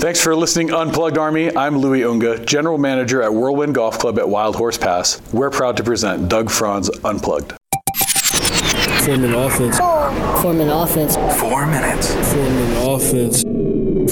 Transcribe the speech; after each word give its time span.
Thanks 0.00 0.18
for 0.18 0.34
listening, 0.34 0.72
Unplugged 0.72 1.18
Army. 1.18 1.54
I'm 1.54 1.76
Louis 1.76 2.04
Unga, 2.04 2.42
General 2.46 2.78
Manager 2.78 3.22
at 3.22 3.34
Whirlwind 3.34 3.74
Golf 3.74 3.98
Club 3.98 4.18
at 4.18 4.26
Wild 4.26 4.56
Horse 4.56 4.78
Pass. 4.78 5.20
We're 5.30 5.50
proud 5.50 5.76
to 5.76 5.84
present 5.84 6.26
Doug 6.26 6.48
Franz 6.48 6.88
Unplugged. 7.04 7.52
Four-Minute 9.04 9.36
Offense. 9.36 9.76
Form 10.40 10.58
an 10.58 10.70
offense. 10.70 11.16
Four 11.38 11.66
minutes. 11.66 12.14
Four-Minute 12.32 12.88
Offense. 12.88 13.42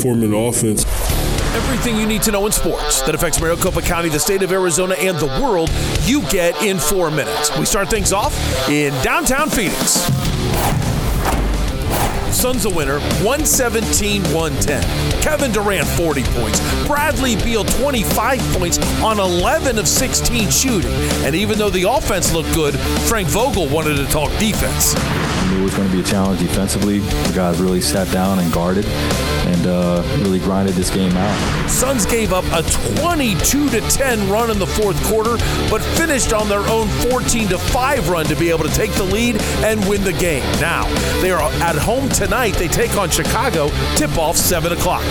Form 0.03 0.23
an 0.25 0.35
offense. 0.35 0.85
Everything 1.57 1.97
you 1.97 2.07
need 2.07 2.21
to 2.21 2.33
know 2.33 2.45
in 2.45 2.53
sports 2.53 3.01
that 3.01 3.15
affects 3.15 3.41
Maricopa 3.41 3.81
County, 3.81 4.11
the 4.11 4.21
state 4.21 4.43
of 4.43 4.53
Arizona, 4.53 4.95
and 4.99 5.17
the 5.17 5.41
world, 5.43 5.71
you 6.03 6.21
get 6.29 6.63
in 6.63 6.79
four 6.79 7.11
minutes. 7.11 7.57
We 7.59 7.65
start 7.65 7.89
things 7.89 8.13
off 8.13 8.37
in 8.69 8.93
downtown 9.03 9.49
Phoenix. 9.49 10.07
Suns 12.39 12.67
a 12.67 12.71
winner, 12.71 13.01
117 13.27 14.23
110. 14.33 15.21
Kevin 15.21 15.51
Durant, 15.51 15.89
40 15.89 16.23
points. 16.23 16.87
Bradley 16.87 17.35
Beal, 17.35 17.65
25 17.65 18.39
points 18.53 18.79
on 19.03 19.19
11 19.19 19.77
of 19.77 19.89
16 19.89 20.49
shooting. 20.49 20.93
And 21.25 21.35
even 21.35 21.59
though 21.59 21.69
the 21.69 21.91
offense 21.91 22.33
looked 22.33 22.55
good, 22.55 22.79
Frank 23.09 23.27
Vogel 23.27 23.67
wanted 23.67 23.97
to 23.97 24.07
talk 24.07 24.31
defense. 24.39 24.95
I 24.97 25.51
knew 25.51 25.63
it 25.63 25.65
was 25.65 25.75
going 25.75 25.89
to 25.89 25.95
be 25.97 26.01
a 26.01 26.05
challenge 26.05 26.39
defensively. 26.39 27.01
The 27.01 27.33
guys 27.35 27.59
really 27.59 27.81
sat 27.81 28.09
down 28.13 28.39
and 28.39 28.53
guarded 28.53 28.85
uh, 29.69 30.03
really 30.23 30.39
grinded 30.39 30.75
this 30.75 30.91
game 30.91 31.17
out. 31.17 31.71
Suns 31.71 32.07
gave 32.07 32.33
up 32.33 32.45
a 32.53 32.63
22 33.01 33.71
to 33.71 33.81
10 33.81 34.29
run 34.29 34.51
in 34.51 34.59
the 34.59 34.67
fourth 34.67 35.03
quarter, 35.05 35.37
but 35.71 35.83
finished 35.83 36.33
on 36.33 36.49
their 36.49 36.67
own 36.69 36.89
14 37.11 37.49
to 37.49 37.59
5 37.59 38.09
run 38.09 38.27
to 38.27 38.37
be 38.37 38.51
able 38.51 38.65
to 38.65 38.75
take 38.75 38.93
the 38.93 39.05
lead 39.05 39.41
and 39.63 39.87
win 39.89 40.03
the 40.03 40.13
game. 40.15 40.43
Now 40.61 40.89
they 41.21 41.31
are 41.31 41.41
at 41.63 41.77
home 41.77 42.09
tonight. 42.09 42.55
They 42.55 42.69
take 42.69 42.97
on 42.97 43.11
Chicago. 43.11 43.69
Tip 43.97 44.17
off 44.19 44.37
7 44.37 44.73
o'clock. 44.73 45.05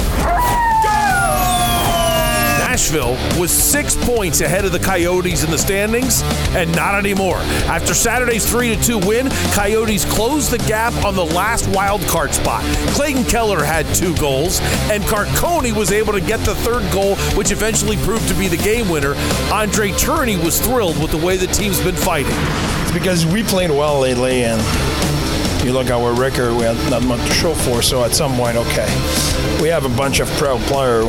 Nashville 2.78 3.18
was 3.40 3.50
six 3.50 3.96
points 3.96 4.40
ahead 4.42 4.64
of 4.64 4.72
the 4.72 4.78
Coyotes 4.78 5.44
in 5.44 5.50
the 5.50 5.58
standings, 5.58 6.22
and 6.56 6.72
not 6.76 6.94
anymore. 6.94 7.38
After 7.66 7.96
Saturday's 7.96 8.48
3 8.48 8.76
2 8.76 9.00
win, 9.00 9.30
Coyotes 9.52 10.06
closed 10.06 10.52
the 10.52 10.60
gap 10.60 10.94
on 11.04 11.16
the 11.16 11.26
last 11.26 11.68
wild 11.70 12.02
card 12.02 12.36
spot. 12.36 12.64
Clayton 12.94 13.24
Keller 13.24 13.64
had 13.64 13.88
two 13.96 14.16
goals, 14.18 14.60
and 14.92 15.04
Carcone 15.06 15.76
was 15.76 15.92
able 15.92 16.14
to 16.14 16.22
get 16.22 16.40
the 16.42 16.54
third 16.54 16.84
goal, 16.94 17.16
which 17.36 17.50
eventually 17.50 17.98
proved 17.98 18.28
to 18.28 18.36
be 18.36 18.48
the 18.48 18.58
game 18.58 18.88
winner. 18.90 19.16
Andre 19.52 19.90
Tourigny 19.90 20.38
was 20.46 20.62
thrilled 20.62 21.02
with 21.02 21.10
the 21.10 21.18
way 21.18 21.36
the 21.36 21.48
team's 21.48 21.82
been 21.82 21.96
fighting. 21.96 22.38
It's 22.84 22.92
because 22.92 23.26
we 23.26 23.42
played 23.42 23.72
well 23.72 24.02
lately, 24.02 24.44
and 24.44 24.62
you 25.68 25.74
look 25.74 25.88
at 25.88 26.00
our 26.00 26.14
record, 26.14 26.54
we 26.54 26.64
have 26.64 26.90
not 26.90 27.04
much 27.04 27.20
to 27.28 27.34
show 27.34 27.54
for. 27.54 27.82
So 27.82 28.06
at 28.06 28.16
some 28.16 28.38
point, 28.38 28.56
okay, 28.56 28.88
we 29.62 29.68
have 29.68 29.84
a 29.84 29.90
bunch 29.90 30.22
of 30.22 30.30
proud 30.38 30.62
players 30.62 31.04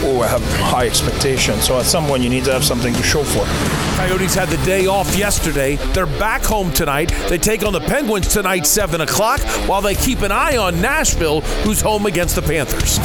who 0.00 0.20
have 0.22 0.42
high 0.58 0.86
expectations. 0.86 1.64
So 1.64 1.78
at 1.78 1.86
some 1.86 2.06
point, 2.06 2.24
you 2.24 2.28
need 2.28 2.44
to 2.46 2.52
have 2.52 2.64
something 2.64 2.92
to 2.92 3.02
show 3.04 3.22
for. 3.22 3.44
Coyotes 3.96 4.34
had 4.34 4.48
the 4.48 4.62
day 4.64 4.88
off 4.88 5.14
yesterday. 5.14 5.76
They're 5.92 6.06
back 6.06 6.42
home 6.42 6.72
tonight. 6.72 7.12
They 7.28 7.38
take 7.38 7.64
on 7.64 7.72
the 7.72 7.80
Penguins 7.80 8.26
tonight, 8.26 8.66
7 8.66 9.00
o'clock, 9.00 9.40
while 9.68 9.80
they 9.80 9.94
keep 9.94 10.22
an 10.22 10.32
eye 10.32 10.56
on 10.56 10.80
Nashville, 10.80 11.42
who's 11.62 11.80
home 11.80 12.06
against 12.06 12.34
the 12.34 12.42
Panthers. 12.42 12.98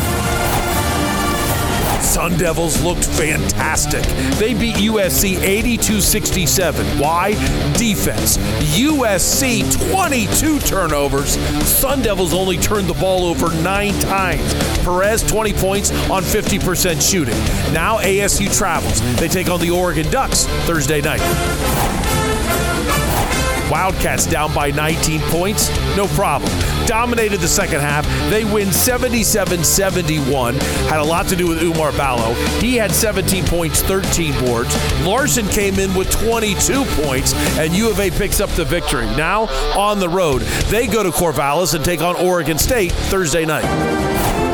Sun 2.02 2.38
Devils 2.38 2.82
looked 2.82 3.06
fantastic. 3.06 4.04
They 4.38 4.54
beat 4.54 4.76
USC 4.76 5.40
82 5.42 6.02
67. 6.02 6.86
Why? 7.00 7.32
Defense. 7.74 8.38
USC 8.78 9.90
22 9.92 10.60
turnovers. 10.60 11.38
Sun 11.68 12.02
Devils 12.02 12.34
only 12.34 12.58
turned 12.58 12.88
the 12.88 12.94
ball 12.94 13.26
over 13.26 13.54
nine 13.62 13.98
times. 14.00 14.54
Perez 14.84 15.24
20 15.24 15.54
points 15.54 15.92
on 16.10 16.24
50% 16.24 17.02
shooting. 17.02 17.38
Now 17.74 17.98
ASU 18.00 18.56
travels. 18.56 19.02
They 19.20 19.28
take 19.28 19.50
on 19.50 19.60
the 19.60 19.72
Oregon 19.72 20.10
Ducks 20.10 20.46
Thursday 20.66 21.02
night. 21.02 22.07
Wildcats 23.70 24.26
down 24.26 24.54
by 24.54 24.72
19 24.72 25.22
points, 25.22 25.70
no 25.96 26.08
problem. 26.08 26.52
Dominated 26.86 27.40
the 27.40 27.48
second 27.48 27.82
half. 27.82 28.06
They 28.30 28.46
win 28.46 28.72
77 28.72 29.64
71. 29.64 30.56
Had 30.56 31.00
a 31.00 31.04
lot 31.04 31.28
to 31.28 31.36
do 31.36 31.48
with 31.48 31.60
Oumar 31.60 31.96
Ballo. 31.98 32.34
He 32.60 32.76
had 32.76 32.92
17 32.92 33.46
points, 33.46 33.82
13 33.82 34.34
boards. 34.46 34.74
Larsson 35.04 35.48
came 35.48 35.80
in 35.80 35.94
with 35.94 36.10
22 36.12 36.86
points, 37.04 37.34
and 37.58 37.74
U 37.74 37.90
of 37.90 38.00
A 38.00 38.10
picks 38.10 38.40
up 38.40 38.50
the 38.52 38.66
victory. 38.66 39.06
Now 39.18 39.44
on 39.78 40.00
the 40.00 40.10
road, 40.10 40.42
they 40.70 40.88
go 40.88 41.04
to 41.04 41.12
Corvallis 41.12 41.74
and 41.74 41.84
take 41.84 42.02
on 42.02 42.16
Oregon 42.16 42.58
State 42.58 42.92
Thursday 42.92 43.46
night. 43.46 44.47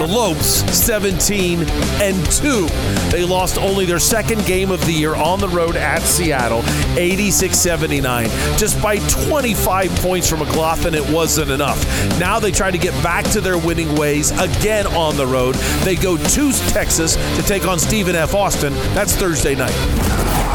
The 0.00 0.06
Lopes 0.06 0.64
17 0.74 1.60
and 2.00 2.30
2. 2.32 2.66
They 3.10 3.22
lost 3.22 3.58
only 3.58 3.84
their 3.84 3.98
second 3.98 4.46
game 4.46 4.70
of 4.70 4.82
the 4.86 4.92
year 4.92 5.14
on 5.14 5.40
the 5.40 5.48
road 5.48 5.76
at 5.76 6.00
Seattle, 6.00 6.62
86-79. 6.96 8.58
Just 8.58 8.80
by 8.80 8.96
25 9.10 9.90
points 9.96 10.30
from 10.30 10.38
McLaughlin, 10.38 10.94
it 10.94 11.06
wasn't 11.10 11.50
enough. 11.50 11.84
Now 12.18 12.40
they 12.40 12.50
try 12.50 12.70
to 12.70 12.78
get 12.78 12.94
back 13.02 13.26
to 13.32 13.42
their 13.42 13.58
winning 13.58 13.94
ways 13.94 14.30
again 14.40 14.86
on 14.86 15.18
the 15.18 15.26
road. 15.26 15.54
They 15.84 15.96
go 15.96 16.16
to 16.16 16.52
Texas 16.70 17.16
to 17.36 17.42
take 17.42 17.68
on 17.68 17.78
Stephen 17.78 18.16
F. 18.16 18.34
Austin. 18.34 18.72
That's 18.94 19.14
Thursday 19.14 19.54
night 19.54 20.49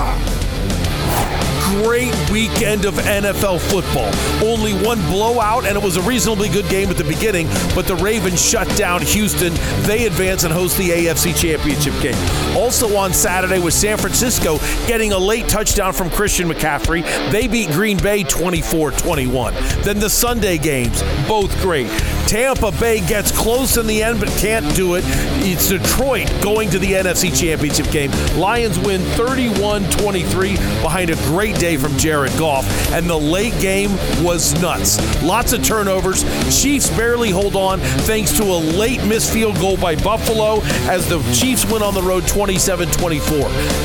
great 1.66 2.14
weekend 2.30 2.86
of 2.86 2.96
NFL 2.96 3.60
football. 3.60 4.12
Only 4.48 4.74
one 4.86 5.00
blowout, 5.10 5.66
and 5.66 5.76
it 5.76 5.84
was 5.84 5.98
a 5.98 6.02
reasonably 6.02 6.50
good 6.50 6.70
game 6.70 6.90
at 6.90 6.98
the 6.98 7.04
beginning, 7.04 7.48
but 7.74 7.88
the 7.88 7.96
Ravens 7.96 8.44
shut 8.44 8.68
down 8.78 9.02
Houston. 9.02 9.54
They 9.84 10.06
advance 10.06 10.44
and 10.44 10.54
host 10.54 10.78
the 10.78 10.90
AFC 10.90 11.36
Championship 11.36 11.94
game. 12.02 12.56
Also 12.56 12.96
on 12.96 13.14
Saturday 13.14 13.60
was 13.60 13.74
San 13.74 13.98
Francisco 13.98 14.58
getting 14.88 15.12
a 15.12 15.18
late 15.18 15.48
touchdown 15.48 15.94
from 15.94 16.10
Christian 16.10 16.48
McCaffrey. 16.48 17.04
They 17.32 17.48
beat 17.48 17.70
Green 17.72 17.98
Bay 17.98 18.24
24 18.24 18.92
21. 18.92 19.54
Then 19.82 20.00
the 20.00 20.10
Sunday 20.10 20.58
games, 20.58 21.02
both 21.28 21.52
great. 21.62 21.90
Tampa 22.28 22.72
Bay 22.72 23.06
gets 23.06 23.32
close 23.32 23.78
in 23.78 23.88
the 23.88 24.02
end, 24.02 24.20
but 24.20 24.30
can't 24.30 24.76
do 24.76 24.96
it. 24.96 25.04
It's 25.48 25.70
Detroit 25.70 26.32
going 26.42 26.70
to 26.72 26.80
the 26.80 26.94
NFC 26.94 27.36
Championship 27.38 27.90
game. 27.92 28.12
Lions 28.38 28.80
win 28.80 29.02
31 29.16 29.84
23 29.92 30.56
behind 30.82 31.10
a 31.10 31.16
great 31.28 31.55
day 31.58 31.78
from 31.78 31.98
Jared 31.98 32.38
Goff. 32.38 32.66
And 32.92 33.10
the 33.10 33.18
late 33.18 33.60
game 33.60 33.92
was 34.24 34.60
nuts. 34.62 34.98
Lots 35.24 35.54
of 35.54 35.64
turnovers. 35.64 36.24
Chiefs 36.62 36.90
barely 36.96 37.32
hold 37.32 37.56
on 37.56 37.80
thanks 37.80 38.32
to 38.38 38.44
a 38.44 38.60
late 38.78 39.04
missed 39.06 39.32
field 39.32 39.56
goal 39.56 39.78
by 39.78 39.96
Buffalo 39.96 40.60
as 40.90 41.08
the 41.08 41.22
Chiefs 41.34 41.66
win 41.72 41.82
on 41.82 41.94
the 41.94 42.02
road 42.02 42.28
27 42.28 42.90
24. 42.92 43.38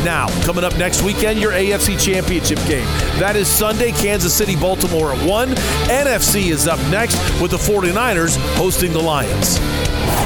Now, 0.05 0.29
coming 0.45 0.65
up 0.65 0.77
next 0.77 1.03
weekend, 1.03 1.41
your 1.41 1.53
AFC 1.53 1.99
Championship 1.99 2.59
game. 2.67 2.87
That 3.19 3.37
is 3.37 3.49
Sunday, 3.49 3.93
Kansas 3.93 4.35
City, 4.35 4.57
Baltimore 4.57 5.13
at 5.13 5.27
1. 5.27 5.49
NFC 5.51 6.51
is 6.51 6.67
up 6.67 6.79
next 6.91 7.17
with 7.41 7.51
the 7.51 7.57
49ers 7.57 8.37
hosting 8.57 8.93
the 8.93 9.01
Lions. 9.01 9.59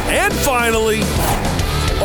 And 0.09 0.33
finally, 0.33 1.00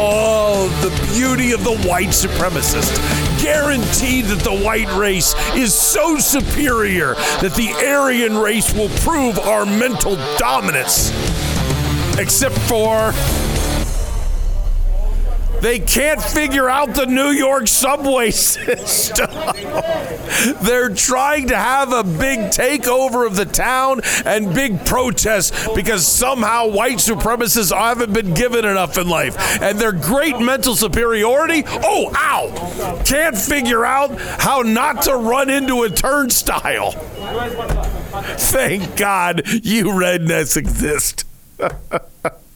Oh, 0.01 0.69
the 0.81 1.13
beauty 1.13 1.51
of 1.51 1.63
the 1.63 1.75
white 1.87 2.09
supremacist. 2.09 2.95
Guaranteed 3.41 4.25
that 4.25 4.39
the 4.43 4.53
white 4.63 4.93
race 4.95 5.33
is 5.55 5.73
so 5.73 6.17
superior 6.17 7.15
that 7.41 7.53
the 7.55 7.71
Aryan 7.87 8.37
race 8.37 8.73
will 8.73 8.89
prove 8.99 9.39
our 9.39 9.65
mental 9.65 10.15
dominance. 10.37 11.11
Except 12.17 12.57
for 12.67 13.13
they 15.61 15.79
can't 15.79 16.21
figure 16.21 16.69
out 16.69 16.95
the 16.95 17.05
New 17.05 17.29
York 17.29 17.67
subway 17.67 18.31
system. 18.31 19.29
They're 20.61 20.93
trying 20.93 21.47
to 21.47 21.57
have 21.57 21.91
a 21.91 22.03
big 22.03 22.51
takeover 22.51 23.25
of 23.25 23.35
the 23.35 23.45
town 23.45 24.01
and 24.25 24.53
big 24.53 24.85
protests 24.85 25.67
because 25.75 26.07
somehow 26.07 26.67
white 26.67 26.97
supremacists 26.97 27.75
haven't 27.75 28.13
been 28.13 28.33
given 28.33 28.65
enough 28.65 28.97
in 28.97 29.07
life. 29.07 29.61
And 29.61 29.77
their 29.77 29.91
great 29.91 30.39
mental 30.39 30.75
superiority, 30.75 31.63
oh, 31.67 32.11
ow, 32.15 33.01
can't 33.03 33.37
figure 33.37 33.85
out 33.85 34.19
how 34.19 34.61
not 34.61 35.03
to 35.03 35.15
run 35.15 35.49
into 35.49 35.83
a 35.83 35.89
turnstile. 35.89 36.91
Thank 38.37 38.95
God 38.97 39.47
you 39.47 39.85
rednecks 39.85 40.57
exist. 40.57 41.25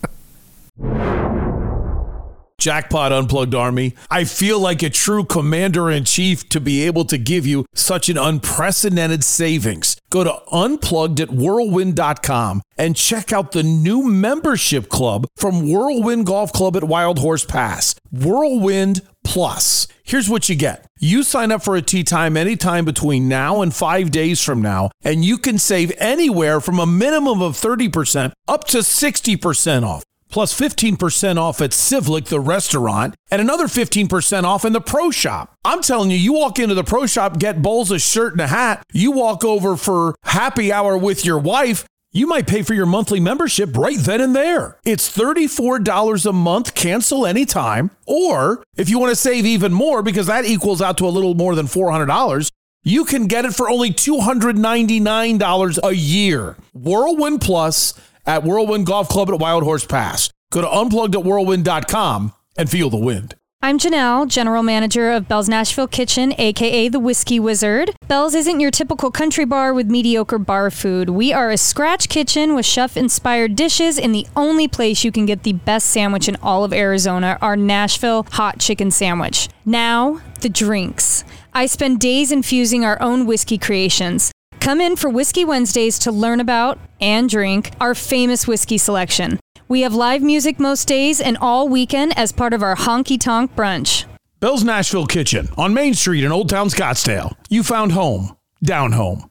Jackpot 2.63 3.11
Unplugged 3.11 3.53
Army. 3.53 3.93
I 4.09 4.23
feel 4.23 4.57
like 4.57 4.81
a 4.83 4.89
true 4.89 5.25
commander 5.25 5.91
in 5.91 6.05
chief 6.05 6.47
to 6.47 6.61
be 6.61 6.83
able 6.83 7.03
to 7.05 7.17
give 7.17 7.45
you 7.45 7.65
such 7.73 8.07
an 8.07 8.17
unprecedented 8.17 9.25
savings. 9.25 9.97
Go 10.09 10.23
to 10.23 10.41
unplugged 10.49 11.19
at 11.19 11.29
whirlwind.com 11.29 12.61
and 12.77 12.95
check 12.95 13.33
out 13.33 13.51
the 13.51 13.63
new 13.63 14.03
membership 14.03 14.87
club 14.87 15.27
from 15.35 15.69
Whirlwind 15.69 16.25
Golf 16.25 16.53
Club 16.53 16.77
at 16.77 16.85
Wild 16.85 17.19
Horse 17.19 17.43
Pass. 17.43 17.95
Whirlwind 18.13 19.01
Plus. 19.25 19.89
Here's 20.05 20.29
what 20.29 20.47
you 20.47 20.55
get. 20.55 20.87
You 21.01 21.23
sign 21.23 21.51
up 21.51 21.63
for 21.63 21.75
a 21.75 21.81
tee 21.81 22.05
time 22.05 22.37
anytime 22.37 22.85
between 22.85 23.27
now 23.27 23.61
and 23.61 23.75
five 23.75 24.09
days 24.09 24.41
from 24.41 24.61
now, 24.61 24.89
and 25.03 25.25
you 25.25 25.37
can 25.37 25.57
save 25.57 25.91
anywhere 25.97 26.61
from 26.61 26.79
a 26.79 26.85
minimum 26.85 27.41
of 27.41 27.57
30% 27.57 28.31
up 28.47 28.63
to 28.67 28.77
60% 28.77 29.83
off. 29.83 30.03
Plus 30.33 30.59
15% 30.59 31.37
off 31.37 31.61
at 31.61 31.69
Civlik, 31.69 32.25
the 32.25 32.39
restaurant, 32.39 33.13
and 33.29 33.39
another 33.39 33.67
15% 33.67 34.43
off 34.45 34.65
in 34.65 34.73
the 34.73 34.81
pro 34.81 35.11
shop. 35.11 35.55
I'm 35.63 35.83
telling 35.83 36.09
you, 36.09 36.17
you 36.17 36.33
walk 36.33 36.57
into 36.57 36.73
the 36.73 36.83
pro 36.83 37.05
shop, 37.05 37.37
get 37.37 37.61
Bowles 37.61 37.91
a 37.91 37.99
shirt 37.99 38.31
and 38.31 38.41
a 38.41 38.47
hat, 38.47 38.83
you 38.91 39.11
walk 39.11 39.45
over 39.45 39.77
for 39.77 40.15
happy 40.23 40.73
hour 40.73 40.97
with 40.97 41.23
your 41.23 41.37
wife, 41.37 41.85
you 42.11 42.25
might 42.25 42.47
pay 42.47 42.63
for 42.63 42.73
your 42.73 42.87
monthly 42.87 43.19
membership 43.19 43.77
right 43.77 43.99
then 43.99 44.21
and 44.21 44.35
there. 44.35 44.79
It's 44.83 45.15
$34 45.15 46.25
a 46.25 46.33
month, 46.33 46.73
cancel 46.73 47.27
anytime. 47.27 47.91
Or 48.07 48.63
if 48.75 48.89
you 48.89 48.97
want 48.97 49.11
to 49.11 49.15
save 49.15 49.45
even 49.45 49.71
more, 49.71 50.01
because 50.01 50.25
that 50.25 50.45
equals 50.45 50.81
out 50.81 50.97
to 50.97 51.05
a 51.05 51.09
little 51.09 51.35
more 51.35 51.53
than 51.53 51.67
$400, 51.67 52.49
you 52.83 53.05
can 53.05 53.27
get 53.27 53.45
it 53.45 53.53
for 53.53 53.69
only 53.69 53.91
$299 53.91 55.79
a 55.83 55.95
year. 55.95 56.57
Whirlwind 56.73 57.41
Plus 57.41 57.93
at 58.25 58.43
Whirlwind 58.43 58.85
Golf 58.85 59.09
Club 59.09 59.29
at 59.29 59.39
Wild 59.39 59.63
Horse 59.63 59.85
Pass. 59.85 60.29
Go 60.51 60.61
to 60.61 60.69
unplugged@whirlwind.com 60.69 62.33
and 62.57 62.69
feel 62.69 62.89
the 62.89 62.97
wind. 62.97 63.35
I'm 63.65 63.79
Janelle, 63.79 64.27
General 64.27 64.61
Manager 64.61 65.13
of 65.13 65.29
Bell's 65.29 65.47
Nashville 65.47 65.87
Kitchen, 65.87 66.35
aka 66.37 66.89
the 66.89 66.99
Whiskey 66.99 67.39
Wizard. 67.39 67.91
Bell's 68.09 68.35
isn't 68.35 68.59
your 68.59 68.71
typical 68.71 69.09
country 69.09 69.45
bar 69.45 69.73
with 69.73 69.89
mediocre 69.89 70.37
bar 70.37 70.69
food. 70.69 71.09
We 71.09 71.31
are 71.31 71.49
a 71.49 71.57
scratch 71.57 72.09
kitchen 72.09 72.55
with 72.55 72.65
chef 72.65 72.97
inspired 72.97 73.55
dishes 73.55 73.97
and 73.97 74.13
the 74.13 74.27
only 74.35 74.67
place 74.67 75.05
you 75.05 75.13
can 75.13 75.25
get 75.25 75.43
the 75.43 75.53
best 75.53 75.89
sandwich 75.91 76.27
in 76.27 76.35
all 76.43 76.65
of 76.65 76.73
Arizona, 76.73 77.37
our 77.41 77.55
Nashville 77.55 78.27
hot 78.33 78.59
chicken 78.59 78.91
sandwich. 78.91 79.47
Now, 79.63 80.19
the 80.41 80.49
drinks. 80.49 81.23
I 81.53 81.65
spend 81.65 82.01
days 82.01 82.33
infusing 82.33 82.83
our 82.83 83.01
own 83.01 83.25
whiskey 83.25 83.57
creations. 83.57 84.29
Come 84.63 84.79
in 84.79 84.95
for 84.95 85.09
Whiskey 85.09 85.43
Wednesdays 85.43 85.99
to 85.99 86.11
learn 86.13 86.39
about 86.39 86.79
and 87.01 87.29
drink 87.29 87.71
our 87.81 87.93
famous 87.93 88.47
whiskey 88.47 88.77
selection. 88.77 89.37
We 89.67 89.81
have 89.81 89.93
live 89.93 90.21
music 90.21 90.57
most 90.57 90.87
days 90.87 91.19
and 91.19 91.37
all 91.41 91.67
weekend 91.67 92.17
as 92.17 92.31
part 92.31 92.53
of 92.53 92.63
our 92.63 92.77
honky 92.77 93.19
tonk 93.19 93.53
brunch. 93.57 94.05
Bell's 94.39 94.63
Nashville 94.63 95.05
Kitchen 95.05 95.49
on 95.57 95.73
Main 95.73 95.93
Street 95.93 96.23
in 96.23 96.31
Old 96.31 96.47
Town 96.47 96.69
Scottsdale. 96.69 97.35
You 97.49 97.61
found 97.61 97.91
home, 97.91 98.37
down 98.63 98.93
home. 98.93 99.29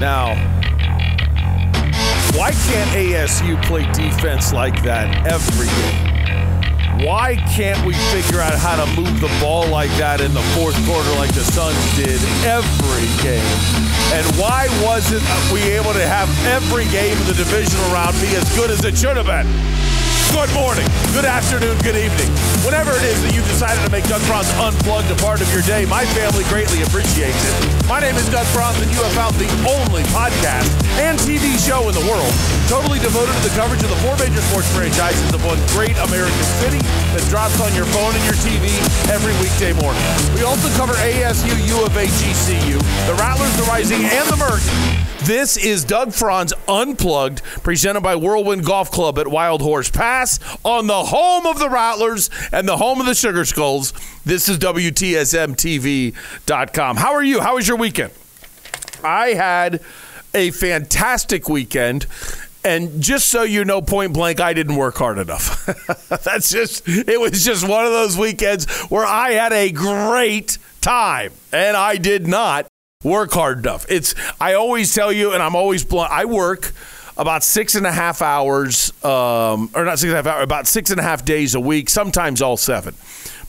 Now, 0.00 0.34
why 2.36 2.50
can't 2.50 2.90
ASU 2.90 3.62
play 3.62 3.88
defense 3.92 4.52
like 4.52 4.82
that 4.82 5.24
every 5.24 5.68
game? 5.68 6.07
Why 7.04 7.36
can't 7.54 7.78
we 7.86 7.94
figure 8.10 8.40
out 8.40 8.58
how 8.58 8.74
to 8.74 8.86
move 9.00 9.20
the 9.20 9.30
ball 9.40 9.68
like 9.68 9.90
that 10.02 10.20
in 10.20 10.34
the 10.34 10.42
fourth 10.58 10.74
quarter 10.82 11.10
like 11.14 11.30
the 11.30 11.46
Suns 11.46 11.78
did 11.94 12.18
every 12.42 13.06
game? 13.22 13.54
And 14.10 14.26
why 14.34 14.66
wasn't 14.82 15.22
we 15.54 15.62
able 15.78 15.92
to 15.94 16.02
have 16.02 16.26
every 16.42 16.90
game 16.90 17.14
in 17.14 17.26
the 17.30 17.38
divisional 17.38 17.86
round 17.94 18.18
be 18.18 18.34
as 18.34 18.50
good 18.56 18.70
as 18.70 18.84
it 18.84 18.98
should 18.98 19.16
have 19.16 19.30
been? 19.30 19.46
Good 20.28 20.52
morning, 20.52 20.84
good 21.16 21.24
afternoon, 21.24 21.80
good 21.80 21.96
evening. 21.96 22.28
Whatever 22.60 22.92
it 22.92 23.02
is 23.02 23.16
that 23.24 23.32
you've 23.32 23.48
decided 23.48 23.80
to 23.80 23.90
make 23.90 24.04
Doug 24.06 24.20
Franz 24.28 24.46
Unplugged 24.60 25.08
a 25.08 25.18
part 25.24 25.40
of 25.40 25.48
your 25.48 25.64
day, 25.64 25.88
my 25.88 26.04
family 26.12 26.44
greatly 26.52 26.84
appreciates 26.84 27.40
it. 27.40 27.54
My 27.88 27.98
name 27.98 28.14
is 28.14 28.28
Doug 28.28 28.44
Franz, 28.52 28.76
and 28.78 28.92
you 28.92 29.00
have 29.00 29.14
found 29.16 29.34
the 29.40 29.48
only 29.64 30.04
podcast 30.12 30.68
and 31.00 31.16
TV 31.24 31.56
show 31.56 31.88
in 31.88 31.94
the 31.96 32.04
world 32.04 32.28
totally 32.68 33.00
devoted 33.00 33.32
to 33.40 33.42
the 33.48 33.54
coverage 33.56 33.80
of 33.80 33.88
the 33.88 34.00
four 34.04 34.14
major 34.20 34.44
sports 34.52 34.68
franchises 34.76 35.32
of 35.32 35.40
one 35.48 35.58
great 35.72 35.96
American 36.06 36.46
city 36.60 36.84
that 37.16 37.24
drops 37.32 37.56
on 37.64 37.72
your 37.72 37.88
phone 37.96 38.12
and 38.12 38.24
your 38.28 38.36
TV 38.44 38.68
every 39.08 39.32
weekday 39.40 39.72
morning. 39.80 40.04
We 40.36 40.44
also 40.44 40.68
cover 40.76 40.92
ASU, 41.00 41.50
U 41.50 41.76
of 41.82 41.96
A, 41.96 42.04
GCU, 42.04 42.76
the 43.08 43.16
Rattlers, 43.16 43.50
the 43.56 43.64
Rising, 43.64 44.04
and 44.04 44.26
the 44.28 44.36
Merc. 44.36 44.60
This 45.24 45.56
is 45.56 45.82
Doug 45.84 46.12
Franz 46.14 46.52
Unplugged, 46.68 47.42
presented 47.62 48.02
by 48.02 48.14
Whirlwind 48.16 48.64
Golf 48.64 48.90
Club 48.90 49.18
at 49.18 49.28
Wild 49.28 49.60
Horse 49.60 49.90
Pass 49.90 50.38
on 50.64 50.86
the 50.86 51.04
home 51.04 51.44
of 51.44 51.58
the 51.58 51.68
Rattlers 51.68 52.30
and 52.52 52.66
the 52.68 52.78
home 52.78 53.00
of 53.00 53.06
the 53.06 53.14
Sugar 53.14 53.44
Skulls. 53.44 53.92
This 54.24 54.48
is 54.48 54.56
WTSMTV.com. 54.58 56.96
How 56.96 57.12
are 57.12 57.22
you? 57.22 57.40
How 57.40 57.56
was 57.56 57.68
your 57.68 57.76
weekend? 57.76 58.12
I 59.04 59.34
had 59.34 59.82
a 60.34 60.50
fantastic 60.52 61.46
weekend. 61.48 62.06
And 62.64 63.00
just 63.02 63.28
so 63.28 63.42
you 63.42 63.64
know, 63.64 63.82
point 63.82 64.14
blank, 64.14 64.40
I 64.40 64.52
didn't 64.52 64.76
work 64.76 64.96
hard 64.96 65.18
enough. 65.18 65.66
That's 66.24 66.48
just, 66.48 66.88
it 66.88 67.20
was 67.20 67.44
just 67.44 67.68
one 67.68 67.84
of 67.84 67.92
those 67.92 68.16
weekends 68.16 68.66
where 68.84 69.04
I 69.04 69.32
had 69.32 69.52
a 69.52 69.72
great 69.72 70.56
time 70.80 71.32
and 71.52 71.76
I 71.76 71.96
did 71.96 72.26
not 72.26 72.66
work 73.04 73.30
hard 73.30 73.60
enough. 73.60 73.86
It's 73.88 74.12
I 74.40 74.54
always 74.54 74.92
tell 74.92 75.12
you, 75.12 75.32
and 75.32 75.40
I'm 75.40 75.54
always 75.54 75.84
blunt. 75.84 76.10
I 76.10 76.24
work 76.24 76.72
about 77.16 77.44
six 77.44 77.76
and 77.76 77.86
a 77.86 77.92
half 77.92 78.20
hours, 78.22 78.92
um, 79.04 79.70
or 79.72 79.84
not 79.84 80.00
six 80.00 80.10
and 80.10 80.14
a 80.14 80.16
half 80.16 80.26
hours, 80.26 80.42
about 80.42 80.66
six 80.66 80.90
and 80.90 80.98
a 80.98 81.04
half 81.04 81.24
days 81.24 81.54
a 81.54 81.60
week, 81.60 81.90
sometimes 81.90 82.42
all 82.42 82.56
seven. 82.56 82.94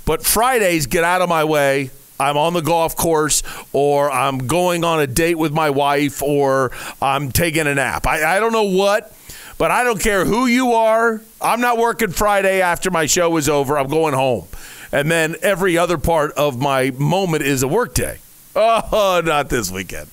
But 0.05 0.23
Fridays, 0.23 0.85
get 0.85 1.03
out 1.03 1.23
of 1.23 1.29
my 1.29 1.45
way. 1.45 1.89
I'm 2.19 2.37
on 2.37 2.53
the 2.53 2.61
golf 2.61 2.95
course, 2.95 3.41
or 3.73 4.11
I'm 4.11 4.37
going 4.45 4.83
on 4.83 4.99
a 4.99 5.07
date 5.07 5.39
with 5.39 5.51
my 5.51 5.71
wife, 5.71 6.21
or 6.21 6.69
I'm 7.01 7.31
taking 7.31 7.65
a 7.65 7.73
nap. 7.73 8.05
I, 8.05 8.35
I 8.35 8.39
don't 8.39 8.53
know 8.53 8.69
what, 8.69 9.15
but 9.57 9.71
I 9.71 9.83
don't 9.83 9.99
care 9.99 10.25
who 10.25 10.45
you 10.45 10.73
are. 10.73 11.23
I'm 11.41 11.61
not 11.61 11.79
working 11.79 12.11
Friday 12.11 12.61
after 12.61 12.91
my 12.91 13.07
show 13.07 13.35
is 13.37 13.49
over. 13.49 13.79
I'm 13.79 13.87
going 13.87 14.13
home. 14.13 14.45
And 14.91 15.09
then 15.09 15.37
every 15.41 15.75
other 15.75 15.97
part 15.97 16.33
of 16.33 16.61
my 16.61 16.91
moment 16.91 17.41
is 17.41 17.63
a 17.63 17.67
work 17.67 17.95
day. 17.95 18.19
Oh, 18.55 19.21
not 19.23 19.49
this 19.49 19.71
weekend. 19.71 20.09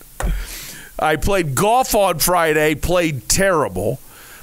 I 0.98 1.16
played 1.16 1.54
golf 1.54 1.94
on 1.94 2.18
Friday, 2.18 2.74
played 2.74 3.28
terrible. 3.28 4.00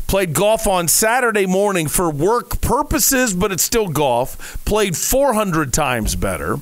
Played 0.07 0.33
golf 0.33 0.67
on 0.67 0.87
Saturday 0.87 1.45
morning 1.45 1.87
for 1.87 2.09
work 2.11 2.61
purposes, 2.61 3.33
but 3.33 3.51
it's 3.51 3.63
still 3.63 3.87
golf. 3.87 4.63
Played 4.65 4.95
400 4.95 5.73
times 5.73 6.15
better. 6.15 6.57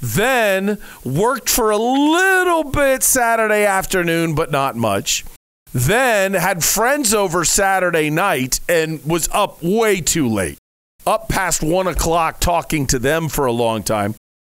Then 0.00 0.78
worked 1.04 1.50
for 1.50 1.70
a 1.70 1.76
little 1.76 2.64
bit 2.64 3.02
Saturday 3.02 3.64
afternoon, 3.64 4.34
but 4.34 4.50
not 4.50 4.76
much. 4.76 5.24
Then 5.72 6.34
had 6.34 6.64
friends 6.64 7.12
over 7.12 7.44
Saturday 7.44 8.08
night 8.08 8.60
and 8.68 9.04
was 9.04 9.28
up 9.32 9.62
way 9.62 10.00
too 10.00 10.28
late. 10.28 10.58
Up 11.06 11.28
past 11.28 11.62
one 11.62 11.86
o'clock 11.86 12.40
talking 12.40 12.86
to 12.86 12.98
them 12.98 13.28
for 13.28 13.46
a 13.46 13.52
long 13.52 13.82
time. 13.82 14.14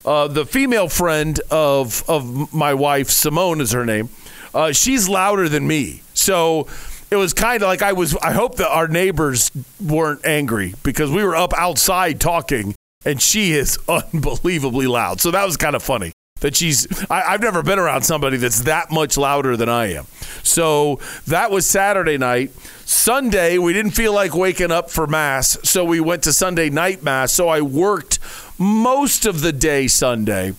Uh, 0.08 0.26
the 0.26 0.46
female 0.46 0.88
friend 0.88 1.38
of 1.52 2.02
of 2.10 2.54
my 2.54 2.74
wife, 2.74 3.10
Simone 3.10 3.60
is 3.60 3.74
her 3.74 3.86
name. 3.86 4.08
Uh, 4.54 4.72
she's 4.72 5.10
louder 5.10 5.50
than 5.50 5.68
me, 5.68 6.02
so 6.14 6.66
it 7.12 7.18
was 7.18 7.34
kind 7.34 7.62
of 7.62 7.68
like 7.68 7.82
I 7.82 7.92
was. 7.92 8.16
I 8.16 8.32
hope 8.32 8.56
that 8.56 8.70
our 8.70 8.88
neighbors 8.88 9.52
weren't 9.86 10.26
angry 10.26 10.76
because 10.82 11.12
we 11.12 11.26
were 11.26 11.36
up 11.36 11.54
outside 11.58 12.22
talking, 12.22 12.74
and 13.04 13.22
she 13.22 13.52
is 13.52 13.78
unbelievably 13.90 14.88
loud. 14.88 15.20
So 15.20 15.30
that 15.32 15.46
was 15.46 15.58
kind 15.58 15.76
of 15.76 15.84
funny 15.84 16.14
that 16.40 16.56
she's. 16.56 16.88
I, 17.10 17.24
I've 17.24 17.42
never 17.42 17.64
been 17.64 17.80
around 17.80 18.04
somebody 18.04 18.38
that's 18.38 18.62
that 18.64 18.92
much 18.92 19.18
louder 19.18 19.58
than 19.58 19.70
I 19.70 19.94
am. 19.94 20.06
So 20.44 21.00
that 21.28 21.52
was 21.52 21.66
Saturday 21.66 22.18
night. 22.18 22.52
Sunday, 22.86 23.58
we 23.58 23.74
didn't 23.74 23.92
feel 23.92 24.14
like 24.14 24.34
waking 24.34 24.72
up 24.72 24.90
for 24.90 25.08
Mass, 25.08 25.58
so 25.64 25.84
we 25.84 26.00
went 26.00 26.24
to 26.24 26.34
Sunday 26.34 26.70
night 26.70 27.04
Mass. 27.04 27.34
So 27.34 27.50
I 27.50 27.62
worked 27.62 28.20
most 28.58 29.26
of 29.26 29.42
the 29.42 29.52
day 29.52 29.88
Sunday. 29.88 30.54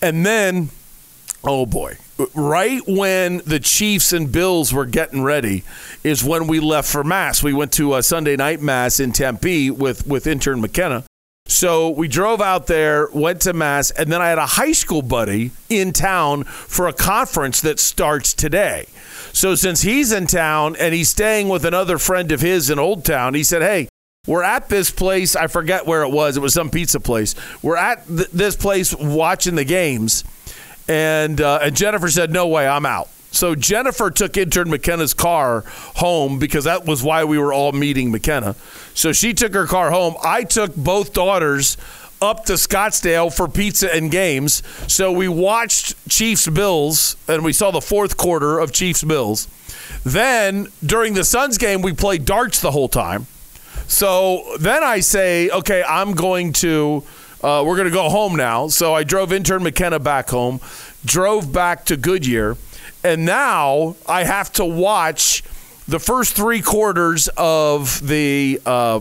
And 0.00 0.24
then, 0.24 0.70
oh 1.42 1.66
boy, 1.66 1.96
right 2.34 2.82
when 2.86 3.38
the 3.38 3.58
Chiefs 3.58 4.12
and 4.12 4.30
Bills 4.30 4.72
were 4.72 4.86
getting 4.86 5.22
ready 5.22 5.64
is 6.02 6.22
when 6.22 6.46
we 6.46 6.60
left 6.60 6.88
for 6.90 7.02
Mass. 7.02 7.42
We 7.42 7.52
went 7.52 7.72
to 7.72 7.94
a 7.94 8.02
Sunday 8.02 8.36
night 8.36 8.60
Mass 8.60 9.00
in 9.00 9.12
Tempe 9.12 9.70
with, 9.70 10.06
with 10.06 10.26
intern 10.26 10.60
McKenna. 10.60 11.04
So 11.46 11.90
we 11.90 12.08
drove 12.08 12.40
out 12.40 12.66
there, 12.68 13.08
went 13.12 13.42
to 13.42 13.52
Mass, 13.52 13.90
and 13.90 14.10
then 14.10 14.22
I 14.22 14.28
had 14.28 14.38
a 14.38 14.46
high 14.46 14.72
school 14.72 15.02
buddy 15.02 15.50
in 15.68 15.92
town 15.92 16.44
for 16.44 16.88
a 16.88 16.92
conference 16.92 17.60
that 17.60 17.78
starts 17.78 18.32
today. 18.32 18.86
So 19.32 19.54
since 19.54 19.82
he's 19.82 20.10
in 20.10 20.26
town 20.26 20.74
and 20.76 20.94
he's 20.94 21.10
staying 21.10 21.50
with 21.50 21.66
another 21.66 21.98
friend 21.98 22.32
of 22.32 22.40
his 22.40 22.70
in 22.70 22.78
Old 22.78 23.04
Town, 23.04 23.34
he 23.34 23.44
said, 23.44 23.60
"Hey, 23.60 23.88
we're 24.26 24.42
at 24.42 24.70
this 24.70 24.90
place. 24.90 25.36
I 25.36 25.46
forget 25.48 25.86
where 25.86 26.02
it 26.02 26.10
was. 26.10 26.38
It 26.38 26.40
was 26.40 26.54
some 26.54 26.70
pizza 26.70 26.98
place. 26.98 27.34
We're 27.62 27.76
at 27.76 28.06
th- 28.06 28.30
this 28.30 28.56
place 28.56 28.94
watching 28.94 29.54
the 29.54 29.64
games." 29.64 30.24
And 30.88 31.40
uh, 31.42 31.58
and 31.62 31.76
Jennifer 31.76 32.08
said, 32.10 32.30
"No 32.32 32.48
way, 32.48 32.66
I'm 32.66 32.86
out." 32.86 33.10
So 33.34 33.54
Jennifer 33.54 34.10
took 34.10 34.36
intern 34.36 34.70
McKenna's 34.70 35.14
car 35.14 35.64
home 35.96 36.38
because 36.38 36.64
that 36.64 36.84
was 36.84 37.02
why 37.02 37.24
we 37.24 37.38
were 37.38 37.52
all 37.52 37.72
meeting 37.72 38.10
McKenna. 38.10 38.54
So 38.94 39.12
she 39.12 39.34
took 39.34 39.54
her 39.54 39.66
car 39.66 39.90
home. 39.90 40.14
I 40.22 40.44
took 40.44 40.74
both 40.76 41.12
daughters 41.12 41.76
up 42.22 42.44
to 42.46 42.54
Scottsdale 42.54 43.34
for 43.34 43.48
pizza 43.48 43.94
and 43.94 44.10
games. 44.10 44.62
So 44.86 45.12
we 45.12 45.28
watched 45.28 45.94
Chiefs 46.08 46.48
Bills 46.48 47.16
and 47.28 47.44
we 47.44 47.52
saw 47.52 47.70
the 47.70 47.80
fourth 47.80 48.16
quarter 48.16 48.58
of 48.58 48.72
Chiefs 48.72 49.02
Bills. 49.02 49.48
Then 50.04 50.68
during 50.84 51.14
the 51.14 51.24
Suns 51.24 51.58
game, 51.58 51.82
we 51.82 51.92
played 51.92 52.24
darts 52.24 52.60
the 52.60 52.70
whole 52.70 52.88
time. 52.88 53.26
So 53.86 54.56
then 54.58 54.82
I 54.82 55.00
say, 55.00 55.50
okay, 55.50 55.82
I'm 55.86 56.12
going 56.12 56.52
to. 56.54 57.04
Uh, 57.42 57.62
we're 57.62 57.76
going 57.76 57.88
to 57.88 57.92
go 57.92 58.08
home 58.08 58.36
now. 58.36 58.68
So 58.68 58.94
I 58.94 59.04
drove 59.04 59.30
intern 59.30 59.62
McKenna 59.62 59.98
back 59.98 60.30
home, 60.30 60.60
drove 61.04 61.52
back 61.52 61.84
to 61.86 61.96
Goodyear, 61.98 62.56
and 63.04 63.24
now 63.24 63.96
I 64.08 64.24
have 64.24 64.52
to 64.54 64.64
watch 64.64 65.44
the 65.86 66.00
first 66.00 66.34
three 66.34 66.62
quarters 66.62 67.28
of 67.36 68.04
the 68.06 68.60
uh, 68.64 69.00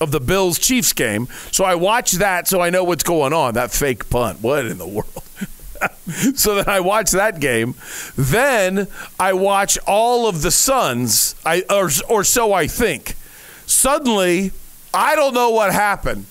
of 0.00 0.10
the 0.10 0.20
Bills 0.20 0.58
Chiefs 0.58 0.92
game. 0.92 1.28
So 1.50 1.64
I 1.64 1.74
watch 1.74 2.12
that, 2.12 2.48
so 2.48 2.60
I 2.60 2.70
know 2.70 2.84
what's 2.84 3.04
going 3.04 3.32
on. 3.32 3.54
That 3.54 3.72
fake 3.72 4.08
punt. 4.08 4.40
What 4.40 4.66
in 4.66 4.78
the 4.78 4.86
world? 4.86 5.22
so 6.36 6.56
then 6.56 6.68
I 6.68 6.80
watch 6.80 7.10
that 7.10 7.40
game. 7.40 7.74
Then 8.16 8.86
I 9.18 9.32
watch 9.32 9.78
all 9.86 10.28
of 10.28 10.42
the 10.42 10.50
Suns. 10.50 11.34
I 11.44 11.64
or, 11.68 11.90
or 12.08 12.24
so 12.24 12.52
I 12.52 12.66
think. 12.66 13.16
Suddenly, 13.66 14.52
I 14.94 15.14
don't 15.16 15.34
know 15.34 15.50
what 15.50 15.72
happened. 15.72 16.26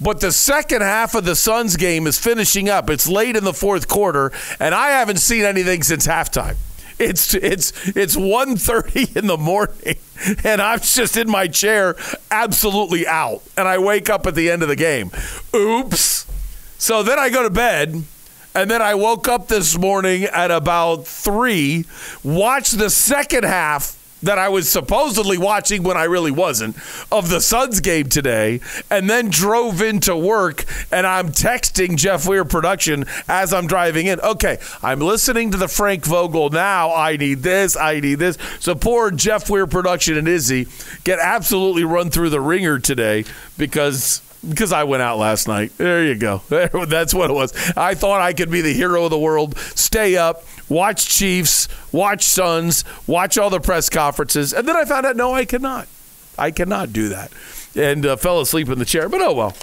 But 0.00 0.20
the 0.20 0.32
second 0.32 0.82
half 0.82 1.14
of 1.14 1.24
the 1.24 1.34
Suns 1.34 1.76
game 1.76 2.06
is 2.06 2.18
finishing 2.18 2.68
up. 2.68 2.90
It's 2.90 3.08
late 3.08 3.34
in 3.34 3.44
the 3.44 3.54
fourth 3.54 3.88
quarter, 3.88 4.30
and 4.60 4.74
I 4.74 4.90
haven't 4.90 5.18
seen 5.18 5.44
anything 5.44 5.82
since 5.82 6.06
halftime. 6.06 6.56
It's 6.98 7.34
it's 7.34 7.72
it's 7.88 8.16
1.30 8.16 9.16
in 9.16 9.26
the 9.26 9.36
morning, 9.36 9.96
and 10.44 10.62
I'm 10.62 10.80
just 10.80 11.16
in 11.16 11.30
my 11.30 11.46
chair, 11.46 11.96
absolutely 12.30 13.06
out. 13.06 13.42
And 13.56 13.68
I 13.68 13.78
wake 13.78 14.08
up 14.08 14.26
at 14.26 14.34
the 14.34 14.50
end 14.50 14.62
of 14.62 14.68
the 14.68 14.76
game. 14.76 15.10
Oops. 15.54 16.26
So 16.78 17.02
then 17.02 17.18
I 17.18 17.30
go 17.30 17.42
to 17.42 17.50
bed, 17.50 18.02
and 18.54 18.70
then 18.70 18.82
I 18.82 18.94
woke 18.94 19.28
up 19.28 19.48
this 19.48 19.78
morning 19.78 20.24
at 20.24 20.50
about 20.50 21.06
three, 21.06 21.84
watched 22.22 22.78
the 22.78 22.90
second 22.90 23.44
half 23.44 23.95
that 24.22 24.38
I 24.38 24.48
was 24.48 24.68
supposedly 24.68 25.38
watching 25.38 25.82
when 25.82 25.96
I 25.96 26.04
really 26.04 26.30
wasn't 26.30 26.76
of 27.12 27.28
the 27.28 27.40
Suns 27.40 27.80
game 27.80 28.08
today, 28.08 28.60
and 28.90 29.08
then 29.08 29.30
drove 29.30 29.82
into 29.82 30.16
work 30.16 30.64
and 30.90 31.06
I'm 31.06 31.28
texting 31.28 31.96
Jeff 31.96 32.26
Weir 32.26 32.44
production 32.44 33.04
as 33.28 33.52
I'm 33.52 33.66
driving 33.66 34.06
in. 34.06 34.20
Okay, 34.20 34.58
I'm 34.82 35.00
listening 35.00 35.50
to 35.52 35.56
the 35.56 35.68
Frank 35.68 36.04
Vogel 36.04 36.50
now. 36.50 36.94
I 36.94 37.16
need 37.16 37.40
this, 37.40 37.76
I 37.76 38.00
need 38.00 38.16
this. 38.16 38.38
So 38.60 38.74
poor 38.74 39.10
Jeff 39.10 39.50
Weir 39.50 39.66
production 39.66 40.16
and 40.16 40.28
Izzy 40.28 40.66
get 41.04 41.18
absolutely 41.18 41.84
run 41.84 42.10
through 42.10 42.30
the 42.30 42.40
ringer 42.40 42.78
today 42.78 43.24
because 43.58 44.22
because 44.48 44.72
I 44.72 44.84
went 44.84 45.02
out 45.02 45.18
last 45.18 45.48
night. 45.48 45.72
There 45.76 46.04
you 46.04 46.14
go. 46.14 46.42
That's 46.48 47.12
what 47.12 47.30
it 47.30 47.34
was. 47.34 47.52
I 47.76 47.94
thought 47.94 48.20
I 48.20 48.32
could 48.32 48.50
be 48.50 48.60
the 48.60 48.72
hero 48.72 49.04
of 49.04 49.10
the 49.10 49.18
world, 49.18 49.56
stay 49.58 50.16
up, 50.16 50.44
watch 50.68 51.06
Chiefs, 51.08 51.68
watch 51.92 52.24
Suns, 52.24 52.84
watch 53.06 53.38
all 53.38 53.50
the 53.50 53.60
press 53.60 53.88
conferences, 53.88 54.52
and 54.52 54.66
then 54.66 54.76
I 54.76 54.84
found 54.84 55.06
out 55.06 55.16
no, 55.16 55.32
I 55.32 55.44
cannot. 55.44 55.88
I 56.38 56.50
cannot 56.50 56.92
do 56.92 57.08
that, 57.08 57.32
and 57.74 58.04
uh, 58.04 58.16
fell 58.16 58.40
asleep 58.40 58.68
in 58.68 58.78
the 58.78 58.84
chair. 58.84 59.08
But 59.08 59.22
oh 59.22 59.32
well, 59.32 59.56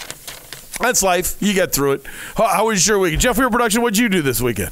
that's 0.80 1.04
life. 1.04 1.36
You 1.42 1.54
get 1.54 1.72
through 1.72 1.94
it. 1.94 2.06
How, 2.36 2.48
how 2.48 2.68
was 2.68 2.88
your 2.88 3.00
weekend, 3.00 3.22
Jeff? 3.22 3.38
Your 3.38 3.50
production. 3.50 3.82
What'd 3.82 3.98
you 3.98 4.10
do 4.10 4.22
this 4.22 4.42
weekend? 4.42 4.72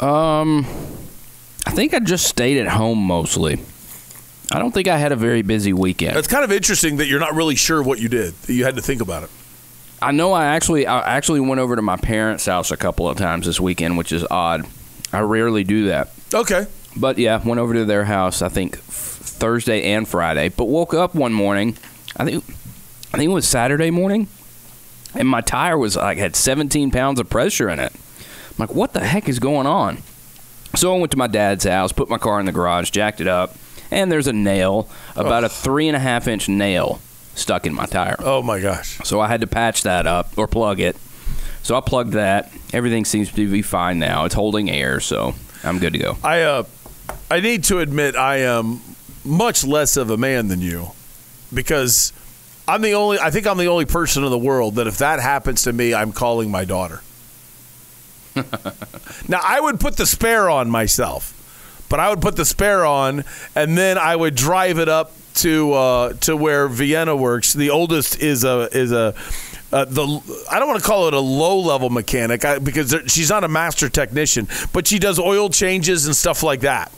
Um, 0.00 0.66
I 1.66 1.70
think 1.70 1.94
I 1.94 2.00
just 2.00 2.26
stayed 2.26 2.58
at 2.58 2.68
home 2.68 2.98
mostly. 2.98 3.60
I 4.52 4.60
don't 4.60 4.72
think 4.72 4.86
I 4.86 4.96
had 4.96 5.10
a 5.10 5.16
very 5.16 5.42
busy 5.42 5.72
weekend. 5.72 6.16
It's 6.16 6.28
kind 6.28 6.44
of 6.44 6.52
interesting 6.52 6.98
that 6.98 7.06
you're 7.06 7.18
not 7.18 7.34
really 7.34 7.56
sure 7.56 7.82
what 7.82 7.98
you 7.98 8.08
did. 8.08 8.34
You 8.46 8.64
had 8.64 8.76
to 8.76 8.82
think 8.82 9.00
about 9.00 9.24
it. 9.24 9.30
I 10.00 10.12
know 10.12 10.32
I 10.32 10.46
actually 10.46 10.86
I 10.86 11.16
actually 11.16 11.40
went 11.40 11.60
over 11.60 11.74
to 11.74 11.82
my 11.82 11.96
parents' 11.96 12.46
house 12.46 12.70
a 12.70 12.76
couple 12.76 13.08
of 13.08 13.16
times 13.16 13.46
this 13.46 13.58
weekend, 13.58 13.98
which 13.98 14.12
is 14.12 14.24
odd. 14.30 14.66
I 15.16 15.20
rarely 15.20 15.64
do 15.64 15.86
that. 15.86 16.10
Okay. 16.34 16.66
But 16.94 17.18
yeah, 17.18 17.42
went 17.42 17.58
over 17.58 17.72
to 17.74 17.84
their 17.84 18.04
house. 18.04 18.42
I 18.42 18.48
think 18.48 18.76
Thursday 18.76 19.82
and 19.92 20.06
Friday. 20.06 20.50
But 20.50 20.66
woke 20.66 20.92
up 20.92 21.14
one 21.14 21.32
morning. 21.32 21.76
I 22.16 22.24
think 22.24 22.44
I 23.12 23.18
think 23.18 23.30
it 23.30 23.34
was 23.34 23.48
Saturday 23.48 23.90
morning, 23.90 24.28
and 25.14 25.26
my 25.26 25.40
tire 25.40 25.78
was 25.78 25.96
like 25.96 26.18
had 26.18 26.36
17 26.36 26.90
pounds 26.90 27.18
of 27.18 27.30
pressure 27.30 27.68
in 27.68 27.78
it. 27.78 27.92
I'm 27.94 28.56
like, 28.58 28.74
what 28.74 28.92
the 28.92 29.00
heck 29.00 29.28
is 29.28 29.38
going 29.38 29.66
on? 29.66 29.98
So 30.74 30.94
I 30.94 30.98
went 30.98 31.12
to 31.12 31.18
my 31.18 31.26
dad's 31.26 31.64
house, 31.64 31.92
put 31.92 32.10
my 32.10 32.18
car 32.18 32.40
in 32.40 32.46
the 32.46 32.52
garage, 32.52 32.90
jacked 32.90 33.20
it 33.22 33.26
up, 33.26 33.56
and 33.90 34.12
there's 34.12 34.26
a 34.26 34.32
nail, 34.32 34.88
about 35.14 35.44
a 35.44 35.48
three 35.48 35.88
and 35.88 35.96
a 35.96 36.00
half 36.00 36.28
inch 36.28 36.48
nail, 36.48 37.00
stuck 37.34 37.66
in 37.66 37.74
my 37.74 37.86
tire. 37.86 38.16
Oh 38.18 38.42
my 38.42 38.60
gosh. 38.60 38.98
So 39.04 39.20
I 39.20 39.28
had 39.28 39.40
to 39.40 39.46
patch 39.46 39.82
that 39.82 40.06
up 40.06 40.36
or 40.36 40.46
plug 40.46 40.80
it. 40.80 40.96
So 41.62 41.76
I 41.76 41.80
plugged 41.80 42.12
that. 42.12 42.52
Everything 42.72 43.04
seems 43.04 43.30
to 43.32 43.50
be 43.50 43.62
fine 43.62 43.98
now. 43.98 44.24
It's 44.24 44.34
holding 44.34 44.70
air, 44.70 45.00
so 45.00 45.34
I'm 45.62 45.78
good 45.78 45.92
to 45.92 45.98
go. 45.98 46.18
I 46.22 46.42
uh, 46.42 46.64
I 47.30 47.40
need 47.40 47.64
to 47.64 47.78
admit 47.78 48.16
I 48.16 48.38
am 48.38 48.80
much 49.24 49.64
less 49.64 49.96
of 49.96 50.10
a 50.10 50.16
man 50.16 50.48
than 50.48 50.60
you 50.60 50.92
because 51.52 52.12
I'm 52.68 52.82
the 52.82 52.94
only. 52.94 53.18
I 53.18 53.30
think 53.30 53.46
I'm 53.46 53.58
the 53.58 53.68
only 53.68 53.84
person 53.84 54.24
in 54.24 54.30
the 54.30 54.38
world 54.38 54.76
that 54.76 54.86
if 54.86 54.98
that 54.98 55.20
happens 55.20 55.62
to 55.62 55.72
me, 55.72 55.94
I'm 55.94 56.12
calling 56.12 56.50
my 56.50 56.64
daughter. 56.64 57.02
now 59.28 59.40
I 59.42 59.60
would 59.60 59.80
put 59.80 59.96
the 59.96 60.06
spare 60.06 60.50
on 60.50 60.68
myself, 60.68 61.86
but 61.88 62.00
I 62.00 62.10
would 62.10 62.20
put 62.20 62.36
the 62.36 62.44
spare 62.44 62.84
on 62.84 63.24
and 63.54 63.78
then 63.78 63.96
I 63.96 64.14
would 64.14 64.34
drive 64.34 64.78
it 64.78 64.88
up 64.88 65.12
to 65.36 65.72
uh, 65.72 66.12
to 66.14 66.36
where 66.36 66.68
Vienna 66.68 67.16
works. 67.16 67.52
The 67.52 67.70
oldest 67.70 68.20
is 68.20 68.44
a 68.44 68.68
is 68.72 68.92
a 68.92 69.14
uh, 69.72 69.84
the 69.84 70.44
I 70.50 70.58
don't 70.58 70.68
want 70.68 70.80
to 70.80 70.86
call 70.86 71.08
it 71.08 71.14
a 71.14 71.20
low 71.20 71.58
level 71.58 71.90
mechanic 71.90 72.44
I, 72.44 72.58
because 72.58 72.94
she's 73.08 73.30
not 73.30 73.44
a 73.44 73.48
master 73.48 73.88
technician, 73.88 74.48
but 74.72 74.86
she 74.86 74.98
does 74.98 75.18
oil 75.18 75.48
changes 75.50 76.06
and 76.06 76.14
stuff 76.14 76.42
like 76.42 76.60
that. 76.60 76.92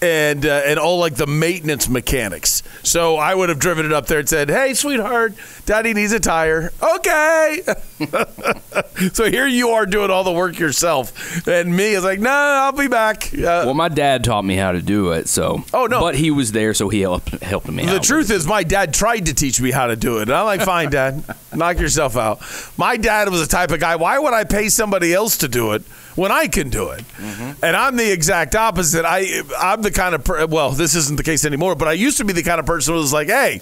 And 0.00 0.46
uh, 0.46 0.62
and 0.64 0.78
all 0.78 0.98
like 1.00 1.16
the 1.16 1.26
maintenance 1.26 1.88
mechanics. 1.88 2.62
So 2.84 3.16
I 3.16 3.34
would 3.34 3.48
have 3.48 3.58
driven 3.58 3.84
it 3.84 3.92
up 3.92 4.06
there 4.06 4.20
and 4.20 4.28
said, 4.28 4.48
"Hey, 4.48 4.74
sweetheart, 4.74 5.34
Daddy 5.66 5.92
needs 5.92 6.12
a 6.12 6.20
tire." 6.20 6.72
Okay. 6.80 7.62
so 9.12 9.28
here 9.28 9.48
you 9.48 9.70
are 9.70 9.86
doing 9.86 10.08
all 10.10 10.22
the 10.22 10.30
work 10.32 10.56
yourself, 10.58 11.46
and 11.48 11.74
me 11.74 11.94
is 11.94 12.04
like, 12.04 12.20
"No, 12.20 12.30
I'll 12.30 12.70
be 12.70 12.86
back." 12.86 13.32
Uh, 13.34 13.66
Well, 13.66 13.74
my 13.74 13.88
dad 13.88 14.22
taught 14.22 14.44
me 14.44 14.54
how 14.54 14.70
to 14.70 14.80
do 14.80 15.10
it, 15.12 15.28
so. 15.28 15.64
Oh, 15.74 15.86
no. 15.86 16.00
But 16.00 16.14
he 16.14 16.30
was 16.30 16.52
there, 16.52 16.74
so 16.74 16.88
he 16.88 17.00
helped, 17.00 17.30
helped 17.42 17.68
me 17.68 17.84
The 17.84 17.98
truth 17.98 18.30
is, 18.30 18.46
my 18.46 18.62
dad 18.62 18.94
tried 18.94 19.26
to 19.26 19.34
teach 19.34 19.60
me 19.60 19.70
how 19.72 19.88
to 19.88 19.96
do 19.96 20.18
it. 20.18 20.22
And 20.22 20.32
I'm 20.32 20.46
like, 20.46 20.62
fine, 20.62 20.90
dad, 20.90 21.24
knock 21.54 21.78
yourself 21.78 22.16
out. 22.16 22.40
My 22.76 22.96
dad 22.96 23.28
was 23.30 23.40
the 23.40 23.46
type 23.48 23.72
of 23.72 23.80
guy, 23.80 23.96
why 23.96 24.18
would 24.18 24.32
I 24.32 24.44
pay 24.44 24.68
somebody 24.68 25.12
else 25.12 25.38
to 25.38 25.48
do 25.48 25.72
it 25.72 25.82
when 26.18 26.32
I 26.32 26.48
can 26.48 26.68
do 26.68 26.88
it? 26.90 27.04
Mm-hmm. 27.16 27.64
And 27.64 27.76
I'm 27.76 27.96
the 27.96 28.10
exact 28.10 28.56
opposite. 28.56 29.04
I, 29.06 29.42
I'm 29.58 29.82
the 29.82 29.92
kind 29.92 30.16
of, 30.16 30.24
per- 30.24 30.46
well, 30.46 30.72
this 30.72 30.96
isn't 30.96 31.16
the 31.16 31.22
case 31.22 31.44
anymore, 31.44 31.76
but 31.76 31.86
I 31.86 31.92
used 31.92 32.18
to 32.18 32.24
be 32.24 32.32
the 32.32 32.42
kind 32.42 32.58
of 32.58 32.66
person 32.66 32.94
who 32.94 33.00
was 33.00 33.12
like, 33.12 33.28
hey, 33.28 33.60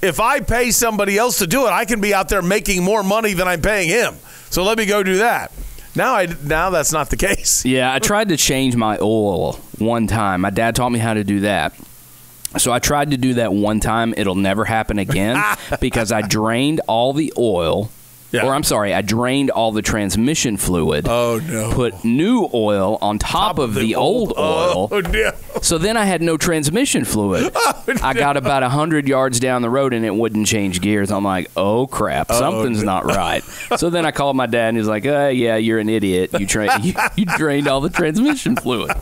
if 0.00 0.20
I 0.20 0.38
pay 0.38 0.70
somebody 0.70 1.18
else 1.18 1.38
to 1.38 1.46
do 1.48 1.66
it, 1.66 1.70
I 1.70 1.84
can 1.84 2.00
be 2.00 2.14
out 2.14 2.28
there 2.28 2.40
making 2.40 2.84
more 2.84 3.02
money 3.02 3.32
than 3.32 3.48
I'm 3.48 3.60
paying 3.60 3.88
him. 3.88 4.14
So 4.48 4.62
let 4.62 4.78
me 4.78 4.86
go 4.86 5.02
do 5.02 5.18
that. 5.18 5.50
Now, 5.96 6.14
I, 6.14 6.28
now 6.44 6.70
that's 6.70 6.92
not 6.92 7.10
the 7.10 7.16
case. 7.16 7.64
Yeah, 7.64 7.92
I 7.92 7.98
tried 7.98 8.28
to 8.28 8.36
change 8.36 8.76
my 8.76 8.96
oil 9.00 9.54
one 9.78 10.06
time. 10.06 10.42
My 10.42 10.50
dad 10.50 10.76
taught 10.76 10.90
me 10.90 11.00
how 11.00 11.14
to 11.14 11.24
do 11.24 11.40
that. 11.40 11.74
So 12.58 12.72
I 12.72 12.78
tried 12.78 13.10
to 13.10 13.16
do 13.16 13.34
that 13.34 13.52
one 13.52 13.80
time. 13.80 14.14
It'll 14.16 14.36
never 14.36 14.64
happen 14.64 15.00
again 15.00 15.42
because 15.80 16.12
I 16.12 16.22
drained 16.22 16.80
all 16.86 17.12
the 17.12 17.32
oil. 17.36 17.90
Yeah. 18.30 18.44
Or 18.46 18.54
I'm 18.54 18.62
sorry, 18.62 18.92
I 18.92 19.00
drained 19.00 19.50
all 19.50 19.72
the 19.72 19.80
transmission 19.80 20.58
fluid. 20.58 21.06
Oh, 21.08 21.40
no. 21.48 21.72
Put 21.72 22.04
new 22.04 22.48
oil 22.52 22.98
on 23.00 23.18
top, 23.18 23.58
of 23.58 23.74
the, 23.74 23.94
old, 23.94 24.34
oil. 24.36 24.88
Oh, 24.92 25.00
no. 25.00 25.32
So 25.62 25.78
then 25.78 25.96
I 25.96 26.04
had 26.04 26.20
no 26.20 26.36
transmission 26.36 27.04
fluid. 27.04 27.50
I 28.02 28.12
got 28.12 28.36
about 28.36 28.62
100 28.62 29.08
yards 29.08 29.40
down 29.40 29.62
the 29.62 29.70
road 29.70 29.94
and 29.94 30.04
it 30.04 30.14
wouldn't 30.14 30.46
change 30.46 30.80
gears. 30.82 31.10
I'm 31.10 31.24
like, 31.24 31.50
oh 31.56 31.86
crap, 31.86 32.30
something's 32.30 32.82
not 32.82 33.04
right. 33.06 33.42
So 33.76 33.88
then 33.88 34.04
I 34.04 34.10
called 34.10 34.36
my 34.36 34.46
dad 34.46 34.68
and 34.68 34.76
he's 34.76 34.86
like, 34.88 35.06
uh, 35.06 35.28
yeah, 35.28 35.56
you're 35.56 35.78
an 35.78 35.88
idiot. 35.88 36.30
You, 36.38 36.46
tra- 36.46 36.80
you, 36.82 36.94
you 37.16 37.24
drained 37.24 37.66
all 37.66 37.80
the 37.80 37.90
transmission 37.90 38.56
fluid. 38.56 38.92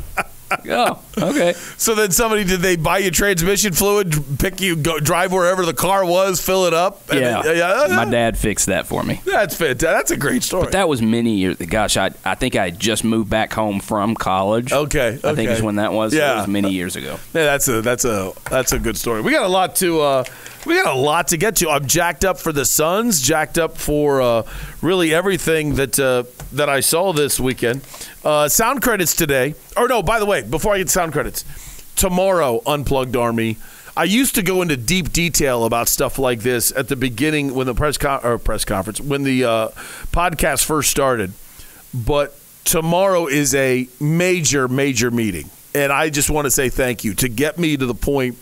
Oh, 0.69 1.03
okay. 1.19 1.55
So 1.79 1.95
then 1.95 2.11
somebody 2.11 2.45
did 2.45 2.61
they 2.61 2.77
buy 2.77 2.99
you 2.99 3.11
transmission 3.11 3.73
fluid, 3.73 4.15
pick 4.39 4.61
you, 4.61 4.77
go 4.77 4.99
drive 4.99 5.33
wherever 5.33 5.65
the 5.67 5.75
car 5.75 6.05
was, 6.05 6.41
fill 6.41 6.67
it 6.67 6.75
up? 6.75 7.09
and 7.11 7.21
Yeah. 7.21 7.43
then- 7.43 7.57
yeah. 7.57 7.97
My 7.97 8.05
dad 8.05 8.37
fixed 8.39 8.67
that 8.67 8.87
for 8.87 9.03
me. 9.03 9.21
That's 9.25 9.55
fantastic. 9.55 9.81
That's 9.97 10.11
a 10.11 10.17
great 10.17 10.43
story. 10.43 10.65
But 10.65 10.73
that 10.73 10.89
was 10.89 11.03
many 11.03 11.35
years. 11.35 11.57
Gosh, 11.57 11.97
I, 11.97 12.11
I 12.25 12.35
think 12.35 12.57
I 12.57 12.71
just 12.71 13.05
moved 13.05 13.31
back 13.31 13.53
home 13.53 13.81
from 13.81 14.15
college. 14.15 14.73
Okay, 14.73 15.09
I 15.09 15.35
think 15.35 15.39
okay. 15.51 15.53
is 15.53 15.63
when 15.63 15.77
that 15.77 15.93
was. 15.93 16.15
Yeah. 16.15 16.35
It 16.35 16.37
was 16.39 16.49
many 16.49 16.71
years 16.73 16.97
ago. 16.97 17.19
yeah, 17.35 17.45
that's 17.45 17.69
a 17.69 17.83
that's 17.83 18.05
a 18.05 18.33
that's 18.51 18.73
a 18.73 18.79
good 18.79 18.97
story. 18.97 19.21
We 19.23 19.33
got 19.33 19.45
a 19.45 19.49
lot 19.49 19.77
to 19.77 20.01
uh, 20.01 20.25
we 20.67 20.75
got 20.75 20.95
a 20.95 20.99
lot 20.99 21.29
to 21.29 21.37
get 21.37 21.57
to. 21.57 21.71
I'm 21.71 21.87
jacked 21.87 22.25
up 22.25 22.39
for 22.39 22.53
the 22.53 22.65
Suns, 22.65 23.23
jacked 23.23 23.57
up 23.57 23.79
for 23.79 24.21
uh, 24.21 24.43
really 24.83 25.15
everything 25.15 25.77
that 25.77 25.99
uh, 25.99 26.25
that 26.53 26.69
I 26.69 26.81
saw 26.81 27.13
this 27.13 27.39
weekend. 27.39 27.83
Uh, 28.25 28.49
sound 28.49 28.83
credits 28.83 29.15
today. 29.15 29.55
Or 29.77 29.87
no, 29.87 30.03
by 30.03 30.19
the 30.19 30.27
way, 30.27 30.43
before 30.43 30.75
I 30.75 30.79
get 30.79 30.91
sound 30.91 31.13
credits, 31.13 31.45
tomorrow 31.95 32.61
Unplugged 32.67 33.17
Army. 33.17 33.57
I 33.99 34.05
used 34.05 34.35
to 34.35 34.43
go 34.43 34.61
into 34.61 34.77
deep 34.77 35.11
detail 35.11 35.65
about 35.65 35.89
stuff 35.89 36.19
like 36.19 36.41
this 36.41 36.71
at 36.71 36.89
the 36.89 36.97
beginning 36.97 37.55
when 37.55 37.67
the 37.67 37.75
press 37.75 37.97
con- 37.97 38.21
or 38.23 38.37
press 38.37 38.63
conference 38.67 39.01
when 39.01 39.23
the 39.23 39.45
uh, 39.45 39.69
podcast 40.13 40.67
first 40.67 40.91
started. 40.91 41.33
But 41.95 42.39
tomorrow 42.65 43.27
is 43.27 43.55
a 43.55 43.89
major, 43.99 44.69
major 44.69 45.11
meeting. 45.11 45.49
And 45.75 45.93
I 45.93 46.11
just 46.11 46.29
want 46.29 46.45
to 46.45 46.51
say 46.51 46.69
thank 46.69 47.05
you 47.05 47.15
to 47.15 47.29
get 47.29 47.59
me 47.59 47.77
to 47.79 47.87
the 47.87 47.95
point 47.95 48.37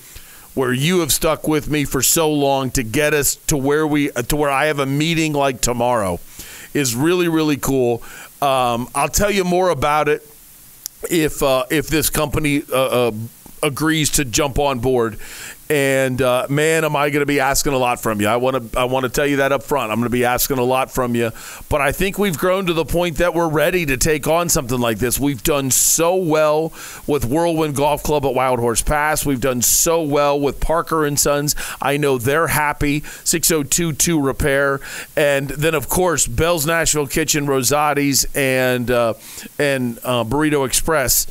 where 0.55 0.73
you 0.73 1.01
have 1.01 1.13
stuck 1.13 1.49
with 1.49 1.69
me 1.69 1.85
for 1.85 2.03
so 2.03 2.31
long 2.31 2.71
to 2.71 2.83
get 2.83 3.13
us 3.13 3.37
to 3.37 3.57
where 3.57 3.87
we 3.87 4.11
to 4.11 4.37
where 4.37 4.51
I 4.51 4.67
have 4.67 4.79
a 4.79 4.87
meeting 4.87 5.33
like 5.33 5.61
tomorrow 5.61 6.21
is 6.73 6.95
really 6.95 7.29
really 7.29 7.57
cool. 7.57 8.03
Um, 8.41 8.89
I'll 8.95 9.09
tell 9.09 9.31
you 9.31 9.45
more 9.45 9.71
about 9.71 10.09
it 10.09 10.27
if 11.11 11.43
uh, 11.43 11.65
if 11.71 11.89
this 11.89 12.11
company 12.11 12.63
uh, 12.73 13.09
uh, 13.09 13.13
agrees 13.63 14.11
to 14.11 14.25
jump 14.25 14.59
on 14.59 14.81
board. 14.81 15.19
And 15.71 16.21
uh, 16.21 16.47
man, 16.51 16.85
am 16.85 16.95
I 16.95 17.09
going 17.09 17.21
to 17.21 17.27
be 17.27 17.41
asking 17.41 17.73
a 17.73 17.79
lot 17.79 18.01
from 18.01 18.21
you? 18.21 18.29
I 18.29 18.37
want 18.37 18.73
to 18.73 18.79
I 18.79 18.85
want 18.85 19.05
to 19.05 19.09
tell 19.09 19.27
you 19.27 19.37
that 19.37 19.51
up 19.51 19.63
front. 19.63 19.91
I'm 19.91 19.99
going 19.99 20.07
to 20.07 20.11
be 20.11 20.25
asking 20.25 20.59
a 20.59 20.65
lot 20.65 20.91
from 20.91 21.15
you, 21.15 21.31
but 21.71 21.81
I 21.81 21.91
think 21.91 22.19
we've 22.19 22.37
grown 22.37 22.67
to 22.67 22.75
the 22.75 22.85
point 22.85 23.17
that 23.17 23.35
we're 23.35 23.49
ready 23.49 23.87
to 23.87 23.97
take 23.97 24.29
on 24.29 24.51
something 24.51 24.79
like 24.79 24.99
this. 24.99 25.19
We've 25.19 25.43
done 25.43 25.71
so 25.71 26.17
well 26.17 26.73
with 27.07 27.25
Whirlwind 27.25 27.77
Golf 27.77 28.03
Club 28.03 28.27
at 28.27 28.35
Wild 28.35 28.59
Horse 28.59 28.83
Pass. 28.83 29.25
We've 29.25 29.41
done 29.41 29.63
so 29.63 30.03
well 30.03 30.39
with 30.39 30.61
Parker 30.61 31.07
and 31.07 31.19
Sons. 31.19 31.57
I 31.81 31.97
know 31.97 32.19
they're 32.19 32.49
happy. 32.49 33.01
6022 33.25 34.21
Repair, 34.21 34.81
and 35.17 35.49
then 35.49 35.75
of 35.75 35.89
course 35.89 36.27
Bell's 36.27 36.67
Nashville 36.67 37.07
Kitchen, 37.07 37.47
Rosati's, 37.47 38.27
and 38.35 38.91
uh, 38.91 39.15
and 39.59 39.99
uh, 40.05 40.25
Burrito 40.25 40.67
Express 40.67 41.27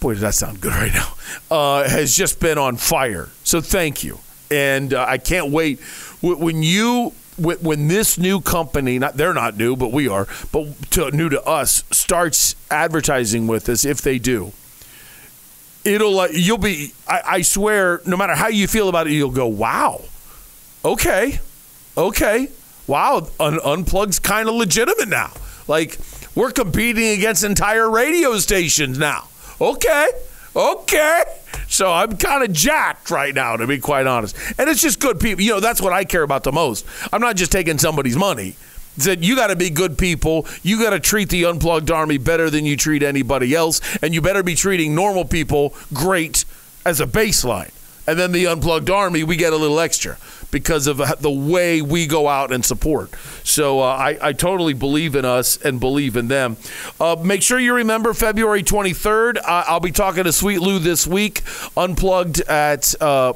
boy, 0.00 0.14
does 0.14 0.22
that 0.22 0.34
sound 0.34 0.60
good 0.60 0.72
right 0.72 0.92
now, 0.92 1.12
uh, 1.50 1.88
has 1.88 2.16
just 2.16 2.40
been 2.40 2.58
on 2.58 2.76
fire. 2.76 3.28
So 3.44 3.60
thank 3.60 4.04
you. 4.04 4.18
And 4.50 4.94
uh, 4.94 5.04
I 5.06 5.18
can't 5.18 5.50
wait. 5.50 5.80
When 6.22 6.62
you, 6.62 7.12
when 7.36 7.88
this 7.88 8.18
new 8.18 8.40
company, 8.40 8.98
not 8.98 9.16
they're 9.16 9.34
not 9.34 9.56
new, 9.56 9.76
but 9.76 9.92
we 9.92 10.08
are, 10.08 10.26
but 10.52 10.90
to, 10.92 11.10
new 11.10 11.28
to 11.28 11.42
us, 11.44 11.84
starts 11.90 12.56
advertising 12.70 13.46
with 13.46 13.68
us, 13.68 13.84
if 13.84 14.00
they 14.00 14.18
do, 14.18 14.52
it'll, 15.84 16.20
uh, 16.20 16.28
you'll 16.32 16.58
be, 16.58 16.92
I, 17.06 17.22
I 17.26 17.42
swear, 17.42 18.00
no 18.06 18.16
matter 18.16 18.34
how 18.34 18.48
you 18.48 18.66
feel 18.66 18.88
about 18.88 19.06
it, 19.06 19.12
you'll 19.12 19.30
go, 19.30 19.46
wow, 19.46 20.02
okay, 20.84 21.40
okay, 21.96 22.48
wow, 22.86 23.28
Un- 23.38 23.60
Unplug's 23.60 24.18
kind 24.18 24.48
of 24.48 24.54
legitimate 24.54 25.08
now. 25.08 25.32
Like, 25.66 25.98
we're 26.34 26.52
competing 26.52 27.18
against 27.18 27.44
entire 27.44 27.90
radio 27.90 28.38
stations 28.38 28.98
now 28.98 29.28
okay, 29.60 30.08
okay. 30.54 31.24
So 31.68 31.92
I'm 31.92 32.16
kind 32.16 32.42
of 32.42 32.52
jacked 32.52 33.10
right 33.10 33.34
now, 33.34 33.56
to 33.56 33.66
be 33.66 33.78
quite 33.78 34.06
honest. 34.06 34.36
And 34.58 34.68
it's 34.70 34.80
just 34.80 35.00
good 35.00 35.20
people. 35.20 35.42
You 35.42 35.52
know, 35.52 35.60
that's 35.60 35.80
what 35.80 35.92
I 35.92 36.04
care 36.04 36.22
about 36.22 36.44
the 36.44 36.52
most. 36.52 36.86
I'm 37.12 37.20
not 37.20 37.36
just 37.36 37.52
taking 37.52 37.78
somebody's 37.78 38.16
money. 38.16 38.56
That 38.98 39.22
you 39.22 39.36
got 39.36 39.48
to 39.48 39.56
be 39.56 39.70
good 39.70 39.96
people. 39.96 40.46
You 40.64 40.80
got 40.82 40.90
to 40.90 40.98
treat 40.98 41.28
the 41.28 41.44
unplugged 41.44 41.90
army 41.90 42.18
better 42.18 42.50
than 42.50 42.64
you 42.64 42.76
treat 42.76 43.04
anybody 43.04 43.54
else, 43.54 43.80
and 44.02 44.12
you 44.12 44.20
better 44.20 44.42
be 44.42 44.56
treating 44.56 44.92
normal 44.94 45.24
people 45.24 45.72
great 45.92 46.44
as 46.84 47.00
a 47.00 47.06
baseline. 47.06 47.70
And 48.08 48.18
then 48.18 48.32
the 48.32 48.46
unplugged 48.46 48.88
army, 48.88 49.22
we 49.22 49.36
get 49.36 49.52
a 49.52 49.56
little 49.56 49.78
extra 49.78 50.16
because 50.50 50.86
of 50.86 50.96
the 51.20 51.30
way 51.30 51.82
we 51.82 52.06
go 52.06 52.26
out 52.26 52.50
and 52.50 52.64
support. 52.64 53.10
So 53.44 53.80
uh, 53.80 53.84
I, 53.84 54.18
I, 54.22 54.32
totally 54.32 54.72
believe 54.72 55.14
in 55.14 55.26
us 55.26 55.58
and 55.58 55.78
believe 55.78 56.16
in 56.16 56.28
them. 56.28 56.56
Uh, 56.98 57.16
make 57.22 57.42
sure 57.42 57.58
you 57.58 57.74
remember 57.74 58.14
February 58.14 58.62
23rd. 58.62 59.40
I'll 59.44 59.80
be 59.80 59.92
talking 59.92 60.24
to 60.24 60.32
Sweet 60.32 60.60
Lou 60.60 60.78
this 60.78 61.06
week, 61.06 61.42
unplugged 61.76 62.40
at. 62.40 62.94
Uh, 62.98 63.34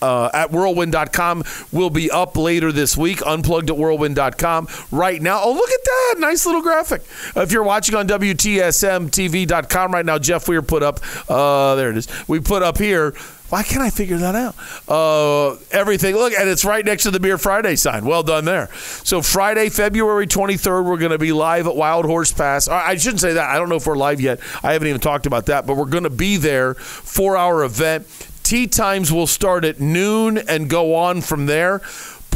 uh, 0.00 0.30
at 0.32 0.52
whirlwind.com 0.52 1.42
will 1.72 1.90
be 1.90 2.08
up 2.08 2.36
later 2.36 2.70
this 2.70 2.96
week. 2.96 3.20
Unplugged 3.26 3.68
at 3.68 3.76
whirlwind.com 3.76 4.68
right 4.92 5.20
now. 5.20 5.40
Oh, 5.42 5.52
look 5.52 5.68
at 5.68 5.84
that. 5.84 6.14
Nice 6.18 6.46
little 6.46 6.62
graphic. 6.62 7.02
if 7.34 7.50
you're 7.50 7.64
watching 7.64 7.96
on 7.96 8.06
WTSMTV.com 8.06 9.92
right 9.92 10.06
now, 10.06 10.16
Jeff 10.16 10.46
Weir 10.48 10.62
put 10.62 10.84
up, 10.84 11.00
uh, 11.28 11.74
there 11.74 11.90
it 11.90 11.96
is. 11.96 12.06
We 12.28 12.38
put 12.38 12.62
up 12.62 12.78
here 12.78 13.12
why 13.48 13.62
can't 13.62 13.82
I 13.82 13.90
figure 13.90 14.18
that 14.18 14.34
out? 14.34 14.54
Uh, 14.88 15.56
everything. 15.70 16.14
Look, 16.14 16.32
and 16.34 16.48
it's 16.48 16.64
right 16.64 16.84
next 16.84 17.04
to 17.04 17.10
the 17.10 17.20
Beer 17.20 17.38
Friday 17.38 17.76
sign. 17.76 18.04
Well 18.04 18.22
done 18.22 18.44
there. 18.44 18.68
So 19.04 19.22
Friday, 19.22 19.70
February 19.70 20.26
23rd, 20.26 20.84
we're 20.84 20.98
going 20.98 21.12
to 21.12 21.18
be 21.18 21.32
live 21.32 21.66
at 21.66 21.74
Wild 21.74 22.04
Horse 22.04 22.32
Pass. 22.32 22.68
I 22.68 22.96
shouldn't 22.96 23.20
say 23.20 23.32
that. 23.32 23.48
I 23.48 23.56
don't 23.56 23.68
know 23.68 23.76
if 23.76 23.86
we're 23.86 23.96
live 23.96 24.20
yet. 24.20 24.40
I 24.62 24.74
haven't 24.74 24.88
even 24.88 25.00
talked 25.00 25.26
about 25.26 25.46
that, 25.46 25.66
but 25.66 25.76
we're 25.76 25.86
going 25.86 26.04
to 26.04 26.10
be 26.10 26.36
there. 26.36 26.74
for 27.18 27.36
our 27.36 27.64
event. 27.64 28.06
Tee 28.42 28.66
times 28.66 29.12
will 29.12 29.26
start 29.26 29.64
at 29.64 29.80
noon 29.80 30.38
and 30.38 30.70
go 30.70 30.94
on 30.94 31.20
from 31.20 31.46
there 31.46 31.80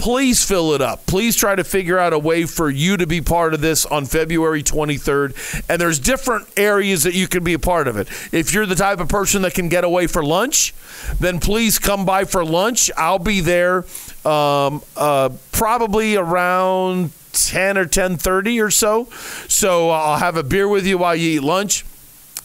please 0.03 0.45
fill 0.45 0.73
it 0.73 0.83
up. 0.83 1.07
Please 1.07 1.37
try 1.37 1.55
to 1.55 1.63
figure 1.63 1.97
out 1.97 2.13
a 2.13 2.19
way 2.19 2.45
for 2.45 2.69
you 2.69 2.97
to 2.97 3.07
be 3.07 3.21
part 3.21 3.55
of 3.55 3.61
this 3.61 3.87
on 3.87 4.05
February 4.05 4.61
23rd. 4.61 5.63
And 5.69 5.81
there's 5.81 6.01
different 6.01 6.49
areas 6.57 7.05
that 7.05 7.15
you 7.15 7.29
can 7.29 7.45
be 7.45 7.53
a 7.53 7.59
part 7.61 7.87
of 7.87 7.97
it. 7.97 8.09
If 8.33 8.53
you're 8.53 8.67
the 8.67 8.75
type 8.75 8.99
of 8.99 9.09
person 9.09 9.43
that 9.43 9.55
can 9.55 9.69
get 9.69 9.85
away 9.85 10.09
for 10.09 10.25
lunch, 10.25 10.75
then 11.21 11.39
please 11.39 11.79
come 11.79 12.05
by 12.05 12.25
for 12.25 12.45
lunch. 12.45 12.91
I'll 12.97 13.21
be 13.21 13.39
there 13.39 13.85
um, 14.25 14.83
uh, 14.97 15.29
probably 15.53 16.17
around 16.17 17.13
10 17.33 17.79
or 17.79 17.87
10:30 17.87 18.61
or 18.61 18.73
so. 18.73 19.09
So 19.47 19.91
I'll 19.91 20.19
have 20.19 20.37
a 20.37 20.43
beer 20.43 20.67
with 20.67 20.85
you 20.85 20.99
while 20.99 21.15
you 21.15 21.37
eat 21.37 21.45
lunch. 21.45 21.85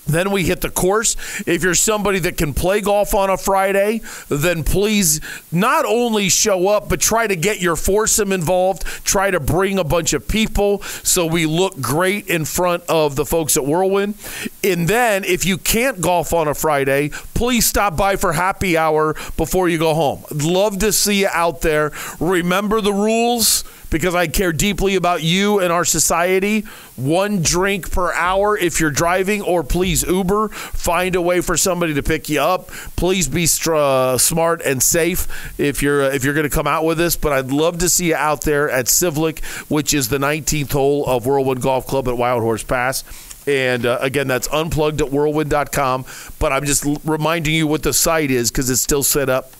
Then 0.08 0.32
we 0.32 0.44
hit 0.44 0.62
the 0.62 0.70
course. 0.70 1.16
If 1.46 1.64
you're 1.64 1.76
somebody 1.76 2.20
that 2.20 2.38
can 2.38 2.54
play 2.54 2.82
golf 2.82 3.14
on 3.14 3.30
a 3.30 3.38
Friday, 3.38 4.02
then 4.30 4.64
please 4.64 5.22
not 5.52 5.86
only 5.86 6.30
show 6.30 6.68
up, 6.68 6.90
but 6.90 7.00
try 7.00 7.28
to 7.28 7.36
get 7.36 7.62
your 7.62 7.76
foursome 7.76 8.32
involved. 8.32 8.84
Try 9.04 9.32
to 9.32 9.40
bring 9.40 9.78
a 9.78 9.84
bunch 9.84 10.14
of 10.14 10.28
people 10.28 10.82
so 10.82 11.26
we 11.26 11.46
look 11.46 11.80
great 11.82 12.28
in 12.28 12.46
front 12.46 12.84
of 12.90 13.16
the 13.16 13.26
folks 13.26 13.58
at 13.58 13.66
Whirlwind. 13.66 14.16
And 14.64 14.88
then 14.88 15.24
if 15.24 15.46
you 15.46 15.58
can't 15.58 16.02
golf 16.02 16.34
on 16.34 16.48
a 16.48 16.54
Friday, 16.54 17.10
please 17.34 17.66
stop 17.66 17.98
by 17.98 18.16
for 18.16 18.34
happy 18.34 18.78
hour 18.78 19.16
before 19.36 19.70
you 19.70 19.78
go 19.78 19.94
home. 19.94 20.24
love 20.32 20.80
to 20.80 20.92
see 20.92 21.22
you 21.22 21.30
out 21.32 21.62
there. 21.62 21.92
Remember 22.20 22.82
the 22.82 22.94
rules 22.94 23.64
because 23.90 24.16
I 24.16 24.28
care 24.28 24.52
deeply 24.52 24.96
about 24.96 25.24
you 25.24 25.60
and 25.60 25.72
our 25.72 25.86
society. 25.86 26.62
One 26.96 27.42
drink 27.42 27.92
per 27.92 28.14
hour 28.14 28.58
if 28.58 28.80
you're 28.80 28.92
driving, 28.92 29.42
or 29.42 29.64
please 29.64 30.04
Uber. 30.04 30.50
Find 30.50 31.16
a 31.16 31.22
way 31.22 31.42
for 31.42 31.58
somebody 31.58 31.94
to 31.94 32.04
pick 32.04 32.30
you 32.30 32.42
up. 32.42 32.70
Please 32.96 33.28
be 33.28 33.48
uh, 33.72 34.18
smart 34.18 34.62
and 34.64 34.82
safe 34.82 35.28
if 35.60 35.82
you're 35.82 36.06
uh, 36.06 36.10
if 36.10 36.24
you're 36.24 36.34
going 36.34 36.50
to 36.50 36.56
come 36.56 36.68
out 36.68 36.86
with 36.86 36.98
this. 36.98 37.16
But 37.16 37.34
I'd 37.34 37.52
love 37.52 37.78
to 37.80 37.90
see 37.90 38.08
you 38.10 38.16
out 38.16 38.42
there 38.42 38.70
at 38.70 38.86
Civlik, 38.86 39.44
which 39.70 39.94
is 39.94 40.10
the 40.10 40.18
19th 40.18 40.72
hole 40.72 41.06
of 41.06 41.26
Whirlwind 41.26 41.62
Golf 41.62 41.88
Club 41.88 42.08
at 42.08 42.18
Wild 42.18 42.42
Horse 42.42 42.64
Pass. 42.64 43.04
And 43.48 43.86
uh, 43.86 44.00
again, 44.02 44.28
that's 44.28 44.48
unplugged 44.52 45.02
at 45.02 45.10
whirlwind.com. 45.10 46.06
But 46.38 46.52
I'm 46.52 46.66
just 46.66 46.86
l- 46.86 47.02
reminding 47.06 47.54
you 47.54 47.66
what 47.66 47.84
the 47.84 47.94
site 47.94 48.30
is 48.30 48.52
because 48.52 48.70
it's 48.70 48.82
still 48.82 49.04
set 49.04 49.30
up 49.30 49.54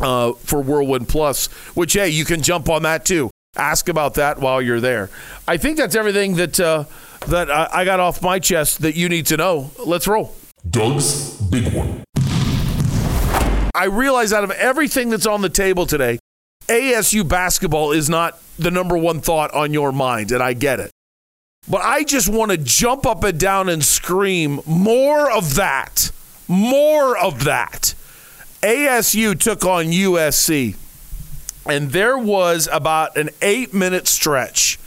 uh, 0.00 0.32
for 0.32 0.60
Whirlwind 0.60 1.08
Plus, 1.08 1.46
which, 1.74 1.94
hey, 1.94 2.10
you 2.10 2.26
can 2.26 2.42
jump 2.42 2.68
on 2.68 2.82
that 2.82 3.06
too 3.06 3.30
ask 3.56 3.88
about 3.88 4.14
that 4.14 4.38
while 4.38 4.60
you're 4.62 4.80
there. 4.80 5.10
I 5.46 5.56
think 5.56 5.76
that's 5.76 5.94
everything 5.94 6.36
that 6.36 6.58
uh, 6.60 6.84
that 7.26 7.50
I, 7.50 7.68
I 7.72 7.84
got 7.84 8.00
off 8.00 8.22
my 8.22 8.38
chest 8.38 8.82
that 8.82 8.96
you 8.96 9.08
need 9.08 9.26
to 9.26 9.36
know. 9.36 9.70
Let's 9.84 10.06
roll. 10.06 10.34
Doug's 10.68 11.40
big 11.42 11.72
one. 11.72 12.04
I 13.74 13.84
realize 13.84 14.32
out 14.32 14.44
of 14.44 14.50
everything 14.52 15.10
that's 15.10 15.26
on 15.26 15.42
the 15.42 15.48
table 15.48 15.86
today, 15.86 16.18
ASU 16.66 17.28
basketball 17.28 17.92
is 17.92 18.08
not 18.08 18.40
the 18.58 18.70
number 18.70 18.96
one 18.96 19.20
thought 19.20 19.52
on 19.52 19.72
your 19.72 19.92
mind, 19.92 20.32
and 20.32 20.42
I 20.42 20.54
get 20.54 20.80
it. 20.80 20.90
But 21.68 21.82
I 21.82 22.04
just 22.04 22.28
want 22.28 22.52
to 22.52 22.56
jump 22.56 23.04
up 23.06 23.22
and 23.24 23.38
down 23.38 23.68
and 23.68 23.84
scream 23.84 24.60
more 24.66 25.30
of 25.30 25.56
that. 25.56 26.10
More 26.48 27.18
of 27.18 27.44
that. 27.44 27.94
ASU 28.62 29.38
took 29.38 29.64
on 29.64 29.86
USC 29.86 30.76
and 31.68 31.90
there 31.90 32.16
was 32.16 32.68
about 32.72 33.16
an 33.16 33.30
eight 33.42 33.74
minute 33.74 34.06
stretch 34.06 34.78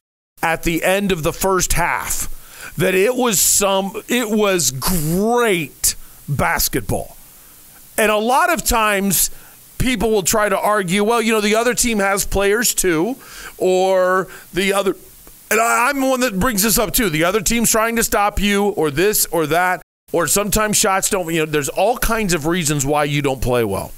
at 0.41 0.63
the 0.63 0.83
end 0.83 1.11
of 1.11 1.23
the 1.23 1.33
first 1.33 1.73
half 1.73 2.73
that 2.77 2.95
it 2.95 3.15
was 3.15 3.39
some 3.39 4.01
it 4.07 4.29
was 4.29 4.71
great 4.71 5.95
basketball. 6.27 7.17
And 7.97 8.11
a 8.11 8.17
lot 8.17 8.51
of 8.51 8.63
times 8.63 9.29
people 9.77 10.11
will 10.11 10.23
try 10.23 10.47
to 10.49 10.59
argue 10.59 11.03
well 11.03 11.21
you 11.21 11.31
know 11.31 11.41
the 11.41 11.55
other 11.55 11.73
team 11.73 11.99
has 11.99 12.25
players 12.25 12.75
too 12.75 13.15
or 13.57 14.27
the 14.53 14.73
other 14.73 14.93
and 15.49 15.59
i'm 15.59 16.01
the 16.01 16.05
one 16.05 16.19
that 16.19 16.37
brings 16.37 16.63
this 16.63 16.77
up 16.77 16.93
too 16.93 17.09
the 17.09 17.23
other 17.23 17.39
team's 17.39 17.71
trying 17.71 17.95
to 17.95 18.03
stop 18.03 18.41
you 18.41 18.65
or 18.71 18.91
this 18.91 19.25
or 19.27 19.47
that 19.47 19.81
or 20.11 20.27
sometimes 20.27 20.75
shots 20.75 21.09
don't 21.09 21.33
you 21.33 21.39
know 21.39 21.45
there's 21.45 21.69
all 21.69 21.97
kinds 21.97 22.33
of 22.33 22.45
reasons 22.45 22.85
why 22.85 23.05
you 23.05 23.21
don't 23.21 23.41
play 23.41 23.63
well 23.63 23.93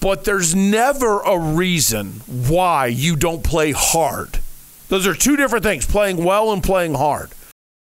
but 0.00 0.24
there's 0.24 0.54
never 0.54 1.20
a 1.20 1.38
reason 1.38 2.22
why 2.26 2.86
you 2.86 3.16
don't 3.16 3.42
play 3.42 3.72
hard. 3.72 4.40
Those 4.88 5.06
are 5.06 5.14
two 5.14 5.36
different 5.36 5.64
things 5.64 5.86
playing 5.86 6.24
well 6.24 6.52
and 6.52 6.62
playing 6.62 6.94
hard. 6.94 7.30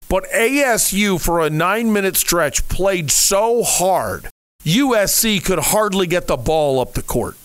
But 0.08 0.24
ASU, 0.30 1.20
for 1.20 1.40
a 1.40 1.50
nine 1.50 1.92
minute 1.92 2.16
stretch, 2.16 2.68
played 2.68 3.10
so 3.10 3.62
hard, 3.62 4.28
USC 4.64 5.44
could 5.44 5.58
hardly 5.58 6.06
get 6.06 6.26
the 6.26 6.36
ball 6.36 6.80
up 6.80 6.94
the 6.94 7.02
court. 7.02 7.36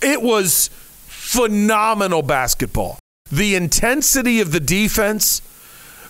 It 0.00 0.22
was 0.22 0.70
phenomenal 1.06 2.22
basketball. 2.22 2.98
The 3.32 3.56
intensity 3.56 4.40
of 4.40 4.52
the 4.52 4.60
defense, 4.60 5.42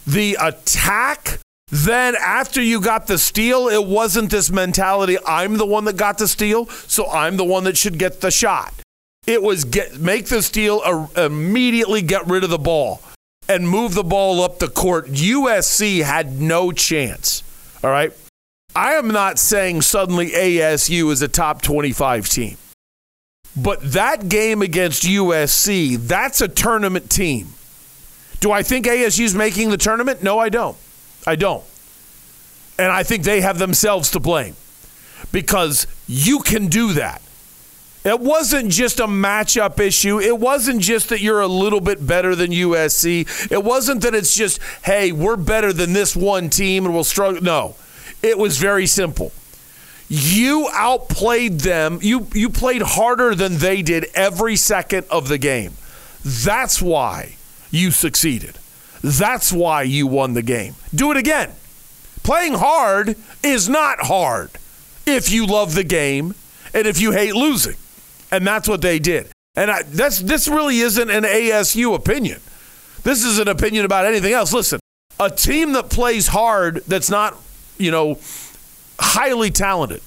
the 0.06 0.36
attack 0.40 1.38
then 1.74 2.14
after 2.14 2.62
you 2.62 2.80
got 2.80 3.08
the 3.08 3.18
steal, 3.18 3.66
it 3.66 3.84
wasn't 3.84 4.30
this 4.30 4.48
mentality 4.48 5.16
I'm 5.26 5.56
the 5.56 5.66
one 5.66 5.86
that 5.86 5.96
got 5.96 6.18
the 6.18 6.28
steal, 6.28 6.66
so 6.66 7.10
I'm 7.10 7.36
the 7.36 7.44
one 7.44 7.64
that 7.64 7.76
should 7.76 7.98
get 7.98 8.20
the 8.20 8.30
shot. 8.30 8.72
It 9.26 9.42
was 9.42 9.64
get 9.64 9.98
make 9.98 10.26
the 10.26 10.40
steal, 10.40 10.82
uh, 10.84 11.08
immediately 11.20 12.00
get 12.00 12.28
rid 12.28 12.44
of 12.44 12.50
the 12.50 12.58
ball, 12.58 13.00
and 13.48 13.68
move 13.68 13.94
the 13.94 14.04
ball 14.04 14.40
up 14.42 14.60
the 14.60 14.68
court. 14.68 15.08
USC 15.08 16.04
had 16.04 16.40
no 16.40 16.70
chance. 16.70 17.42
All 17.82 17.90
right. 17.90 18.12
I 18.76 18.92
am 18.92 19.08
not 19.08 19.40
saying 19.40 19.82
suddenly 19.82 20.30
ASU 20.30 21.10
is 21.10 21.22
a 21.22 21.28
top 21.28 21.60
25 21.60 22.28
team. 22.28 22.56
But 23.56 23.80
that 23.82 24.28
game 24.28 24.62
against 24.62 25.02
USC, 25.02 25.96
that's 25.96 26.40
a 26.40 26.46
tournament 26.46 27.10
team. 27.10 27.48
Do 28.38 28.52
I 28.52 28.62
think 28.62 28.86
ASU's 28.86 29.34
making 29.34 29.70
the 29.70 29.76
tournament? 29.76 30.22
No, 30.22 30.38
I 30.38 30.50
don't. 30.50 30.76
I 31.26 31.36
don't. 31.36 31.64
And 32.78 32.90
I 32.90 33.02
think 33.02 33.24
they 33.24 33.40
have 33.40 33.58
themselves 33.58 34.10
to 34.12 34.20
blame 34.20 34.56
because 35.32 35.86
you 36.06 36.40
can 36.40 36.66
do 36.68 36.92
that. 36.94 37.22
It 38.04 38.20
wasn't 38.20 38.70
just 38.70 39.00
a 39.00 39.06
matchup 39.06 39.80
issue. 39.80 40.20
It 40.20 40.38
wasn't 40.38 40.82
just 40.82 41.08
that 41.08 41.22
you're 41.22 41.40
a 41.40 41.48
little 41.48 41.80
bit 41.80 42.06
better 42.06 42.34
than 42.34 42.50
USC. 42.50 43.50
It 43.50 43.64
wasn't 43.64 44.02
that 44.02 44.14
it's 44.14 44.34
just, 44.34 44.60
hey, 44.84 45.10
we're 45.10 45.36
better 45.36 45.72
than 45.72 45.94
this 45.94 46.14
one 46.14 46.50
team 46.50 46.84
and 46.84 46.92
we'll 46.92 47.04
struggle. 47.04 47.40
No, 47.42 47.76
it 48.22 48.36
was 48.36 48.58
very 48.58 48.86
simple. 48.86 49.32
You 50.08 50.68
outplayed 50.74 51.60
them. 51.60 51.98
You 52.02 52.26
you 52.34 52.50
played 52.50 52.82
harder 52.82 53.34
than 53.34 53.56
they 53.56 53.80
did 53.80 54.06
every 54.14 54.56
second 54.56 55.06
of 55.10 55.28
the 55.28 55.38
game. 55.38 55.72
That's 56.22 56.82
why 56.82 57.36
you 57.70 57.90
succeeded. 57.90 58.58
That's 59.04 59.52
why 59.52 59.82
you 59.82 60.06
won 60.06 60.32
the 60.32 60.40
game. 60.40 60.76
Do 60.94 61.10
it 61.10 61.18
again. 61.18 61.50
Playing 62.22 62.54
hard 62.54 63.16
is 63.42 63.68
not 63.68 63.98
hard 64.00 64.50
if 65.04 65.30
you 65.30 65.46
love 65.46 65.74
the 65.74 65.84
game 65.84 66.34
and 66.72 66.86
if 66.86 66.98
you 66.98 67.12
hate 67.12 67.34
losing. 67.34 67.76
And 68.32 68.46
that's 68.46 68.66
what 68.66 68.80
they 68.80 68.98
did. 68.98 69.30
And 69.54 69.70
I, 69.70 69.82
that's 69.82 70.20
this 70.20 70.48
really 70.48 70.78
isn't 70.78 71.10
an 71.10 71.24
ASU 71.24 71.94
opinion. 71.94 72.40
This 73.02 73.24
is 73.26 73.38
an 73.38 73.46
opinion 73.46 73.84
about 73.84 74.06
anything 74.06 74.32
else. 74.32 74.54
Listen, 74.54 74.80
a 75.20 75.28
team 75.28 75.74
that 75.74 75.90
plays 75.90 76.28
hard 76.28 76.76
that's 76.88 77.10
not, 77.10 77.36
you 77.76 77.90
know, 77.90 78.18
highly 78.98 79.50
talented 79.50 80.00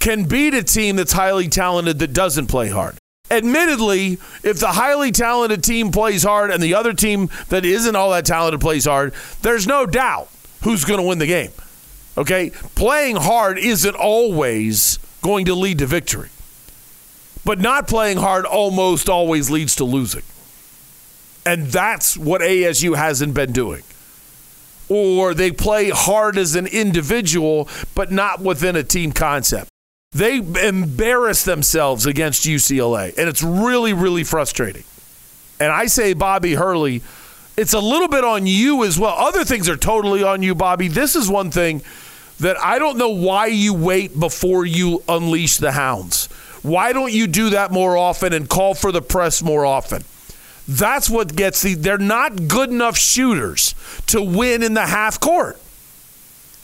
can 0.00 0.24
beat 0.24 0.54
a 0.54 0.62
team 0.62 0.96
that's 0.96 1.12
highly 1.12 1.48
talented 1.48 1.98
that 1.98 2.14
doesn't 2.14 2.46
play 2.46 2.70
hard. 2.70 2.96
Admittedly, 3.30 4.18
if 4.42 4.60
the 4.60 4.68
highly 4.68 5.10
talented 5.10 5.64
team 5.64 5.90
plays 5.90 6.22
hard 6.22 6.50
and 6.50 6.62
the 6.62 6.74
other 6.74 6.92
team 6.92 7.28
that 7.48 7.64
isn't 7.64 7.96
all 7.96 8.10
that 8.10 8.24
talented 8.24 8.60
plays 8.60 8.84
hard, 8.84 9.12
there's 9.42 9.66
no 9.66 9.84
doubt 9.86 10.28
who's 10.62 10.84
going 10.84 11.00
to 11.00 11.06
win 11.06 11.18
the 11.18 11.26
game. 11.26 11.50
Okay? 12.16 12.50
Playing 12.74 13.16
hard 13.16 13.58
isn't 13.58 13.94
always 13.94 14.98
going 15.22 15.44
to 15.46 15.54
lead 15.54 15.78
to 15.78 15.86
victory. 15.86 16.28
But 17.44 17.58
not 17.58 17.88
playing 17.88 18.18
hard 18.18 18.44
almost 18.44 19.08
always 19.08 19.50
leads 19.50 19.76
to 19.76 19.84
losing. 19.84 20.22
And 21.44 21.66
that's 21.66 22.16
what 22.16 22.40
ASU 22.40 22.96
hasn't 22.96 23.34
been 23.34 23.52
doing 23.52 23.82
or 24.88 25.34
they 25.34 25.50
play 25.50 25.90
hard 25.90 26.38
as 26.38 26.54
an 26.54 26.66
individual, 26.66 27.68
but 27.94 28.12
not 28.12 28.40
within 28.40 28.76
a 28.76 28.82
team 28.82 29.12
concept. 29.12 29.68
They 30.12 30.38
embarrass 30.38 31.44
themselves 31.44 32.06
against 32.06 32.44
UCLA, 32.44 33.16
and 33.18 33.28
it's 33.28 33.42
really, 33.42 33.92
really 33.92 34.24
frustrating. 34.24 34.84
And 35.60 35.70
I 35.70 35.86
say, 35.86 36.12
Bobby 36.14 36.54
Hurley, 36.54 37.02
it's 37.56 37.72
a 37.72 37.80
little 37.80 38.08
bit 38.08 38.24
on 38.24 38.46
you 38.46 38.84
as 38.84 38.98
well. 38.98 39.14
Other 39.16 39.44
things 39.44 39.68
are 39.68 39.76
totally 39.76 40.22
on 40.22 40.42
you, 40.42 40.54
Bobby. 40.54 40.88
This 40.88 41.16
is 41.16 41.28
one 41.28 41.50
thing 41.50 41.82
that 42.40 42.58
I 42.62 42.78
don't 42.78 42.98
know 42.98 43.10
why 43.10 43.46
you 43.46 43.72
wait 43.74 44.18
before 44.18 44.66
you 44.66 45.02
unleash 45.08 45.56
the 45.56 45.72
hounds. 45.72 46.26
Why 46.62 46.92
don't 46.92 47.12
you 47.12 47.26
do 47.26 47.50
that 47.50 47.70
more 47.70 47.96
often 47.96 48.32
and 48.32 48.48
call 48.48 48.74
for 48.74 48.92
the 48.92 49.02
press 49.02 49.42
more 49.42 49.64
often? 49.64 50.04
That's 50.68 51.08
what 51.08 51.34
gets 51.36 51.62
the. 51.62 51.74
They're 51.74 51.96
not 51.96 52.48
good 52.48 52.70
enough 52.70 52.98
shooters 52.98 53.74
to 54.08 54.20
win 54.20 54.62
in 54.62 54.74
the 54.74 54.86
half 54.86 55.20
court. 55.20 55.60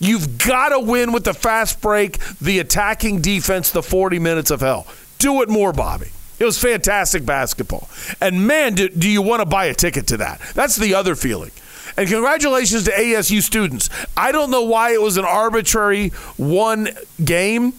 You've 0.02 0.36
got 0.36 0.70
to 0.70 0.80
win 0.80 1.12
with 1.12 1.22
the 1.22 1.32
fast 1.32 1.80
break, 1.80 2.18
the 2.40 2.58
attacking 2.58 3.20
defense, 3.20 3.70
the 3.70 3.84
40 3.84 4.18
minutes 4.18 4.50
of 4.50 4.60
hell. 4.60 4.84
Do 5.18 5.42
it 5.42 5.48
more, 5.48 5.72
Bobby. 5.72 6.08
It 6.40 6.44
was 6.44 6.58
fantastic 6.58 7.24
basketball. 7.24 7.88
And 8.20 8.44
man, 8.44 8.74
do, 8.74 8.88
do 8.88 9.08
you 9.08 9.22
want 9.22 9.42
to 9.42 9.46
buy 9.46 9.66
a 9.66 9.74
ticket 9.74 10.08
to 10.08 10.16
that? 10.16 10.40
That's 10.54 10.74
the 10.74 10.96
other 10.96 11.14
feeling. 11.14 11.52
And 11.96 12.08
congratulations 12.08 12.82
to 12.84 12.90
ASU 12.90 13.40
students. 13.42 13.90
I 14.16 14.32
don't 14.32 14.50
know 14.50 14.62
why 14.62 14.92
it 14.92 15.00
was 15.00 15.18
an 15.18 15.24
arbitrary 15.24 16.08
one 16.36 16.88
game 17.24 17.74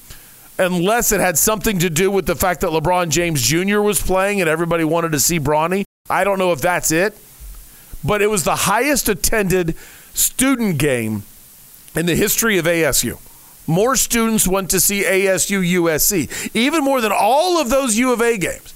unless 0.58 1.12
it 1.12 1.20
had 1.20 1.38
something 1.38 1.80
to 1.80 1.90
do 1.90 2.10
with 2.10 2.26
the 2.26 2.38
fact 2.38 2.62
that 2.62 2.70
LeBron 2.70 3.10
James 3.10 3.42
Jr. 3.42 3.82
was 3.82 4.02
playing 4.02 4.40
and 4.40 4.50
everybody 4.50 4.86
wanted 4.86 5.12
to 5.12 5.20
see 5.20 5.42
Bronny. 5.42 5.84
I 6.10 6.24
don't 6.24 6.40
know 6.40 6.54
if 6.54 6.62
that's 6.62 6.90
it, 6.90 7.18
but 8.02 8.22
it 8.22 8.28
was 8.28 8.46
the 8.46 8.56
highest 8.56 9.10
attended 9.10 9.76
student 10.14 10.78
game 10.78 11.24
in 11.96 12.06
the 12.06 12.16
history 12.16 12.58
of 12.58 12.66
ASU. 12.66 13.20
More 13.68 13.96
students 13.96 14.48
went 14.48 14.70
to 14.72 14.80
see 14.80 15.04
ASU 15.04 15.64
USC, 15.80 16.56
even 16.56 16.84
more 16.84 17.00
than 17.02 17.12
all 17.12 17.62
of 17.62 17.70
those 17.70 17.98
U 17.98 18.12
of 18.12 18.22
A 18.22 18.38
games. 18.38 18.74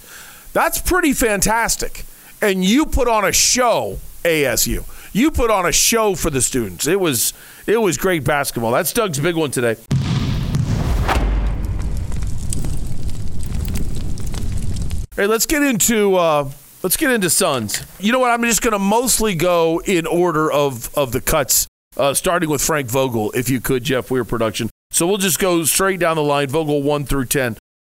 That's 0.54 0.82
pretty 0.82 1.14
fantastic. 1.14 2.06
And 2.42 2.64
you 2.64 2.86
put 2.86 3.08
on 3.08 3.26
a 3.26 3.32
show, 3.32 4.00
ASU. 4.24 4.86
You 5.14 5.32
put 5.32 5.52
on 5.52 5.66
a 5.66 5.72
show 5.72 6.16
for 6.16 6.30
the 6.30 6.42
students. 6.42 6.88
It 6.88 7.00
was 7.00 7.34
it 7.66 7.78
was 7.78 7.98
great 7.98 8.24
basketball. 8.24 8.72
That's 8.72 8.94
Doug's 8.94 9.20
big 9.20 9.36
one 9.36 9.52
today. 9.52 9.76
Hey, 15.16 15.26
let's 15.26 15.48
get 15.48 15.64
into 15.64 16.16
uh, 16.16 16.52
let's 16.84 16.96
get 16.96 17.10
into 17.12 17.30
Suns. 17.30 17.84
You 18.00 18.12
know 18.12 18.20
what? 18.20 18.30
I'm 18.30 18.44
just 18.44 18.62
going 18.62 18.74
to 18.74 18.80
mostly 18.80 19.34
go 19.34 19.82
in 19.84 20.06
order 20.06 20.52
of 20.52 20.96
of 20.96 21.12
the 21.12 21.22
cuts, 21.22 21.67
uh, 21.98 22.14
starting 22.14 22.50
with 22.50 22.62
Frank 22.62 22.90
Vogel, 22.90 23.32
if 23.32 23.50
you 23.50 23.60
could, 23.60 23.84
Jeff 23.84 24.10
Weir 24.10 24.24
production. 24.24 24.70
So 24.92 25.06
we'll 25.06 25.18
just 25.18 25.40
go 25.40 25.64
straight 25.64 26.00
down 26.00 26.16
the 26.16 26.24
line. 26.24 26.48
Vogel 26.48 26.82
one 26.82 27.06
through 27.06 27.26
ten. 27.26 27.58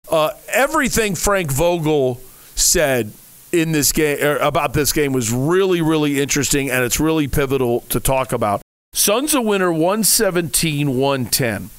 Uh, 0.09 0.31
everything 0.51 1.15
Frank 1.15 1.51
Vogel 1.51 2.19
said 2.55 3.11
in 3.51 3.71
this 3.71 3.91
game 3.91 4.17
er, 4.21 4.37
about 4.37 4.73
this 4.73 4.91
game 4.91 5.13
was 5.13 5.31
really, 5.31 5.81
really 5.81 6.19
interesting, 6.19 6.69
and 6.69 6.83
it's 6.83 6.99
really 6.99 7.27
pivotal 7.27 7.81
to 7.81 7.99
talk 7.99 8.31
about. 8.31 8.61
Suns 8.93 9.35
a 9.35 9.41
winner 9.41 9.71
117 9.71 10.97
110. 10.97 11.69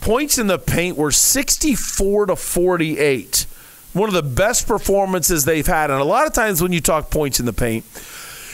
Points 0.00 0.38
in 0.38 0.46
the 0.46 0.58
paint 0.58 0.96
were 0.96 1.10
64 1.10 2.26
to 2.26 2.36
48 2.36 3.46
one 3.92 4.08
of 4.08 4.14
the 4.14 4.22
best 4.22 4.66
performances 4.66 5.44
they've 5.44 5.66
had. 5.66 5.90
And 5.90 6.00
a 6.00 6.04
lot 6.04 6.26
of 6.26 6.32
times 6.32 6.62
when 6.62 6.72
you 6.72 6.80
talk 6.80 7.10
points 7.10 7.40
in 7.40 7.46
the 7.46 7.52
paint, 7.52 7.84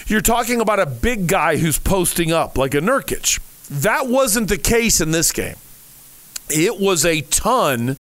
you're 0.06 0.20
talking 0.20 0.60
about 0.60 0.80
a 0.80 0.86
big 0.86 1.26
guy 1.26 1.56
who's 1.56 1.78
posting 1.78 2.32
up, 2.32 2.58
like 2.58 2.74
a 2.74 2.80
Nurkic. 2.80 3.40
That 3.68 4.06
wasn't 4.06 4.48
the 4.48 4.58
case 4.58 5.00
in 5.00 5.10
this 5.10 5.32
game. 5.32 5.56
It 6.50 6.78
was 6.78 7.04
a 7.04 7.22
ton 7.22 7.96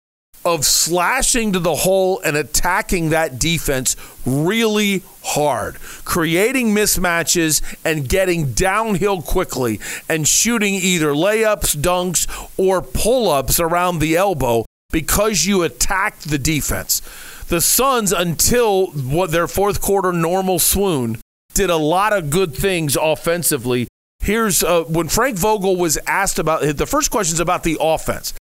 of 0.44 0.66
slashing 0.66 1.54
to 1.54 1.60
the 1.60 1.76
hole 1.76 2.20
and 2.22 2.36
attacking 2.36 3.10
that 3.10 3.38
defense 3.38 3.96
really 4.26 5.04
hard, 5.24 5.76
creating 6.04 6.74
mismatches 6.74 7.62
and 7.86 8.10
getting 8.10 8.54
downhill 8.54 9.22
quickly 9.22 9.80
and 10.10 10.28
shooting 10.28 10.74
either 10.74 11.14
layups, 11.14 11.76
dunks, 11.76 12.28
or 12.58 12.82
pull 12.82 13.30
ups 13.30 13.60
around 13.60 14.00
the 14.00 14.16
elbow 14.16 14.66
because 14.92 15.46
you 15.46 15.62
attacked 15.62 16.30
the 16.30 16.40
defense. 16.40 17.02
The 17.48 17.62
Suns, 17.62 18.12
until 18.12 18.88
what 18.88 19.32
their 19.32 19.48
fourth 19.48 19.82
quarter 19.82 20.12
normal 20.12 20.58
swoon, 20.58 21.20
did 21.54 21.70
a 21.70 21.78
lot 21.78 22.14
of 22.14 22.30
good 22.30 22.56
things 22.56 22.96
offensively. 22.96 23.88
Here's 24.22 24.64
uh, 24.64 24.84
when 24.84 25.08
Frank 25.08 25.38
Vogel 25.38 25.76
was 25.76 25.98
asked 26.08 26.40
about 26.40 26.62
the 26.78 26.86
first 26.86 27.12
questions 27.12 27.40
about 27.40 27.64
the 27.64 27.78
offense. 27.80 28.34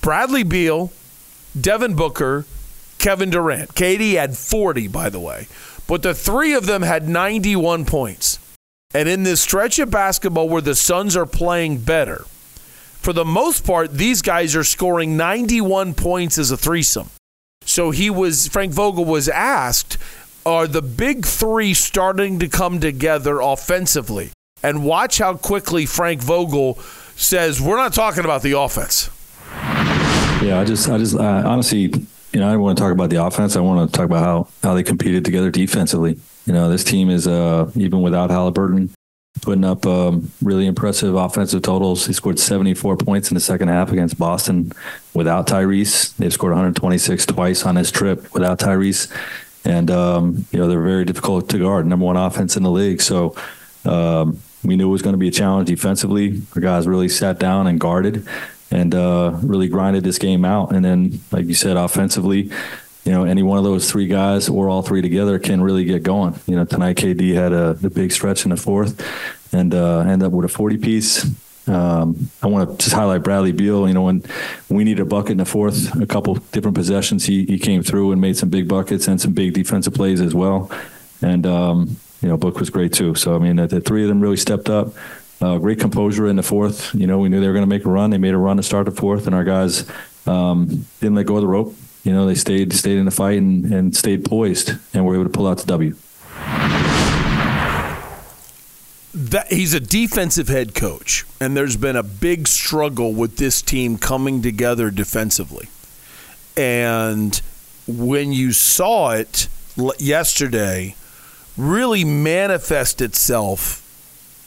Bradley 0.00 0.42
Beal, 0.42 0.92
Devin 1.58 1.94
Booker, 1.94 2.44
Kevin 2.98 3.30
Durant. 3.30 3.74
KD 3.74 4.14
had 4.14 4.36
40, 4.36 4.88
by 4.88 5.08
the 5.08 5.20
way, 5.20 5.46
but 5.86 6.02
the 6.02 6.14
three 6.14 6.54
of 6.54 6.66
them 6.66 6.82
had 6.82 7.08
91 7.08 7.84
points. 7.84 8.38
And 8.94 9.08
in 9.08 9.22
this 9.22 9.40
stretch 9.40 9.78
of 9.78 9.90
basketball 9.90 10.48
where 10.48 10.60
the 10.60 10.74
Suns 10.74 11.16
are 11.16 11.26
playing 11.26 11.78
better, 11.78 12.24
for 13.00 13.12
the 13.12 13.24
most 13.24 13.66
part, 13.66 13.94
these 13.94 14.22
guys 14.22 14.54
are 14.54 14.64
scoring 14.64 15.16
91 15.16 15.94
points 15.94 16.38
as 16.38 16.50
a 16.50 16.56
threesome. 16.56 17.10
So 17.64 17.90
he 17.90 18.10
was, 18.10 18.48
Frank 18.48 18.72
Vogel 18.72 19.04
was 19.04 19.28
asked, 19.28 19.98
are 20.44 20.66
the 20.66 20.82
big 20.82 21.24
three 21.24 21.74
starting 21.74 22.38
to 22.40 22.48
come 22.48 22.80
together 22.80 23.40
offensively? 23.40 24.30
And 24.62 24.84
watch 24.84 25.18
how 25.18 25.34
quickly 25.34 25.86
Frank 25.86 26.22
Vogel 26.22 26.74
says, 27.16 27.60
we're 27.60 27.76
not 27.76 27.92
talking 27.92 28.24
about 28.24 28.42
the 28.42 28.58
offense. 28.58 29.10
Yeah, 30.42 30.60
I 30.60 30.64
just, 30.64 30.88
I 30.88 30.98
just, 30.98 31.16
uh, 31.16 31.42
honestly, 31.44 31.92
you 32.32 32.40
know, 32.40 32.48
I 32.48 32.52
don't 32.52 32.62
want 32.62 32.78
to 32.78 32.82
talk 32.82 32.92
about 32.92 33.10
the 33.10 33.24
offense. 33.24 33.56
I 33.56 33.60
want 33.60 33.90
to 33.90 33.96
talk 33.96 34.06
about 34.06 34.24
how, 34.24 34.48
how 34.62 34.74
they 34.74 34.82
competed 34.82 35.24
together 35.24 35.50
defensively. 35.50 36.18
You 36.46 36.52
know, 36.52 36.68
this 36.68 36.84
team 36.84 37.10
is, 37.10 37.26
uh, 37.26 37.70
even 37.76 38.02
without 38.02 38.30
Halliburton, 38.30 38.90
putting 39.40 39.64
up 39.64 39.86
um, 39.86 40.30
really 40.40 40.66
impressive 40.66 41.14
offensive 41.14 41.62
totals. 41.62 42.06
He 42.06 42.12
scored 42.12 42.38
74 42.38 42.96
points 42.96 43.30
in 43.30 43.34
the 43.34 43.40
second 43.40 43.68
half 43.68 43.90
against 43.92 44.18
Boston 44.18 44.72
without 45.14 45.46
Tyrese. 45.46 46.16
They've 46.16 46.32
scored 46.32 46.52
126 46.52 47.26
twice 47.26 47.64
on 47.64 47.74
this 47.74 47.90
trip 47.90 48.32
without 48.32 48.58
Tyrese. 48.58 49.12
And, 49.64 49.90
um, 49.90 50.46
you 50.50 50.58
know, 50.58 50.68
they're 50.68 50.82
very 50.82 51.04
difficult 51.04 51.48
to 51.50 51.58
guard, 51.58 51.86
number 51.86 52.04
one 52.04 52.16
offense 52.16 52.56
in 52.56 52.62
the 52.62 52.70
league. 52.70 53.00
So 53.00 53.36
um, 53.84 54.40
we 54.64 54.76
knew 54.76 54.88
it 54.88 54.92
was 54.92 55.02
going 55.02 55.14
to 55.14 55.18
be 55.18 55.28
a 55.28 55.32
challenge 55.32 55.68
defensively. 55.68 56.42
Our 56.54 56.60
guys 56.60 56.86
really 56.86 57.08
sat 57.08 57.38
down 57.38 57.66
and 57.66 57.78
guarded 57.78 58.26
and 58.70 58.94
uh, 58.94 59.38
really 59.42 59.68
grinded 59.68 60.04
this 60.04 60.18
game 60.18 60.44
out. 60.44 60.72
And 60.72 60.84
then, 60.84 61.20
like 61.30 61.46
you 61.46 61.54
said, 61.54 61.76
offensively, 61.76 62.50
you 63.04 63.12
know, 63.12 63.24
any 63.24 63.42
one 63.42 63.58
of 63.58 63.64
those 63.64 63.90
three 63.90 64.06
guys 64.06 64.48
or 64.48 64.68
all 64.68 64.82
three 64.82 65.02
together 65.02 65.38
can 65.38 65.60
really 65.60 65.84
get 65.84 66.02
going. 66.02 66.38
You 66.46 66.56
know, 66.56 66.64
tonight 66.64 66.96
KD 66.96 67.34
had 67.34 67.52
a 67.52 67.74
the 67.74 67.90
big 67.90 68.12
stretch 68.12 68.44
in 68.44 68.50
the 68.50 68.56
fourth 68.56 69.00
and 69.52 69.74
uh, 69.74 70.00
end 70.00 70.22
up 70.22 70.32
with 70.32 70.44
a 70.44 70.48
40 70.48 70.78
piece. 70.78 71.26
Um, 71.66 72.30
I 72.42 72.48
want 72.48 72.70
to 72.70 72.84
just 72.84 72.94
highlight 72.94 73.22
Bradley 73.22 73.52
Beal. 73.52 73.86
You 73.86 73.94
know, 73.94 74.02
when 74.02 74.22
we 74.68 74.84
needed 74.84 75.02
a 75.02 75.04
bucket 75.04 75.32
in 75.32 75.36
the 75.38 75.44
fourth, 75.44 75.94
a 76.00 76.06
couple 76.06 76.34
different 76.52 76.76
possessions, 76.76 77.24
he, 77.24 77.44
he 77.46 77.58
came 77.58 77.82
through 77.82 78.12
and 78.12 78.20
made 78.20 78.36
some 78.36 78.48
big 78.48 78.68
buckets 78.68 79.06
and 79.08 79.20
some 79.20 79.32
big 79.32 79.54
defensive 79.54 79.94
plays 79.94 80.20
as 80.20 80.34
well. 80.34 80.70
And, 81.20 81.46
um, 81.46 81.96
you 82.20 82.28
know, 82.28 82.36
Book 82.36 82.58
was 82.58 82.70
great 82.70 82.92
too. 82.92 83.14
So, 83.14 83.36
I 83.36 83.38
mean, 83.38 83.56
the, 83.56 83.66
the 83.66 83.80
three 83.80 84.02
of 84.02 84.08
them 84.08 84.20
really 84.20 84.36
stepped 84.36 84.68
up. 84.68 84.92
Uh, 85.40 85.58
great 85.58 85.80
composure 85.80 86.28
in 86.28 86.36
the 86.36 86.42
fourth. 86.42 86.94
You 86.94 87.06
know, 87.06 87.18
we 87.18 87.28
knew 87.28 87.40
they 87.40 87.48
were 87.48 87.52
going 87.52 87.64
to 87.64 87.68
make 87.68 87.84
a 87.84 87.90
run. 87.90 88.10
They 88.10 88.18
made 88.18 88.34
a 88.34 88.38
run 88.38 88.56
to 88.58 88.62
start 88.62 88.84
the 88.86 88.92
fourth, 88.92 89.26
and 89.26 89.34
our 89.34 89.42
guys 89.42 89.88
um, 90.26 90.86
didn't 91.00 91.16
let 91.16 91.26
go 91.26 91.36
of 91.36 91.42
the 91.42 91.48
rope 91.48 91.74
you 92.04 92.12
know, 92.12 92.26
they 92.26 92.34
stayed 92.34 92.72
stayed 92.72 92.98
in 92.98 93.04
the 93.04 93.10
fight 93.10 93.38
and, 93.38 93.72
and 93.72 93.96
stayed 93.96 94.24
poised 94.24 94.72
and 94.92 95.06
were 95.06 95.14
able 95.14 95.24
to 95.24 95.30
pull 95.30 95.46
out 95.46 95.58
the 95.58 95.66
W. 95.66 95.94
That 99.14 99.52
he's 99.52 99.74
a 99.74 99.80
defensive 99.80 100.48
head 100.48 100.74
coach, 100.74 101.26
and 101.38 101.54
there's 101.54 101.76
been 101.76 101.96
a 101.96 102.02
big 102.02 102.48
struggle 102.48 103.12
with 103.12 103.36
this 103.36 103.60
team 103.60 103.98
coming 103.98 104.40
together 104.40 104.90
defensively. 104.90 105.68
And 106.56 107.40
when 107.86 108.32
you 108.32 108.52
saw 108.52 109.10
it 109.10 109.48
yesterday, 109.98 110.96
really 111.58 112.04
manifest 112.04 113.02
itself 113.02 113.80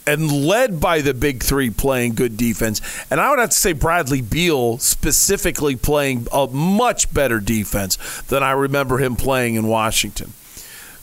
and 0.08 0.32
led 0.32 0.80
by 0.80 1.01
the 1.01 1.13
big 1.13 1.43
three 1.43 1.69
playing 1.69 2.13
good 2.15 2.38
defense. 2.38 2.82
And 3.10 3.19
I 3.19 3.30
would 3.30 3.39
have 3.39 3.49
to 3.49 3.56
say 3.56 3.73
Bradley 3.73 4.21
Beal 4.21 4.78
specifically 4.78 5.75
playing 5.75 6.28
a 6.32 6.47
much 6.47 7.13
better 7.13 7.39
defense 7.39 7.97
than 8.23 8.43
I 8.43 8.51
remember 8.51 8.97
him 8.97 9.15
playing 9.15 9.56
in 9.56 9.67
Washington. 9.67 10.34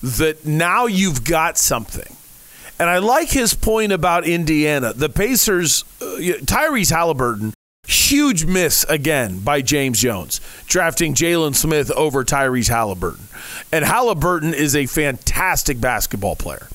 That 0.02 0.44
now 0.44 0.86
you've 0.86 1.24
got 1.24 1.58
something. 1.58 2.16
And 2.82 2.90
I 2.90 2.98
like 2.98 3.30
his 3.30 3.54
point 3.54 3.92
about 3.92 4.26
Indiana. 4.26 4.92
The 4.92 5.08
Pacers, 5.08 5.84
uh, 6.00 6.16
Tyrese 6.42 6.90
Halliburton, 6.90 7.54
huge 7.86 8.44
miss 8.44 8.82
again 8.88 9.38
by 9.38 9.62
James 9.62 10.00
Jones, 10.00 10.40
drafting 10.66 11.14
Jalen 11.14 11.54
Smith 11.54 11.92
over 11.92 12.24
Tyrese 12.24 12.70
Halliburton. 12.70 13.28
And 13.70 13.84
Halliburton 13.84 14.52
is 14.52 14.74
a 14.74 14.86
fantastic 14.86 15.80
basketball 15.80 16.34
player 16.34 16.66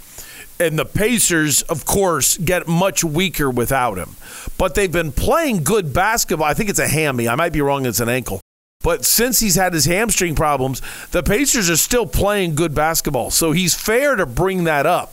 and 0.61 0.79
the 0.79 0.85
Pacers, 0.85 1.61
of 1.63 1.83
course, 1.83 2.37
get 2.37 2.69
much 2.69 3.03
weaker 3.03 3.49
without 3.49 3.97
him. 3.97 4.15
But 4.57 4.75
they've 4.75 4.89
been 4.89 5.11
playing 5.11 5.63
good 5.63 5.91
basketball. 5.93 6.47
I 6.47 6.53
think 6.53 6.69
it's 6.69 6.79
a 6.79 6.87
hammy. 6.87 7.27
I 7.27 7.35
might 7.35 7.51
be 7.51 7.59
wrong. 7.59 7.85
It's 7.85 7.99
an 7.99 8.07
ankle. 8.07 8.39
But 8.81 9.03
since 9.03 9.41
he's 9.41 9.55
had 9.55 9.73
his 9.73 9.83
hamstring 9.83 10.35
problems, 10.35 10.81
the 11.11 11.21
Pacers 11.21 11.69
are 11.69 11.75
still 11.75 12.05
playing 12.05 12.55
good 12.55 12.73
basketball. 12.73 13.29
So 13.29 13.51
he's 13.51 13.75
fair 13.75 14.15
to 14.15 14.25
bring 14.25 14.63
that 14.63 14.85
up 14.85 15.11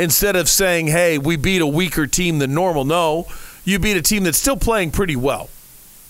instead 0.00 0.34
of 0.34 0.48
saying, 0.48 0.86
hey, 0.86 1.18
we 1.18 1.36
beat 1.36 1.60
a 1.60 1.66
weaker 1.66 2.06
team 2.06 2.38
than 2.38 2.54
normal. 2.54 2.84
No, 2.84 3.26
you 3.64 3.78
beat 3.78 3.98
a 3.98 4.02
team 4.02 4.24
that's 4.24 4.38
still 4.38 4.56
playing 4.56 4.90
pretty 4.90 5.14
well. 5.14 5.50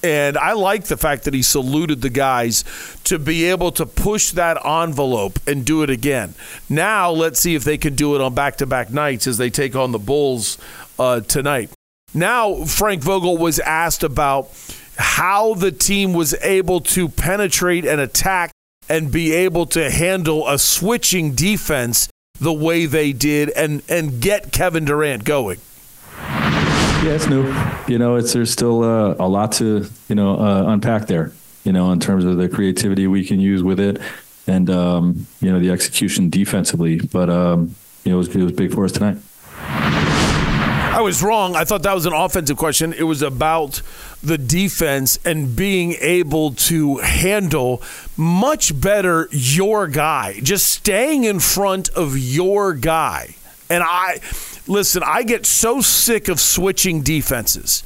And 0.03 0.39
I 0.39 0.53
like 0.53 0.85
the 0.85 0.97
fact 0.97 1.25
that 1.25 1.35
he 1.35 1.43
saluted 1.43 2.01
the 2.01 2.09
guys 2.09 2.65
to 3.05 3.19
be 3.19 3.45
able 3.45 3.71
to 3.73 3.85
push 3.85 4.31
that 4.31 4.65
envelope 4.65 5.39
and 5.47 5.65
do 5.65 5.83
it 5.83 5.91
again. 5.91 6.35
Now, 6.71 7.11
let's 7.11 7.39
see 7.41 7.55
if 7.55 7.65
they 7.65 7.77
can 7.77 7.97
do 7.97 8.15
it 8.15 8.23
on 8.23 8.33
back 8.33 8.57
to 8.59 8.67
back 8.67 8.91
nights 8.91 9.27
as 9.27 9.37
they 9.37 9.51
take 9.51 9.77
on 9.77 9.93
the 9.93 9.99
Bulls 9.99 10.57
uh, 10.99 11.21
tonight. 11.21 11.71
Now, 12.15 12.65
Frank 12.65 13.03
Vogel 13.03 13.37
was 13.37 13.59
asked 13.59 14.03
about 14.03 14.49
how 14.97 15.55
the 15.55 15.73
team 15.73 16.15
was 16.15 16.35
able 16.43 16.81
to 16.81 17.09
penetrate 17.09 17.85
and 17.85 18.01
attack 18.01 18.53
and 18.89 19.13
be 19.13 19.33
able 19.33 19.67
to 19.67 19.91
handle 19.91 20.49
a 20.49 20.59
switching 20.59 21.35
defense 21.35 22.09
the 22.41 22.53
way 22.53 22.87
they 22.87 23.13
did 23.13 23.51
and, 23.51 23.83
and 23.89 24.21
get 24.21 24.53
Kevin 24.53 24.85
Durant 24.85 25.25
going. 25.25 25.59
Yeah, 27.03 27.13
it's 27.13 27.29
new. 27.29 27.55
You 27.89 27.99
know, 27.99 28.17
it's 28.17 28.33
there's 28.33 28.51
still 28.51 28.83
uh, 28.83 29.15
a 29.19 29.27
lot 29.27 29.53
to 29.53 29.87
you 30.09 30.15
know 30.15 30.39
uh, 30.39 30.65
unpack 30.67 31.07
there. 31.07 31.33
You 31.65 31.73
know, 31.73 31.93
in 31.93 32.01
terms 32.01 32.25
of 32.25 32.37
the 32.37 32.49
creativity 32.49 33.07
we 33.07 33.25
can 33.25 33.41
use 33.41 33.63
with 33.63 33.81
it, 33.81 34.01
and 34.47 34.69
um, 34.69 35.27
you 35.41 35.51
know 35.51 35.59
the 35.59 35.71
execution 35.71 36.29
defensively. 36.29 37.01
But 37.01 37.31
um, 37.31 37.75
you 38.05 38.13
know, 38.13 38.17
it 38.17 38.19
was, 38.19 38.37
it 38.37 38.43
was 38.43 38.53
big 38.53 38.75
for 38.75 38.85
us 38.85 38.93
tonight. 38.93 39.17
I 40.91 41.01
was 41.03 41.23
wrong. 41.23 41.57
I 41.57 41.65
thought 41.65 41.83
that 41.85 41.95
was 41.95 42.07
an 42.07 42.13
offensive 42.13 42.57
question. 42.57 42.93
It 42.93 43.05
was 43.05 43.23
about 43.23 43.81
the 44.23 44.37
defense 44.37 45.19
and 45.25 45.57
being 45.57 45.93
able 46.01 46.53
to 46.53 46.99
handle 46.99 47.83
much 48.17 48.79
better 48.79 49.29
your 49.31 49.87
guy, 49.87 50.41
just 50.43 50.67
staying 50.67 51.25
in 51.25 51.41
front 51.41 51.89
of 51.91 52.19
your 52.19 52.75
guy. 52.75 53.37
And 53.71 53.85
I 53.85 54.21
Listen, 54.71 55.03
I 55.05 55.25
get 55.25 55.47
so 55.47 55.81
sick 55.81 56.29
of 56.29 56.39
switching 56.39 57.03
defenses. 57.03 57.83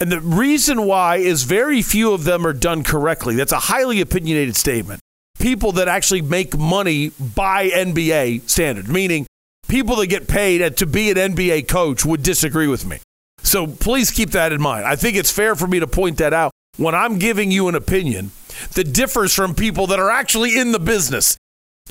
And 0.00 0.10
the 0.10 0.20
reason 0.20 0.82
why 0.82 1.18
is 1.18 1.44
very 1.44 1.80
few 1.80 2.12
of 2.12 2.24
them 2.24 2.44
are 2.44 2.52
done 2.52 2.82
correctly. 2.82 3.36
That's 3.36 3.52
a 3.52 3.60
highly 3.60 4.00
opinionated 4.00 4.56
statement. 4.56 5.00
People 5.38 5.70
that 5.72 5.86
actually 5.86 6.22
make 6.22 6.58
money 6.58 7.12
by 7.20 7.68
NBA 7.68 8.50
standard, 8.50 8.88
meaning 8.88 9.26
people 9.68 9.96
that 9.96 10.06
get 10.08 10.28
paid 10.28 10.76
to 10.76 10.86
be 10.86 11.10
an 11.10 11.16
NBA 11.16 11.68
coach 11.68 12.04
would 12.04 12.22
disagree 12.22 12.68
with 12.68 12.86
me. 12.86 12.98
So 13.42 13.66
please 13.66 14.10
keep 14.10 14.30
that 14.30 14.52
in 14.52 14.60
mind. 14.60 14.86
I 14.86 14.96
think 14.96 15.16
it's 15.16 15.30
fair 15.30 15.54
for 15.54 15.66
me 15.66 15.80
to 15.80 15.86
point 15.86 16.18
that 16.18 16.32
out 16.32 16.52
when 16.76 16.94
I'm 16.94 17.18
giving 17.18 17.50
you 17.50 17.68
an 17.68 17.74
opinion 17.74 18.30
that 18.74 18.92
differs 18.92 19.34
from 19.34 19.54
people 19.54 19.86
that 19.88 19.98
are 19.98 20.10
actually 20.10 20.58
in 20.58 20.72
the 20.72 20.78
business 20.78 21.36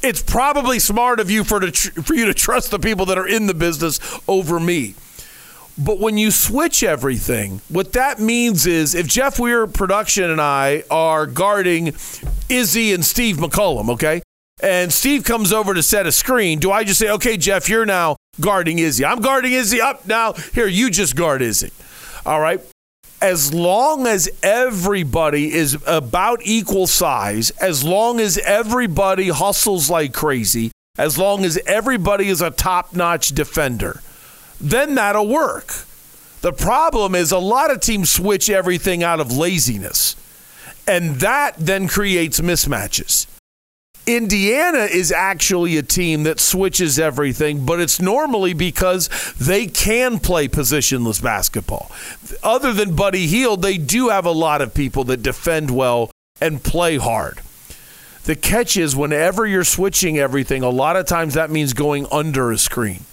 it's 0.02 0.22
probably 0.22 0.80
smart 0.80 1.20
of 1.20 1.30
you 1.30 1.44
for, 1.44 1.60
to 1.60 1.72
tr- 1.72 2.02
for 2.02 2.14
you 2.16 2.26
to 2.26 2.34
trust 2.34 2.72
the 2.72 2.80
people 2.80 3.06
that 3.08 3.18
are 3.18 3.28
in 3.28 3.48
the 3.48 3.54
business 3.54 4.00
over 4.28 4.60
me. 4.60 4.96
But 5.78 6.00
when 6.00 6.18
you 6.18 6.30
switch 6.30 6.84
everything, 6.84 7.62
what 7.70 7.94
that 7.94 8.20
means 8.20 8.66
is 8.66 8.94
if 8.94 9.08
Jeff 9.08 9.40
Weir 9.40 9.66
production 9.66 10.30
and 10.30 10.40
I 10.40 10.84
are 10.92 11.26
guarding 11.26 11.96
Izzy 12.50 12.94
and 12.94 13.04
Steve 13.04 13.38
McCollum, 13.38 13.90
okay? 13.92 14.22
And 14.64 14.92
Steve 14.92 15.26
comes 15.26 15.52
over 15.52 15.74
to 15.74 15.84
set 15.84 16.08
a 16.08 16.12
screen, 16.12 16.58
do 16.58 16.72
I 16.72 16.86
just 16.86 16.98
say, 17.00 17.10
okay, 17.12 17.36
Jeff, 17.38 17.68
you're 17.68 17.86
now 17.86 18.16
guarding 18.40 18.80
Izzy? 18.80 19.06
I'm 19.06 19.20
guarding 19.20 19.52
Izzy 19.52 19.82
up 19.82 20.08
now. 20.08 20.34
Here, 20.34 20.68
you 20.68 20.90
just 20.90 21.16
guard 21.16 21.42
Izzy. 21.42 21.72
All 22.26 22.40
right 22.40 22.62
as 23.24 23.54
long 23.54 24.06
as 24.06 24.30
everybody 24.44 25.54
is 25.54 25.82
about 25.88 26.42
equal 26.44 26.86
size, 26.86 27.52
as 27.52 27.82
long 27.82 28.20
as 28.20 28.38
everybody 28.40 29.30
hustles 29.30 29.90
like 29.90 30.14
crazy, 30.14 30.72
as 30.98 31.18
long 31.18 31.46
as 31.46 31.58
everybody 31.66 32.28
is 32.28 32.42
a 32.42 32.52
top 32.52 32.94
notch 32.94 33.30
defender, 33.30 34.02
then 34.60 34.96
that'll 34.96 35.26
work. 35.26 35.74
The 36.42 36.52
problem 36.52 37.16
is 37.16 37.32
a 37.32 37.40
lot 37.40 37.72
of 37.72 37.80
teams 37.80 38.10
switch 38.10 38.50
everything 38.50 39.04
out 39.04 39.22
of 39.22 39.32
laziness, 39.32 40.18
and 40.86 41.16
that 41.22 41.56
then 41.58 41.88
creates 41.88 42.42
mismatches. 42.42 43.26
Indiana 44.06 44.80
is 44.80 45.14
actually 45.14 45.78
a 45.78 45.84
team 45.84 46.24
that 46.24 46.40
switches 46.40 47.00
everything, 47.00 47.66
but 47.66 47.80
it's 47.80 48.02
normally 48.02 48.54
because 48.54 49.10
they 49.40 49.66
can 49.66 50.20
play 50.20 50.48
positionless 50.50 51.24
basketball. 51.24 51.90
Other 52.44 52.74
than 52.74 52.96
Buddy 52.96 53.28
Hield, 53.28 53.62
they 53.62 53.78
do 53.78 54.10
have 54.10 54.26
a 54.26 54.32
lot 54.32 54.62
of 54.62 54.74
people 54.74 55.06
that 55.06 55.24
defend 55.24 55.72
well 55.72 56.12
and 56.42 56.62
play 56.62 56.98
hard. 56.98 57.40
The 58.26 58.36
catch 58.36 58.76
is 58.76 58.96
whenever 58.96 59.46
you're 59.46 59.64
switching 59.64 60.18
everything, 60.18 60.64
a 60.64 60.70
lot 60.70 60.98
of 60.98 61.06
times 61.06 61.34
that 61.34 61.50
means 61.50 61.74
going 61.74 62.06
under 62.12 62.52
a 62.52 62.58
screen. 62.58 63.06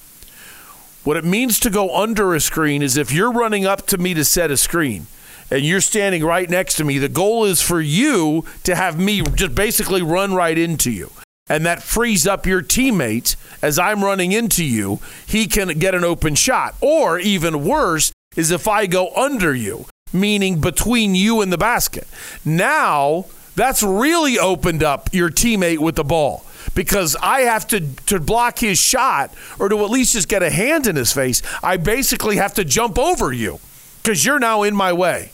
What 1.04 1.16
it 1.16 1.24
means 1.24 1.60
to 1.60 1.70
go 1.70 1.96
under 1.96 2.34
a 2.34 2.40
screen 2.40 2.82
is 2.82 2.96
if 2.96 3.12
you're 3.12 3.32
running 3.32 3.64
up 3.64 3.86
to 3.86 3.98
me 3.98 4.12
to 4.14 4.24
set 4.24 4.50
a 4.50 4.56
screen 4.56 5.06
and 5.50 5.62
you're 5.64 5.80
standing 5.80 6.24
right 6.24 6.48
next 6.48 6.76
to 6.76 6.84
me, 6.84 6.98
the 6.98 7.08
goal 7.08 7.44
is 7.44 7.60
for 7.60 7.80
you 7.80 8.44
to 8.64 8.74
have 8.74 8.98
me 8.98 9.22
just 9.22 9.54
basically 9.54 10.02
run 10.02 10.34
right 10.34 10.56
into 10.56 10.90
you. 10.90 11.10
And 11.48 11.66
that 11.66 11.82
frees 11.82 12.28
up 12.28 12.46
your 12.46 12.62
teammate 12.62 13.34
as 13.60 13.78
I'm 13.78 14.04
running 14.04 14.30
into 14.30 14.64
you. 14.64 15.00
He 15.26 15.46
can 15.46 15.78
get 15.80 15.96
an 15.96 16.04
open 16.04 16.36
shot. 16.36 16.76
Or 16.80 17.18
even 17.18 17.64
worse 17.64 18.12
is 18.36 18.52
if 18.52 18.68
I 18.68 18.86
go 18.86 19.12
under 19.16 19.52
you, 19.52 19.86
meaning 20.12 20.60
between 20.60 21.16
you 21.16 21.40
and 21.40 21.52
the 21.52 21.58
basket. 21.58 22.06
Now, 22.44 23.26
that's 23.56 23.82
really 23.82 24.38
opened 24.38 24.84
up 24.84 25.10
your 25.12 25.28
teammate 25.28 25.78
with 25.78 25.96
the 25.96 26.04
ball 26.04 26.44
because 26.74 27.16
I 27.20 27.40
have 27.40 27.66
to 27.68 27.80
to 28.06 28.20
block 28.20 28.60
his 28.60 28.78
shot 28.78 29.34
or 29.58 29.68
to 29.68 29.84
at 29.84 29.90
least 29.90 30.12
just 30.12 30.28
get 30.28 30.42
a 30.42 30.50
hand 30.50 30.86
in 30.86 30.94
his 30.94 31.12
face. 31.12 31.42
I 31.62 31.76
basically 31.76 32.36
have 32.36 32.54
to 32.54 32.64
jump 32.64 32.98
over 32.98 33.32
you 33.32 33.58
because 34.02 34.24
you're 34.24 34.38
now 34.38 34.62
in 34.62 34.76
my 34.76 34.92
way. 34.92 35.32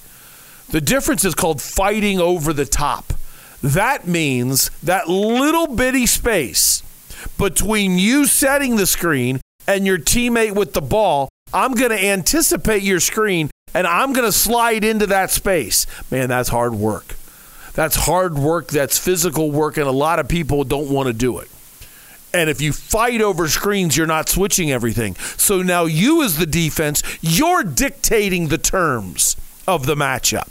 The 0.71 0.81
difference 0.81 1.25
is 1.25 1.35
called 1.35 1.63
fighting 1.63 2.21
over 2.21 2.53
the 2.53 2.67
top. 2.67 3.13
That 3.63 4.07
means 4.07 4.71
that 4.83 5.09
little 5.09 5.75
bitty 5.75 6.07
space 6.07 6.83
between 7.39 7.99
you 7.99 8.27
setting 8.27 8.77
the 8.77 8.87
screen 8.87 9.41
and 9.67 9.87
your 9.87 9.99
teammate 9.99 10.55
with 10.55 10.73
the 10.73 10.83
ball. 10.83 11.29
I'm 11.53 11.75
going 11.75 11.91
to 11.91 12.05
anticipate 12.05 12.83
your 12.83 13.01
screen 13.01 13.51
and 13.75 13.87
I'm 13.87 14.13
going 14.13 14.27
to 14.27 14.33
slide 14.33 14.85
into 14.85 15.07
that 15.09 15.31
space. 15.31 15.87
Man, 16.11 16.29
that's 16.29 16.49
hard 16.49 16.75
work. 16.75 17.17
That's 17.75 17.95
hard 17.95 18.39
work. 18.39 18.69
That's 18.69 18.99
physical 18.99 19.51
work, 19.51 19.77
and 19.77 19.87
a 19.87 19.93
lot 19.93 20.19
of 20.19 20.29
people 20.29 20.65
don't 20.65 20.89
want 20.89 21.09
to 21.09 21.13
do 21.13 21.39
it. 21.41 21.51
And 22.33 22.49
if 22.49 22.63
you 22.63 22.73
fight 22.73 23.21
over 23.21 23.49
screens, 23.49 23.97
you're 23.97 24.07
not 24.07 24.31
switching 24.31 24.71
everything. 24.71 25.15
So 25.37 25.61
now 25.61 25.85
you, 25.85 26.23
as 26.23 26.39
the 26.39 26.47
defense, 26.47 27.03
you're 27.21 27.65
dictating 27.65 28.49
the 28.49 28.57
terms 28.57 29.37
of 29.69 29.85
the 29.85 29.95
matchup. 29.95 30.49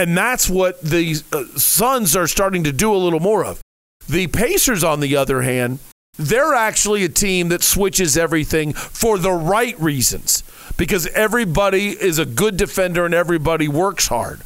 And 0.00 0.16
that's 0.16 0.48
what 0.48 0.80
the 0.80 1.22
uh, 1.30 1.44
Suns 1.58 2.16
are 2.16 2.26
starting 2.26 2.64
to 2.64 2.72
do 2.72 2.90
a 2.90 2.96
little 2.96 3.20
more 3.20 3.44
of. 3.44 3.60
The 4.08 4.28
Pacers, 4.28 4.82
on 4.82 5.00
the 5.00 5.14
other 5.14 5.42
hand, 5.42 5.78
they're 6.16 6.54
actually 6.54 7.04
a 7.04 7.08
team 7.10 7.50
that 7.50 7.62
switches 7.62 8.16
everything 8.16 8.72
for 8.72 9.18
the 9.18 9.30
right 9.30 9.78
reasons 9.78 10.42
because 10.78 11.06
everybody 11.08 11.88
is 11.88 12.18
a 12.18 12.24
good 12.24 12.56
defender 12.56 13.04
and 13.04 13.12
everybody 13.12 13.68
works 13.68 14.08
hard. 14.08 14.40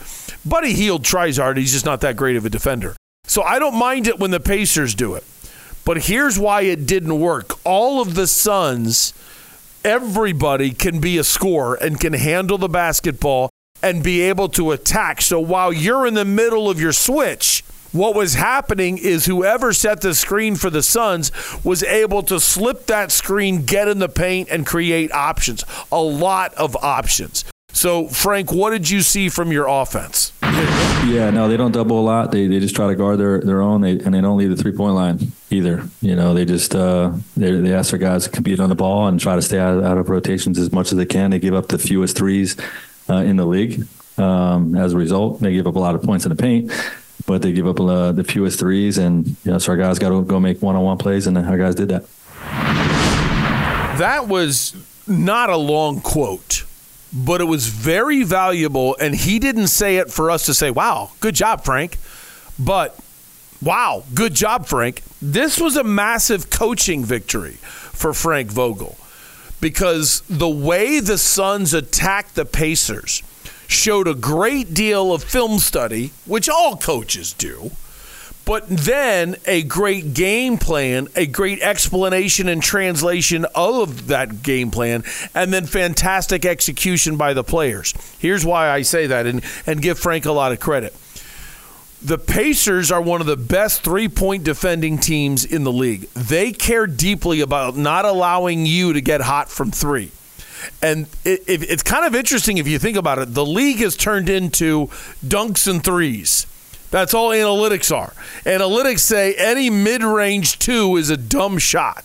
Buddy 0.45 0.73
Hield 0.73 1.05
tries 1.05 1.37
hard, 1.37 1.57
he's 1.57 1.73
just 1.73 1.87
not 1.87 2.01
that 2.01 2.17
great 2.17 2.35
of 2.35 2.45
a 2.45 2.51
defender. 2.51 2.97
So 3.23 3.45
I 3.45 3.61
don't 3.61 3.79
mind 3.79 4.09
it 4.09 4.19
when 4.19 4.33
the 4.33 4.41
Pacers 4.41 4.97
do 4.97 5.15
it. 5.15 5.23
But 5.85 6.03
here's 6.03 6.37
why 6.37 6.63
it 6.63 6.85
didn't 6.85 7.21
work. 7.21 7.65
All 7.65 8.03
of 8.03 8.17
the 8.17 8.27
Suns, 8.27 9.15
everybody 9.85 10.73
can 10.73 10.99
be 10.99 11.17
a 11.17 11.23
scorer 11.23 11.77
and 11.77 12.01
can 12.01 12.15
handle 12.15 12.59
the 12.59 12.69
basketball 12.69 13.51
and 13.85 14.03
be 14.03 14.23
able 14.23 14.49
to 14.49 14.73
attack. 14.73 15.21
So 15.21 15.39
while 15.39 15.71
you're 15.71 16.07
in 16.07 16.15
the 16.15 16.25
middle 16.25 16.71
of 16.71 16.81
your 16.81 16.93
switch, 16.93 17.63
what 17.93 18.17
was 18.17 18.33
happening 18.33 18.97
is 18.97 19.27
whoever 19.27 19.75
set 19.75 20.01
the 20.01 20.15
screen 20.15 20.57
for 20.57 20.71
the 20.71 20.83
Suns 20.83 21.31
was 21.63 21.83
able 21.85 22.23
to 22.25 22.41
slip 22.41 22.87
that 22.87 23.13
screen, 23.13 23.67
get 23.67 23.87
in 23.87 23.99
the 23.99 24.09
paint, 24.09 24.49
and 24.51 24.67
create 24.67 25.13
options. 25.13 25.65
A 25.93 26.01
lot 26.01 26.55
of 26.55 26.75
options. 26.77 27.45
So, 27.75 28.09
Frank, 28.09 28.53
what 28.53 28.71
did 28.71 28.89
you 28.89 29.03
see 29.03 29.29
from 29.29 29.53
your 29.53 29.67
offense? 29.69 30.33
Yeah, 30.43 31.31
no, 31.31 31.49
they 31.49 31.57
don't 31.57 31.73
double 31.73 32.01
a 32.01 32.03
lot. 32.03 32.33
They, 32.33 32.47
they 32.47 32.61
just 32.61 32.75
try 32.75 32.87
to 32.87 32.95
guard 32.95 33.19
their, 33.19 33.41
their 33.41 33.61
own, 33.61 33.83
they, 33.83 33.99
and 33.99 34.15
they 34.15 34.21
don't 34.23 34.39
leave 34.39 34.51
the 34.51 34.57
three 34.57 34.73
point 34.73 34.95
line 34.95 35.33
either. 35.51 35.87
You 36.01 36.17
know, 36.17 36.33
they 36.33 36.47
just 36.47 36.75
uh, 36.75 37.13
they, 37.37 37.51
they 37.51 37.75
ask 37.75 37.91
their 37.91 37.99
guys 37.99 38.25
to 38.25 38.31
compete 38.31 38.61
on 38.61 38.71
the 38.71 38.75
ball 38.75 39.09
and 39.09 39.21
try 39.21 39.37
to 39.37 39.43
stay 39.43 39.59
out, 39.59 39.85
out 39.85 39.99
of 39.99 40.09
rotations 40.09 40.59
as 40.59 40.73
much 40.73 40.91
as 40.91 40.99
they 40.99 41.05
can. 41.05 41.33
They 41.33 41.39
give 41.39 41.55
up 41.55 41.69
the 41.69 41.79
fewest 41.79 42.17
threes 42.17 42.57
uh, 43.09 43.17
in 43.17 43.37
the 43.37 43.47
league. 43.47 43.87
Um, 44.17 44.77
as 44.77 44.93
a 44.93 44.97
result, 44.97 45.41
they 45.41 45.53
give 45.53 45.67
up 45.67 45.77
a 45.77 45.81
lot 45.81 45.95
of 45.95 46.03
points 46.03 46.25
in 46.25 46.31
the 46.31 46.37
paint, 46.37 46.71
but 47.27 47.43
they 47.43 47.53
give 47.53 47.67
up 47.67 47.81
uh, 47.81 48.13
the 48.13 48.25
fewest 48.25 48.59
threes. 48.61 48.99
And 48.99 49.27
you 49.27 49.37
know, 49.53 49.59
so 49.59 49.73
our 49.73 49.77
guys 49.77 49.99
got 49.99 50.11
to 50.11 50.23
go 50.23 50.39
make 50.39 50.63
one 50.63 50.77
on 50.77 50.85
one 50.85 50.99
plays, 50.99 51.27
and 51.27 51.37
our 51.37 51.59
guys 51.59 51.75
did 51.75 51.89
that. 51.89 52.07
That 53.99 54.29
was 54.29 54.77
not 55.07 55.51
a 55.51 55.57
long 55.57 56.01
quote 56.01 56.65
but 57.15 57.41
it 57.41 57.45
was 57.45 57.69
very 57.69 58.25
valuable. 58.25 58.97
And 59.01 59.15
he 59.15 59.39
didn't 59.39 59.69
say 59.69 59.99
it 59.99 60.11
for 60.11 60.31
us 60.31 60.47
to 60.47 60.55
say, 60.55 60.71
wow, 60.71 61.13
good 61.21 61.35
job, 61.35 61.65
Frank. 61.65 61.97
But 62.59 62.99
wow, 63.63 64.03
good 64.13 64.35
job, 64.35 64.67
Frank. 64.67 65.03
This 65.23 65.61
was 65.61 65.77
a 65.77 65.85
massive 65.85 66.51
coaching 66.51 67.05
victory 67.05 67.53
for 67.93 68.13
Frank 68.13 68.51
Vogel 68.51 68.99
because 69.61 70.23
the 70.29 70.49
way 70.49 71.01
the 71.01 71.19
Suns 71.19 71.75
attacked 71.75 72.35
the 72.35 72.45
Pacers 72.45 73.23
showed 73.67 74.07
a 74.07 74.15
great 74.15 74.75
deal 74.75 75.13
of 75.13 75.25
film 75.25 75.59
study, 75.59 76.13
which 76.27 76.49
all 76.49 76.77
coaches 76.77 77.33
do 77.33 77.71
but 78.45 78.69
then 78.69 79.37
a 79.47 79.63
great 79.63 80.15
game 80.15 80.59
plan, 80.59 81.09
a 81.17 81.27
great 81.27 81.61
explanation 81.61 82.49
and 82.49 82.63
translation 82.63 83.47
of 83.55 84.09
that 84.09 84.43
game 84.43 84.71
plan, 84.71 85.03
and 85.35 85.53
then 85.53 85.67
fantastic 85.67 86.45
execution 86.45 87.17
by 87.17 87.33
the 87.33 87.45
players. 87.45 87.95
Here's 88.19 88.45
why 88.45 88.69
I 88.69 88.83
say 88.83 89.07
that 89.07 89.27
and, 89.27 89.43
and 89.67 89.81
give 89.81 89.99
Frank 89.99 90.27
a 90.27 90.33
lot 90.33 90.53
of 90.53 90.61
credit. 90.61 90.95
The 92.05 92.19
Pacers 92.19 92.93
are 92.93 93.01
one 93.01 93.21
of 93.21 93.27
the 93.27 93.37
best 93.37 93.83
three 93.83 94.09
point 94.09 94.45
defending 94.45 94.99
teams 94.99 95.45
in 95.45 95.65
the 95.65 95.73
league. 95.73 96.03
They 96.11 96.53
care 96.53 96.87
deeply 96.87 97.41
about 97.41 97.77
not 97.77 98.05
allowing 98.05 98.67
you 98.67 98.93
to 98.93 99.01
get 99.01 99.23
hot 99.23 99.49
from 99.49 99.71
three. 99.71 100.11
And 100.83 101.07
it, 101.25 101.43
it, 101.47 101.63
it's 101.63 101.83
kind 101.83 102.07
of 102.07 102.15
interesting 102.15 102.59
if 102.59 102.69
you 102.69 102.79
think 102.79 102.97
about 102.97 103.19
it. 103.19 103.35
The 103.35 103.45
league 103.45 103.79
has 103.79 103.97
turned 103.97 104.29
into 104.29 104.89
dunks 105.25 105.67
and 105.67 105.83
threes 105.83 106.47
that's 106.95 107.13
all 107.13 107.31
analytics 107.31 107.93
are. 107.93 108.13
Analytics 108.45 109.01
say 109.01 109.35
any 109.35 109.69
mid 109.69 110.05
range 110.05 110.61
two 110.61 110.97
is 110.97 111.11
a 111.11 111.17
dumb 111.17 111.59
shot 111.59 112.05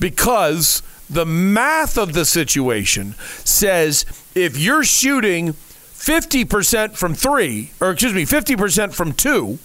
because 0.00 0.82
the 1.10 1.26
math 1.26 1.98
of 1.98 2.14
the 2.14 2.24
situation 2.24 3.16
says 3.44 4.06
if 4.34 4.56
you're 4.56 4.82
shooting 4.82 5.54
50% 5.98 6.96
from 6.96 7.14
three, 7.14 7.72
or 7.80 7.90
excuse 7.90 8.14
me, 8.14 8.24
50% 8.24 8.94
from 8.94 9.12
two, 9.12 9.58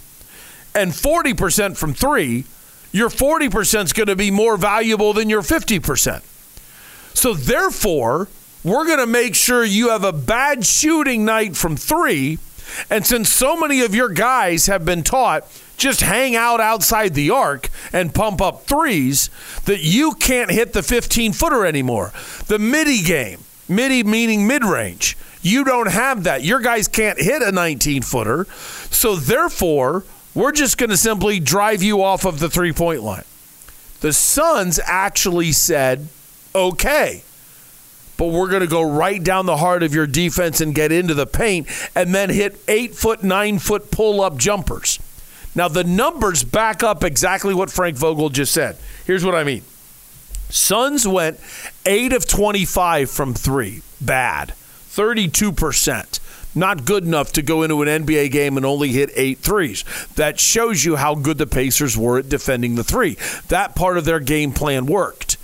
and 0.74 0.92
40% 0.92 1.76
from 1.76 1.94
three, 1.94 2.44
your 2.92 3.08
40% 3.08 3.84
is 3.84 3.92
going 3.92 4.08
to 4.08 4.16
be 4.16 4.30
more 4.30 4.56
valuable 4.56 5.12
than 5.12 5.30
your 5.30 5.42
50%. 5.42 6.22
So 7.16 7.34
therefore, 7.34 8.28
we're 8.62 8.86
going 8.86 8.98
to 8.98 9.06
make 9.06 9.34
sure 9.34 9.64
you 9.64 9.90
have 9.90 10.04
a 10.04 10.12
bad 10.12 10.66
shooting 10.66 11.24
night 11.24 11.56
from 11.56 11.76
three 11.76 12.38
and 12.90 13.06
since 13.06 13.28
so 13.28 13.56
many 13.56 13.80
of 13.82 13.94
your 13.94 14.08
guys 14.08 14.66
have 14.66 14.84
been 14.84 15.02
taught 15.02 15.46
just 15.76 16.00
hang 16.00 16.36
out 16.36 16.60
outside 16.60 17.14
the 17.14 17.30
arc 17.30 17.68
and 17.92 18.14
pump 18.14 18.40
up 18.40 18.64
threes, 18.64 19.28
that 19.64 19.80
you 19.80 20.12
can't 20.12 20.50
hit 20.50 20.72
the 20.72 20.82
15 20.82 21.32
footer 21.32 21.66
anymore. 21.66 22.12
The 22.46 22.60
midi 22.60 23.02
game, 23.02 23.40
midi 23.68 24.04
meaning 24.04 24.46
mid 24.46 24.64
range, 24.64 25.16
you 25.44 25.62
don't 25.64 25.90
have 25.90 26.24
that. 26.24 26.42
Your 26.42 26.58
guys 26.58 26.88
can't 26.88 27.20
hit 27.20 27.42
a 27.42 27.52
19 27.52 28.02
footer. 28.02 28.46
So 28.90 29.14
therefore, 29.14 30.04
we're 30.34 30.52
just 30.52 30.78
going 30.78 30.90
to 30.90 30.96
simply 30.96 31.38
drive 31.38 31.82
you 31.82 32.02
off 32.02 32.24
of 32.24 32.40
the 32.40 32.50
three 32.50 32.72
point 32.72 33.02
line. 33.02 33.24
The 34.00 34.12
Suns 34.12 34.80
actually 34.84 35.52
said, 35.52 36.08
okay 36.54 37.22
but 38.16 38.26
we're 38.26 38.48
going 38.48 38.60
to 38.60 38.68
go 38.68 38.82
right 38.82 39.22
down 39.22 39.46
the 39.46 39.56
heart 39.56 39.82
of 39.82 39.94
your 39.94 40.06
defense 40.06 40.60
and 40.60 40.74
get 40.74 40.92
into 40.92 41.14
the 41.14 41.26
paint 41.26 41.66
and 41.94 42.14
then 42.14 42.30
hit 42.30 42.60
eight 42.68 42.94
foot, 42.94 43.22
nine 43.22 43.58
foot 43.58 43.90
pull 43.90 44.20
up 44.20 44.36
jumpers. 44.36 44.98
Now, 45.54 45.68
the 45.68 45.84
numbers 45.84 46.42
back 46.42 46.82
up 46.82 47.04
exactly 47.04 47.54
what 47.54 47.70
Frank 47.70 47.96
Vogel 47.96 48.28
just 48.28 48.52
said. 48.52 48.76
Here's 49.04 49.24
what 49.24 49.34
I 49.34 49.44
mean 49.44 49.62
Suns 50.48 51.06
went 51.06 51.40
8 51.86 52.12
of 52.12 52.26
25 52.26 53.10
from 53.10 53.34
three. 53.34 53.82
Bad. 54.00 54.54
32%. 54.94 56.20
Not 56.56 56.84
good 56.84 57.04
enough 57.04 57.32
to 57.32 57.42
go 57.42 57.64
into 57.64 57.82
an 57.82 58.04
NBA 58.04 58.30
game 58.30 58.56
and 58.56 58.64
only 58.64 58.90
hit 58.90 59.10
eight 59.16 59.38
threes. 59.38 59.84
That 60.14 60.38
shows 60.38 60.84
you 60.84 60.94
how 60.96 61.16
good 61.16 61.36
the 61.38 61.48
Pacers 61.48 61.98
were 61.98 62.18
at 62.18 62.28
defending 62.28 62.76
the 62.76 62.84
three. 62.84 63.16
That 63.48 63.74
part 63.74 63.98
of 63.98 64.04
their 64.04 64.20
game 64.20 64.52
plan 64.52 64.86
worked. 64.86 65.36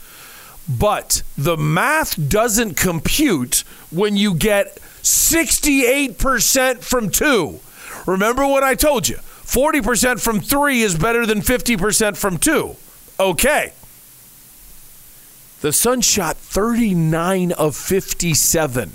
But 0.68 1.24
the 1.36 1.56
math 1.56 2.28
doesn't 2.28 2.76
compute 2.76 3.64
when 3.90 4.16
you 4.16 4.34
get 4.34 4.76
68% 5.02 6.78
from 6.84 7.10
two. 7.10 7.58
Remember 8.06 8.46
what 8.46 8.62
I 8.62 8.76
told 8.76 9.08
you 9.08 9.16
40% 9.16 10.20
from 10.20 10.40
three 10.40 10.82
is 10.82 10.96
better 10.96 11.26
than 11.26 11.40
50% 11.40 12.16
from 12.16 12.38
two. 12.38 12.76
Okay. 13.18 13.72
The 15.60 15.72
Sun 15.72 16.02
shot 16.02 16.36
39 16.36 17.50
of 17.52 17.74
57 17.74 18.92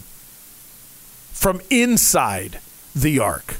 from 1.35 1.61
inside 1.69 2.59
the 2.95 3.19
arc. 3.19 3.57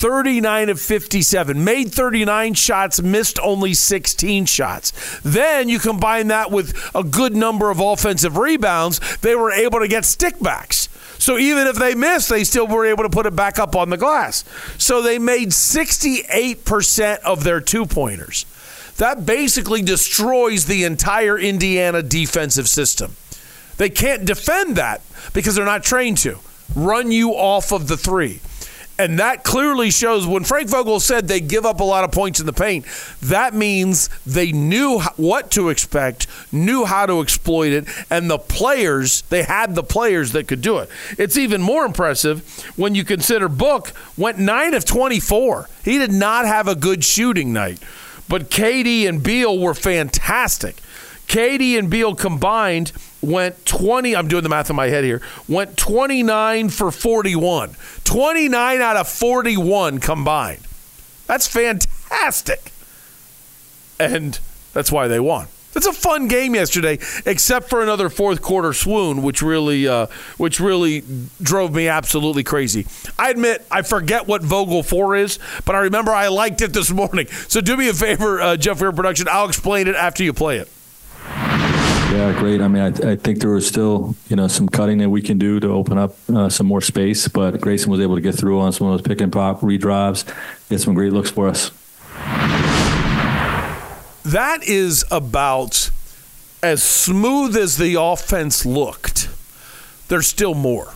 39 0.00 0.70
of 0.70 0.80
57, 0.80 1.62
made 1.62 1.92
39 1.92 2.54
shots, 2.54 3.02
missed 3.02 3.38
only 3.40 3.74
16 3.74 4.46
shots. 4.46 5.20
Then 5.22 5.68
you 5.68 5.78
combine 5.78 6.28
that 6.28 6.50
with 6.50 6.74
a 6.94 7.04
good 7.04 7.36
number 7.36 7.68
of 7.68 7.80
offensive 7.80 8.38
rebounds, 8.38 8.98
they 9.18 9.34
were 9.34 9.50
able 9.50 9.80
to 9.80 9.88
get 9.88 10.04
stickbacks. 10.04 10.88
So 11.20 11.36
even 11.36 11.66
if 11.66 11.76
they 11.76 11.94
missed, 11.94 12.30
they 12.30 12.44
still 12.44 12.66
were 12.66 12.86
able 12.86 13.02
to 13.02 13.10
put 13.10 13.26
it 13.26 13.36
back 13.36 13.58
up 13.58 13.76
on 13.76 13.90
the 13.90 13.98
glass. 13.98 14.42
So 14.78 15.02
they 15.02 15.18
made 15.18 15.50
68% 15.50 17.18
of 17.18 17.44
their 17.44 17.60
two 17.60 17.84
pointers. 17.84 18.46
That 18.96 19.26
basically 19.26 19.82
destroys 19.82 20.64
the 20.64 20.84
entire 20.84 21.38
Indiana 21.38 22.02
defensive 22.02 22.68
system. 22.68 23.16
They 23.76 23.90
can't 23.90 24.24
defend 24.24 24.76
that 24.76 25.02
because 25.34 25.56
they're 25.56 25.66
not 25.66 25.82
trained 25.82 26.16
to. 26.18 26.38
Run 26.74 27.10
you 27.10 27.30
off 27.32 27.72
of 27.72 27.88
the 27.88 27.96
three. 27.96 28.40
And 29.00 29.18
that 29.18 29.44
clearly 29.44 29.90
shows 29.90 30.26
when 30.26 30.44
Frank 30.44 30.68
Vogel 30.68 31.00
said 31.00 31.26
they 31.26 31.40
give 31.40 31.64
up 31.64 31.80
a 31.80 31.84
lot 31.84 32.04
of 32.04 32.12
points 32.12 32.38
in 32.38 32.44
the 32.44 32.52
paint, 32.52 32.84
that 33.22 33.54
means 33.54 34.10
they 34.26 34.52
knew 34.52 35.00
what 35.16 35.50
to 35.52 35.70
expect, 35.70 36.26
knew 36.52 36.84
how 36.84 37.06
to 37.06 37.22
exploit 37.22 37.72
it, 37.72 37.88
and 38.10 38.28
the 38.28 38.38
players, 38.38 39.22
they 39.30 39.42
had 39.42 39.74
the 39.74 39.82
players 39.82 40.32
that 40.32 40.48
could 40.48 40.60
do 40.60 40.76
it. 40.76 40.90
It's 41.16 41.38
even 41.38 41.62
more 41.62 41.86
impressive 41.86 42.46
when 42.76 42.94
you 42.94 43.04
consider 43.04 43.48
Book 43.48 43.94
went 44.18 44.38
9 44.38 44.74
of 44.74 44.84
24. 44.84 45.70
He 45.82 45.96
did 45.96 46.12
not 46.12 46.44
have 46.44 46.68
a 46.68 46.74
good 46.74 47.02
shooting 47.02 47.54
night. 47.54 47.78
But 48.28 48.50
KD 48.50 49.08
and 49.08 49.22
Beal 49.22 49.58
were 49.58 49.74
fantastic. 49.74 50.76
KD 51.30 51.78
and 51.78 51.88
Beal 51.88 52.16
combined 52.16 52.90
went 53.22 53.64
20 53.64 54.16
I'm 54.16 54.26
doing 54.26 54.42
the 54.42 54.48
math 54.48 54.68
in 54.68 54.74
my 54.74 54.88
head 54.88 55.04
here. 55.04 55.22
Went 55.48 55.76
29 55.76 56.70
for 56.70 56.90
41. 56.90 57.76
29 58.02 58.80
out 58.80 58.96
of 58.96 59.08
41 59.08 60.00
combined. 60.00 60.66
That's 61.28 61.46
fantastic. 61.46 62.72
And 64.00 64.40
that's 64.72 64.90
why 64.90 65.06
they 65.06 65.20
won. 65.20 65.46
It's 65.76 65.86
a 65.86 65.92
fun 65.92 66.26
game 66.26 66.56
yesterday, 66.56 66.98
except 67.24 67.70
for 67.70 67.80
another 67.80 68.08
fourth 68.08 68.42
quarter 68.42 68.72
swoon, 68.72 69.22
which 69.22 69.40
really, 69.40 69.86
uh, 69.86 70.08
which 70.36 70.58
really 70.58 71.04
drove 71.40 71.72
me 71.72 71.86
absolutely 71.86 72.42
crazy. 72.42 72.88
I 73.16 73.30
admit 73.30 73.64
I 73.70 73.82
forget 73.82 74.26
what 74.26 74.42
Vogel 74.42 74.82
four 74.82 75.14
is, 75.14 75.38
but 75.64 75.76
I 75.76 75.82
remember 75.82 76.10
I 76.10 76.26
liked 76.26 76.60
it 76.60 76.72
this 76.72 76.90
morning. 76.90 77.28
So 77.46 77.60
do 77.60 77.76
me 77.76 77.88
a 77.88 77.94
favor, 77.94 78.40
uh, 78.40 78.56
Jeff 78.56 78.80
Weir 78.80 78.90
Production. 78.90 79.28
I'll 79.30 79.46
explain 79.46 79.86
it 79.86 79.94
after 79.94 80.24
you 80.24 80.32
play 80.32 80.56
it. 80.56 80.68
Yeah, 82.10 82.36
great. 82.38 82.60
I 82.60 82.66
mean, 82.66 82.82
I, 82.82 83.12
I 83.12 83.16
think 83.16 83.38
there 83.38 83.50
was 83.50 83.66
still, 83.66 84.16
you 84.28 84.34
know, 84.34 84.48
some 84.48 84.68
cutting 84.68 84.98
that 84.98 85.10
we 85.10 85.22
can 85.22 85.38
do 85.38 85.60
to 85.60 85.68
open 85.68 85.96
up 85.96 86.16
uh, 86.28 86.48
some 86.48 86.66
more 86.66 86.80
space, 86.80 87.28
but 87.28 87.60
Grayson 87.60 87.88
was 87.88 88.00
able 88.00 88.16
to 88.16 88.20
get 88.20 88.34
through 88.34 88.58
on 88.58 88.72
some 88.72 88.88
of 88.88 88.94
those 88.94 89.02
pick 89.02 89.20
and 89.20 89.32
pop 89.32 89.60
redrives, 89.60 90.24
get 90.68 90.80
some 90.80 90.94
great 90.94 91.12
looks 91.12 91.30
for 91.30 91.46
us. 91.46 91.70
That 94.24 94.60
is 94.64 95.04
about 95.10 95.90
as 96.62 96.82
smooth 96.82 97.56
as 97.56 97.76
the 97.78 97.94
offense 97.94 98.66
looked. 98.66 99.28
There's 100.08 100.26
still 100.26 100.54
more. 100.54 100.94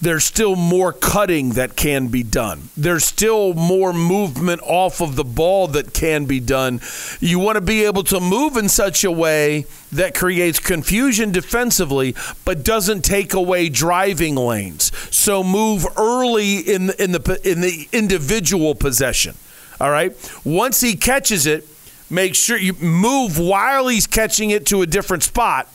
There's 0.00 0.24
still 0.24 0.54
more 0.56 0.92
cutting 0.92 1.50
that 1.50 1.76
can 1.76 2.08
be 2.08 2.22
done. 2.22 2.68
There's 2.76 3.04
still 3.04 3.54
more 3.54 3.92
movement 3.92 4.60
off 4.62 5.00
of 5.00 5.16
the 5.16 5.24
ball 5.24 5.68
that 5.68 5.94
can 5.94 6.26
be 6.26 6.40
done. 6.40 6.80
You 7.20 7.38
want 7.38 7.56
to 7.56 7.62
be 7.62 7.84
able 7.84 8.04
to 8.04 8.20
move 8.20 8.56
in 8.56 8.68
such 8.68 9.04
a 9.04 9.10
way 9.10 9.66
that 9.92 10.14
creates 10.14 10.58
confusion 10.58 11.32
defensively, 11.32 12.14
but 12.44 12.64
doesn't 12.64 13.02
take 13.02 13.32
away 13.32 13.68
driving 13.68 14.34
lanes. 14.34 14.92
So 15.14 15.42
move 15.42 15.86
early 15.96 16.58
in 16.58 16.88
the, 16.88 17.02
in 17.02 17.12
the 17.12 17.40
in 17.44 17.60
the 17.60 17.88
individual 17.92 18.74
possession. 18.74 19.36
All 19.80 19.90
right. 19.90 20.12
Once 20.44 20.80
he 20.80 20.96
catches 20.96 21.46
it, 21.46 21.66
make 22.10 22.34
sure 22.34 22.58
you 22.58 22.74
move 22.74 23.38
while 23.38 23.88
he's 23.88 24.06
catching 24.06 24.50
it 24.50 24.66
to 24.66 24.82
a 24.82 24.86
different 24.86 25.22
spot 25.22 25.68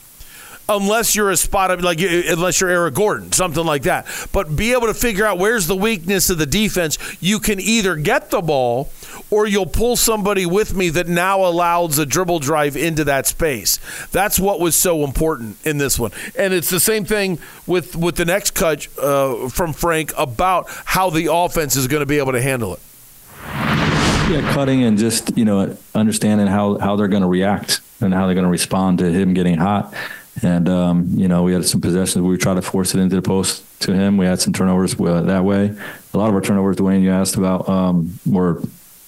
unless 0.70 1.16
you're 1.16 1.30
a 1.30 1.36
spot 1.36 1.70
of 1.70 1.82
like 1.82 2.00
unless 2.00 2.60
you're 2.60 2.70
Eric 2.70 2.94
Gordon, 2.94 3.32
something 3.32 3.64
like 3.64 3.82
that. 3.82 4.06
But 4.32 4.54
be 4.56 4.72
able 4.72 4.86
to 4.86 4.94
figure 4.94 5.26
out 5.26 5.38
where's 5.38 5.66
the 5.66 5.76
weakness 5.76 6.30
of 6.30 6.38
the 6.38 6.46
defense. 6.46 6.96
You 7.20 7.40
can 7.40 7.60
either 7.60 7.96
get 7.96 8.30
the 8.30 8.40
ball 8.40 8.90
or 9.30 9.46
you'll 9.46 9.66
pull 9.66 9.96
somebody 9.96 10.46
with 10.46 10.74
me 10.74 10.88
that 10.90 11.08
now 11.08 11.44
allows 11.44 11.98
a 11.98 12.06
dribble 12.06 12.38
drive 12.38 12.76
into 12.76 13.04
that 13.04 13.26
space. 13.26 13.78
That's 14.12 14.38
what 14.38 14.60
was 14.60 14.76
so 14.76 15.04
important 15.04 15.64
in 15.66 15.78
this 15.78 15.98
one. 15.98 16.12
And 16.38 16.54
it's 16.54 16.70
the 16.70 16.80
same 16.80 17.04
thing 17.04 17.38
with 17.66 17.96
with 17.96 18.16
the 18.16 18.24
next 18.24 18.52
cut 18.52 18.86
uh, 18.98 19.48
from 19.48 19.72
Frank 19.72 20.12
about 20.16 20.66
how 20.68 21.10
the 21.10 21.32
offense 21.32 21.76
is 21.76 21.88
going 21.88 22.00
to 22.00 22.06
be 22.06 22.18
able 22.18 22.32
to 22.32 22.42
handle 22.42 22.74
it. 22.74 22.80
Yeah, 24.30 24.52
cutting 24.54 24.84
and 24.84 24.96
just 24.96 25.36
you 25.36 25.44
know 25.44 25.76
understanding 25.94 26.46
how 26.46 26.78
how 26.78 26.94
they're 26.94 27.08
going 27.08 27.22
to 27.22 27.28
react 27.28 27.80
and 28.00 28.14
how 28.14 28.26
they're 28.26 28.34
going 28.34 28.44
to 28.44 28.50
respond 28.50 28.98
to 28.98 29.10
him 29.10 29.34
getting 29.34 29.58
hot. 29.58 29.92
And 30.42 30.68
um, 30.68 31.08
you 31.14 31.28
know, 31.28 31.42
we 31.42 31.52
had 31.52 31.64
some 31.66 31.80
possessions. 31.80 32.22
We 32.24 32.36
tried 32.38 32.54
to 32.54 32.62
force 32.62 32.94
it 32.94 33.00
into 33.00 33.16
the 33.16 33.22
post 33.22 33.64
to 33.80 33.92
him. 33.92 34.16
We 34.16 34.26
had 34.26 34.40
some 34.40 34.52
turnovers 34.52 34.94
that 34.94 35.44
way. 35.44 35.74
A 36.14 36.18
lot 36.18 36.28
of 36.28 36.34
our 36.34 36.40
turnovers, 36.40 36.76
Dwayne, 36.76 37.02
you 37.02 37.10
asked 37.10 37.36
about, 37.36 37.68
um, 37.68 38.18
were 38.26 38.62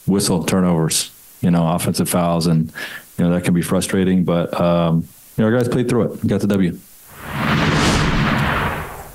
whistle 0.07 0.45
turnovers. 0.45 1.11
You 1.41 1.51
know, 1.51 1.67
offensive 1.67 2.09
fouls, 2.09 2.47
and 2.47 2.73
you 3.19 3.25
know 3.25 3.31
that 3.31 3.45
can 3.45 3.55
be 3.55 3.63
frustrating. 3.63 4.25
But 4.25 4.59
um, 4.61 5.09
you 5.37 5.43
know, 5.43 5.51
our 5.51 5.59
guys 5.59 5.69
played 5.69 5.89
through 5.89 6.13
it. 6.13 6.27
Got 6.27 6.41
the 6.41 6.47
W. 6.47 6.79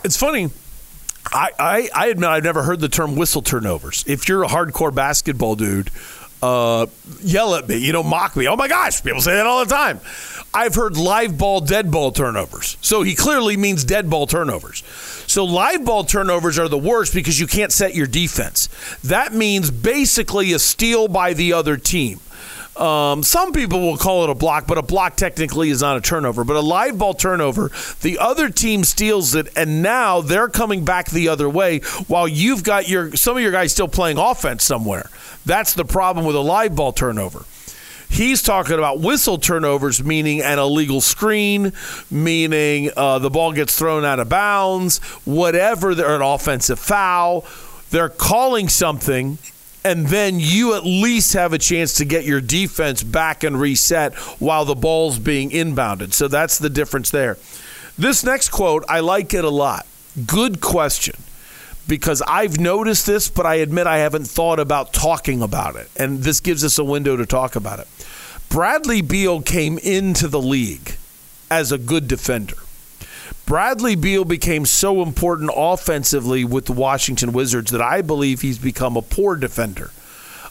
It's 0.04 0.18
funny. 0.18 0.50
I, 1.34 1.50
I, 1.60 1.90
I 1.94 2.08
admit 2.08 2.30
I've 2.30 2.44
never 2.44 2.64
heard 2.64 2.80
the 2.80 2.90
term 2.90 3.16
whistle 3.16 3.42
turnovers. 3.42 4.04
If 4.08 4.30
you're 4.30 4.44
a 4.44 4.48
hardcore 4.48 4.94
basketball 4.94 5.56
dude, 5.56 5.90
uh, 6.42 6.86
yell 7.22 7.56
at 7.56 7.68
me, 7.68 7.78
you 7.78 7.94
know, 7.94 8.04
mock 8.04 8.36
me. 8.36 8.48
Oh 8.48 8.56
my 8.56 8.68
gosh, 8.68 9.02
people 9.04 9.22
say 9.22 9.36
that 9.36 9.46
all 9.46 9.64
the 9.66 9.74
time. 9.74 10.00
I've 10.54 10.76
heard 10.76 10.98
live 10.98 11.38
ball, 11.38 11.62
dead 11.62 11.92
ball 11.92 12.12
turnovers. 12.12 12.78
So 12.82 13.04
he 13.04 13.16
clearly 13.16 13.58
means 13.58 13.84
dead 13.84 14.10
ball 14.10 14.28
turnovers. 14.28 14.84
So 15.28 15.44
live 15.44 15.86
ball 15.86 16.04
turnovers 16.04 16.58
are 16.58 16.70
the 16.70 16.78
worst 16.78 17.14
because 17.14 17.40
you 17.40 17.48
can't 17.48 17.72
set 17.72 17.96
your 17.96 18.08
defense. 18.08 18.70
That 19.04 19.34
means 19.34 19.70
basically 19.70 20.54
a 20.54 20.60
steal 20.60 21.08
by 21.08 21.34
the 21.34 21.54
other 21.54 21.78
team. 21.78 22.20
Um, 22.80 23.24
some 23.24 23.54
people 23.54 23.80
will 23.82 23.98
call 23.98 24.24
it 24.24 24.30
a 24.30 24.36
block, 24.36 24.68
but 24.68 24.78
a 24.78 24.84
block 24.84 25.16
technically 25.16 25.70
is 25.70 25.82
not 25.82 25.98
a 25.98 26.02
turnover. 26.02 26.44
But 26.44 26.56
a 26.56 26.62
live 26.62 26.98
ball 26.98 27.14
turnover, 27.14 27.72
the 28.02 28.20
other 28.20 28.50
team 28.50 28.84
steals 28.84 29.34
it, 29.36 29.48
and 29.56 29.82
now 29.82 30.22
they're 30.22 30.50
coming 30.50 30.86
back 30.86 31.10
the 31.10 31.30
other 31.30 31.50
way 31.50 31.80
while 32.08 32.28
you've 32.28 32.64
got 32.64 32.88
your 32.88 33.16
some 33.16 33.38
of 33.38 33.44
your 33.44 33.52
guys 33.52 33.72
still 33.72 33.88
playing 33.88 34.18
offense 34.18 34.64
somewhere. 34.64 35.10
That's 35.46 35.74
the 35.74 35.86
problem 35.86 36.26
with 36.26 36.36
a 36.36 36.42
live 36.42 36.76
ball 36.76 36.94
turnover. 36.94 37.46
He's 38.10 38.42
talking 38.42 38.76
about 38.76 39.00
whistle 39.00 39.38
turnovers, 39.38 40.04
meaning 40.04 40.42
an 40.42 40.60
illegal 40.60 41.02
screen, 41.02 41.74
meaning 42.10 42.90
uh, 42.96 43.20
the 43.20 43.30
ball 43.30 43.52
gets 43.52 43.78
thrown 43.78 44.06
out 44.06 44.20
of 44.20 44.30
bounds, 44.30 45.00
whatever, 45.26 45.92
or 45.92 46.16
an 46.16 46.22
offensive 46.22 46.80
foul. 46.80 47.46
They're 47.90 48.10
calling 48.10 48.70
something, 48.70 49.38
and 49.88 50.08
then 50.08 50.38
you 50.38 50.76
at 50.76 50.84
least 50.84 51.32
have 51.32 51.54
a 51.54 51.58
chance 51.58 51.94
to 51.94 52.04
get 52.04 52.26
your 52.26 52.42
defense 52.42 53.04
back 53.04 53.46
and 53.46 53.58
reset 53.58 54.14
while 54.38 54.66
the 54.66 54.76
ball's 54.76 55.18
being 55.18 55.50
inbounded. 55.50 56.12
So 56.12 56.28
that's 56.28 56.60
the 56.60 56.70
difference 56.70 57.10
there. 57.10 57.38
This 57.98 58.22
next 58.22 58.50
quote, 58.50 58.84
I 58.90 59.00
like 59.00 59.34
it 59.34 59.46
a 59.46 59.50
lot. 59.50 59.88
Good 60.26 60.60
question 60.60 61.16
because 61.88 62.22
I've 62.28 62.60
noticed 62.60 63.06
this, 63.06 63.30
but 63.30 63.46
I 63.46 63.56
admit 63.56 63.88
I 63.88 64.00
haven't 64.00 64.28
thought 64.28 64.60
about 64.60 64.92
talking 64.92 65.42
about 65.42 65.78
it. 65.78 65.90
And 65.96 66.20
this 66.20 66.42
gives 66.42 66.66
us 66.66 66.78
a 66.78 66.84
window 66.84 67.16
to 67.16 67.26
talk 67.26 67.56
about 67.56 67.80
it. 67.80 67.88
Bradley 68.50 69.02
Beal 69.02 69.42
came 69.42 69.78
into 69.78 70.28
the 70.28 70.42
league 70.42 70.98
as 71.50 71.72
a 71.72 71.78
good 71.78 72.10
defender. 72.10 72.56
Bradley 73.48 73.96
Beal 73.96 74.26
became 74.26 74.66
so 74.66 75.02
important 75.02 75.50
offensively 75.56 76.44
with 76.44 76.66
the 76.66 76.74
Washington 76.74 77.32
Wizards 77.32 77.72
that 77.72 77.82
I 77.82 78.02
believe 78.02 78.42
he's 78.42 78.60
become 78.60 78.98
a 78.98 79.02
poor 79.02 79.38
defender. 79.38 79.90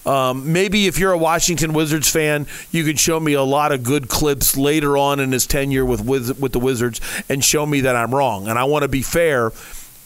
Um, 0.06 0.50
maybe 0.52 0.86
if 0.86 0.98
you're 0.98 1.12
a 1.12 1.18
Washington 1.18 1.74
Wizards 1.74 2.10
fan, 2.10 2.46
you 2.70 2.84
can 2.84 2.96
show 2.96 3.20
me 3.20 3.34
a 3.34 3.42
lot 3.42 3.70
of 3.70 3.82
good 3.82 4.08
clips 4.08 4.56
later 4.56 4.96
on 4.96 5.20
in 5.20 5.32
his 5.32 5.46
tenure 5.46 5.84
with 5.84 6.00
with 6.06 6.52
the 6.52 6.58
Wizards 6.58 7.02
and 7.28 7.44
show 7.44 7.66
me 7.66 7.82
that 7.82 7.96
I'm 7.96 8.14
wrong. 8.14 8.48
And 8.48 8.58
I 8.58 8.64
want 8.64 8.82
to 8.82 8.88
be 8.88 9.02
fair 9.02 9.52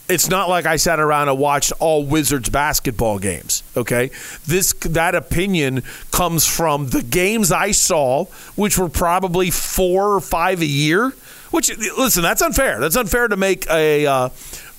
it's 0.09 0.29
not 0.29 0.49
like 0.49 0.65
I 0.65 0.75
sat 0.75 0.99
around 0.99 1.29
and 1.29 1.39
watched 1.39 1.71
all 1.79 2.05
Wizards 2.05 2.49
basketball 2.49 3.19
games. 3.19 3.63
Okay, 3.77 4.11
this 4.45 4.73
that 4.73 5.15
opinion 5.15 5.83
comes 6.11 6.45
from 6.45 6.89
the 6.89 7.01
games 7.01 7.51
I 7.51 7.71
saw, 7.71 8.25
which 8.55 8.77
were 8.77 8.89
probably 8.89 9.49
four 9.49 10.13
or 10.13 10.19
five 10.19 10.61
a 10.61 10.65
year. 10.65 11.13
Which 11.51 11.77
listen, 11.77 12.23
that's 12.23 12.41
unfair. 12.41 12.79
That's 12.79 12.95
unfair 12.95 13.27
to 13.27 13.37
make 13.37 13.69
a. 13.69 14.05
Uh, 14.05 14.29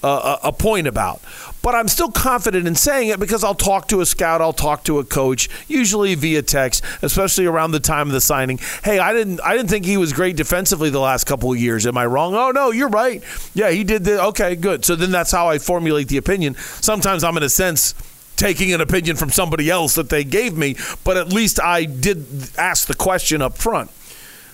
uh, 0.03 0.39
a 0.43 0.53
point 0.53 0.87
about. 0.87 1.21
But 1.63 1.77
I'm 1.77 1.87
still 1.87 2.11
confident 2.11 2.67
in 2.67 2.75
saying 2.75 3.09
it 3.09 3.21
because 3.21 3.45
I'll 3.45 3.55
talk 3.55 3.87
to 3.89 4.01
a 4.01 4.07
scout, 4.07 4.41
I'll 4.41 4.53
talk 4.53 4.85
to 4.85 4.99
a 4.99 5.05
coach, 5.05 5.49
usually 5.69 6.15
via 6.17 6.43
text, 6.43 6.85
especially 7.03 7.47
around 7.47 7.71
the 7.71 7.81
time 7.81 8.09
of 8.09 8.13
the 8.13 8.21
signing. 8.21 8.59
Hey, 8.83 8.99
I 8.99 9.13
didn't 9.13 9.41
I 9.43 9.57
didn't 9.57 9.69
think 9.69 9.85
he 9.85 9.97
was 9.97 10.13
great 10.13 10.37
defensively 10.37 10.91
the 10.91 10.99
last 10.99 11.25
couple 11.25 11.53
of 11.53 11.59
years. 11.59 11.87
Am 11.87 11.97
I 11.97 12.07
wrong? 12.07 12.35
Oh 12.35 12.51
no, 12.51 12.73
you're 12.73 12.89
right. 12.89 13.23
Yeah, 13.55 13.71
he 13.71 13.85
did 13.85 14.05
the 14.05 14.23
okay, 14.27 14.57
good. 14.57 14.85
So 14.85 14.97
then 14.97 15.13
that's 15.13 15.31
how 15.31 15.49
I 15.49 15.59
formulate 15.59 16.09
the 16.09 16.17
opinion. 16.17 16.57
Sometimes 16.57 17.23
I'm 17.23 17.37
in 17.37 17.45
a 17.45 17.49
sense 17.49 17.95
taking 18.35 18.73
an 18.73 18.81
opinion 18.81 19.15
from 19.15 19.31
somebody 19.31 19.71
else 19.71 19.95
that 19.95 20.09
they 20.09 20.25
gave 20.25 20.57
me, 20.57 20.75
but 21.05 21.17
at 21.17 21.33
least 21.33 21.63
I 21.63 21.85
did 21.85 22.27
ask 22.59 22.89
the 22.89 22.95
question 22.95 23.41
up 23.41 23.57
front. 23.57 23.91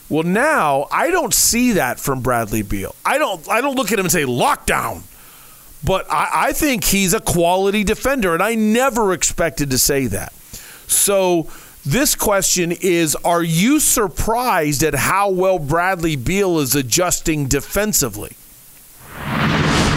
Well, 0.09 0.23
now 0.23 0.87
I 0.91 1.11
don't 1.11 1.35
see 1.35 1.73
that 1.73 2.01
from 2.01 2.21
Bradley 2.23 2.63
Beal. 2.63 2.95
I 3.05 3.19
don't 3.19 3.47
I 3.49 3.61
don't 3.61 3.77
look 3.77 3.93
at 3.93 3.99
him 3.99 4.07
and 4.07 4.13
say 4.13 4.25
lockdown. 4.25 5.03
But 5.85 6.11
I, 6.11 6.49
I 6.49 6.53
think 6.53 6.85
he's 6.85 7.15
a 7.15 7.21
quality 7.21 7.85
defender, 7.85 8.35
and 8.35 8.43
I 8.43 8.57
never 8.57 9.13
expected 9.13 9.71
to 9.71 9.79
say 9.79 10.07
that. 10.09 10.33
So 10.89 11.49
this 11.87 12.15
question 12.15 12.73
is 12.73 13.15
Are 13.17 13.43
you 13.43 13.81
surprised 13.81 14.83
at 14.83 14.95
how 14.95 15.31
well 15.31 15.59
Bradley 15.59 16.17
Beal 16.17 16.59
is 16.59 16.75
adjusting 16.75 17.47
defensively? 17.47 18.37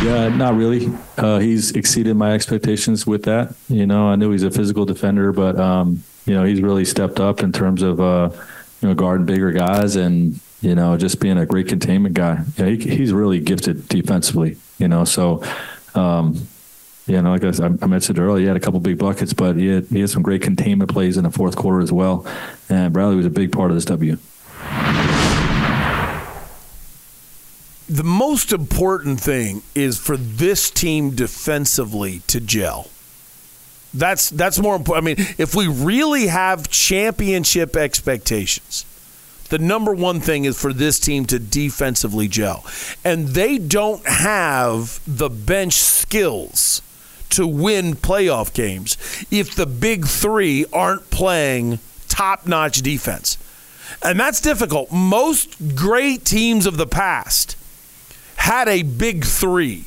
Yeah, 0.03 0.30
not 0.30 0.55
really. 0.55 0.91
Uh, 1.18 1.39
he's 1.39 1.72
exceeded 1.72 2.16
my 2.16 2.34
expectations 2.34 3.05
with 3.05 3.24
that. 3.24 3.53
You 3.70 3.86
know, 3.86 4.07
I 4.07 4.16
knew 4.16 4.32
he's 4.32 4.43
a 4.43 4.49
physical 4.49 4.86
defender, 4.86 5.32
but 5.32 5.59
um, 5.59 6.03
you 6.26 6.34
know, 6.34 6.43
he's 6.43 6.62
really 6.62 6.86
stepped 6.86 7.20
up 7.20 7.41
in 7.41 7.51
terms 7.51 7.82
of 7.82 7.99
uh, 7.99 8.30
you 8.82 8.89
know 8.89 8.95
guarding 8.95 9.25
bigger 9.25 9.51
guys 9.51 9.95
and 9.95 10.39
you 10.61 10.75
know 10.75 10.97
just 10.97 11.19
being 11.19 11.38
a 11.38 11.45
great 11.45 11.67
containment 11.67 12.15
guy. 12.15 12.43
Yeah, 12.57 12.65
he, 12.67 12.77
he's 12.77 13.13
really 13.13 13.39
gifted 13.39 13.88
defensively. 13.88 14.57
You 14.77 14.88
know, 14.88 15.05
so. 15.05 15.43
Um, 15.93 16.47
you 17.07 17.21
know, 17.21 17.32
like 17.36 17.43
I, 17.43 17.65
I 17.82 17.88
mentioned 17.88 18.19
earlier, 18.19 18.43
he 18.43 18.47
had 18.47 18.55
a 18.55 18.59
couple 18.59 18.79
big 18.79 18.97
buckets, 18.99 19.34
but 19.34 19.57
he 19.57 19.67
had, 19.67 19.86
he 19.88 19.99
had 19.99 20.09
some 20.09 20.21
great 20.21 20.43
containment 20.43 20.89
plays 20.91 21.17
in 21.17 21.23
the 21.23 21.32
fourth 21.32 21.57
quarter 21.57 21.82
as 21.82 21.91
well. 21.91 22.25
And 22.69 22.93
Bradley 22.93 23.15
was 23.15 23.25
a 23.25 23.32
big 23.32 23.51
part 23.51 23.71
of 23.71 23.75
this 23.75 23.84
W. 23.86 24.17
the 27.91 28.03
most 28.05 28.53
important 28.53 29.19
thing 29.19 29.61
is 29.75 29.97
for 29.97 30.15
this 30.15 30.71
team 30.71 31.09
defensively 31.09 32.19
to 32.25 32.39
gel. 32.39 32.90
That's 33.93 34.29
that's 34.29 34.59
more 34.59 34.75
important. 34.75 35.03
I 35.03 35.15
mean, 35.15 35.35
if 35.37 35.53
we 35.53 35.67
really 35.67 36.27
have 36.27 36.69
championship 36.69 37.75
expectations, 37.75 38.85
the 39.49 39.59
number 39.59 39.93
one 39.93 40.21
thing 40.21 40.45
is 40.45 40.59
for 40.59 40.71
this 40.71 40.99
team 40.99 41.25
to 41.25 41.37
defensively 41.37 42.29
gel. 42.29 42.63
And 43.03 43.29
they 43.29 43.57
don't 43.57 44.05
have 44.07 45.01
the 45.05 45.29
bench 45.29 45.73
skills 45.73 46.81
to 47.31 47.45
win 47.45 47.95
playoff 47.95 48.53
games 48.53 48.97
if 49.29 49.55
the 49.55 49.65
big 49.65 50.05
3 50.05 50.65
aren't 50.71 51.09
playing 51.09 51.79
top-notch 52.07 52.81
defense. 52.81 53.37
And 54.03 54.19
that's 54.19 54.41
difficult. 54.41 54.91
Most 54.91 55.75
great 55.75 56.25
teams 56.25 56.65
of 56.65 56.77
the 56.77 56.87
past 56.87 57.57
had 58.37 58.67
a 58.67 58.83
big 58.83 59.25
three, 59.25 59.85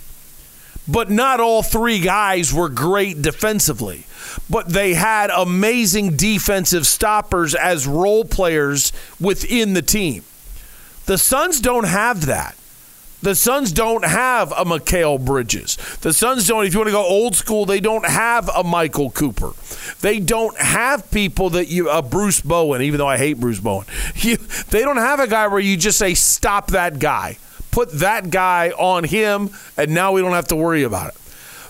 but 0.87 1.11
not 1.11 1.41
all 1.41 1.63
three 1.63 2.01
guys 2.01 2.53
were 2.53 2.69
great 2.69 3.23
defensively. 3.23 4.07
But 4.51 4.69
they 4.69 4.95
had 4.95 5.31
amazing 5.31 6.17
defensive 6.17 6.87
stoppers 6.87 7.55
as 7.55 7.87
role 7.87 8.25
players 8.25 8.93
within 9.21 9.75
the 9.75 9.83
team. 9.83 10.25
The 11.07 11.19
Suns 11.19 11.61
don't 11.61 11.85
have 11.85 12.27
that. 12.27 12.57
The 13.23 13.35
Suns 13.35 13.73
don't 13.73 14.05
have 14.05 14.53
a 14.53 14.67
Mikal 14.67 15.25
Bridges. 15.25 15.77
The 16.03 16.13
Suns 16.13 16.47
don't, 16.47 16.67
if 16.67 16.75
you 16.75 16.81
want 16.81 16.89
to 16.89 16.93
go 16.93 17.03
old 17.03 17.35
school, 17.35 17.65
they 17.65 17.81
don't 17.81 18.07
have 18.07 18.51
a 18.55 18.63
Michael 18.63 19.11
Cooper. 19.11 19.53
They 20.03 20.21
don't 20.21 20.59
have 20.59 21.11
people 21.11 21.49
that 21.51 21.69
you, 21.69 21.89
a 21.89 22.03
Bruce 22.03 22.43
Bowen, 22.43 22.83
even 22.83 22.99
though 22.99 23.09
I 23.09 23.17
hate 23.17 23.41
Bruce 23.41 23.61
Bowen. 23.61 23.87
You, 24.17 24.37
they 24.37 24.83
don't 24.83 24.99
have 24.99 25.21
a 25.21 25.27
guy 25.27 25.47
where 25.49 25.61
you 25.61 25.77
just 25.77 25.99
say, 25.99 26.13
stop 26.15 26.69
that 26.69 26.99
guy 26.99 27.39
put 27.75 27.91
that 27.91 28.31
guy 28.31 28.71
on 28.71 29.03
him, 29.03 29.51
and 29.77 29.93
now 29.93 30.13
we 30.13 30.21
don't 30.21 30.33
have 30.33 30.47
to 30.49 30.57
worry 30.57 30.85
about 30.85 31.09
it. 31.09 31.21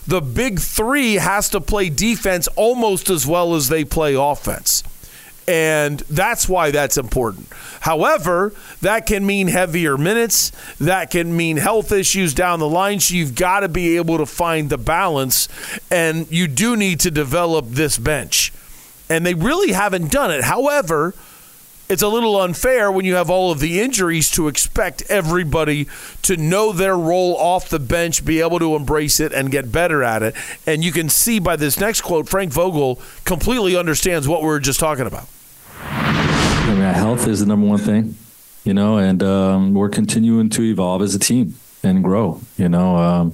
The 0.05 0.21
big 0.21 0.59
three 0.59 1.15
has 1.15 1.49
to 1.49 1.59
play 1.59 1.89
defense 1.89 2.47
almost 2.55 3.09
as 3.09 3.25
well 3.25 3.55
as 3.55 3.69
they 3.69 3.83
play 3.83 4.13
offense. 4.13 4.83
And 5.47 5.99
that's 6.01 6.47
why 6.47 6.69
that's 6.69 6.97
important. 6.97 7.47
However, 7.81 8.53
that 8.81 9.07
can 9.07 9.25
mean 9.25 9.47
heavier 9.47 9.97
minutes. 9.97 10.51
That 10.79 11.09
can 11.09 11.35
mean 11.35 11.57
health 11.57 11.91
issues 11.91 12.35
down 12.35 12.59
the 12.59 12.69
line. 12.69 12.99
So 12.99 13.15
you've 13.15 13.35
got 13.35 13.61
to 13.61 13.67
be 13.67 13.97
able 13.97 14.19
to 14.19 14.25
find 14.27 14.69
the 14.69 14.77
balance. 14.77 15.49
And 15.89 16.31
you 16.31 16.47
do 16.47 16.75
need 16.75 16.99
to 17.01 17.11
develop 17.11 17.65
this 17.69 17.97
bench. 17.97 18.53
And 19.09 19.25
they 19.25 19.33
really 19.33 19.71
haven't 19.71 20.11
done 20.11 20.31
it. 20.31 20.43
However, 20.43 21.15
it's 21.87 22.01
a 22.01 22.07
little 22.07 22.39
unfair 22.39 22.91
when 22.91 23.05
you 23.05 23.15
have 23.15 23.29
all 23.29 23.51
of 23.51 23.59
the 23.59 23.79
injuries 23.79 24.31
to 24.31 24.47
expect 24.47 25.03
everybody 25.09 25.87
to 26.23 26.35
know 26.35 26.71
their 26.71 26.97
role 26.97 27.35
off 27.35 27.69
the 27.69 27.79
bench, 27.79 28.25
be 28.25 28.41
able 28.41 28.59
to 28.59 28.75
embrace 28.75 29.19
it, 29.19 29.31
and 29.31 29.51
get 29.51 29.71
better 29.71 30.03
at 30.03 30.23
it. 30.23 30.35
And 30.65 30.83
you 30.83 30.91
can 30.91 31.09
see 31.09 31.39
by 31.39 31.55
this 31.55 31.79
next 31.79 32.01
quote, 32.01 32.27
Frank 32.27 32.51
Vogel 32.51 32.99
completely 33.23 33.75
understands 33.75 34.27
what 34.27 34.41
we 34.41 34.47
were 34.47 34.59
just 34.59 34.79
talking 34.79 35.05
about. 35.05 35.27
I 35.79 36.73
mean, 36.73 36.81
health 36.81 37.27
is 37.27 37.41
the 37.41 37.45
number 37.45 37.67
one 37.67 37.79
thing, 37.79 38.15
you 38.63 38.73
know, 38.73 38.97
and 38.97 39.21
um, 39.21 39.73
we're 39.73 39.89
continuing 39.89 40.49
to 40.49 40.63
evolve 40.63 41.03
as 41.03 41.13
a 41.13 41.19
team 41.19 41.55
and 41.83 42.03
grow, 42.03 42.41
you 42.57 42.67
know. 42.67 42.97
Um, 42.97 43.33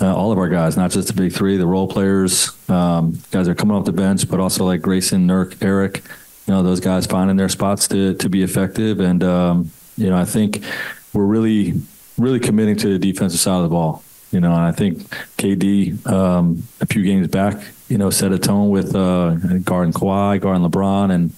uh, 0.00 0.16
all 0.16 0.32
of 0.32 0.38
our 0.38 0.48
guys, 0.48 0.76
not 0.76 0.90
just 0.90 1.08
the 1.08 1.14
big 1.14 1.32
three, 1.32 1.58
the 1.58 1.66
role 1.66 1.86
players, 1.86 2.50
um, 2.70 3.20
guys 3.30 3.46
are 3.46 3.54
coming 3.54 3.76
off 3.76 3.84
the 3.84 3.92
bench, 3.92 4.28
but 4.28 4.40
also 4.40 4.64
like 4.64 4.80
Grayson, 4.80 5.28
Nurk, 5.28 5.62
Eric 5.62 6.02
you 6.50 6.56
know 6.56 6.64
those 6.64 6.80
guys 6.80 7.06
finding 7.06 7.36
their 7.36 7.48
spots 7.48 7.86
to 7.86 8.14
to 8.14 8.28
be 8.28 8.42
effective, 8.42 8.98
and 8.98 9.22
um, 9.22 9.70
you 9.96 10.10
know 10.10 10.16
I 10.16 10.24
think 10.24 10.64
we're 11.12 11.24
really 11.24 11.80
really 12.18 12.40
committing 12.40 12.74
to 12.78 12.88
the 12.88 12.98
defensive 12.98 13.38
side 13.38 13.58
of 13.58 13.62
the 13.62 13.68
ball. 13.68 14.02
You 14.32 14.40
know, 14.40 14.52
and 14.52 14.62
I 14.62 14.72
think 14.72 15.08
KD 15.38 16.04
um, 16.08 16.64
a 16.80 16.86
few 16.86 17.04
games 17.04 17.28
back, 17.28 17.62
you 17.88 17.98
know, 17.98 18.10
set 18.10 18.32
a 18.32 18.38
tone 18.38 18.68
with 18.70 18.96
uh, 18.96 19.36
guarding 19.62 19.92
Kawhi, 19.92 20.40
guarding 20.40 20.68
LeBron, 20.68 21.12
and 21.14 21.32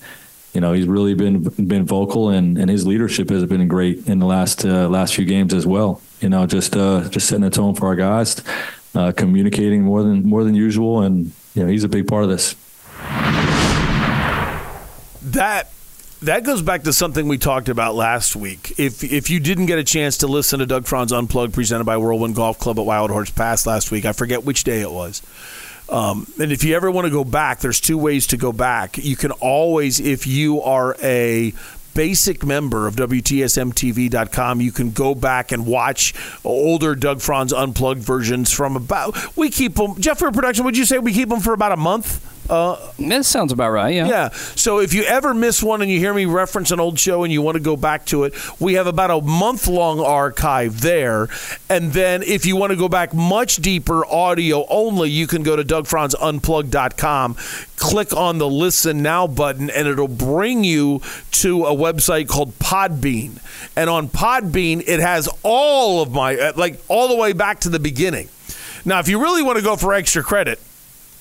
you 0.54 0.62
know 0.62 0.72
he's 0.72 0.86
really 0.86 1.12
been 1.12 1.42
been 1.42 1.84
vocal, 1.84 2.30
and, 2.30 2.56
and 2.56 2.70
his 2.70 2.86
leadership 2.86 3.28
has 3.28 3.44
been 3.44 3.68
great 3.68 4.08
in 4.08 4.18
the 4.18 4.26
last 4.26 4.64
uh, 4.64 4.88
last 4.88 5.14
few 5.14 5.26
games 5.26 5.52
as 5.52 5.66
well. 5.66 6.00
You 6.22 6.30
know, 6.30 6.46
just 6.46 6.74
uh, 6.74 7.06
just 7.10 7.28
setting 7.28 7.44
a 7.44 7.50
tone 7.50 7.74
for 7.74 7.84
our 7.84 7.96
guys, 7.96 8.42
uh, 8.94 9.12
communicating 9.14 9.82
more 9.82 10.02
than 10.02 10.26
more 10.26 10.42
than 10.42 10.54
usual, 10.54 11.02
and 11.02 11.32
you 11.54 11.64
know 11.64 11.68
he's 11.68 11.84
a 11.84 11.88
big 11.88 12.08
part 12.08 12.24
of 12.24 12.30
this 12.30 12.56
that 15.32 15.70
that 16.22 16.44
goes 16.44 16.62
back 16.62 16.84
to 16.84 16.92
something 16.92 17.26
we 17.26 17.36
talked 17.36 17.68
about 17.68 17.94
last 17.94 18.36
week. 18.36 18.78
If 18.78 19.02
if 19.04 19.28
you 19.28 19.40
didn't 19.40 19.66
get 19.66 19.78
a 19.78 19.84
chance 19.84 20.18
to 20.18 20.26
listen 20.26 20.60
to 20.60 20.66
Doug 20.66 20.86
Franz 20.86 21.12
Unplugged 21.12 21.52
presented 21.52 21.84
by 21.84 21.96
Whirlwind 21.96 22.36
Golf 22.36 22.58
Club 22.58 22.78
at 22.78 22.86
Wild 22.86 23.10
Horse 23.10 23.30
Pass 23.30 23.66
last 23.66 23.90
week, 23.90 24.04
I 24.04 24.12
forget 24.12 24.44
which 24.44 24.64
day 24.64 24.80
it 24.80 24.90
was. 24.90 25.22
Um, 25.88 26.26
and 26.40 26.52
if 26.52 26.64
you 26.64 26.74
ever 26.74 26.90
want 26.90 27.06
to 27.06 27.10
go 27.10 27.24
back, 27.24 27.60
there's 27.60 27.80
two 27.80 27.98
ways 27.98 28.28
to 28.28 28.36
go 28.36 28.52
back. 28.52 28.96
You 28.96 29.16
can 29.16 29.30
always, 29.32 30.00
if 30.00 30.26
you 30.26 30.62
are 30.62 30.96
a 31.02 31.52
basic 31.94 32.44
member 32.46 32.86
of 32.86 32.96
WTSMTV.com, 32.96 34.60
you 34.60 34.72
can 34.72 34.92
go 34.92 35.14
back 35.14 35.52
and 35.52 35.66
watch 35.66 36.14
older 36.44 36.94
Doug 36.94 37.20
Franz 37.20 37.52
Unplugged 37.52 38.00
versions 38.00 38.50
from 38.50 38.76
about. 38.76 39.36
We 39.36 39.50
keep 39.50 39.74
them. 39.74 40.00
Jeff, 40.00 40.18
for 40.18 40.30
production, 40.30 40.64
would 40.64 40.78
you 40.78 40.86
say 40.86 40.98
we 40.98 41.12
keep 41.12 41.28
them 41.28 41.40
for 41.40 41.52
about 41.52 41.72
a 41.72 41.76
month? 41.76 42.31
Uh, 42.50 42.76
that 42.98 43.24
sounds 43.24 43.52
about 43.52 43.70
right. 43.70 43.94
Yeah. 43.94 44.08
Yeah. 44.08 44.28
So 44.30 44.80
if 44.80 44.92
you 44.92 45.04
ever 45.04 45.32
miss 45.32 45.62
one 45.62 45.80
and 45.80 45.90
you 45.90 45.98
hear 45.98 46.12
me 46.12 46.24
reference 46.24 46.70
an 46.70 46.80
old 46.80 46.98
show 46.98 47.24
and 47.24 47.32
you 47.32 47.40
want 47.40 47.56
to 47.56 47.62
go 47.62 47.76
back 47.76 48.04
to 48.06 48.24
it, 48.24 48.34
we 48.60 48.74
have 48.74 48.86
about 48.86 49.10
a 49.10 49.20
month 49.20 49.68
long 49.68 50.00
archive 50.00 50.80
there. 50.80 51.28
And 51.70 51.92
then 51.92 52.22
if 52.22 52.44
you 52.44 52.56
want 52.56 52.70
to 52.70 52.76
go 52.76 52.88
back 52.88 53.14
much 53.14 53.56
deeper, 53.56 54.04
audio 54.06 54.66
only, 54.68 55.08
you 55.08 55.26
can 55.26 55.42
go 55.42 55.56
to 55.56 55.62
DougFranzUnplugged.com, 55.62 57.36
click 57.76 58.12
on 58.12 58.38
the 58.38 58.48
Listen 58.48 59.02
Now 59.02 59.26
button, 59.26 59.70
and 59.70 59.86
it'll 59.86 60.08
bring 60.08 60.64
you 60.64 61.00
to 61.32 61.64
a 61.66 61.74
website 61.74 62.28
called 62.28 62.58
Podbean. 62.58 63.38
And 63.76 63.88
on 63.88 64.08
Podbean, 64.08 64.82
it 64.86 65.00
has 65.00 65.28
all 65.42 66.02
of 66.02 66.12
my, 66.12 66.36
uh, 66.36 66.52
like 66.56 66.80
all 66.88 67.08
the 67.08 67.16
way 67.16 67.32
back 67.32 67.60
to 67.60 67.68
the 67.68 67.78
beginning. 67.78 68.28
Now, 68.84 68.98
if 68.98 69.08
you 69.08 69.20
really 69.20 69.42
want 69.42 69.58
to 69.58 69.64
go 69.64 69.76
for 69.76 69.94
extra 69.94 70.24
credit, 70.24 70.58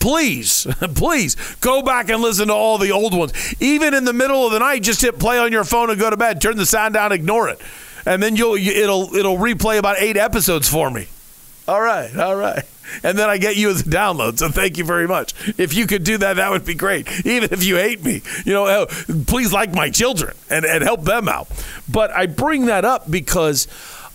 please, 0.02 0.68
please 0.96 1.36
go 1.62 1.82
back 1.82 2.10
and 2.10 2.22
listen 2.22 2.48
to 2.48 2.54
all 2.54 2.78
the 2.78 2.92
old 2.92 3.18
ones. 3.18 3.32
Even 3.62 3.94
in 3.94 4.04
the 4.04 4.14
middle 4.14 4.46
of 4.46 4.52
the 4.52 4.60
night, 4.60 4.84
just 4.84 5.02
hit 5.02 5.20
play 5.20 5.40
on 5.40 5.52
your 5.52 5.64
phone 5.64 5.90
and 5.90 6.00
go 6.00 6.10
to 6.10 6.18
bed. 6.18 6.42
Turn 6.42 6.58
the 6.58 6.66
sound 6.66 6.96
down, 6.96 7.12
ignore 7.12 7.48
it, 7.48 7.62
and 8.06 8.22
then 8.22 8.36
you'll 8.36 8.56
it'll 8.56 9.16
it'll 9.16 9.38
replay 9.38 9.78
about 9.78 9.98
eight 10.00 10.18
episodes 10.18 10.68
for 10.68 10.92
me. 10.92 11.08
All 11.68 11.82
right, 11.82 12.14
all 12.18 12.36
right. 12.36 12.66
And 13.04 13.18
then 13.18 13.30
I 13.30 13.38
get 13.38 13.56
you 13.56 13.70
as 13.70 13.82
a 13.82 13.84
download. 13.86 14.40
So 14.40 14.50
thank 14.50 14.78
you 14.78 14.84
very 14.84 15.08
much. 15.08 15.34
If 15.58 15.74
you 15.74 15.88
could 15.88 16.04
do 16.04 16.18
that, 16.18 16.34
that 16.36 16.52
would 16.52 16.66
be 16.66 16.74
great. 16.74 17.08
Even 17.26 17.54
if 17.54 17.64
you 17.64 17.78
hate 17.78 18.04
me, 18.04 18.22
you 18.44 18.52
know, 18.52 18.68
oh, 18.68 18.86
please 19.28 19.54
like 19.54 19.72
my 19.72 19.90
children 19.90 20.36
and, 20.50 20.66
and 20.66 20.84
help 20.84 21.04
them 21.04 21.30
out. 21.30 21.48
But 21.88 22.12
I 22.12 22.26
bring 22.26 22.66
that 22.66 22.84
up 22.84 23.10
because 23.10 23.68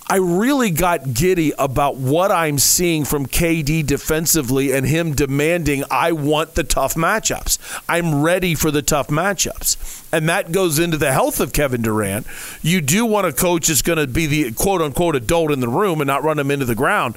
I 0.08 0.18
really 0.18 0.70
got 0.70 1.14
giddy 1.14 1.52
about 1.58 1.96
what 1.96 2.30
I'm 2.30 2.58
seeing 2.58 3.04
from 3.04 3.26
KD 3.26 3.84
defensively 3.84 4.70
and 4.70 4.86
him 4.86 5.14
demanding, 5.14 5.82
I 5.90 6.12
want 6.12 6.54
the 6.54 6.62
tough 6.62 6.94
matchups. 6.94 7.58
I'm 7.88 8.22
ready 8.22 8.54
for 8.54 8.70
the 8.70 8.82
tough 8.82 9.08
matchups. 9.08 10.04
And 10.12 10.28
that 10.28 10.52
goes 10.52 10.78
into 10.78 10.96
the 10.96 11.10
health 11.10 11.40
of 11.40 11.52
Kevin 11.52 11.82
Durant. 11.82 12.24
You 12.62 12.80
do 12.80 13.04
want 13.04 13.26
a 13.26 13.32
coach 13.32 13.66
that's 13.66 13.82
going 13.82 13.98
to 13.98 14.06
be 14.06 14.26
the 14.26 14.52
quote 14.52 14.80
unquote 14.80 15.16
adult 15.16 15.50
in 15.50 15.58
the 15.58 15.68
room 15.68 16.00
and 16.00 16.06
not 16.06 16.22
run 16.22 16.38
him 16.38 16.52
into 16.52 16.66
the 16.66 16.76
ground. 16.76 17.16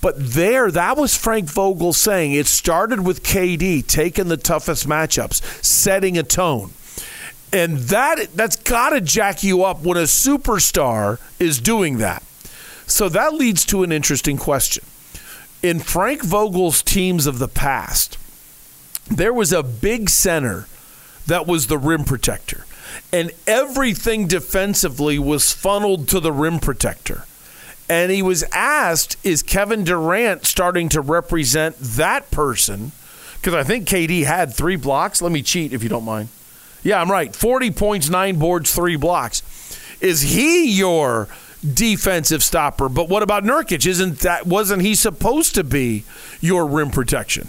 But 0.00 0.14
there, 0.18 0.70
that 0.70 0.96
was 0.96 1.16
Frank 1.16 1.50
Vogel 1.50 1.92
saying 1.92 2.32
it 2.32 2.46
started 2.46 3.04
with 3.04 3.24
KD 3.24 3.84
taking 3.86 4.28
the 4.28 4.36
toughest 4.36 4.86
matchups, 4.86 5.42
setting 5.64 6.16
a 6.16 6.22
tone. 6.22 6.70
And 7.52 7.78
that 7.78 8.28
that's 8.34 8.56
got 8.56 8.90
to 8.90 9.00
jack 9.00 9.42
you 9.42 9.64
up 9.64 9.82
when 9.82 9.96
a 9.96 10.02
superstar 10.02 11.18
is 11.38 11.60
doing 11.60 11.98
that. 11.98 12.22
So 12.86 13.08
that 13.08 13.34
leads 13.34 13.64
to 13.66 13.82
an 13.82 13.92
interesting 13.92 14.36
question. 14.36 14.84
In 15.62 15.78
Frank 15.78 16.22
Vogel's 16.22 16.82
teams 16.82 17.26
of 17.26 17.38
the 17.38 17.48
past, 17.48 18.18
there 19.08 19.32
was 19.32 19.52
a 19.52 19.62
big 19.62 20.08
center 20.08 20.66
that 21.26 21.46
was 21.46 21.66
the 21.66 21.78
rim 21.78 22.04
protector, 22.04 22.64
and 23.12 23.30
everything 23.46 24.26
defensively 24.26 25.18
was 25.18 25.52
funneled 25.52 26.08
to 26.08 26.20
the 26.20 26.32
rim 26.32 26.60
protector. 26.60 27.24
And 27.88 28.12
he 28.12 28.22
was 28.22 28.44
asked, 28.52 29.16
is 29.24 29.42
Kevin 29.42 29.82
Durant 29.82 30.46
starting 30.46 30.88
to 30.90 31.00
represent 31.00 31.76
that 31.78 32.30
person? 32.30 32.92
Because 33.34 33.54
I 33.54 33.64
think 33.64 33.88
KD 33.88 34.24
had 34.24 34.54
three 34.54 34.76
blocks. 34.76 35.20
Let 35.20 35.32
me 35.32 35.42
cheat 35.42 35.72
if 35.72 35.82
you 35.82 35.88
don't 35.88 36.04
mind. 36.04 36.28
Yeah, 36.82 37.00
I'm 37.00 37.10
right. 37.10 37.34
40 37.34 37.70
points, 37.72 38.08
nine 38.08 38.38
boards, 38.38 38.74
three 38.74 38.96
blocks. 38.96 39.42
Is 40.00 40.22
he 40.22 40.70
your 40.70 41.28
defensive 41.74 42.42
stopper? 42.42 42.88
But 42.88 43.08
what 43.08 43.22
about 43.22 43.44
Nurkic? 43.44 43.86
Isn't 43.86 44.20
that 44.20 44.46
wasn't 44.46 44.82
he 44.82 44.94
supposed 44.94 45.54
to 45.56 45.64
be 45.64 46.04
your 46.40 46.66
rim 46.66 46.90
protection? 46.90 47.48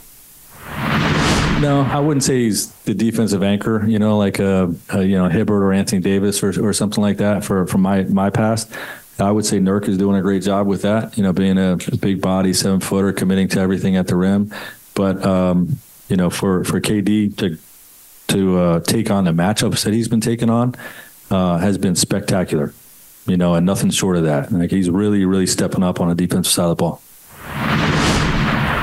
No, 1.61 1.81
I 1.81 1.99
wouldn't 1.99 2.23
say 2.23 2.43
he's 2.43 2.71
the 2.83 2.93
defensive 2.93 3.43
anchor. 3.43 3.85
You 3.85 3.99
know, 3.99 4.17
like 4.17 4.39
a, 4.39 4.73
a 4.89 5.03
you 5.03 5.15
know 5.15 5.29
Hibbert 5.29 5.61
or 5.61 5.71
Anthony 5.71 6.01
Davis 6.01 6.41
or, 6.43 6.49
or 6.67 6.73
something 6.73 7.01
like 7.01 7.17
that. 7.17 7.45
For 7.45 7.67
from 7.67 7.81
my 7.81 8.03
my 8.03 8.29
past, 8.31 8.71
I 9.19 9.31
would 9.31 9.45
say 9.45 9.59
Nurk 9.59 9.87
is 9.87 9.97
doing 9.97 10.17
a 10.17 10.21
great 10.21 10.41
job 10.41 10.67
with 10.67 10.81
that. 10.81 11.17
You 11.17 11.23
know, 11.23 11.33
being 11.33 11.57
a, 11.57 11.73
a 11.73 11.97
big 11.97 12.19
body, 12.19 12.53
seven 12.53 12.79
footer, 12.79 13.13
committing 13.13 13.47
to 13.49 13.59
everything 13.59 13.95
at 13.95 14.07
the 14.07 14.15
rim. 14.15 14.51
But 14.95 15.23
um, 15.23 15.77
you 16.09 16.17
know, 16.17 16.29
for 16.29 16.63
for 16.63 16.81
KD 16.81 17.37
to 17.37 17.57
to 18.31 18.57
uh, 18.57 18.79
take 18.81 19.11
on 19.11 19.25
the 19.25 19.31
matchups 19.31 19.83
that 19.83 19.93
he's 19.93 20.07
been 20.07 20.21
taking 20.21 20.49
on 20.49 20.75
uh, 21.29 21.57
has 21.57 21.77
been 21.77 21.95
spectacular. 21.95 22.73
You 23.27 23.37
know, 23.37 23.53
and 23.53 23.65
nothing 23.65 23.91
short 23.91 24.17
of 24.17 24.23
that. 24.23 24.51
Like 24.51 24.71
he's 24.71 24.89
really, 24.89 25.25
really 25.25 25.45
stepping 25.45 25.83
up 25.83 25.99
on 25.99 26.09
the 26.09 26.15
defensive 26.15 26.51
side 26.51 26.63
of 26.63 26.69
the 26.69 26.75
ball. 26.75 27.01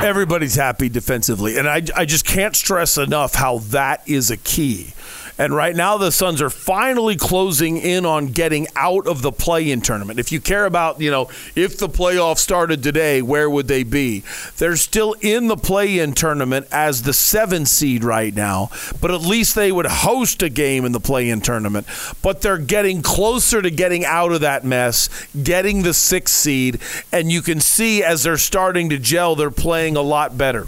Everybody's 0.04 0.54
happy 0.54 0.88
defensively, 0.88 1.58
and 1.58 1.68
I, 1.68 1.82
I 1.96 2.04
just 2.04 2.24
can't 2.24 2.54
stress 2.54 2.96
enough 2.96 3.34
how 3.34 3.58
that 3.58 4.08
is 4.08 4.30
a 4.30 4.36
key. 4.36 4.92
And 5.38 5.54
right 5.54 5.74
now, 5.74 5.96
the 5.96 6.10
Suns 6.10 6.42
are 6.42 6.50
finally 6.50 7.14
closing 7.14 7.76
in 7.76 8.04
on 8.04 8.26
getting 8.26 8.66
out 8.74 9.06
of 9.06 9.22
the 9.22 9.30
play-in 9.30 9.80
tournament. 9.80 10.18
If 10.18 10.32
you 10.32 10.40
care 10.40 10.66
about, 10.66 11.00
you 11.00 11.12
know, 11.12 11.30
if 11.54 11.78
the 11.78 11.88
playoffs 11.88 12.38
started 12.38 12.82
today, 12.82 13.22
where 13.22 13.48
would 13.48 13.68
they 13.68 13.84
be? 13.84 14.24
They're 14.56 14.76
still 14.76 15.14
in 15.20 15.46
the 15.46 15.56
play-in 15.56 16.14
tournament 16.14 16.66
as 16.72 17.02
the 17.02 17.12
seven 17.12 17.66
seed 17.66 18.02
right 18.02 18.34
now, 18.34 18.70
but 19.00 19.12
at 19.12 19.20
least 19.20 19.54
they 19.54 19.70
would 19.70 19.86
host 19.86 20.42
a 20.42 20.48
game 20.48 20.84
in 20.84 20.90
the 20.90 21.00
play-in 21.00 21.40
tournament. 21.40 21.86
But 22.20 22.42
they're 22.42 22.58
getting 22.58 23.00
closer 23.00 23.62
to 23.62 23.70
getting 23.70 24.04
out 24.04 24.32
of 24.32 24.40
that 24.40 24.64
mess, 24.64 25.08
getting 25.40 25.82
the 25.82 25.94
sixth 25.94 26.34
seed, 26.34 26.80
and 27.12 27.30
you 27.30 27.42
can 27.42 27.60
see 27.60 28.02
as 28.02 28.24
they're 28.24 28.38
starting 28.38 28.88
to 28.90 28.98
gel, 28.98 29.36
they're 29.36 29.50
playing 29.52 29.96
a 29.96 30.02
lot 30.02 30.36
better. 30.36 30.66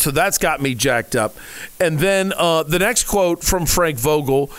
So 0.00 0.12
that's 0.12 0.38
got 0.38 0.60
me 0.60 0.76
jacked 0.76 1.16
up. 1.16 1.34
And 1.80 1.98
then 1.98 2.32
uh, 2.36 2.62
the 2.62 2.78
next 2.78 3.04
quote 3.04 3.42
from 3.42 3.66
Frank 3.66 3.98
Vogel. 3.98 4.50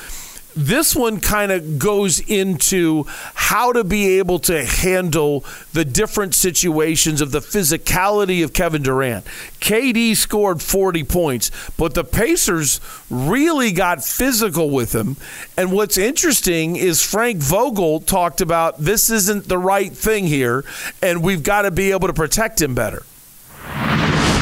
This 0.56 0.96
one 0.96 1.22
kind 1.22 1.52
of 1.52 1.80
goes 1.80 2.20
into 2.20 3.06
how 3.36 3.72
to 3.72 3.86
be 3.86 4.18
able 4.18 4.40
to 4.40 4.66
handle 4.66 5.46
the 5.72 5.86
different 5.86 6.34
situations 6.36 7.22
of 7.22 7.32
the 7.32 7.40
physicality 7.40 8.44
of 8.44 8.52
Kevin 8.52 8.82
Durant. 8.82 9.24
KD 9.62 10.18
scored 10.18 10.62
40 10.62 11.04
points, 11.06 11.52
but 11.78 11.94
the 11.94 12.04
Pacers 12.04 12.82
really 13.10 13.72
got 13.72 14.04
physical 14.04 14.70
with 14.72 14.94
him. 14.94 15.16
And 15.56 15.72
what's 15.72 15.98
interesting 15.98 16.76
is 16.76 17.02
Frank 17.02 17.38
Vogel 17.38 18.02
talked 18.02 18.42
about 18.42 18.80
this 18.80 19.10
isn't 19.10 19.48
the 19.48 19.60
right 19.60 19.94
thing 19.94 20.28
here, 20.28 20.66
and 21.02 21.24
we've 21.24 21.44
got 21.44 21.62
to 21.62 21.72
be 21.72 21.92
able 21.92 22.08
to 22.08 22.14
protect 22.14 22.60
him 22.62 22.76
better. 22.76 23.04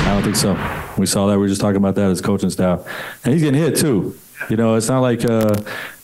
I 0.07 0.13
don't 0.13 0.23
think 0.23 0.37
so. 0.37 0.53
We 0.97 1.05
saw 1.05 1.27
that. 1.27 1.33
We 1.33 1.39
were 1.39 1.47
just 1.49 1.59
talking 1.59 1.75
about 1.75 1.95
that 1.95 2.09
as 2.09 2.21
coaching 2.21 2.49
staff, 2.49 2.87
and 3.25 3.33
he's 3.33 3.43
getting 3.43 3.59
hit 3.59 3.75
too. 3.75 4.17
You 4.49 4.55
know, 4.55 4.75
it's 4.75 4.87
not 4.87 5.01
like 5.01 5.25
uh, 5.25 5.53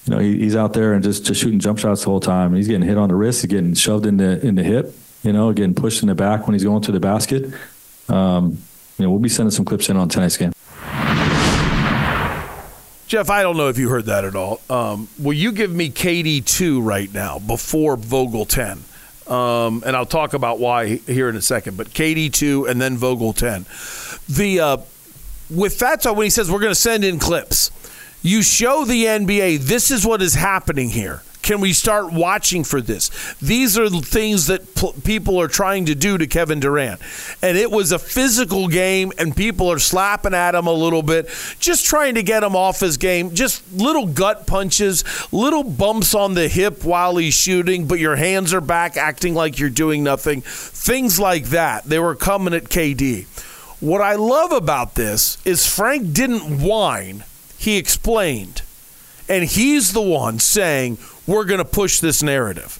you 0.05 0.13
know 0.13 0.19
he, 0.19 0.37
he's 0.39 0.57
out 0.57 0.73
there 0.73 0.93
and 0.93 1.01
just 1.01 1.25
just 1.25 1.39
shooting 1.39 1.59
jump 1.59 1.79
shots 1.79 2.03
the 2.03 2.09
whole 2.09 2.19
time. 2.19 2.53
He's 2.53 2.67
getting 2.67 2.85
hit 2.85 2.97
on 2.97 3.07
the 3.07 3.15
wrist. 3.15 3.41
He's 3.43 3.49
getting 3.49 3.73
shoved 3.75 4.05
in 4.05 4.17
the 4.17 4.45
in 4.45 4.55
the 4.55 4.63
hip. 4.63 4.93
You 5.23 5.31
know, 5.31 5.53
getting 5.53 5.73
pushed 5.73 6.01
in 6.01 6.09
the 6.09 6.15
back 6.15 6.45
when 6.45 6.53
he's 6.53 6.65
going 6.65 6.81
to 6.81 6.91
the 6.91 6.99
basket. 6.99 7.53
Um, 8.09 8.57
you 8.97 9.05
know, 9.05 9.09
we'll 9.09 9.19
be 9.19 9.29
sending 9.29 9.51
some 9.51 9.63
clips 9.63 9.87
in 9.87 9.95
on 9.95 10.09
tonight's 10.09 10.35
game. 10.35 10.51
Jeff, 13.07 13.29
I 13.29 13.41
don't 13.41 13.55
know 13.55 13.69
if 13.69 13.77
you 13.77 13.87
heard 13.87 14.05
that 14.05 14.25
at 14.25 14.35
all. 14.35 14.59
Um, 14.69 15.07
will 15.17 15.33
you 15.33 15.53
give 15.53 15.71
me 15.71 15.89
KD 15.89 16.43
two 16.45 16.81
right 16.81 17.11
now 17.13 17.39
before 17.39 17.95
Vogel 17.95 18.45
ten? 18.45 18.83
Um, 19.28 19.84
and 19.86 19.95
I'll 19.95 20.05
talk 20.05 20.34
about 20.34 20.59
why 20.59 20.95
here 20.97 21.30
in 21.30 21.36
a 21.36 21.41
second. 21.41 21.78
But 21.78 21.89
KD 21.89 22.32
two 22.32 22.65
and 22.67 22.82
then 22.82 22.97
Vogel 22.97 23.34
ten. 23.34 23.65
The 24.28 24.59
uh, 24.59 24.78
with 25.49 25.80
that, 25.80 26.03
so 26.03 26.13
when 26.13 26.26
he 26.26 26.30
says 26.30 26.51
we're 26.51 26.59
going 26.59 26.71
to 26.71 26.80
send 26.80 27.03
in 27.03 27.19
clips, 27.19 27.71
you 28.21 28.41
show 28.41 28.86
the 28.86 29.05
NBA 29.05 29.59
this 29.59 29.91
is 29.91 30.05
what 30.05 30.21
is 30.21 30.34
happening 30.34 30.89
here. 30.89 31.21
Can 31.43 31.59
we 31.59 31.73
start 31.73 32.13
watching 32.13 32.63
for 32.63 32.81
this? 32.81 33.09
These 33.41 33.77
are 33.77 33.89
things 33.89 34.47
that 34.47 34.75
p- 34.75 34.93
people 35.03 35.39
are 35.41 35.49
trying 35.49 35.85
to 35.87 35.93
do 35.93 36.17
to 36.17 36.25
Kevin 36.25 36.61
Durant. 36.61 37.01
And 37.41 37.57
it 37.57 37.69
was 37.69 37.91
a 37.91 37.99
physical 37.99 38.69
game, 38.69 39.11
and 39.17 39.35
people 39.35 39.69
are 39.69 39.77
slapping 39.77 40.33
at 40.33 40.55
him 40.55 40.67
a 40.67 40.73
little 40.73 41.03
bit, 41.03 41.29
just 41.59 41.85
trying 41.85 42.15
to 42.15 42.23
get 42.23 42.43
him 42.43 42.55
off 42.55 42.79
his 42.79 42.95
game. 42.95 43.35
Just 43.35 43.61
little 43.73 44.07
gut 44.07 44.47
punches, 44.47 45.03
little 45.33 45.63
bumps 45.63 46.15
on 46.15 46.33
the 46.33 46.47
hip 46.47 46.85
while 46.85 47.17
he's 47.17 47.33
shooting, 47.33 47.87
but 47.87 47.99
your 47.99 48.15
hands 48.15 48.53
are 48.53 48.61
back, 48.61 48.95
acting 48.95 49.35
like 49.35 49.59
you're 49.59 49.69
doing 49.69 50.01
nothing. 50.01 50.41
Things 50.41 51.19
like 51.19 51.47
that. 51.47 51.83
They 51.83 51.99
were 51.99 52.15
coming 52.15 52.53
at 52.53 52.69
KD. 52.69 53.25
What 53.81 53.99
I 54.01 54.15
love 54.15 54.53
about 54.53 54.95
this 54.95 55.37
is 55.43 55.67
Frank 55.67 56.13
didn't 56.13 56.61
whine, 56.61 57.25
he 57.57 57.75
explained. 57.75 58.61
And 59.30 59.43
he's 59.45 59.93
the 59.93 60.01
one 60.01 60.39
saying, 60.39 60.97
we're 61.26 61.45
going 61.45 61.59
to 61.59 61.65
push 61.65 61.99
this 61.99 62.21
narrative. 62.21 62.80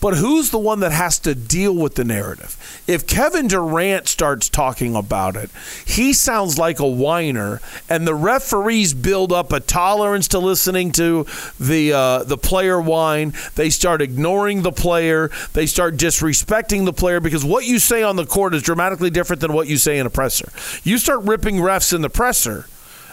But 0.00 0.18
who's 0.18 0.50
the 0.50 0.58
one 0.58 0.80
that 0.80 0.92
has 0.92 1.18
to 1.20 1.34
deal 1.34 1.74
with 1.74 1.94
the 1.94 2.04
narrative? 2.04 2.56
If 2.86 3.06
Kevin 3.06 3.48
Durant 3.48 4.08
starts 4.08 4.48
talking 4.48 4.94
about 4.94 5.36
it, 5.36 5.50
he 5.86 6.12
sounds 6.12 6.58
like 6.58 6.78
a 6.78 6.86
whiner, 6.86 7.60
and 7.88 8.06
the 8.06 8.14
referees 8.14 8.92
build 8.92 9.32
up 9.32 9.52
a 9.52 9.60
tolerance 9.60 10.28
to 10.28 10.38
listening 10.38 10.92
to 10.92 11.26
the 11.58 11.94
uh, 11.94 12.24
the 12.24 12.36
player 12.36 12.80
whine. 12.80 13.32
They 13.54 13.70
start 13.70 14.02
ignoring 14.02 14.62
the 14.62 14.72
player. 14.72 15.30
They 15.54 15.66
start 15.66 15.96
disrespecting 15.96 16.84
the 16.84 16.92
player 16.92 17.18
because 17.18 17.44
what 17.44 17.64
you 17.64 17.78
say 17.78 18.02
on 18.02 18.16
the 18.16 18.26
court 18.26 18.54
is 18.54 18.62
dramatically 18.62 19.10
different 19.10 19.40
than 19.40 19.54
what 19.54 19.66
you 19.66 19.78
say 19.78 19.98
in 19.98 20.06
a 20.06 20.10
presser. 20.10 20.52
You 20.84 20.98
start 20.98 21.22
ripping 21.22 21.56
refs 21.56 21.94
in 21.94 22.02
the 22.02 22.10
presser 22.10 22.66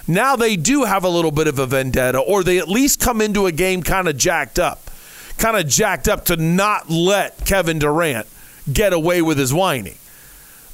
now 0.07 0.35
they 0.35 0.55
do 0.55 0.83
have 0.83 1.03
a 1.03 1.09
little 1.09 1.31
bit 1.31 1.47
of 1.47 1.59
a 1.59 1.65
vendetta, 1.65 2.19
or 2.19 2.43
they 2.43 2.57
at 2.57 2.67
least 2.67 2.99
come 2.99 3.21
into 3.21 3.45
a 3.45 3.51
game 3.51 3.83
kind 3.83 4.07
of 4.07 4.17
jacked 4.17 4.59
up, 4.59 4.89
kind 5.37 5.57
of 5.57 5.67
jacked 5.67 6.07
up 6.07 6.25
to 6.25 6.35
not 6.35 6.89
let 6.89 7.45
Kevin 7.45 7.79
Durant 7.79 8.27
get 8.71 8.93
away 8.93 9.21
with 9.21 9.37
his 9.37 9.53
whining. 9.53 9.97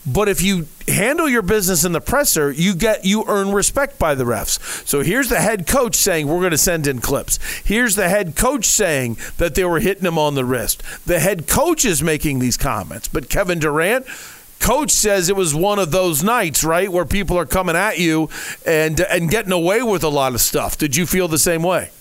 But 0.06 0.30
if 0.30 0.42
you 0.42 0.68
handle 0.88 1.30
your 1.30 1.42
business 1.42 1.84
in 1.84 1.92
the 1.92 2.02
presser, 2.02 2.52
you 2.52 2.74
get 2.74 3.06
you 3.06 3.26
earn 3.28 3.52
respect 3.52 4.00
by 4.00 4.16
the 4.16 4.24
refs. 4.24 4.88
So 4.88 5.02
here's 5.02 5.30
the 5.30 5.42
head 5.42 5.68
coach 5.68 5.96
saying 5.96 6.28
we're 6.28 6.40
going 6.40 6.52
to 6.52 6.58
send 6.58 6.88
in 6.88 7.00
clips. 7.00 7.38
Here's 7.64 7.96
the 7.96 8.10
head 8.10 8.36
coach 8.36 8.66
saying 8.66 9.18
that 9.38 9.56
they 9.56 9.66
were 9.66 9.80
hitting 9.80 10.06
him 10.06 10.18
on 10.18 10.36
the 10.36 10.46
wrist. 10.46 10.82
The 11.06 11.20
head 11.20 11.48
coach 11.48 11.86
is 11.86 12.02
making 12.02 12.40
these 12.40 12.58
comments, 12.58 13.08
but 13.08 13.30
Kevin 13.30 13.60
Durant 13.60 14.06
coach 14.60 14.92
says 14.92 15.30
it 15.30 15.36
was 15.36 15.56
one 15.56 15.80
of 15.80 15.92
those 15.92 16.24
nights, 16.24 16.64
right, 16.64 16.92
where 16.92 17.06
people 17.06 17.38
are 17.38 17.46
coming 17.46 17.76
at 17.76 17.98
you 18.00 18.30
and 18.66 19.00
and 19.00 19.30
getting 19.30 19.52
away 19.52 19.82
with 19.82 20.04
a 20.04 20.10
lot 20.10 20.34
of 20.34 20.42
stuff. 20.42 20.78
Did 20.78 20.96
you 20.96 21.06
feel 21.06 21.28
the 21.28 21.40
same 21.40 21.64
way? 21.64 21.92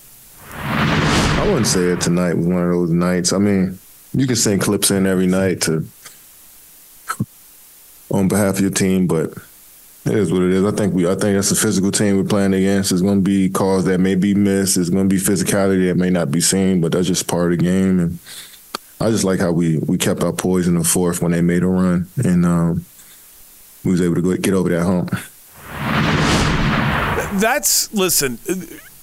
I 0.52 1.44
wouldn't 1.46 1.66
say 1.66 1.80
it 1.80 2.00
tonight 2.00 2.34
was 2.34 2.46
one 2.46 2.62
of 2.62 2.70
those 2.70 2.90
nights. 2.90 3.32
I 3.32 3.38
mean, 3.38 3.78
you 4.12 4.26
can 4.26 4.36
send 4.36 4.60
clips 4.60 4.90
in 4.90 5.06
every 5.06 5.26
night 5.26 5.62
to 5.62 5.86
on 8.10 8.28
behalf 8.28 8.56
of 8.56 8.60
your 8.60 8.70
team, 8.70 9.06
but 9.06 9.32
it 10.04 10.14
is 10.14 10.32
what 10.32 10.42
it 10.42 10.50
is. 10.50 10.64
I 10.64 10.70
think 10.70 10.94
we 10.94 11.06
I 11.06 11.14
think 11.14 11.36
that's 11.36 11.50
a 11.50 11.56
physical 11.56 11.90
team 11.90 12.16
we're 12.16 12.24
playing 12.24 12.54
against. 12.54 12.90
There's 12.90 13.02
gonna 13.02 13.20
be 13.20 13.48
calls 13.48 13.84
that 13.84 13.98
may 13.98 14.14
be 14.14 14.34
missed. 14.34 14.76
There's 14.76 14.90
gonna 14.90 15.08
be 15.08 15.18
physicality 15.18 15.88
that 15.88 15.96
may 15.96 16.10
not 16.10 16.30
be 16.30 16.40
seen, 16.40 16.80
but 16.80 16.92
that's 16.92 17.06
just 17.06 17.28
part 17.28 17.52
of 17.52 17.58
the 17.58 17.64
game 17.64 18.00
and 18.00 18.18
I 19.00 19.10
just 19.10 19.24
like 19.24 19.38
how 19.38 19.52
we 19.52 19.78
we 19.78 19.96
kept 19.96 20.22
our 20.22 20.32
poise 20.32 20.66
in 20.66 20.74
the 20.74 20.84
fourth 20.84 21.22
when 21.22 21.32
they 21.32 21.40
made 21.40 21.62
a 21.62 21.66
run, 21.66 22.08
and 22.16 22.44
um, 22.44 22.84
we 23.84 23.92
was 23.92 24.00
able 24.00 24.16
to 24.16 24.22
go, 24.22 24.36
get 24.36 24.54
over 24.54 24.68
that 24.70 24.84
hump. 24.84 25.10
That's 27.40 27.92
listen. 27.94 28.38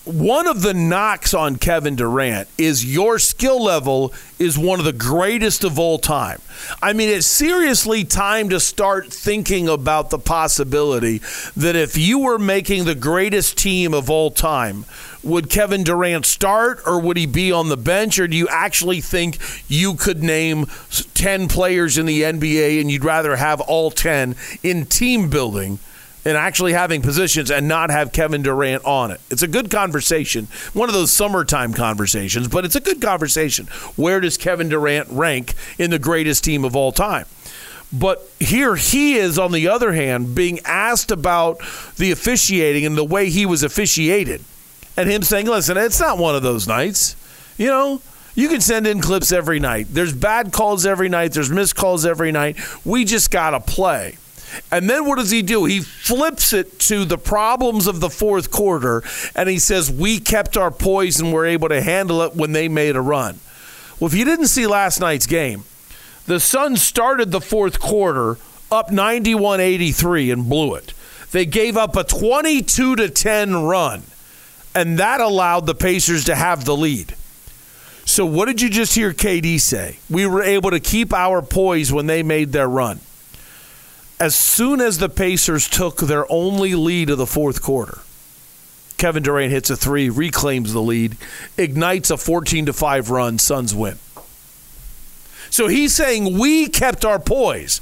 One 0.05 0.45
of 0.45 0.61
the 0.61 0.75
knocks 0.75 1.33
on 1.33 1.55
Kevin 1.55 1.95
Durant 1.95 2.47
is 2.59 2.85
your 2.85 3.17
skill 3.17 3.63
level 3.63 4.13
is 4.37 4.55
one 4.55 4.77
of 4.77 4.85
the 4.85 4.93
greatest 4.93 5.63
of 5.63 5.79
all 5.79 5.97
time. 5.97 6.39
I 6.79 6.93
mean, 6.93 7.09
it's 7.09 7.25
seriously 7.25 8.03
time 8.03 8.49
to 8.49 8.59
start 8.59 9.11
thinking 9.11 9.67
about 9.67 10.11
the 10.11 10.19
possibility 10.19 11.21
that 11.57 11.75
if 11.75 11.97
you 11.97 12.19
were 12.19 12.37
making 12.37 12.85
the 12.85 12.93
greatest 12.93 13.57
team 13.57 13.95
of 13.95 14.07
all 14.11 14.29
time, 14.29 14.85
would 15.23 15.49
Kevin 15.49 15.83
Durant 15.83 16.27
start 16.27 16.81
or 16.85 17.01
would 17.01 17.17
he 17.17 17.25
be 17.25 17.51
on 17.51 17.69
the 17.69 17.77
bench? 17.77 18.19
Or 18.19 18.27
do 18.27 18.37
you 18.37 18.47
actually 18.47 19.01
think 19.01 19.39
you 19.67 19.95
could 19.95 20.21
name 20.21 20.67
10 21.15 21.47
players 21.47 21.97
in 21.97 22.05
the 22.05 22.21
NBA 22.21 22.79
and 22.79 22.91
you'd 22.91 23.03
rather 23.03 23.37
have 23.37 23.59
all 23.59 23.89
10 23.89 24.35
in 24.61 24.85
team 24.85 25.31
building 25.31 25.79
and 26.25 26.35
actually 26.35 26.73
having 26.73 27.01
positions 27.03 27.51
and 27.51 27.67
not 27.67 27.91
have 27.91 28.11
Kevin 28.11 28.41
Durant 28.41 28.83
on 28.83 29.11
it. 29.11 29.21
It's 29.29 29.43
a 29.43 29.47
good 29.47 29.69
conversation, 29.69 30.47
one 30.73 30.89
of 30.89 30.95
those 30.95 31.11
summertime 31.11 31.73
conversations, 31.73 32.47
but 32.47 32.65
it's 32.65 32.75
a 32.75 32.81
good 32.81 33.01
conversation. 33.01 33.67
Where 33.95 34.19
does 34.19 34.35
Kevin 34.35 34.69
Durant 34.69 35.07
rank 35.09 35.53
in 35.77 35.91
the 35.91 35.99
greatest 35.99 36.43
team 36.43 36.65
of 36.65 36.75
all 36.75 36.91
time? 36.91 37.25
But 37.93 38.27
here 38.39 38.75
he 38.75 39.15
is, 39.15 39.37
on 39.37 39.51
the 39.51 39.67
other 39.67 39.93
hand, 39.93 40.35
being 40.35 40.59
asked 40.65 41.11
about 41.11 41.59
the 41.97 42.11
officiating 42.11 42.85
and 42.85 42.97
the 42.97 43.05
way 43.05 43.29
he 43.29 43.45
was 43.45 43.63
officiated. 43.63 44.43
And 44.97 45.09
him 45.09 45.21
saying, 45.21 45.45
listen, 45.45 45.77
it's 45.77 45.99
not 45.99 46.17
one 46.17 46.35
of 46.35 46.41
those 46.41 46.67
nights. 46.67 47.15
You 47.57 47.67
know, 47.67 48.01
you 48.33 48.49
can 48.49 48.59
send 48.59 48.87
in 48.87 48.99
clips 48.99 49.31
every 49.31 49.59
night. 49.59 49.87
There's 49.91 50.13
bad 50.13 50.51
calls 50.51 50.85
every 50.85 51.07
night, 51.07 51.33
there's 51.33 51.51
missed 51.51 51.75
calls 51.75 52.05
every 52.05 52.31
night. 52.31 52.57
We 52.83 53.05
just 53.05 53.29
got 53.31 53.51
to 53.51 53.59
play. 53.59 54.17
And 54.71 54.89
then 54.89 55.05
what 55.05 55.17
does 55.17 55.31
he 55.31 55.41
do? 55.41 55.65
He 55.65 55.81
flips 55.81 56.53
it 56.53 56.79
to 56.81 57.05
the 57.05 57.17
problems 57.17 57.87
of 57.87 57.99
the 57.99 58.09
fourth 58.09 58.51
quarter 58.51 59.03
and 59.35 59.49
he 59.49 59.59
says, 59.59 59.91
We 59.91 60.19
kept 60.19 60.57
our 60.57 60.71
poise 60.71 61.19
and 61.19 61.33
were 61.33 61.45
able 61.45 61.69
to 61.69 61.81
handle 61.81 62.21
it 62.21 62.35
when 62.35 62.51
they 62.51 62.67
made 62.67 62.95
a 62.95 63.01
run. 63.01 63.39
Well, 63.99 64.07
if 64.07 64.13
you 64.13 64.25
didn't 64.25 64.47
see 64.47 64.67
last 64.67 64.99
night's 64.99 65.25
game, 65.25 65.63
the 66.25 66.39
Suns 66.39 66.81
started 66.81 67.31
the 67.31 67.41
fourth 67.41 67.79
quarter 67.79 68.37
up 68.71 68.91
91 68.91 69.59
83 69.59 70.31
and 70.31 70.49
blew 70.49 70.75
it. 70.75 70.93
They 71.31 71.45
gave 71.45 71.77
up 71.77 71.95
a 71.95 72.03
22 72.03 72.95
to 72.95 73.09
10 73.09 73.55
run, 73.63 74.03
and 74.73 74.97
that 74.99 75.21
allowed 75.21 75.65
the 75.65 75.75
Pacers 75.75 76.25
to 76.25 76.35
have 76.35 76.65
the 76.65 76.75
lead. 76.75 77.15
So, 78.05 78.25
what 78.25 78.45
did 78.45 78.61
you 78.61 78.69
just 78.69 78.95
hear 78.95 79.13
KD 79.13 79.59
say? 79.59 79.97
We 80.09 80.27
were 80.27 80.43
able 80.43 80.71
to 80.71 80.79
keep 80.79 81.11
our 81.11 81.41
poise 81.41 81.91
when 81.91 82.05
they 82.05 82.23
made 82.23 82.51
their 82.51 82.67
run. 82.69 82.99
As 84.19 84.35
soon 84.35 84.79
as 84.79 84.97
the 84.97 85.09
Pacers 85.09 85.67
took 85.67 85.97
their 85.97 86.29
only 86.31 86.73
lead 86.73 87.09
of 87.09 87.17
the 87.17 87.25
fourth 87.25 87.61
quarter, 87.61 87.99
Kevin 88.97 89.23
Durant 89.23 89.51
hits 89.51 89.69
a 89.69 89.75
three, 89.75 90.09
reclaims 90.09 90.71
the 90.71 90.81
lead, 90.81 91.17
ignites 91.57 92.09
a 92.09 92.17
14 92.17 92.67
to 92.67 92.73
5 92.73 93.09
run, 93.09 93.37
Suns 93.37 93.75
win. 93.75 93.99
So 95.49 95.67
he's 95.67 95.93
saying 95.93 96.37
we 96.37 96.67
kept 96.67 97.03
our 97.03 97.19
poise. 97.19 97.81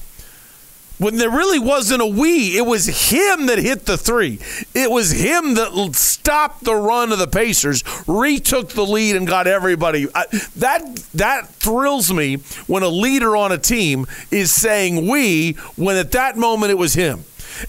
When 1.00 1.18
there 1.18 1.30
really 1.30 1.60
wasn't 1.60 2.02
a 2.02 2.06
we, 2.06 2.58
it 2.58 2.66
was 2.66 3.10
him 3.12 3.48
that 3.48 3.58
hit 3.58 3.86
the 3.86 3.98
three. 3.98 4.40
It 4.74 4.92
was 4.92 5.12
him 5.12 5.56
that 5.56 5.96
stopped 5.96 6.64
the 6.64 6.76
run 6.76 7.12
of 7.12 7.20
the 7.20 7.28
Pacers, 7.28 7.84
retook 8.08 8.70
the 8.70 8.86
lead, 8.86 9.16
and 9.16 9.28
got 9.28 9.48
everybody. 9.48 10.08
I, 10.14 10.26
that 10.56 10.96
that 11.14 11.50
thrills 11.50 12.14
me 12.14 12.38
when 12.68 12.84
a 12.84 12.90
leader 12.90 13.36
on 13.36 13.52
a 13.52 13.58
team 13.58 14.06
is 14.32 14.52
saying 14.52 15.10
we 15.10 15.54
when 15.76 15.98
at 15.98 16.12
that 16.12 16.38
moment 16.38 16.72
it 16.72 16.78
was 16.78 16.94
him. 16.94 17.26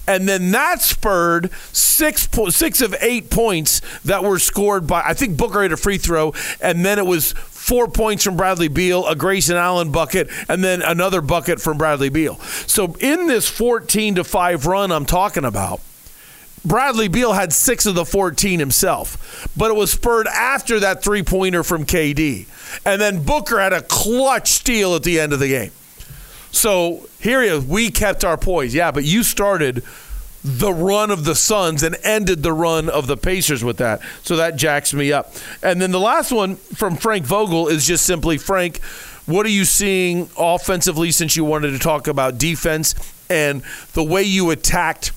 And 0.07 0.27
then 0.27 0.51
that 0.51 0.81
spurred 0.81 1.51
six 1.71 2.27
po- 2.27 2.49
six 2.49 2.81
of 2.81 2.95
eight 3.01 3.29
points 3.29 3.81
that 4.03 4.23
were 4.23 4.39
scored 4.39 4.87
by 4.87 5.01
I 5.05 5.13
think 5.13 5.37
Booker 5.37 5.61
hit 5.63 5.71
a 5.71 5.77
free 5.77 5.97
throw, 5.97 6.33
and 6.61 6.85
then 6.85 6.99
it 6.99 7.05
was 7.05 7.33
four 7.65 7.87
points 7.87 8.23
from 8.23 8.37
Bradley 8.37 8.67
Beal, 8.67 9.07
a 9.07 9.15
Grayson 9.15 9.55
Allen 9.55 9.91
bucket, 9.91 10.29
and 10.47 10.63
then 10.63 10.83
another 10.83 11.19
bucket 11.19 11.59
from 11.59 11.79
Bradley 11.79 12.09
Beal. 12.09 12.35
So 12.67 12.95
in 12.99 13.25
this 13.25 13.49
14 13.49 14.15
to 14.15 14.23
5 14.23 14.67
run 14.67 14.91
I'm 14.91 15.07
talking 15.07 15.43
about, 15.43 15.81
Bradley 16.63 17.07
Beal 17.07 17.33
had 17.33 17.51
six 17.51 17.87
of 17.87 17.95
the 17.95 18.05
14 18.05 18.59
himself, 18.59 19.49
but 19.57 19.71
it 19.71 19.73
was 19.73 19.91
spurred 19.91 20.27
after 20.27 20.79
that 20.81 21.03
three 21.03 21.23
pointer 21.23 21.63
from 21.63 21.85
KD. 21.85 22.45
And 22.85 23.01
then 23.01 23.23
Booker 23.23 23.59
had 23.59 23.73
a 23.73 23.81
clutch 23.81 24.49
steal 24.51 24.93
at 24.93 25.01
the 25.01 25.19
end 25.19 25.33
of 25.33 25.39
the 25.39 25.47
game. 25.47 25.71
So 26.51 27.09
here 27.19 27.41
he 27.41 27.49
is. 27.49 27.65
We 27.65 27.89
kept 27.89 28.23
our 28.23 28.37
poise. 28.37 28.75
Yeah, 28.75 28.91
but 28.91 29.05
you 29.05 29.23
started 29.23 29.83
the 30.45 30.71
run 30.71 31.09
of 31.09 31.25
the 31.25 31.33
Suns 31.33 31.81
and 31.81 31.97
ended 32.03 32.43
the 32.43 32.53
run 32.53 32.87
of 32.87 33.07
the 33.07 33.17
Pacers 33.17 33.63
with 33.63 33.77
that. 33.77 33.99
So 34.21 34.35
that 34.35 34.57
jacks 34.57 34.93
me 34.93 35.11
up. 35.11 35.33
And 35.63 35.81
then 35.81 35.89
the 35.89 35.99
last 35.99 36.31
one 36.31 36.55
from 36.55 36.95
Frank 36.97 37.25
Vogel 37.25 37.67
is 37.67 37.87
just 37.87 38.05
simply 38.05 38.37
Frank, 38.37 38.79
what 39.25 39.47
are 39.47 39.49
you 39.49 39.65
seeing 39.65 40.29
offensively 40.37 41.11
since 41.11 41.35
you 41.35 41.43
wanted 41.43 41.71
to 41.71 41.79
talk 41.79 42.07
about 42.07 42.37
defense 42.37 42.93
and 43.27 43.63
the 43.93 44.03
way 44.03 44.21
you 44.21 44.51
attacked 44.51 45.13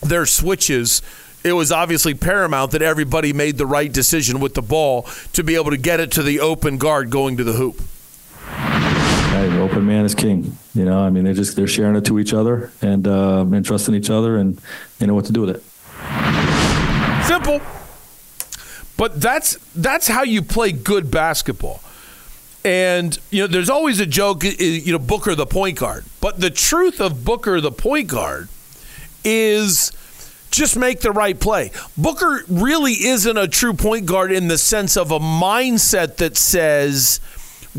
their 0.00 0.24
switches? 0.24 1.02
It 1.44 1.52
was 1.52 1.70
obviously 1.70 2.14
paramount 2.14 2.70
that 2.70 2.80
everybody 2.80 3.34
made 3.34 3.58
the 3.58 3.66
right 3.66 3.92
decision 3.92 4.40
with 4.40 4.54
the 4.54 4.62
ball 4.62 5.02
to 5.34 5.44
be 5.44 5.56
able 5.56 5.72
to 5.72 5.76
get 5.76 6.00
it 6.00 6.10
to 6.12 6.22
the 6.22 6.40
open 6.40 6.78
guard 6.78 7.10
going 7.10 7.36
to 7.36 7.44
the 7.44 7.52
hoop. 7.52 7.82
Open 9.70 9.84
man 9.84 10.06
is 10.06 10.14
king. 10.14 10.56
You 10.74 10.86
know, 10.86 10.98
I 10.98 11.10
mean, 11.10 11.24
they're 11.24 11.34
just 11.34 11.54
they're 11.54 11.66
sharing 11.66 11.94
it 11.94 12.06
to 12.06 12.18
each 12.18 12.32
other 12.32 12.72
and 12.80 13.06
uh, 13.06 13.44
and 13.52 13.62
trusting 13.62 13.94
each 13.94 14.08
other, 14.08 14.38
and 14.38 14.58
they 14.98 15.06
know 15.06 15.14
what 15.14 15.26
to 15.26 15.32
do 15.32 15.42
with 15.42 15.50
it. 15.50 15.62
Simple, 17.26 17.60
but 18.96 19.20
that's 19.20 19.58
that's 19.74 20.08
how 20.08 20.22
you 20.22 20.40
play 20.40 20.72
good 20.72 21.10
basketball. 21.10 21.82
And 22.64 23.18
you 23.30 23.42
know, 23.42 23.46
there's 23.46 23.68
always 23.68 24.00
a 24.00 24.06
joke, 24.06 24.42
you 24.42 24.90
know, 24.92 24.98
Booker 24.98 25.34
the 25.34 25.44
point 25.44 25.78
guard. 25.78 26.06
But 26.22 26.40
the 26.40 26.50
truth 26.50 26.98
of 26.98 27.24
Booker 27.26 27.60
the 27.60 27.72
point 27.72 28.08
guard 28.08 28.48
is 29.22 29.92
just 30.50 30.78
make 30.78 31.00
the 31.00 31.12
right 31.12 31.38
play. 31.38 31.72
Booker 31.98 32.42
really 32.48 32.92
isn't 32.92 33.36
a 33.36 33.46
true 33.46 33.74
point 33.74 34.06
guard 34.06 34.32
in 34.32 34.48
the 34.48 34.56
sense 34.56 34.96
of 34.96 35.10
a 35.10 35.18
mindset 35.18 36.16
that 36.16 36.38
says 36.38 37.20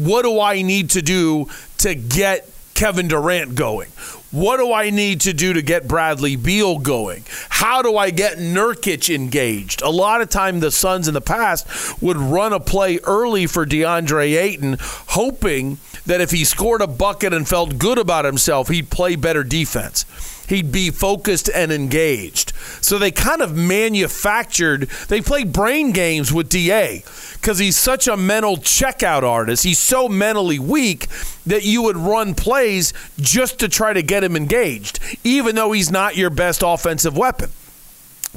what 0.06 0.24
do 0.24 0.40
I 0.40 0.62
need 0.62 0.92
to 0.92 1.02
do 1.02 1.48
to 1.80 1.96
get 1.96 2.50
Kevin 2.74 3.08
Durant 3.08 3.56
going? 3.56 3.90
What 4.32 4.58
do 4.58 4.72
I 4.72 4.92
need 4.92 5.22
to 5.22 5.34
do 5.34 5.54
to 5.54 5.62
get 5.62 5.88
Bradley 5.88 6.36
Beal 6.36 6.78
going? 6.78 7.24
How 7.50 7.82
do 7.82 7.98
I 7.98 8.12
get 8.12 8.38
Nurkic 8.38 9.14
engaged? 9.14 9.82
A 9.82 9.90
lot 9.90 10.22
of 10.22 10.30
time 10.30 10.60
the 10.60 10.70
Suns 10.70 11.08
in 11.08 11.16
the 11.16 11.22
past 11.22 12.02
would 12.02 12.18
run 12.18 12.54
a 12.54 12.60
play 12.60 13.00
early 13.06 13.48
for 13.48 13.66
DeAndre 13.66 14.40
Ayton, 14.40 14.78
hoping 14.80 15.80
that 16.06 16.22
if 16.22 16.32
he 16.32 16.46
scored 16.46 16.82
a 16.82 16.88
bucket 16.88 17.34
and 17.34 17.48
felt 17.48 17.80
good 17.80 17.98
about 17.98 18.24
himself, 18.24 18.70
he'd 18.70 18.92
play 18.92 19.16
better 19.16 19.44
defense 19.44 20.06
he'd 20.50 20.72
be 20.72 20.90
focused 20.90 21.50
and 21.54 21.72
engaged. 21.72 22.54
So 22.82 22.98
they 22.98 23.12
kind 23.12 23.42
of 23.42 23.56
manufactured, 23.56 24.90
they 25.08 25.22
played 25.22 25.54
brain 25.54 25.92
games 25.92 26.34
with 26.34 26.50
DA 26.50 27.04
because 27.34 27.60
he's 27.60 27.78
such 27.78 28.08
a 28.08 28.18
mental 28.18 28.58
checkout 28.58 29.24
artist. 29.24 29.64
He's 29.64 29.80
so 29.80 30.10
mentally 30.10 30.60
weak 30.60 31.08
that 31.46 31.64
you 31.64 31.82
would 31.84 31.98
run 31.98 32.36
plays 32.36 32.94
just 33.18 33.60
to 33.60 33.70
try 33.70 33.94
to 33.94 34.02
get 34.02 34.24
him 34.24 34.36
engaged, 34.36 35.00
even 35.24 35.56
though 35.56 35.72
he's 35.72 35.92
not 35.92 36.18
your 36.18 36.30
best 36.30 36.62
offensive 36.66 37.16
weapon 37.16 37.52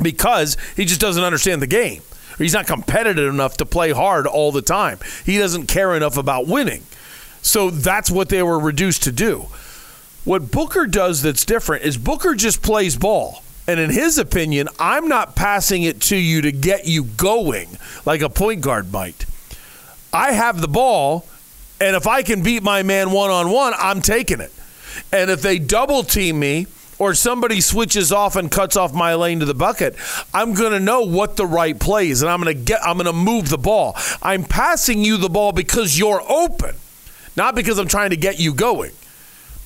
because 0.00 0.56
he 0.76 0.84
just 0.84 1.00
doesn't 1.00 1.24
understand 1.24 1.60
the 1.60 1.66
game. 1.66 2.02
He's 2.38 2.54
not 2.54 2.66
competitive 2.66 3.32
enough 3.32 3.56
to 3.58 3.66
play 3.66 3.92
hard 3.92 4.26
all 4.26 4.52
the 4.52 4.62
time. 4.62 4.98
He 5.24 5.38
doesn't 5.38 5.66
care 5.66 5.94
enough 5.94 6.16
about 6.16 6.46
winning. 6.46 6.82
So 7.42 7.70
that's 7.70 8.10
what 8.10 8.28
they 8.28 8.42
were 8.42 8.58
reduced 8.58 9.02
to 9.04 9.12
do. 9.12 9.48
What 10.24 10.50
Booker 10.52 10.86
does 10.86 11.22
that's 11.22 11.44
different 11.44 11.84
is 11.84 11.96
Booker 11.96 12.34
just 12.34 12.62
plays 12.62 12.96
ball. 12.96 13.42
And 13.66 13.78
in 13.78 13.90
his 13.90 14.18
opinion, 14.18 14.68
I'm 14.78 15.08
not 15.08 15.36
passing 15.36 15.82
it 15.82 16.00
to 16.02 16.16
you 16.16 16.42
to 16.42 16.52
get 16.52 16.86
you 16.86 17.04
going 17.04 17.76
like 18.04 18.20
a 18.20 18.28
point 18.28 18.60
guard 18.60 18.92
might. 18.92 19.24
I 20.12 20.32
have 20.32 20.60
the 20.60 20.68
ball, 20.68 21.26
and 21.80 21.96
if 21.96 22.06
I 22.06 22.22
can 22.22 22.42
beat 22.42 22.62
my 22.62 22.82
man 22.82 23.12
one 23.12 23.30
on 23.30 23.50
one, 23.50 23.72
I'm 23.76 24.00
taking 24.00 24.40
it. 24.40 24.52
And 25.12 25.30
if 25.30 25.42
they 25.42 25.58
double 25.58 26.02
team 26.02 26.38
me, 26.38 26.66
or 26.98 27.14
somebody 27.14 27.60
switches 27.60 28.12
off 28.12 28.36
and 28.36 28.48
cuts 28.48 28.76
off 28.76 28.94
my 28.94 29.14
lane 29.14 29.40
to 29.40 29.46
the 29.46 29.54
bucket, 29.54 29.96
I'm 30.32 30.54
going 30.54 30.70
to 30.70 30.78
know 30.78 31.00
what 31.00 31.36
the 31.36 31.46
right 31.46 31.76
play 31.76 32.10
is 32.10 32.22
and 32.22 32.30
I'm 32.30 32.40
going 32.40 32.56
to 32.56 32.62
get 32.62 32.80
I'm 32.84 32.96
going 32.96 33.06
to 33.06 33.12
move 33.12 33.48
the 33.48 33.58
ball. 33.58 33.96
I'm 34.22 34.44
passing 34.44 35.02
you 35.02 35.16
the 35.16 35.28
ball 35.28 35.50
because 35.50 35.98
you're 35.98 36.22
open, 36.28 36.76
not 37.36 37.56
because 37.56 37.78
I'm 37.78 37.88
trying 37.88 38.10
to 38.10 38.16
get 38.16 38.38
you 38.38 38.54
going 38.54 38.92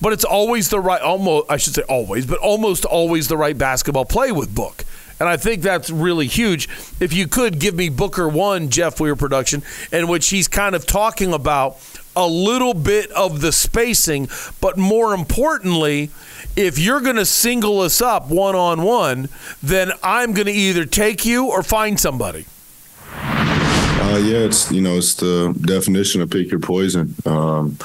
but 0.01 0.13
it's 0.13 0.23
always 0.23 0.69
the 0.69 0.79
right 0.79 1.01
almost 1.01 1.49
I 1.49 1.57
should 1.57 1.73
say 1.73 1.83
always, 1.83 2.25
but 2.25 2.39
almost 2.39 2.85
always 2.85 3.27
the 3.27 3.37
right 3.37 3.57
basketball 3.57 4.05
play 4.05 4.31
with 4.31 4.53
Book. 4.53 4.85
And 5.19 5.27
I 5.27 5.37
think 5.37 5.63
that's 5.63 5.89
really 5.89 6.27
huge. 6.27 6.69
If 6.99 7.11
you 7.11 7.27
could 7.27 7.59
give 7.59 7.73
me 7.73 7.89
Booker 7.89 8.27
one, 8.27 8.69
Jeff 8.69 8.99
Weir 8.99 9.15
production, 9.15 9.63
in 9.91 10.07
which 10.07 10.29
he's 10.29 10.47
kind 10.47 10.75
of 10.75 10.85
talking 10.85 11.33
about 11.33 11.77
a 12.15 12.27
little 12.27 12.73
bit 12.73 13.11
of 13.11 13.41
the 13.41 13.51
spacing, 13.51 14.29
but 14.61 14.77
more 14.77 15.13
importantly, 15.13 16.11
if 16.55 16.79
you're 16.79 17.01
going 17.01 17.15
to 17.15 17.25
single 17.25 17.81
us 17.81 18.01
up 18.01 18.29
one 18.29 18.55
on 18.55 18.81
one, 18.81 19.29
then 19.61 19.91
I'm 20.03 20.33
going 20.33 20.47
to 20.47 20.51
either 20.51 20.85
take 20.85 21.25
you 21.25 21.47
or 21.47 21.61
find 21.61 21.99
somebody. 21.99 22.45
Uh, 23.13 24.19
yeah, 24.23 24.37
it's 24.37 24.71
you 24.71 24.81
know 24.81 24.97
it's 24.97 25.15
the 25.15 25.53
definition 25.65 26.21
of 26.21 26.29
pick 26.29 26.49
your 26.49 26.59
poison. 26.59 27.13
Um, 27.25 27.77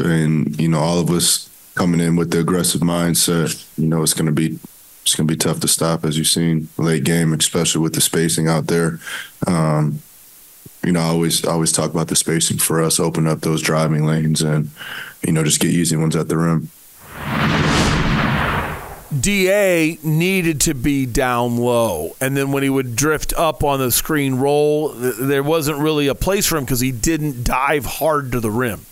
and 0.00 0.58
you 0.60 0.68
know 0.68 0.80
all 0.80 0.98
of 0.98 1.10
us 1.10 1.48
coming 1.74 2.00
in 2.00 2.16
with 2.16 2.30
the 2.30 2.40
aggressive 2.40 2.80
mindset, 2.80 3.66
you 3.78 3.86
know 3.86 4.02
it's 4.02 4.14
going 4.14 4.26
to 4.26 4.32
be 4.32 4.58
it's 5.02 5.14
going 5.14 5.26
to 5.26 5.32
be 5.32 5.38
tough 5.38 5.60
to 5.60 5.68
stop 5.68 6.04
as 6.04 6.18
you've 6.18 6.26
seen 6.26 6.68
late 6.76 7.04
game, 7.04 7.32
especially 7.32 7.80
with 7.80 7.94
the 7.94 8.00
spacing 8.00 8.48
out 8.48 8.66
there. 8.66 9.00
Um, 9.46 10.02
you 10.84 10.92
know, 10.92 11.00
I 11.00 11.04
always 11.04 11.44
I 11.44 11.52
always 11.52 11.72
talk 11.72 11.90
about 11.90 12.08
the 12.08 12.16
spacing 12.16 12.58
for 12.58 12.82
us, 12.82 13.00
open 13.00 13.26
up 13.26 13.40
those 13.40 13.62
driving 13.62 14.04
lanes, 14.04 14.42
and 14.42 14.70
you 15.22 15.32
know 15.32 15.44
just 15.44 15.60
get 15.60 15.70
easy 15.70 15.96
ones 15.96 16.16
at 16.16 16.28
the 16.28 16.36
rim. 16.36 16.70
Da 19.20 19.98
needed 20.04 20.60
to 20.62 20.74
be 20.74 21.04
down 21.04 21.56
low, 21.56 22.14
and 22.20 22.36
then 22.36 22.52
when 22.52 22.62
he 22.62 22.70
would 22.70 22.94
drift 22.94 23.34
up 23.36 23.64
on 23.64 23.80
the 23.80 23.90
screen 23.90 24.36
roll, 24.36 24.94
th- 24.94 25.16
there 25.18 25.42
wasn't 25.42 25.78
really 25.78 26.06
a 26.06 26.14
place 26.14 26.46
for 26.46 26.56
him 26.56 26.64
because 26.64 26.80
he 26.80 26.92
didn't 26.92 27.42
dive 27.42 27.84
hard 27.84 28.32
to 28.32 28.40
the 28.40 28.50
rim. 28.50 28.86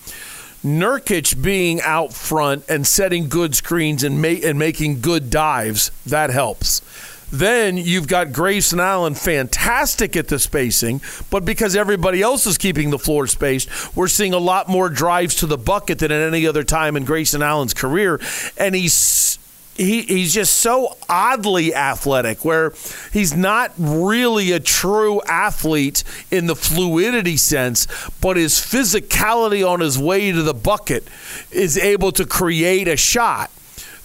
Nurkic 0.64 1.40
being 1.40 1.80
out 1.82 2.12
front 2.12 2.64
and 2.68 2.86
setting 2.86 3.28
good 3.28 3.54
screens 3.54 4.02
and, 4.02 4.20
ma- 4.20 4.28
and 4.28 4.58
making 4.58 5.00
good 5.00 5.30
dives, 5.30 5.90
that 6.06 6.30
helps. 6.30 6.82
Then 7.30 7.76
you've 7.76 8.08
got 8.08 8.32
Grayson 8.32 8.80
Allen, 8.80 9.14
fantastic 9.14 10.16
at 10.16 10.28
the 10.28 10.38
spacing, 10.38 11.02
but 11.30 11.44
because 11.44 11.76
everybody 11.76 12.22
else 12.22 12.46
is 12.46 12.56
keeping 12.56 12.88
the 12.90 12.98
floor 12.98 13.26
spaced, 13.26 13.94
we're 13.94 14.08
seeing 14.08 14.32
a 14.32 14.38
lot 14.38 14.68
more 14.68 14.88
drives 14.88 15.34
to 15.36 15.46
the 15.46 15.58
bucket 15.58 15.98
than 15.98 16.10
at 16.10 16.26
any 16.26 16.46
other 16.46 16.64
time 16.64 16.96
in 16.96 17.04
Grayson 17.04 17.42
Allen's 17.42 17.74
career. 17.74 18.18
And 18.56 18.74
he's 18.74 19.38
he, 19.78 20.02
he's 20.02 20.34
just 20.34 20.58
so 20.58 20.96
oddly 21.08 21.74
athletic 21.74 22.44
where 22.44 22.74
he's 23.12 23.34
not 23.34 23.72
really 23.78 24.52
a 24.52 24.60
true 24.60 25.22
athlete 25.22 26.04
in 26.30 26.46
the 26.46 26.56
fluidity 26.56 27.36
sense 27.36 27.86
but 28.20 28.36
his 28.36 28.54
physicality 28.54 29.66
on 29.66 29.80
his 29.80 29.98
way 29.98 30.32
to 30.32 30.42
the 30.42 30.54
bucket 30.54 31.06
is 31.50 31.78
able 31.78 32.12
to 32.12 32.26
create 32.26 32.88
a 32.88 32.96
shot 32.96 33.50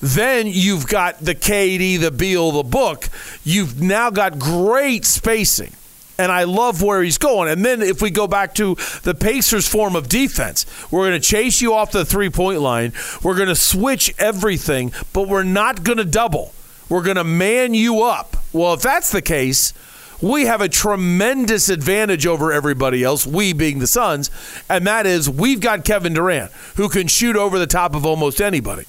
then 0.04 0.48
you've 0.48 0.86
got 0.86 1.20
the 1.22 1.34
KD, 1.34 1.98
the 1.98 2.12
Beal, 2.12 2.52
the 2.52 2.64
book. 2.64 3.08
You've 3.46 3.82
now 3.82 4.10
got 4.10 4.38
great 4.38 5.06
spacing. 5.06 5.72
And 6.18 6.32
I 6.32 6.44
love 6.44 6.82
where 6.82 7.02
he's 7.02 7.18
going. 7.18 7.50
And 7.52 7.66
then 7.66 7.82
if 7.82 8.02
we 8.02 8.12
go 8.12 8.28
back 8.28 8.54
to 8.56 8.76
the 9.02 9.16
Pacers' 9.16 9.68
form 9.68 9.96
of 9.96 10.08
defense, 10.10 10.66
we're 10.92 11.10
going 11.10 11.20
to 11.20 11.28
chase 11.28 11.60
you 11.60 11.74
off 11.74 11.92
the 11.92 12.06
three 12.06 12.30
point 12.30 12.62
line. 12.62 12.94
We're 13.24 13.36
going 13.36 13.48
to 13.48 13.56
switch 13.56 14.14
everything, 14.20 14.94
but 15.12 15.28
we're 15.28 15.44
not 15.44 15.84
going 15.84 15.98
to 15.98 16.06
double. 16.06 16.54
We're 16.88 17.04
going 17.04 17.18
to 17.18 17.24
man 17.24 17.74
you 17.74 18.04
up. 18.04 18.38
Well, 18.52 18.76
if 18.76 18.82
that's 18.82 19.12
the 19.12 19.22
case, 19.22 19.74
we 20.22 20.46
have 20.46 20.62
a 20.62 20.70
tremendous 20.70 21.68
advantage 21.68 22.26
over 22.26 22.54
everybody 22.54 23.04
else, 23.04 23.28
we 23.28 23.52
being 23.52 23.80
the 23.80 23.88
Suns, 23.88 24.32
and 24.70 24.88
that 24.88 25.06
is 25.06 25.30
we've 25.30 25.60
got 25.60 25.84
Kevin 25.84 26.14
Durant, 26.14 26.52
who 26.78 26.88
can 26.88 27.08
shoot 27.08 27.36
over 27.36 27.60
the 27.60 27.68
top 27.68 27.94
of 27.94 28.06
almost 28.06 28.40
anybody. 28.40 28.86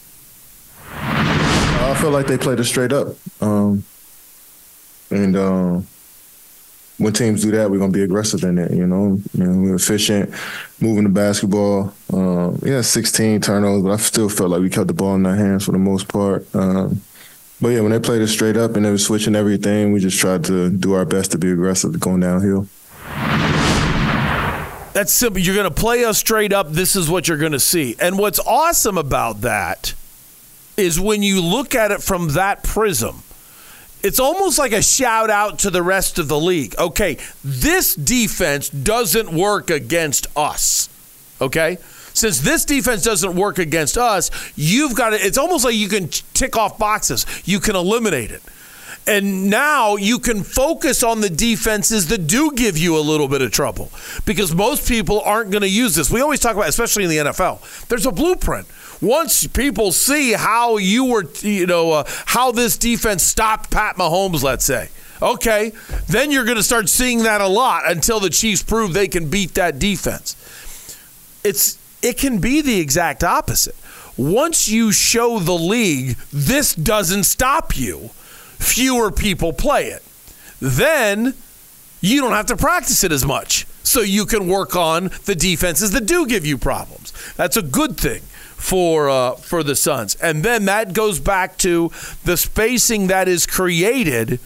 I 0.87 1.97
feel 2.01 2.11
like 2.11 2.27
they 2.27 2.39
played 2.39 2.61
it 2.61 2.65
straight 2.65 2.93
up. 2.93 3.17
Um, 3.41 3.85
and 5.11 5.37
um, 5.37 5.87
when 6.99 7.13
teams 7.13 7.43
do 7.43 7.51
that, 7.53 7.71
we're 7.71 7.79
gonna 7.79 7.93
be 7.93 8.03
aggressive 8.03 8.45
in 8.45 8.59
it. 8.59 8.71
You 8.73 8.87
know, 8.87 9.21
you 9.37 9.45
know, 9.45 9.61
we're 9.61 9.75
efficient, 9.75 10.31
moving 10.81 11.05
the 11.05 11.11
basketball. 11.11 11.93
Um, 12.13 12.61
yeah, 12.65 12.81
16 12.81 13.41
turnovers, 13.41 13.83
but 13.83 13.93
I 13.93 13.97
still 13.97 14.29
felt 14.29 14.51
like 14.51 14.61
we 14.61 14.71
kept 14.71 14.87
the 14.87 14.95
ball 14.95 15.15
in 15.17 15.27
our 15.27 15.35
hands 15.35 15.65
for 15.65 15.73
the 15.73 15.79
most 15.79 16.09
part. 16.09 16.47
Um, 16.55 17.01
but 17.61 17.69
yeah, 17.69 17.81
when 17.81 17.93
they 17.93 18.01
played 18.01 18.23
it 18.23 18.29
straight 18.29 18.57
up 18.57 18.77
and 18.77 18.85
they 18.85 18.91
were 18.91 18.99
switching 18.99 19.35
everything, 19.35 19.93
we 19.93 20.01
just 20.01 20.19
tried 20.19 20.45
to 20.45 20.71
do 20.71 20.93
our 20.93 21.05
best 21.05 21.33
to 21.33 21.39
be 21.39 21.51
aggressive 21.51 21.99
going 21.99 22.21
downhill. 22.21 22.69
That's 24.93 25.13
simple. 25.13 25.41
You're 25.41 25.57
going 25.57 25.69
to 25.69 25.75
play 25.75 26.05
us 26.05 26.19
straight 26.19 26.53
up. 26.53 26.71
This 26.71 26.95
is 26.95 27.11
what 27.11 27.27
you're 27.27 27.39
going 27.39 27.53
to 27.53 27.61
see. 27.61 27.97
And 27.99 28.17
what's 28.17 28.39
awesome 28.39 28.97
about 28.97 29.41
that 29.41 29.95
is 30.77 31.01
when 31.01 31.23
you 31.23 31.41
look 31.41 31.75
at 31.75 31.91
it 31.91 32.03
from 32.03 32.29
that 32.31 32.63
prism, 32.63 33.23
it's 34.05 34.21
almost 34.21 34.59
like 34.59 34.73
a 34.73 34.83
shout 34.83 35.31
out 35.31 35.59
to 35.61 35.71
the 35.71 35.83
rest 35.83 36.19
of 36.19 36.29
the 36.29 36.39
league. 36.39 36.75
Okay, 36.79 37.17
this 37.43 37.95
defense 37.95 38.69
doesn't 38.69 39.33
work 39.33 39.71
against 39.71 40.27
us. 40.37 40.89
Okay? 41.41 41.79
Since 42.13 42.41
this 42.43 42.65
defense 42.65 43.03
doesn't 43.03 43.35
work 43.35 43.59
against 43.59 43.99
us, 43.99 44.31
you've 44.55 44.95
got 44.95 45.11
to, 45.11 45.17
it's 45.17 45.39
almost 45.39 45.65
like 45.65 45.75
you 45.75 45.89
can 45.89 46.09
tick 46.09 46.57
off 46.57 46.79
boxes. 46.79 47.27
You 47.45 47.59
can 47.59 47.75
eliminate 47.75 48.31
it. 48.31 48.43
And 49.07 49.51
now 49.51 49.97
you 49.97 50.19
can 50.19 50.45
focus 50.45 51.03
on 51.03 51.21
the 51.21 51.29
defenses 51.29 52.09
that 52.09 52.27
do 52.27 52.53
give 52.53 52.79
you 52.79 52.97
a 52.97 53.01
little 53.01 53.29
bit 53.29 53.43
of 53.43 53.51
trouble 53.51 53.91
because 54.25 54.55
most 54.55 54.89
people 54.89 55.21
aren't 55.23 55.51
going 55.51 55.63
to 55.63 55.69
use 55.69 55.95
this. 55.95 56.11
We 56.11 56.21
always 56.21 56.41
talk 56.41 56.55
about, 56.57 56.69
especially 56.69 57.05
in 57.05 57.11
the 57.11 57.17
NFL, 57.17 57.89
there's 57.89 58.07
a 58.07 58.13
blueprint. 58.13 58.67
Once 59.05 59.47
people 59.47 59.93
see 59.93 60.33
how 60.33 60.79
you 60.79 61.05
were, 61.05 61.25
you 61.41 61.67
know, 61.67 61.93
uh, 61.93 62.05
how 62.25 62.51
this 62.51 62.79
defense 62.79 63.23
stopped 63.23 63.71
Pat 63.71 63.97
Mahomes, 63.97 64.43
let's 64.43 64.65
say, 64.65 64.89
okay, 65.21 65.73
then 66.09 66.31
you're 66.31 66.47
going 66.47 66.57
to 66.57 66.63
start 66.63 66.89
seeing 66.89 67.23
that 67.25 67.43
a 67.43 67.47
lot 67.47 67.83
until 67.87 68.19
the 68.19 68.31
Chiefs 68.31 68.63
prove 68.63 68.95
they 68.95 69.07
can 69.07 69.29
beat 69.29 69.55
that 69.55 69.79
defense. 69.79 70.37
It's 71.45 71.79
it 72.03 72.17
can 72.17 72.39
be 72.39 72.63
the 72.63 72.81
exact 72.81 73.23
opposite. 73.23 73.77
Once 74.17 74.69
you 74.69 74.91
show 74.91 75.39
the 75.39 75.53
league 75.53 76.17
this 76.33 76.75
doesn't 76.75 77.25
stop 77.25 77.77
you, 77.77 78.09
fewer 78.59 79.11
people 79.11 79.53
play 79.53 79.89
it. 79.89 80.03
Then 80.61 81.35
you 82.01 82.23
don't 82.23 82.33
have 82.33 82.47
to 82.47 82.57
practice 82.57 83.05
it 83.05 83.13
as 83.13 83.25
much. 83.27 83.67
So 83.83 84.01
you 84.01 84.25
can 84.25 84.49
work 84.49 84.75
on 84.75 85.11
the 85.27 85.35
defenses 85.35 85.91
that 85.91 86.07
do 86.07 86.27
give 86.27 86.47
you 86.47 86.57
problems. 86.57 87.13
That's 87.37 87.59
a 87.59 87.63
good 87.63 87.99
thing 87.99 88.23
for 88.65 89.11
uh, 89.11 89.33
for 89.33 89.63
the 89.63 89.77
Suns. 89.77 90.15
And 90.15 90.43
then 90.43 90.65
that 90.65 90.95
goes 90.95 91.21
back 91.21 91.59
to 91.59 91.91
the 92.25 92.39
spacing 92.39 93.09
that 93.09 93.29
is 93.29 93.47
created 93.47 94.41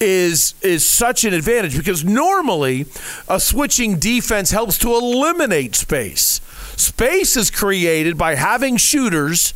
is 0.00 0.54
is 0.60 0.86
such 0.86 1.24
an 1.24 1.32
advantage 1.32 1.76
because 1.76 2.04
normally 2.04 2.86
a 3.28 3.38
switching 3.38 4.00
defense 4.00 4.50
helps 4.50 4.76
to 4.80 4.88
eliminate 4.88 5.76
space. 5.76 6.40
Space 6.76 7.36
is 7.36 7.48
created 7.52 8.18
by 8.18 8.34
having 8.34 8.76
shooters 8.76 9.54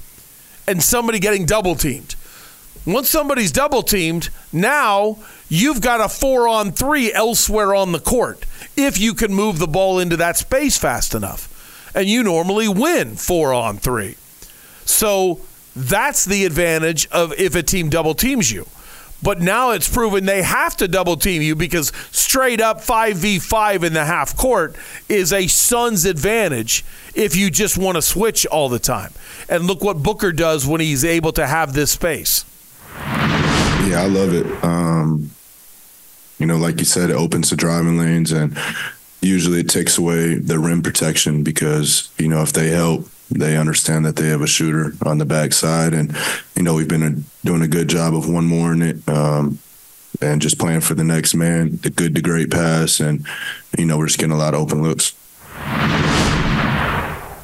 and 0.68 0.80
somebody 0.80 1.18
getting 1.18 1.44
double 1.44 1.74
teamed. 1.74 2.14
Once 2.86 3.10
somebody's 3.10 3.50
double 3.50 3.82
teamed, 3.82 4.30
now 4.52 5.18
you've 5.48 5.80
got 5.80 6.00
a 6.00 6.08
four 6.08 6.46
on 6.46 6.70
three 6.70 7.12
elsewhere 7.12 7.74
on 7.74 7.90
the 7.90 7.98
court 7.98 8.44
if 8.76 8.96
you 8.96 9.12
can 9.12 9.34
move 9.34 9.58
the 9.58 9.66
ball 9.66 9.98
into 9.98 10.16
that 10.16 10.36
space 10.36 10.78
fast 10.78 11.16
enough. 11.16 11.47
And 11.98 12.06
you 12.06 12.22
normally 12.22 12.68
win 12.68 13.16
four 13.16 13.52
on 13.52 13.76
three. 13.78 14.14
So 14.84 15.40
that's 15.74 16.24
the 16.24 16.44
advantage 16.44 17.08
of 17.08 17.32
if 17.32 17.56
a 17.56 17.62
team 17.64 17.88
double 17.90 18.14
teams 18.14 18.52
you. 18.52 18.68
But 19.20 19.40
now 19.40 19.72
it's 19.72 19.92
proven 19.92 20.24
they 20.24 20.42
have 20.42 20.76
to 20.76 20.86
double 20.86 21.16
team 21.16 21.42
you 21.42 21.56
because 21.56 21.88
straight 22.12 22.60
up 22.60 22.82
5v5 22.82 23.82
in 23.82 23.94
the 23.94 24.04
half 24.04 24.36
court 24.36 24.76
is 25.08 25.32
a 25.32 25.48
Suns 25.48 26.04
advantage 26.04 26.84
if 27.16 27.34
you 27.34 27.50
just 27.50 27.76
want 27.76 27.96
to 27.96 28.02
switch 28.02 28.46
all 28.46 28.68
the 28.68 28.78
time. 28.78 29.12
And 29.48 29.64
look 29.64 29.82
what 29.82 30.00
Booker 30.00 30.30
does 30.30 30.68
when 30.68 30.80
he's 30.80 31.04
able 31.04 31.32
to 31.32 31.48
have 31.48 31.72
this 31.72 31.90
space. 31.90 32.44
Yeah, 32.94 34.02
I 34.02 34.06
love 34.06 34.32
it. 34.32 34.46
Um, 34.62 35.32
you 36.38 36.46
know, 36.46 36.58
like 36.58 36.78
you 36.78 36.84
said, 36.84 37.10
it 37.10 37.16
opens 37.16 37.50
the 37.50 37.56
driving 37.56 37.98
lanes 37.98 38.30
and 38.30 38.56
usually 39.28 39.60
it 39.60 39.68
takes 39.68 39.98
away 39.98 40.34
the 40.34 40.58
rim 40.58 40.82
protection 40.82 41.42
because, 41.42 42.10
you 42.18 42.28
know, 42.28 42.42
if 42.42 42.52
they 42.52 42.68
help, 42.68 43.06
they 43.30 43.56
understand 43.56 44.06
that 44.06 44.16
they 44.16 44.28
have 44.28 44.40
a 44.40 44.46
shooter 44.46 44.94
on 45.04 45.18
the 45.18 45.24
backside. 45.24 45.92
And, 45.94 46.16
you 46.56 46.62
know, 46.62 46.74
we've 46.74 46.88
been 46.88 47.24
doing 47.44 47.62
a 47.62 47.68
good 47.68 47.88
job 47.88 48.14
of 48.14 48.28
one 48.28 48.46
more 48.46 48.72
in 48.72 48.82
it 48.82 49.08
um, 49.08 49.58
and 50.20 50.40
just 50.40 50.58
playing 50.58 50.80
for 50.80 50.94
the 50.94 51.04
next 51.04 51.34
man, 51.34 51.76
the 51.82 51.90
good 51.90 52.14
to 52.14 52.22
great 52.22 52.50
pass. 52.50 53.00
And, 53.00 53.26
you 53.76 53.84
know, 53.84 53.98
we're 53.98 54.06
just 54.06 54.18
getting 54.18 54.32
a 54.32 54.38
lot 54.38 54.54
of 54.54 54.60
open 54.60 54.82
looks. 54.82 55.10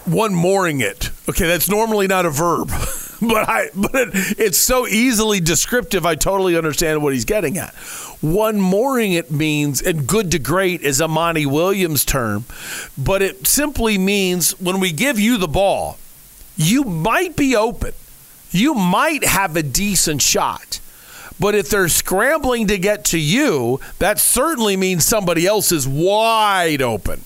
One 0.07 0.35
mooring 0.35 0.81
it. 0.81 1.11
Okay, 1.29 1.47
that's 1.47 1.69
normally 1.69 2.07
not 2.07 2.27
a 2.27 2.31
verb. 2.31 2.71
but 3.29 3.49
I 3.49 3.69
but 3.75 3.95
it, 3.95 4.11
it's 4.39 4.59
so 4.59 4.87
easily 4.87 5.41
descriptive. 5.41 6.05
I 6.05 6.15
totally 6.15 6.57
understand 6.57 7.03
what 7.03 7.13
he's 7.13 7.25
getting 7.25 7.59
at. 7.59 7.75
One 8.21 8.61
mooring 8.61 9.13
it 9.13 9.31
means, 9.31 9.83
and 9.83 10.07
good 10.07 10.31
to 10.33 10.39
great 10.39 10.83
is 10.83 11.01
a 11.01 11.09
Monty 11.09 11.47
Williams 11.47 12.05
term, 12.05 12.45
but 12.97 13.23
it 13.23 13.47
simply 13.47 13.99
means 13.99 14.59
when 14.61 14.81
we 14.81 14.93
give 14.93 15.19
you 15.19 15.37
the 15.37 15.49
ball, 15.49 15.99
you 16.57 16.85
might 16.85 17.37
be 17.37 17.55
open, 17.55 17.93
you 18.51 18.75
might 18.75 19.25
have 19.25 19.57
a 19.57 19.63
decent 19.63 20.23
shot. 20.23 20.81
But 21.39 21.57
if 21.57 21.69
they're 21.69 21.89
scrambling 21.89 22.69
to 22.69 22.79
get 22.79 23.05
to 23.07 23.19
you, 23.19 23.81
that 23.99 24.21
certainly 24.21 24.77
means 24.77 25.05
somebody 25.05 25.47
else 25.47 25.73
is 25.73 25.87
wide 25.87 26.81
open 26.81 27.25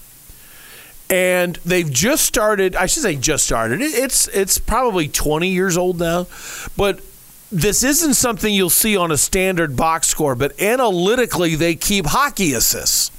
and 1.11 1.57
they've 1.65 1.91
just 1.91 2.25
started. 2.25 2.77
I 2.77 2.87
should 2.87 3.03
say 3.03 3.17
just 3.17 3.45
started. 3.45 3.81
It's 3.81 4.29
it's 4.29 4.59
probably 4.59 5.09
20 5.09 5.49
years 5.49 5.77
old 5.77 5.99
now, 5.99 6.27
but 6.77 7.01
this 7.51 7.83
isn't 7.83 8.15
something 8.15 8.53
you'll 8.53 8.71
see 8.71 8.97
on 8.97 9.11
a 9.11 9.17
standard 9.17 9.77
box 9.77 10.09
score. 10.09 10.35
But 10.35 10.61
analytically, 10.61 11.55
they 11.55 11.75
keep 11.75 12.07
hockey 12.07 12.53
assists. 12.53 13.11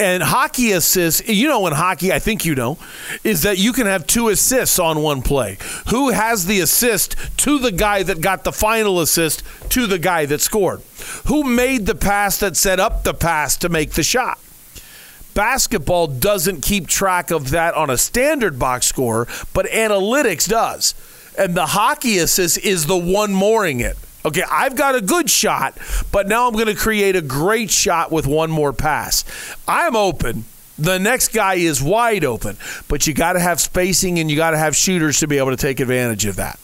And 0.00 0.22
hockey 0.22 0.70
assists, 0.70 1.28
you 1.28 1.48
know, 1.48 1.66
in 1.66 1.72
hockey, 1.72 2.12
I 2.12 2.20
think 2.20 2.44
you 2.44 2.54
know, 2.54 2.78
is 3.24 3.42
that 3.42 3.58
you 3.58 3.72
can 3.72 3.86
have 3.86 4.06
two 4.06 4.28
assists 4.28 4.78
on 4.78 5.02
one 5.02 5.22
play. 5.22 5.58
Who 5.88 6.10
has 6.10 6.46
the 6.46 6.60
assist 6.60 7.16
to 7.38 7.58
the 7.58 7.72
guy 7.72 8.04
that 8.04 8.20
got 8.20 8.44
the 8.44 8.52
final 8.52 9.00
assist 9.00 9.42
to 9.70 9.88
the 9.88 9.98
guy 9.98 10.24
that 10.26 10.40
scored? 10.40 10.82
Who 11.26 11.42
made 11.42 11.86
the 11.86 11.96
pass 11.96 12.38
that 12.38 12.56
set 12.56 12.78
up 12.78 13.02
the 13.02 13.12
pass 13.12 13.56
to 13.56 13.68
make 13.68 13.92
the 13.92 14.04
shot? 14.04 14.38
Basketball 15.38 16.08
doesn't 16.08 16.62
keep 16.62 16.88
track 16.88 17.30
of 17.30 17.50
that 17.50 17.72
on 17.74 17.90
a 17.90 17.96
standard 17.96 18.58
box 18.58 18.86
score, 18.86 19.28
but 19.54 19.66
analytics 19.66 20.48
does. 20.48 20.96
And 21.38 21.54
the 21.54 21.66
hockey 21.66 22.18
assist 22.18 22.58
is 22.58 22.86
the 22.86 22.96
one 22.96 23.32
mooring 23.32 23.78
it. 23.78 23.96
Okay, 24.24 24.42
I've 24.50 24.74
got 24.74 24.96
a 24.96 25.00
good 25.00 25.30
shot, 25.30 25.78
but 26.10 26.26
now 26.26 26.48
I'm 26.48 26.54
going 26.54 26.66
to 26.66 26.74
create 26.74 27.14
a 27.14 27.22
great 27.22 27.70
shot 27.70 28.10
with 28.10 28.26
one 28.26 28.50
more 28.50 28.72
pass. 28.72 29.24
I'm 29.68 29.94
open. 29.94 30.44
The 30.76 30.98
next 30.98 31.28
guy 31.28 31.54
is 31.54 31.80
wide 31.80 32.24
open, 32.24 32.56
but 32.88 33.06
you 33.06 33.14
got 33.14 33.34
to 33.34 33.40
have 33.40 33.60
spacing 33.60 34.18
and 34.18 34.28
you 34.28 34.36
got 34.36 34.50
to 34.50 34.58
have 34.58 34.74
shooters 34.74 35.20
to 35.20 35.28
be 35.28 35.38
able 35.38 35.50
to 35.50 35.56
take 35.56 35.78
advantage 35.78 36.26
of 36.26 36.34
that. 36.34 36.58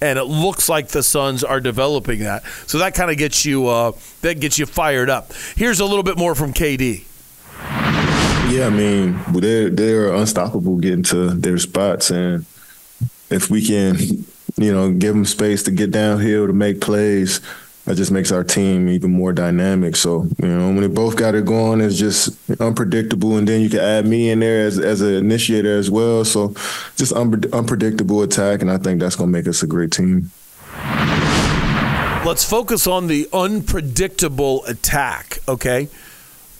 And 0.00 0.20
it 0.20 0.26
looks 0.26 0.68
like 0.68 0.86
the 0.86 1.02
Suns 1.02 1.42
are 1.42 1.58
developing 1.58 2.20
that, 2.20 2.44
so 2.68 2.78
that 2.78 2.94
kind 2.94 3.10
of 3.10 3.16
gets 3.16 3.44
you 3.44 3.66
uh, 3.66 3.90
that 4.20 4.38
gets 4.38 4.56
you 4.56 4.66
fired 4.66 5.10
up. 5.10 5.32
Here's 5.56 5.80
a 5.80 5.84
little 5.84 6.04
bit 6.04 6.16
more 6.16 6.36
from 6.36 6.54
KD. 6.54 7.06
Yeah, 8.48 8.66
I 8.66 8.70
mean 8.70 9.20
they're 9.32 9.70
they're 9.70 10.14
unstoppable 10.14 10.76
getting 10.78 11.02
to 11.04 11.30
their 11.30 11.58
spots, 11.58 12.10
and 12.10 12.44
if 13.30 13.50
we 13.50 13.64
can 13.64 14.24
you 14.56 14.72
know, 14.72 14.92
give 14.92 15.14
them 15.14 15.24
space 15.24 15.62
to 15.64 15.70
get 15.70 15.90
downhill 15.90 16.46
to 16.46 16.52
make 16.52 16.80
plays. 16.80 17.40
That 17.86 17.96
just 17.96 18.10
makes 18.10 18.30
our 18.30 18.44
team 18.44 18.88
even 18.88 19.10
more 19.10 19.32
dynamic. 19.32 19.96
So, 19.96 20.28
you 20.38 20.46
know, 20.46 20.68
when 20.68 20.82
they 20.82 20.86
both 20.86 21.16
got 21.16 21.34
it 21.34 21.46
going, 21.46 21.80
it's 21.80 21.96
just 21.96 22.36
unpredictable. 22.60 23.38
And 23.38 23.48
then 23.48 23.62
you 23.62 23.70
can 23.70 23.80
add 23.80 24.06
me 24.06 24.30
in 24.30 24.40
there 24.40 24.66
as, 24.66 24.78
as 24.78 25.00
an 25.00 25.14
initiator 25.14 25.78
as 25.78 25.90
well. 25.90 26.24
So, 26.26 26.54
just 26.96 27.12
un- 27.14 27.42
unpredictable 27.52 28.22
attack. 28.22 28.60
And 28.60 28.70
I 28.70 28.76
think 28.76 29.00
that's 29.00 29.16
going 29.16 29.28
to 29.28 29.32
make 29.32 29.48
us 29.48 29.62
a 29.62 29.66
great 29.66 29.92
team. 29.92 30.30
Let's 32.22 32.44
focus 32.44 32.86
on 32.86 33.06
the 33.06 33.26
unpredictable 33.32 34.62
attack, 34.66 35.38
okay? 35.48 35.88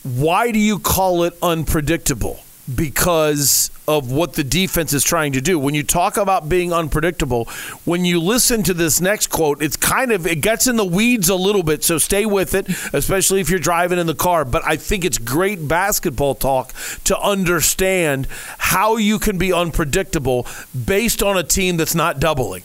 Why 0.03 0.51
do 0.51 0.59
you 0.59 0.79
call 0.79 1.25
it 1.25 1.37
unpredictable? 1.43 2.41
because 2.75 3.71
of 3.89 4.13
what 4.13 4.35
the 4.35 4.45
defense 4.45 4.93
is 4.93 5.03
trying 5.03 5.33
to 5.33 5.41
do. 5.41 5.59
When 5.59 5.75
you 5.75 5.83
talk 5.83 6.17
about 6.17 6.49
being 6.49 6.73
unpredictable, 6.73 7.47
when 7.85 8.05
you 8.05 8.21
listen 8.21 8.63
to 8.65 8.75
this 8.75 9.01
next 9.01 9.29
quote, 9.29 9.63
it's 9.63 9.77
kind 9.77 10.13
of 10.13 10.27
it 10.27 10.41
gets 10.41 10.67
in 10.67 10.77
the 10.77 10.85
weeds 10.85 11.29
a 11.29 11.35
little 11.35 11.63
bit, 11.63 11.83
so 11.83 11.99
stay 11.99 12.27
with 12.27 12.55
it, 12.55 12.69
especially 12.93 13.41
if 13.41 13.51
you're 13.51 13.59
driving 13.59 13.99
in 13.99 14.07
the 14.07 14.15
car, 14.15 14.45
but 14.45 14.63
I 14.65 14.77
think 14.77 15.05
it's 15.05 15.19
great 15.19 15.67
basketball 15.67 16.35
talk 16.35 16.73
to 17.05 17.19
understand 17.19 18.29
how 18.59 18.97
you 18.97 19.19
can 19.19 19.39
be 19.39 19.53
unpredictable 19.53 20.47
based 20.85 21.23
on 21.23 21.37
a 21.37 21.43
team 21.43 21.77
that's 21.77 21.95
not 21.95 22.21
doubling. 22.21 22.63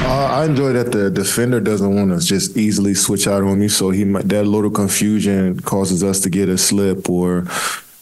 Uh, 0.00 0.28
I 0.30 0.44
enjoy 0.46 0.72
that 0.72 0.92
the 0.92 1.10
defender 1.10 1.60
doesn't 1.60 1.94
want 1.94 2.18
to 2.18 2.26
just 2.26 2.56
easily 2.56 2.94
switch 2.94 3.26
out 3.26 3.42
on 3.42 3.60
me, 3.60 3.68
so 3.68 3.90
he 3.90 4.04
might, 4.04 4.28
that 4.28 4.44
little 4.44 4.70
confusion 4.70 5.60
causes 5.60 6.02
us 6.02 6.20
to 6.20 6.30
get 6.30 6.48
a 6.48 6.56
slip 6.56 7.10
or 7.10 7.46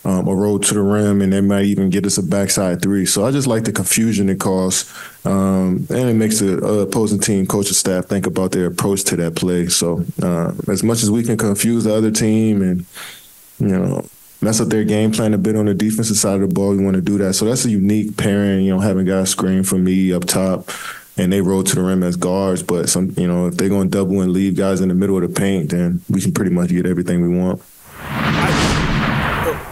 um, 0.05 0.29
a 0.29 0.35
road 0.35 0.63
to 0.65 0.75
the 0.75 0.83
rim, 0.83 1.21
and 1.21 1.33
they 1.33 1.41
might 1.41 1.65
even 1.65 1.91
get 1.91 2.07
us 2.07 2.17
a 2.17 2.23
backside 2.23 2.81
three. 2.81 3.07
So 3.07 3.27
I 3.27 3.33
just 3.33 3.49
like 3.49 3.65
the 3.65 3.73
confusion 3.73 4.29
it 4.29 4.39
causes, 4.39 4.93
um, 5.25 5.87
and 5.91 6.09
it 6.09 6.15
makes 6.15 6.39
the 6.39 6.65
uh, 6.65 6.83
opposing 6.83 7.19
team 7.19 7.45
coaching 7.45 7.73
staff 7.73 8.05
think 8.05 8.27
about 8.27 8.53
their 8.53 8.67
approach 8.67 9.03
to 9.05 9.17
that 9.17 9.35
play. 9.35 9.67
So 9.67 10.05
uh, 10.23 10.53
as 10.69 10.85
much 10.85 11.03
as 11.03 11.11
we 11.11 11.25
can 11.25 11.37
confuse 11.37 11.85
the 11.85 11.95
other 11.95 12.13
team 12.13 12.63
and 12.63 12.87
you 13.59 13.77
know 13.77 14.07
mess 14.43 14.61
up 14.61 14.69
their 14.69 14.85
game 14.85 15.11
plan 15.11 15.35
a 15.35 15.39
bit 15.39 15.57
on 15.57 15.65
the 15.65 15.75
defensive 15.75 16.19
side 16.19 16.35
of 16.41 16.49
the 16.49 16.55
ball, 16.55 16.71
we 16.71 16.85
want 16.85 16.95
to 16.95 17.03
do 17.03 17.19
that. 17.19 17.35
So 17.35 17.47
that's 17.47 17.65
a 17.65 17.71
unique 17.71 18.17
pairing. 18.17 18.65
You 18.65 18.75
know, 18.75 18.81
having 18.81 19.07
guys 19.07 19.31
screen 19.31 19.65
for 19.65 19.77
me 19.79 20.13
up 20.13 20.25
top 20.25 20.71
and 21.17 21.33
they 21.33 21.41
roll 21.41 21.63
to 21.63 21.75
the 21.75 21.83
rim 21.83 22.03
as 22.03 22.17
guards. 22.17 22.63
But 22.63 22.89
some, 22.89 23.15
you 23.17 23.27
know, 23.27 23.47
if 23.47 23.57
they're 23.57 23.69
going 23.69 23.91
to 23.91 23.99
double 23.99 24.21
and 24.21 24.33
leave 24.33 24.57
guys 24.57 24.81
in 24.81 24.89
the 24.89 24.95
middle 24.95 25.17
of 25.17 25.23
the 25.23 25.41
paint, 25.41 25.71
then 25.71 26.03
we 26.09 26.21
can 26.21 26.33
pretty 26.33 26.51
much 26.51 26.71
get 26.71 26.87
everything 26.87 27.23
we 27.23 27.39
want. 27.39 27.63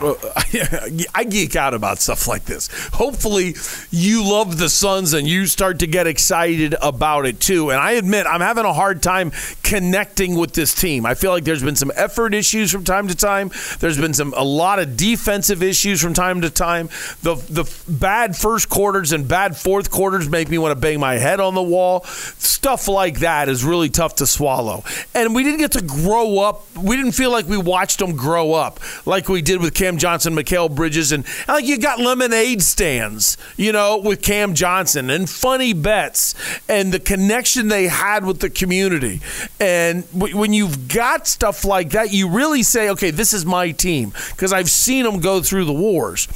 geek 1.35 1.57
out 1.57 1.75
about 1.75 1.99
stuff 2.01 2.29
like 2.29 2.45
this. 2.45 2.69
Hopefully, 2.93 3.55
you 3.91 4.23
love 4.25 4.59
the 4.59 4.69
Suns 4.69 5.13
and 5.13 5.27
you 5.27 5.47
start 5.47 5.81
to 5.81 5.87
get 5.87 6.07
excited 6.07 6.75
about 6.81 7.27
it 7.27 7.41
too. 7.41 7.71
And 7.71 7.81
I 7.81 7.93
admit, 7.93 8.27
I'm 8.27 8.41
having 8.41 8.65
a 8.65 8.73
hard 8.73 9.03
time 9.03 9.33
connecting 9.63 10.37
with 10.37 10.53
this 10.53 10.75
team. 10.75 11.07
I 11.07 11.15
feel 11.15 11.31
like 11.31 11.45
there's 11.45 11.63
been 11.63 11.77
some 11.77 11.91
effort 11.97 12.35
issues 12.35 12.71
from 12.71 12.85
time 12.85 13.09
to 13.09 13.15
time. 13.15 13.51
There's 13.81 13.99
been 13.99 14.15
some 14.15 14.33
a 14.37 14.45
lot 14.45 14.79
of 14.79 14.97
defensive 14.97 15.63
issues 15.63 16.01
from 16.01 16.15
time 16.15 16.41
to 16.43 16.51
time. 16.51 16.89
The 17.23 17.35
the 17.35 17.65
bad 17.89 18.37
first 18.37 18.69
quarters 18.69 19.13
and 19.13 19.27
bad 19.27 19.57
fourth 19.57 19.91
quarters 19.91 20.29
make 20.29 20.49
me 20.49 20.59
want 20.59 20.73
to 20.73 20.81
bang 20.81 21.01
my 21.01 21.15
head 21.15 21.41
on 21.41 21.55
the 21.55 21.63
wall. 21.63 22.05
Stuff 22.05 22.89
like 22.89 23.21
that 23.21 23.49
is 23.49 23.65
really 23.65 23.89
tough 23.89 24.17
to 24.17 24.27
swallow. 24.27 24.85
And 25.15 25.35
we 25.35 25.43
didn't 25.43 25.59
get 25.59 25.73
to 25.73 25.83
grow 25.83 26.39
up. 26.39 26.65
We 26.77 26.97
didn't 26.97 27.13
feel 27.13 27.31
like 27.31 27.47
we 27.47 27.57
watched 27.57 27.99
them 27.99 28.17
grow 28.17 28.53
up 28.53 28.81
like 29.07 29.29
we 29.29 29.43
did 29.43 29.61
with 29.61 29.75
Cam 29.75 29.94
Johnson, 29.99 30.35
Mikal 30.35 30.75
Bridges, 30.75 31.13
and 31.13 31.25
like 31.49 31.65
you 31.65 31.79
got 31.79 32.01
lemonade 32.01 32.63
stands, 32.63 33.37
you 33.57 33.73
know, 33.73 33.99
with 33.99 34.23
Cam 34.23 34.55
Johnson 34.55 35.11
and 35.11 35.29
funny 35.29 35.73
bets 35.73 36.35
and 36.69 36.93
the 36.93 37.01
connection 37.01 37.69
they 37.69 37.89
had 37.89 38.25
with 38.25 38.41
the 38.41 38.51
community. 38.51 39.21
And 39.61 40.05
when 40.13 40.53
you've 40.53 40.89
got 40.89 41.27
stuff 41.27 41.65
like 41.65 41.91
that, 41.91 42.13
you 42.13 42.29
really 42.29 42.63
say, 42.63 42.91
okay, 42.91 43.11
this 43.11 43.33
is 43.33 43.45
my 43.45 43.71
team 43.71 44.13
because 44.31 44.53
I've 44.53 44.71
seen 44.71 45.05
them 45.05 45.21
go 45.21 45.41
through 45.41 45.65
the 45.65 45.73
wars. 45.73 46.29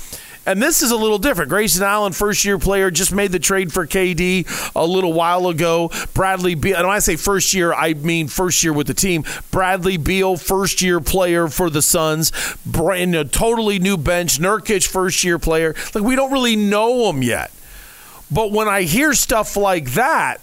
And 0.49 0.63
this 0.63 0.81
is 0.81 0.91
a 0.91 0.97
little 0.97 1.19
different. 1.19 1.51
Grayson 1.51 1.83
Allen, 1.83 2.15
first 2.15 2.43
year 2.43 2.59
player, 2.59 2.91
just 2.91 3.13
made 3.13 3.33
the 3.33 3.39
trade 3.39 3.71
for 3.71 3.87
KD 3.87 4.73
a 4.75 4.87
little 4.87 5.13
while 5.13 5.47
ago. 5.49 5.91
Bradley 6.15 6.55
Beal, 6.55 6.75
and 6.75 6.87
when 6.87 6.97
I 6.97 7.01
say 7.01 7.17
first 7.17 7.53
year, 7.53 7.75
I 7.75 7.93
mean 7.93 8.29
first 8.29 8.65
year 8.65 8.73
with 8.73 8.87
the 8.87 8.95
team. 8.95 9.25
Bradley 9.51 9.99
Beal, 9.99 10.39
first 10.39 10.81
year 10.81 11.01
player 11.01 11.49
for 11.49 11.69
the 11.69 11.83
Suns. 11.83 12.33
Brand 12.65 13.15
a 13.15 13.27
totally 13.27 13.79
new 13.79 13.99
bench. 13.99 14.39
Nurkic, 14.39 14.87
first 14.87 15.23
year 15.23 15.39
player. 15.39 15.75
Like 15.95 16.03
we 16.03 16.17
don't 16.17 16.33
really 16.33 16.57
know 16.57 17.13
them 17.13 17.23
yet. 17.23 17.53
But 18.31 18.51
when 18.51 18.69
I 18.69 18.85
hear 18.85 19.13
stuff 19.13 19.55
like 19.55 19.93
that, 19.93 20.41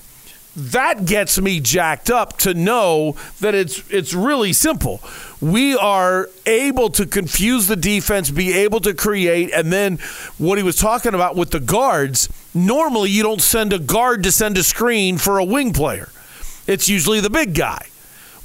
that 0.56 1.06
gets 1.06 1.40
me 1.40 1.60
jacked 1.60 2.10
up 2.10 2.38
to 2.38 2.54
know 2.54 3.16
that 3.42 3.54
it's 3.54 3.84
it's 3.90 4.14
really 4.14 4.54
simple. 4.54 5.02
We 5.42 5.76
are 5.76 6.30
able 6.46 6.90
to 6.92 7.06
confuse 7.06 7.68
the 7.68 7.76
defense, 7.76 8.32
be 8.32 8.54
able 8.54 8.80
to 8.82 8.94
create, 8.94 9.52
and 9.52 9.72
then 9.72 9.98
what 10.38 10.58
he 10.58 10.64
was 10.64 10.78
talking 10.78 11.14
about 11.14 11.36
with 11.36 11.52
the 11.52 11.60
guards. 11.60 12.30
Normally, 12.54 13.10
you 13.10 13.22
don't 13.22 13.42
send 13.42 13.74
a 13.74 13.80
guard 13.80 14.24
to 14.24 14.32
send 14.32 14.58
a 14.58 14.64
screen 14.64 15.18
for 15.18 15.38
a 15.38 15.44
wing 15.44 15.74
player. 15.74 16.10
It's 16.68 16.88
usually 16.88 17.20
the 17.20 17.30
big 17.30 17.54
guy. 17.54 17.88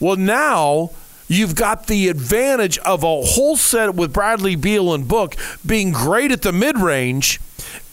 Well, 0.00 0.16
now 0.16 0.90
you've 1.28 1.54
got 1.54 1.86
the 1.86 2.08
advantage 2.08 2.76
of 2.78 3.04
a 3.04 3.22
whole 3.22 3.56
set 3.56 3.94
with 3.94 4.12
Bradley 4.12 4.56
Beal 4.56 4.92
and 4.92 5.06
Book 5.06 5.36
being 5.64 5.92
great 5.92 6.32
at 6.32 6.42
the 6.42 6.52
mid 6.52 6.76
range 6.76 7.38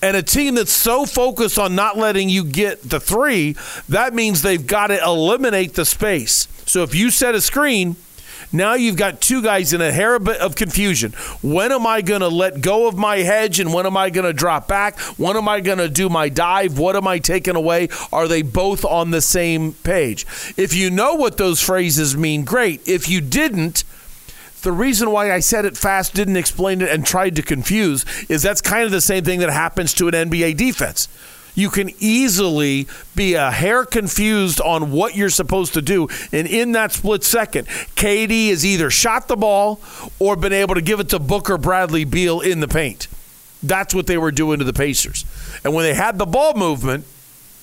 and 0.01 0.15
a 0.15 0.23
team 0.23 0.55
that's 0.55 0.71
so 0.71 1.05
focused 1.05 1.57
on 1.57 1.75
not 1.75 1.97
letting 1.97 2.29
you 2.29 2.43
get 2.43 2.81
the 2.83 2.99
three, 2.99 3.55
that 3.89 4.13
means 4.13 4.41
they've 4.41 4.65
got 4.65 4.87
to 4.87 5.01
eliminate 5.03 5.73
the 5.73 5.85
space. 5.85 6.47
So 6.65 6.83
if 6.83 6.93
you 6.93 7.09
set 7.11 7.35
a 7.35 7.41
screen, 7.41 7.95
now 8.51 8.75
you've 8.75 8.95
got 8.95 9.19
two 9.19 9.41
guys 9.41 9.73
in 9.73 9.81
a 9.81 9.91
hair 9.91 10.15
of 10.15 10.55
confusion. 10.55 11.11
When 11.41 11.71
am 11.71 11.85
I 11.85 12.01
going 12.01 12.21
to 12.21 12.29
let 12.29 12.61
go 12.61 12.87
of 12.87 12.95
my 12.95 13.17
hedge 13.17 13.59
and 13.59 13.73
when 13.73 13.85
am 13.85 13.97
I 13.97 14.09
going 14.09 14.25
to 14.25 14.33
drop 14.33 14.67
back? 14.67 14.99
When 15.17 15.35
am 15.35 15.49
I 15.49 15.59
going 15.59 15.79
to 15.79 15.89
do 15.89 16.07
my 16.07 16.29
dive? 16.29 16.79
What 16.79 16.95
am 16.95 17.07
I 17.07 17.19
taking 17.19 17.55
away? 17.55 17.89
Are 18.11 18.27
they 18.27 18.41
both 18.41 18.85
on 18.85 19.11
the 19.11 19.21
same 19.21 19.73
page? 19.73 20.25
If 20.55 20.73
you 20.73 20.89
know 20.89 21.15
what 21.15 21.37
those 21.37 21.61
phrases 21.61 22.15
mean, 22.15 22.45
great. 22.45 22.87
If 22.87 23.09
you 23.09 23.19
didn't, 23.19 23.83
the 24.61 24.71
reason 24.71 25.11
why 25.11 25.31
I 25.31 25.39
said 25.39 25.65
it 25.65 25.77
fast, 25.77 26.13
didn't 26.13 26.37
explain 26.37 26.81
it, 26.81 26.89
and 26.89 27.05
tried 27.05 27.35
to 27.35 27.41
confuse 27.41 28.05
is 28.27 28.41
that's 28.41 28.61
kind 28.61 28.85
of 28.85 28.91
the 28.91 29.01
same 29.01 29.23
thing 29.23 29.39
that 29.39 29.49
happens 29.49 29.93
to 29.95 30.07
an 30.07 30.13
NBA 30.13 30.57
defense. 30.57 31.07
You 31.57 31.71
can 31.71 31.89
easily 31.97 32.87
be 33.15 33.33
a 33.33 33.49
hair 33.49 33.83
confused 33.83 34.61
on 34.61 34.91
what 34.91 35.15
you're 35.15 35.31
supposed 35.31 35.73
to 35.73 35.81
do. 35.81 36.07
And 36.31 36.47
in 36.47 36.73
that 36.73 36.91
split 36.91 37.23
second, 37.23 37.67
KD 37.95 38.49
has 38.49 38.63
either 38.63 38.91
shot 38.91 39.27
the 39.27 39.35
ball 39.35 39.79
or 40.19 40.35
been 40.35 40.53
able 40.53 40.75
to 40.75 40.81
give 40.81 40.99
it 40.99 41.09
to 41.09 41.19
Booker 41.19 41.57
Bradley 41.57 42.03
Beal 42.03 42.41
in 42.41 42.59
the 42.59 42.67
paint. 42.67 43.07
That's 43.63 43.95
what 43.95 44.05
they 44.05 44.19
were 44.19 44.31
doing 44.31 44.59
to 44.59 44.65
the 44.65 44.73
Pacers. 44.73 45.25
And 45.63 45.73
when 45.73 45.83
they 45.83 45.95
had 45.95 46.19
the 46.19 46.27
ball 46.27 46.53
movement, 46.53 47.05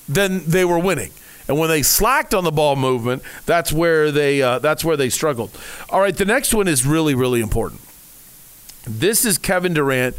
then 0.08 0.42
they 0.44 0.64
were 0.64 0.78
winning. 0.78 1.12
And 1.46 1.58
when 1.58 1.68
they 1.68 1.82
slacked 1.82 2.32
on 2.34 2.44
the 2.44 2.52
ball 2.52 2.74
movement, 2.76 3.22
that's 3.44 3.72
where 3.72 4.10
they 4.10 4.40
uh, 4.40 4.58
that's 4.60 4.84
where 4.84 4.96
they 4.96 5.10
struggled. 5.10 5.50
All 5.90 6.00
right, 6.00 6.16
the 6.16 6.24
next 6.24 6.54
one 6.54 6.68
is 6.68 6.86
really 6.86 7.14
really 7.14 7.40
important. 7.40 7.80
This 8.86 9.24
is 9.24 9.38
Kevin 9.38 9.74
Durant 9.74 10.16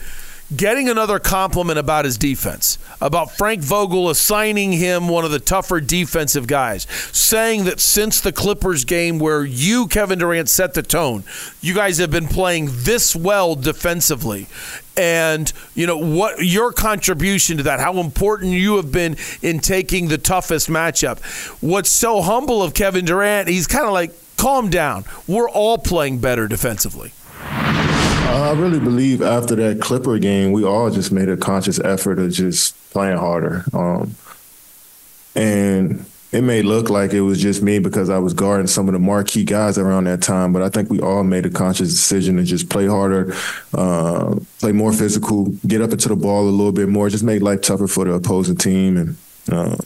getting 0.53 0.89
another 0.89 1.19
compliment 1.19 1.79
about 1.79 2.05
his 2.05 2.17
defense, 2.17 2.77
about 3.01 3.31
Frank 3.31 3.61
Vogel 3.61 4.09
assigning 4.09 4.73
him 4.73 5.07
one 5.07 5.25
of 5.25 5.31
the 5.31 5.39
tougher 5.39 5.79
defensive 5.79 6.47
guys, 6.47 6.85
saying 7.11 7.65
that 7.65 7.79
since 7.79 8.21
the 8.21 8.31
Clippers 8.31 8.85
game 8.85 9.17
where 9.19 9.43
you, 9.43 9.87
Kevin 9.87 10.19
Durant, 10.19 10.49
set 10.49 10.73
the 10.73 10.83
tone, 10.83 11.23
you 11.61 11.73
guys 11.73 11.97
have 11.97 12.11
been 12.11 12.27
playing 12.27 12.67
this 12.71 13.15
well 13.15 13.55
defensively. 13.55 14.47
And, 14.97 15.51
you 15.73 15.87
know, 15.87 15.97
what 15.97 16.45
your 16.45 16.71
contribution 16.71 17.57
to 17.57 17.63
that, 17.63 17.79
how 17.79 17.99
important 17.99 18.53
you 18.53 18.77
have 18.77 18.91
been 18.91 19.17
in 19.41 19.59
taking 19.59 20.07
the 20.07 20.17
toughest 20.17 20.69
matchup. 20.69 21.19
What's 21.61 21.89
so 21.89 22.21
humble 22.21 22.63
of 22.63 22.73
Kevin 22.73 23.03
Durant, 23.03 23.49
he's 23.49 23.67
kind 23.67 23.85
of 23.85 23.91
like, 23.93 24.11
calm 24.37 24.69
down. 24.69 25.05
We're 25.27 25.49
all 25.49 25.77
playing 25.77 26.19
better 26.19 26.47
defensively. 26.47 27.11
I 28.27 28.53
really 28.53 28.79
believe 28.79 29.21
after 29.21 29.55
that 29.55 29.81
Clipper 29.81 30.19
game, 30.19 30.51
we 30.51 30.63
all 30.63 30.89
just 30.89 31.11
made 31.11 31.29
a 31.29 31.37
conscious 31.37 31.79
effort 31.79 32.19
of 32.19 32.31
just 32.31 32.75
playing 32.91 33.17
harder. 33.17 33.65
Um, 33.73 34.15
and 35.35 36.05
it 36.31 36.41
may 36.41 36.61
look 36.61 36.89
like 36.89 37.13
it 37.13 37.21
was 37.21 37.41
just 37.41 37.61
me 37.61 37.79
because 37.79 38.09
I 38.09 38.17
was 38.17 38.33
guarding 38.33 38.67
some 38.67 38.87
of 38.87 38.93
the 38.93 38.99
marquee 38.99 39.43
guys 39.43 39.77
around 39.77 40.05
that 40.05 40.21
time, 40.21 40.53
but 40.53 40.61
I 40.61 40.69
think 40.69 40.89
we 40.89 40.99
all 40.99 41.23
made 41.23 41.45
a 41.45 41.49
conscious 41.49 41.89
decision 41.89 42.37
to 42.37 42.43
just 42.43 42.69
play 42.69 42.87
harder, 42.87 43.33
uh, 43.73 44.35
play 44.59 44.71
more 44.71 44.91
physical, 44.91 45.45
get 45.67 45.81
up 45.81 45.91
into 45.91 46.09
the 46.09 46.15
ball 46.15 46.47
a 46.47 46.49
little 46.49 46.71
bit 46.71 46.89
more, 46.89 47.09
just 47.09 47.23
make 47.23 47.41
life 47.41 47.61
tougher 47.61 47.87
for 47.87 48.05
the 48.05 48.13
opposing 48.13 48.57
team. 48.57 48.97
And 48.97 49.17
uh, 49.49 49.77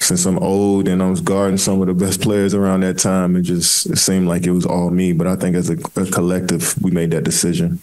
since 0.00 0.26
I'm 0.26 0.38
old 0.38 0.88
and 0.88 1.02
I 1.02 1.10
was 1.10 1.20
guarding 1.20 1.58
some 1.58 1.80
of 1.80 1.86
the 1.86 1.94
best 1.94 2.20
players 2.20 2.54
around 2.54 2.80
that 2.80 2.98
time, 2.98 3.36
it 3.36 3.42
just 3.42 3.86
it 3.86 3.98
seemed 3.98 4.26
like 4.26 4.46
it 4.46 4.52
was 4.52 4.66
all 4.66 4.90
me. 4.90 5.12
But 5.12 5.26
I 5.26 5.36
think 5.36 5.56
as 5.56 5.70
a, 5.70 5.74
a 5.96 6.06
collective, 6.06 6.74
we 6.82 6.90
made 6.90 7.10
that 7.12 7.24
decision. 7.24 7.80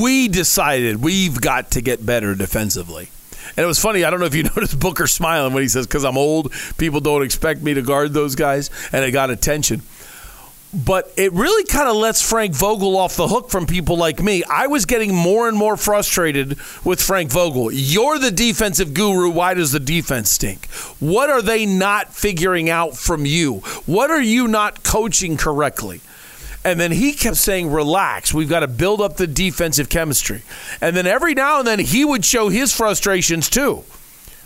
We 0.00 0.28
decided 0.28 1.02
we've 1.02 1.40
got 1.40 1.70
to 1.72 1.80
get 1.80 2.04
better 2.04 2.34
defensively. 2.34 3.08
And 3.56 3.64
it 3.64 3.66
was 3.66 3.78
funny. 3.78 4.04
I 4.04 4.10
don't 4.10 4.20
know 4.20 4.26
if 4.26 4.34
you 4.34 4.42
noticed 4.56 4.78
Booker 4.78 5.06
smiling 5.06 5.54
when 5.54 5.62
he 5.62 5.68
says, 5.68 5.86
"Because 5.86 6.04
I'm 6.04 6.18
old, 6.18 6.52
people 6.78 7.00
don't 7.00 7.22
expect 7.22 7.62
me 7.62 7.74
to 7.74 7.82
guard 7.82 8.12
those 8.12 8.34
guys," 8.34 8.70
and 8.92 9.04
it 9.04 9.12
got 9.12 9.30
attention. 9.30 9.82
But 10.84 11.10
it 11.16 11.32
really 11.32 11.64
kind 11.64 11.88
of 11.88 11.96
lets 11.96 12.20
Frank 12.20 12.54
Vogel 12.54 12.98
off 12.98 13.16
the 13.16 13.28
hook 13.28 13.48
from 13.48 13.66
people 13.66 13.96
like 13.96 14.22
me. 14.22 14.44
I 14.44 14.66
was 14.66 14.84
getting 14.84 15.14
more 15.14 15.48
and 15.48 15.56
more 15.56 15.78
frustrated 15.78 16.58
with 16.84 17.00
Frank 17.00 17.30
Vogel. 17.30 17.72
You're 17.72 18.18
the 18.18 18.30
defensive 18.30 18.92
guru. 18.92 19.30
Why 19.30 19.54
does 19.54 19.72
the 19.72 19.80
defense 19.80 20.30
stink? 20.30 20.66
What 21.00 21.30
are 21.30 21.40
they 21.40 21.64
not 21.64 22.12
figuring 22.12 22.68
out 22.68 22.94
from 22.94 23.24
you? 23.24 23.60
What 23.86 24.10
are 24.10 24.20
you 24.20 24.48
not 24.48 24.82
coaching 24.82 25.38
correctly? 25.38 26.02
And 26.62 26.78
then 26.78 26.92
he 26.92 27.14
kept 27.14 27.36
saying, 27.36 27.70
relax. 27.70 28.34
We've 28.34 28.48
got 28.48 28.60
to 28.60 28.68
build 28.68 29.00
up 29.00 29.16
the 29.16 29.26
defensive 29.26 29.88
chemistry. 29.88 30.42
And 30.82 30.94
then 30.94 31.06
every 31.06 31.32
now 31.32 31.60
and 31.60 31.66
then 31.66 31.78
he 31.78 32.04
would 32.04 32.24
show 32.24 32.48
his 32.50 32.74
frustrations 32.74 33.48
too. 33.48 33.84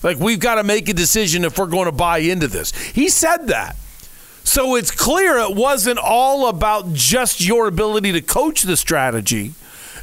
Like, 0.02 0.18
we've 0.18 0.38
got 0.38 0.56
to 0.56 0.62
make 0.62 0.88
a 0.88 0.94
decision 0.94 1.44
if 1.44 1.58
we're 1.58 1.66
going 1.66 1.86
to 1.86 1.92
buy 1.92 2.18
into 2.18 2.46
this. 2.46 2.72
He 2.72 3.08
said 3.08 3.48
that. 3.48 3.74
So 4.44 4.74
it's 4.74 4.90
clear 4.90 5.38
it 5.38 5.54
wasn't 5.54 5.98
all 5.98 6.48
about 6.48 6.92
just 6.92 7.40
your 7.40 7.66
ability 7.66 8.12
to 8.12 8.20
coach 8.20 8.62
the 8.62 8.76
strategy. 8.76 9.54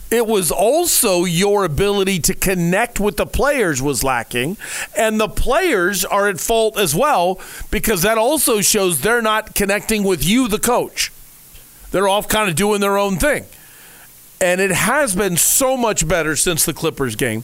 It 0.10 0.26
was 0.26 0.52
also 0.52 1.26
your 1.26 1.66
ability 1.66 2.20
to 2.20 2.34
connect 2.34 3.00
with 3.00 3.18
the 3.18 3.26
players 3.26 3.82
was 3.82 4.06
lacking, 4.06 4.56
and 4.96 5.20
the 5.20 5.28
players 5.28 6.06
are 6.06 6.30
at 6.30 6.40
fault 6.40 6.80
as 6.80 6.96
well 6.96 7.42
because 7.72 8.04
that 8.04 8.18
also 8.18 8.62
shows 8.62 9.02
they're 9.02 9.22
not 9.22 9.54
connecting 9.54 10.04
with 10.04 10.24
you, 10.26 10.48
the 10.48 10.60
coach. 10.60 11.12
They're 11.92 12.08
off 12.08 12.30
kind 12.30 12.50
of 12.50 12.56
doing 12.56 12.80
their 12.80 12.98
own 12.98 13.18
thing. 13.18 13.46
And 14.40 14.62
it 14.62 14.72
has 14.72 15.16
been 15.16 15.36
so 15.36 15.76
much 15.76 16.08
better 16.08 16.36
since 16.36 16.64
the 16.64 16.74
Clippers 16.74 17.16
game. 17.16 17.44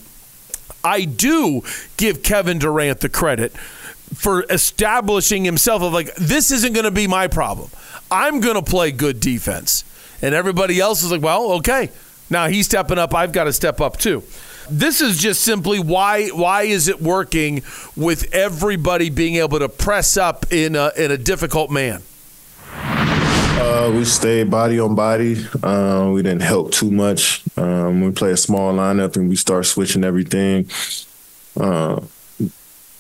I 0.84 1.06
do 1.06 1.64
give 1.98 2.24
Kevin 2.24 2.60
Durant 2.60 3.02
the 3.02 3.10
credit 3.10 3.54
for 4.14 4.46
establishing 4.50 5.44
himself 5.44 5.82
of 5.82 5.94
like 5.94 6.14
this 6.16 6.52
isn't 6.52 6.74
going 6.74 6.86
to 6.86 6.92
be 6.92 7.08
my 7.08 7.28
problem. 7.28 7.70
I'm 8.12 8.40
going 8.40 8.56
to 8.56 8.62
play 8.62 8.92
good 8.92 9.20
defense. 9.20 9.84
And 10.22 10.34
everybody 10.34 10.80
else 10.80 11.04
is 11.04 11.12
like, 11.12 11.22
"Well, 11.22 11.54
okay. 11.54 11.90
Now 12.30 12.48
he's 12.48 12.66
stepping 12.66 12.98
up, 12.98 13.14
I've 13.14 13.32
got 13.32 13.46
to 13.46 13.54
step 13.54 13.82
up 13.82 13.98
too." 13.98 14.24
This 14.70 15.02
is 15.02 15.18
just 15.18 15.42
simply 15.42 15.80
why 15.80 16.30
why 16.30 16.64
is 16.64 16.88
it 16.88 17.02
working 17.02 17.64
with 17.96 18.34
everybody 18.34 19.10
being 19.10 19.36
able 19.36 19.60
to 19.60 19.68
press 19.70 20.16
up 20.16 20.52
in 20.52 20.76
a, 20.76 20.92
in 20.96 21.12
a 21.12 21.18
difficult 21.18 21.70
man? 21.70 22.02
Uh, 22.76 23.92
we 23.94 24.06
stayed 24.06 24.50
body 24.50 24.80
on 24.80 24.96
body. 24.96 25.46
Uh, 25.62 26.10
we 26.14 26.22
didn't 26.22 26.42
help 26.42 26.72
too 26.72 26.92
much. 26.92 27.44
Um, 27.58 28.02
we 28.02 28.12
play 28.12 28.32
a 28.32 28.38
small 28.38 28.74
lineup 28.74 29.16
and 29.16 29.30
we 29.30 29.36
start 29.36 29.66
switching 29.66 30.04
everything. 30.04 30.70
Uh, 31.60 32.02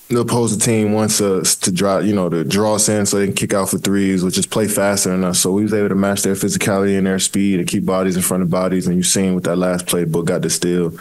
the 0.10 0.20
opposing 0.20 0.60
team 0.60 0.94
wants 0.94 1.22
us 1.22 1.56
to 1.56 1.72
draw, 1.72 2.00
you 2.00 2.14
know, 2.14 2.30
to 2.30 2.44
draw 2.44 2.76
us 2.76 2.90
in 2.90 3.06
so 3.06 3.18
they 3.18 3.26
can 3.26 3.36
kick 3.36 3.54
out 3.54 3.70
for 3.70 3.78
threes, 3.78 4.24
which 4.24 4.38
is 4.38 4.46
play 4.46 4.68
faster 4.68 5.10
than 5.10 5.24
us. 5.24 5.40
So 5.40 5.52
we 5.52 5.64
was 5.64 5.74
able 5.74 5.90
to 5.90 5.96
match 5.96 6.22
their 6.22 6.36
physicality 6.36 6.98
and 6.98 7.08
their 7.08 7.20
speed 7.20 7.60
and 7.60 7.68
keep 7.68 7.86
bodies 7.86 8.16
in 8.16 8.22
front 8.22 8.44
of 8.44 8.50
bodies. 8.50 8.86
And 8.86 8.96
you've 8.96 9.08
seen 9.08 9.34
with 9.34 9.46
that 9.46 9.56
last 9.56 9.88
play, 9.88 10.04
Book 10.04 10.26
got 10.26 10.42
the 10.42 10.50
steal. 10.50 10.94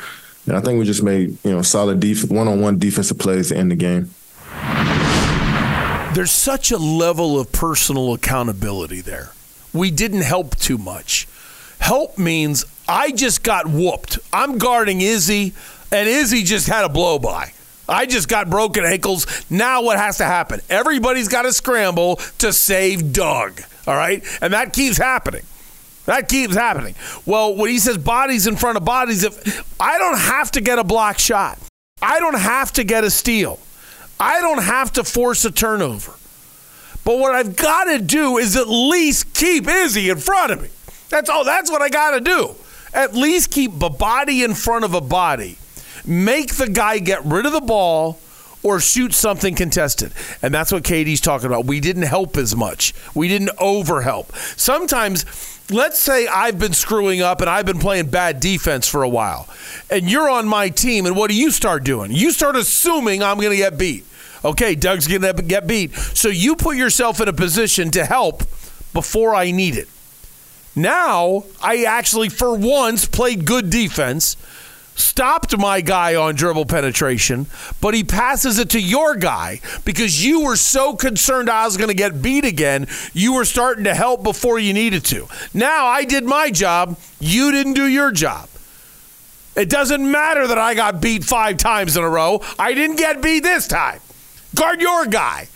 And 0.47 0.57
I 0.57 0.61
think 0.61 0.79
we 0.79 0.85
just 0.85 1.03
made, 1.03 1.37
you 1.45 1.51
know, 1.51 1.63
solid 1.63 2.01
def- 2.01 2.31
one-on-one 2.31 2.79
defensive 2.79 3.19
plays 3.19 3.49
to 3.49 3.57
end 3.57 3.71
the 3.71 3.77
game. 3.77 4.11
There's 6.15 6.33
such 6.33 6.71
a 6.71 6.79
level 6.79 7.39
of 7.41 7.53
personal 7.53 8.13
accountability 8.13 9.01
there. 9.01 9.33
We 9.73 9.91
didn't 9.91 10.23
help 10.23 10.57
too 10.57 10.79
much. 10.79 11.27
Help 11.79 12.19
means 12.19 12.65
I 12.89 13.13
just 13.13 13.43
got 13.43 13.67
whooped. 13.67 14.19
I'm 14.33 14.59
guarding 14.59 15.01
Izzy, 15.01 15.55
and 15.91 16.09
Izzy 16.09 16.43
just 16.43 16.67
had 16.69 16.85
a 16.85 16.89
blow 16.89 17.19
by. 17.19 17.53
I 17.89 18.07
just 18.07 18.29
got 18.29 18.49
broken 18.49 18.85
ankles. 18.85 19.45
Now 19.51 19.83
what 19.83 19.99
has 19.99 20.19
to 20.19 20.25
happen? 20.25 20.61
Everybody's 20.71 21.29
got 21.29 21.43
to 21.43 21.53
scramble 21.53 22.17
to 22.39 22.53
save 22.53 23.13
Doug. 23.13 23.61
All 23.87 23.97
right? 23.97 24.25
And 24.41 24.53
that 24.53 24.73
keeps 24.73 24.97
happening. 24.97 25.43
That 26.07 26.29
keeps 26.29 26.55
happening. 26.55 26.95
Well, 27.27 27.55
when 27.55 27.71
he 27.71 27.79
says 27.79 27.99
bodies 27.99 28.47
in 28.47 28.57
front 28.57 28.77
of 28.77 28.85
bodies, 28.85 29.23
if 29.25 29.81
I 29.81 29.99
don't 29.99 30.19
have 30.19 30.51
to 30.53 30.61
get 30.61 30.79
a 30.79 30.85
block 30.85 31.19
shot, 31.19 31.59
I 32.01 32.19
don't 32.19 32.39
have 32.39 32.73
to 32.75 32.85
get 32.85 33.05
a 33.05 33.11
steal. 33.11 33.59
I 34.19 34.41
don't 34.41 34.63
have 34.63 34.93
to 34.95 35.05
force 35.05 35.45
a 35.45 35.51
turnover. 35.51 36.15
But 37.05 37.19
what 37.19 37.35
I've 37.35 37.57
got 37.57 37.85
to 37.85 37.99
do 37.99 38.39
is 38.39 38.57
at 38.57 38.69
least 38.69 39.35
keep 39.35 39.69
Izzy 39.69 40.11
in 40.11 40.19
front 40.19 40.53
of 40.53 40.63
me. 40.63 40.69
That's 41.09 41.29
all. 41.29 41.45
That's 41.45 41.71
what 41.71 41.83
I 41.83 41.89
got 41.89 42.13
to 42.13 42.21
do. 42.21 42.55
At 42.95 43.15
least 43.15 43.51
keep 43.51 43.83
a 43.83 43.91
body 43.91 44.43
in 44.43 44.55
front 44.55 44.85
of 44.85 44.95
a 44.95 45.01
body. 45.01 45.59
Make 46.07 46.57
the 46.57 46.69
guy 46.69 46.99
get 46.99 47.25
rid 47.25 47.47
of 47.47 47.53
the 47.53 47.61
ball 47.61 48.19
or 48.63 48.81
shoot 48.81 49.13
something 49.13 49.55
contested. 49.55 50.13
And 50.41 50.55
that's 50.55 50.71
what 50.71 50.85
KD's 50.85 51.21
talking 51.21 51.47
about. 51.47 51.65
We 51.65 51.81
didn't 51.81 52.03
help 52.03 52.37
as 52.37 52.55
much. 52.55 52.95
We 53.15 53.29
didn't 53.29 53.51
overhelp. 53.59 54.33
Sometimes, 54.59 55.25
let's 55.71 55.99
say 55.99 56.27
I've 56.29 56.59
been 56.59 56.73
screwing 56.73 57.23
up 57.23 57.41
and 57.41 57.51
I've 57.51 57.67
been 57.67 57.81
playing 57.81 58.07
bad 58.07 58.39
defense 58.41 58.87
for 58.89 59.03
a 59.03 59.09
while, 59.09 59.49
and 59.91 60.11
you're 60.11 60.31
on 60.31 60.47
my 60.47 60.69
team, 60.69 61.07
and 61.07 61.17
what 61.17 61.31
do 61.31 61.37
you 61.37 61.51
start 61.51 61.83
doing? 61.83 62.13
You 62.13 62.31
start 62.31 62.55
assuming 62.55 63.23
I'm 63.23 63.39
going 63.39 63.51
to 63.51 63.57
get 63.57 63.79
beat 63.79 64.05
okay, 64.45 64.75
Doug's 64.75 65.07
going 65.07 65.23
to 65.23 65.43
get 65.43 65.67
beat. 65.67 65.95
So 65.95 66.29
you 66.29 66.57
put 66.57 66.77
yourself 66.77 67.21
in 67.21 67.29
a 67.29 67.33
position 67.33 67.91
to 67.93 68.05
help 68.05 68.41
before 68.93 69.35
I 69.35 69.51
need 69.51 69.77
it. 69.77 69.89
Now, 70.75 71.45
I 71.63 71.85
actually, 71.85 72.29
for 72.29 72.57
once, 72.57 73.07
played 73.07 73.45
good 73.45 73.69
defense, 73.69 74.37
stopped 74.95 75.57
my 75.59 75.81
guy 75.81 76.15
on 76.15 76.35
dribble 76.35 76.67
penetration, 76.67 77.47
but 77.81 77.95
he 77.95 78.05
passes 78.05 78.59
it 78.59 78.71
to 78.71 78.81
your 78.81 79.15
guy 79.17 79.61
because 79.85 80.25
you 80.25 80.45
were 80.45 80.57
so 80.57 80.95
concerned 80.95 81.51
I 81.51 81.65
was 81.65 81.77
going 81.77 81.89
to 81.89 81.95
get 81.95 82.23
beat 82.23 82.45
again. 82.45 82.87
You 83.13 83.35
were 83.35 83.45
starting 83.45 83.85
to 83.85 83.95
help 83.95 84.23
before 84.23 84.59
you 84.59 84.73
needed 84.73 85.05
to. 85.07 85.29
Now, 85.55 85.87
I 85.87 86.05
did 86.05 86.25
my 86.25 86.51
job. 86.51 86.99
You 87.21 87.51
didn't 87.53 87.75
do 87.75 87.87
your 87.87 88.11
job. 88.11 88.49
It 89.55 89.69
doesn't 89.69 90.11
matter 90.11 90.47
that 90.47 90.59
I 90.59 90.75
got 90.75 91.03
beat 91.03 91.25
five 91.25 91.59
times 91.59 91.97
in 91.97 92.03
a 92.03 92.09
row. 92.09 92.41
I 92.59 92.73
didn't 92.73 92.97
get 92.97 93.21
beat 93.21 93.43
this 93.43 93.69
time. 93.69 94.01
Guard 94.55 94.81
your 94.81 95.07
guy. 95.07 95.49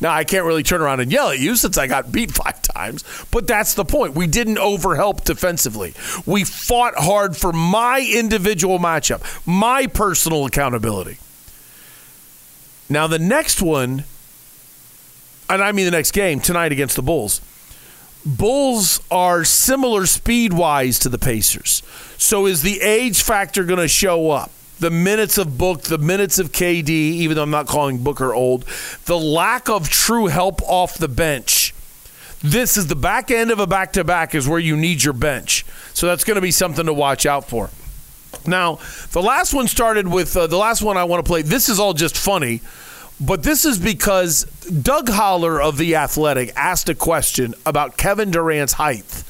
Now, 0.00 0.12
I 0.12 0.24
can't 0.24 0.46
really 0.46 0.62
turn 0.62 0.80
around 0.80 1.00
and 1.00 1.12
yell 1.12 1.28
at 1.28 1.38
you 1.38 1.56
since 1.56 1.76
I 1.76 1.86
got 1.86 2.10
beat 2.10 2.30
five 2.34 2.62
times, 2.62 3.04
but 3.30 3.46
that's 3.46 3.74
the 3.74 3.84
point. 3.84 4.14
We 4.14 4.26
didn't 4.26 4.56
overhelp 4.56 5.24
defensively. 5.24 5.94
We 6.24 6.44
fought 6.44 6.94
hard 6.96 7.36
for 7.36 7.52
my 7.52 8.00
individual 8.00 8.78
matchup, 8.78 9.22
my 9.46 9.86
personal 9.86 10.46
accountability. 10.46 11.18
Now, 12.88 13.06
the 13.06 13.18
next 13.18 13.62
one, 13.62 14.04
and 15.48 15.62
I 15.62 15.72
mean 15.72 15.84
the 15.84 15.90
next 15.92 16.12
game, 16.12 16.40
tonight 16.40 16.72
against 16.72 16.96
the 16.96 17.02
Bulls. 17.02 17.40
Bulls 18.24 19.00
are 19.10 19.44
similar 19.44 20.06
speed 20.06 20.52
wise 20.52 20.98
to 21.00 21.08
the 21.08 21.18
Pacers. 21.18 21.82
So, 22.18 22.46
is 22.46 22.62
the 22.62 22.80
age 22.82 23.22
factor 23.22 23.64
going 23.64 23.78
to 23.78 23.88
show 23.88 24.30
up? 24.30 24.50
The 24.80 24.90
minutes 24.90 25.38
of 25.38 25.56
Book, 25.56 25.82
the 25.82 25.98
minutes 25.98 26.38
of 26.38 26.52
KD, 26.52 26.88
even 26.88 27.36
though 27.36 27.42
I'm 27.42 27.50
not 27.50 27.66
calling 27.66 27.98
Booker 28.02 28.34
old, 28.34 28.64
the 29.04 29.18
lack 29.18 29.68
of 29.68 29.88
true 29.88 30.26
help 30.26 30.62
off 30.62 30.98
the 30.98 31.08
bench. 31.08 31.74
This 32.42 32.78
is 32.78 32.86
the 32.86 32.96
back 32.96 33.30
end 33.30 33.50
of 33.50 33.60
a 33.60 33.66
back 33.66 33.92
to 33.92 34.04
back, 34.04 34.34
is 34.34 34.48
where 34.48 34.58
you 34.58 34.76
need 34.76 35.04
your 35.04 35.12
bench. 35.12 35.66
So 35.92 36.06
that's 36.06 36.24
going 36.24 36.36
to 36.36 36.40
be 36.40 36.50
something 36.50 36.86
to 36.86 36.94
watch 36.94 37.26
out 37.26 37.48
for. 37.48 37.68
Now, 38.46 38.78
the 39.12 39.20
last 39.20 39.52
one 39.52 39.68
started 39.68 40.08
with 40.08 40.34
uh, 40.36 40.46
the 40.46 40.56
last 40.56 40.82
one 40.82 40.96
I 40.96 41.04
want 41.04 41.24
to 41.24 41.28
play. 41.28 41.42
This 41.42 41.68
is 41.68 41.78
all 41.78 41.92
just 41.92 42.16
funny, 42.16 42.62
but 43.20 43.42
this 43.42 43.66
is 43.66 43.78
because 43.78 44.44
Doug 44.64 45.10
Haller 45.10 45.60
of 45.60 45.76
The 45.76 45.96
Athletic 45.96 46.52
asked 46.56 46.88
a 46.88 46.94
question 46.94 47.54
about 47.66 47.98
Kevin 47.98 48.30
Durant's 48.30 48.74
height. 48.74 49.24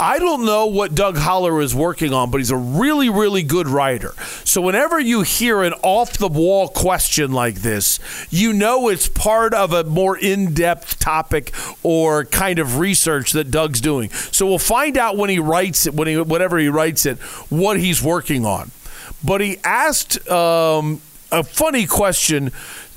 I 0.00 0.18
don't 0.18 0.46
know 0.46 0.64
what 0.64 0.94
Doug 0.94 1.18
Haller 1.18 1.60
is 1.60 1.74
working 1.74 2.14
on, 2.14 2.30
but 2.30 2.38
he's 2.38 2.50
a 2.50 2.56
really, 2.56 3.10
really 3.10 3.42
good 3.42 3.68
writer. 3.68 4.14
So 4.44 4.62
whenever 4.62 4.98
you 4.98 5.20
hear 5.20 5.62
an 5.62 5.74
off 5.82 6.14
the 6.14 6.26
wall 6.26 6.68
question 6.68 7.32
like 7.32 7.56
this, 7.56 8.00
you 8.30 8.54
know 8.54 8.88
it's 8.88 9.08
part 9.08 9.52
of 9.52 9.74
a 9.74 9.84
more 9.84 10.16
in 10.16 10.54
depth 10.54 10.98
topic 11.00 11.52
or 11.82 12.24
kind 12.24 12.58
of 12.58 12.78
research 12.78 13.32
that 13.32 13.50
Doug's 13.50 13.82
doing. 13.82 14.08
So 14.08 14.46
we'll 14.46 14.58
find 14.58 14.96
out 14.96 15.18
when 15.18 15.28
he 15.28 15.38
writes 15.38 15.86
it, 15.86 15.92
when 15.92 16.08
he, 16.08 16.18
whatever 16.18 16.58
he 16.58 16.68
writes 16.68 17.04
it, 17.04 17.18
what 17.50 17.78
he's 17.78 18.02
working 18.02 18.46
on. 18.46 18.70
But 19.22 19.42
he 19.42 19.58
asked 19.64 20.26
um, 20.30 21.02
a 21.30 21.44
funny 21.44 21.86
question 21.86 22.52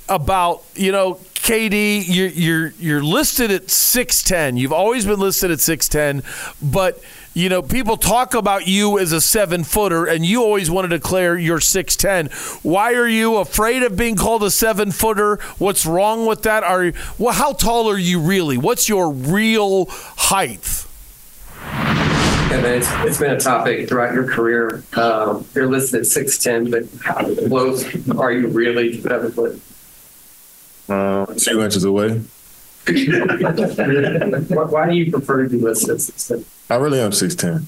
about 0.08 0.62
you 0.74 0.92
know 0.92 1.18
KD. 1.44 2.04
You're 2.06 2.28
you're 2.28 2.68
you're 2.78 3.04
listed 3.04 3.50
at 3.50 3.70
six 3.70 4.22
ten. 4.22 4.56
You've 4.56 4.72
always 4.72 5.04
been 5.04 5.20
listed 5.20 5.50
at 5.50 5.60
six 5.60 5.90
ten, 5.90 6.22
but 6.62 6.98
you 7.34 7.50
know 7.50 7.60
people 7.60 7.98
talk 7.98 8.32
about 8.32 8.66
you 8.66 8.98
as 8.98 9.12
a 9.12 9.20
seven 9.20 9.62
footer, 9.62 10.06
and 10.06 10.24
you 10.24 10.42
always 10.42 10.70
want 10.70 10.86
to 10.86 10.96
declare 10.96 11.36
you're 11.36 11.60
six 11.60 11.96
ten. 11.96 12.28
Why 12.62 12.94
are 12.94 13.06
you 13.06 13.36
afraid 13.36 13.82
of 13.82 13.94
being 13.94 14.16
called 14.16 14.42
a 14.42 14.50
seven 14.50 14.90
footer? 14.90 15.36
What's 15.58 15.84
wrong 15.84 16.24
with 16.24 16.44
that? 16.44 16.64
Are 16.64 16.94
well, 17.18 17.34
how 17.34 17.52
tall 17.52 17.90
are 17.90 17.98
you 17.98 18.20
really? 18.20 18.56
What's 18.56 18.88
your 18.88 19.10
real 19.10 19.84
height? 19.90 20.86
Man, 21.60 22.64
it's, 22.64 22.88
it's 22.90 23.18
been 23.18 23.32
a 23.32 23.40
topic 23.40 23.86
throughout 23.86 24.14
your 24.14 24.26
career. 24.26 24.82
Um, 24.94 25.44
you're 25.54 25.66
listed 25.66 26.00
at 26.00 26.06
6'10, 26.06 26.70
but 26.70 26.84
how 27.04 27.34
close 27.48 27.84
are 28.16 28.32
you 28.32 28.46
really 28.46 28.92
to 28.92 29.02
seven 29.02 29.32
foot? 29.32 29.60
Uh, 30.88 31.26
two 31.36 31.62
inches 31.62 31.84
away. 31.84 32.20
why, 32.86 34.64
why 34.64 34.86
do 34.86 34.94
you 34.94 35.10
prefer 35.10 35.44
to 35.44 35.48
be 35.48 35.58
listed 35.58 35.90
at 35.90 35.96
6'10? 35.96 36.44
I 36.70 36.76
really 36.76 37.00
am 37.00 37.12
six 37.12 37.34
ten. 37.34 37.66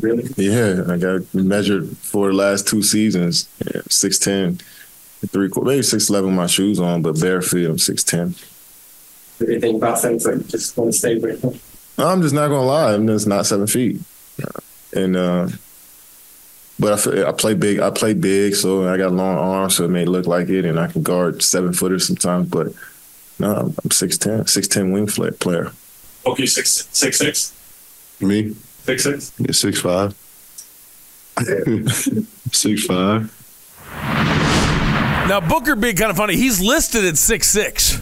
Really? 0.00 0.24
Yeah, 0.36 0.84
I 0.88 0.96
got 0.96 1.32
measured 1.34 1.96
for 1.98 2.28
the 2.28 2.34
last 2.34 2.66
two 2.66 2.82
seasons. 2.82 3.48
Yeah, 3.64 3.82
six 3.88 4.18
ten, 4.18 4.58
three 5.28 5.48
quarter, 5.48 5.68
maybe 5.68 5.82
six 5.82 6.08
eleven 6.08 6.30
with 6.30 6.36
my 6.36 6.46
shoes 6.46 6.80
on, 6.80 7.02
but 7.02 7.20
bare 7.20 7.42
feet 7.42 7.66
I'm 7.66 7.78
six 7.78 8.02
ten. 8.02 8.34
What 9.38 9.46
do 9.46 9.52
you 9.52 9.60
think 9.60 9.76
about 9.76 10.00
things 10.00 10.26
like 10.26 10.46
just 10.46 10.76
want 10.76 10.92
to 10.92 10.98
stay 10.98 11.18
with? 11.18 11.44
I'm 11.98 12.22
just 12.22 12.34
not 12.34 12.48
gonna 12.48 12.66
lie. 12.66 12.94
I'm 12.94 13.06
just 13.06 13.26
not 13.26 13.46
seven 13.46 13.66
feet, 13.66 14.00
and 14.94 15.16
uh, 15.16 15.48
but 16.78 16.92
I, 16.92 16.96
feel- 16.96 17.26
I 17.26 17.32
play 17.32 17.54
big. 17.54 17.80
I 17.80 17.90
play 17.90 18.14
big, 18.14 18.54
so 18.54 18.88
I 18.88 18.96
got 18.96 19.12
long 19.12 19.36
arms, 19.36 19.76
so 19.76 19.84
it 19.84 19.90
may 19.90 20.04
look 20.04 20.26
like 20.26 20.48
it, 20.48 20.64
and 20.64 20.78
I 20.78 20.86
can 20.88 21.02
guard 21.02 21.42
seven 21.42 21.72
footers 21.72 22.06
sometimes. 22.06 22.48
But 22.48 22.68
no, 23.38 23.54
I'm, 23.54 23.74
I'm 23.84 23.90
six 23.90 24.18
ten, 24.18 24.46
six 24.46 24.66
ten 24.68 24.92
wing 24.92 25.06
flat 25.06 25.38
player. 25.40 25.72
Okay, 26.26 26.46
six 26.46 26.88
six 26.92 27.18
six. 27.18 27.52
Me? 28.20 28.54
Six 28.84 29.02
six. 29.04 29.32
Yeah, 29.38 29.52
six 29.52 29.80
five. 29.80 30.14
six 32.52 32.86
five. 32.86 33.30
Now 35.28 35.40
Booker 35.40 35.74
being 35.74 35.96
kind 35.96 36.10
of 36.10 36.16
funny. 36.16 36.36
He's 36.36 36.60
listed 36.60 37.04
at 37.04 37.16
six 37.16 37.48
six, 37.48 38.00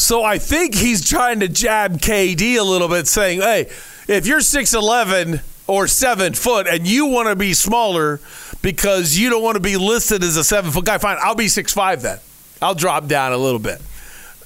so 0.00 0.22
I 0.22 0.38
think 0.38 0.74
he's 0.74 1.06
trying 1.08 1.40
to 1.40 1.48
jab 1.48 1.98
KD 1.98 2.56
a 2.58 2.62
little 2.62 2.88
bit, 2.88 3.06
saying, 3.08 3.40
"Hey, 3.40 3.68
if 4.06 4.26
you're 4.26 4.40
six 4.40 4.72
eleven 4.72 5.40
or 5.68 5.86
seven 5.86 6.34
foot 6.34 6.66
and 6.66 6.86
you 6.86 7.06
want 7.06 7.28
to 7.28 7.36
be 7.36 7.54
smaller 7.54 8.20
because 8.62 9.16
you 9.16 9.30
don't 9.30 9.42
want 9.42 9.54
to 9.54 9.60
be 9.60 9.76
listed 9.76 10.24
as 10.24 10.36
a 10.36 10.42
seven 10.42 10.72
foot 10.72 10.84
guy, 10.84 10.98
fine. 10.98 11.18
I'll 11.20 11.36
be 11.36 11.48
six 11.48 11.72
five 11.72 12.02
then. 12.02 12.18
I'll 12.60 12.74
drop 12.74 13.06
down 13.06 13.32
a 13.32 13.38
little 13.38 13.60
bit." 13.60 13.80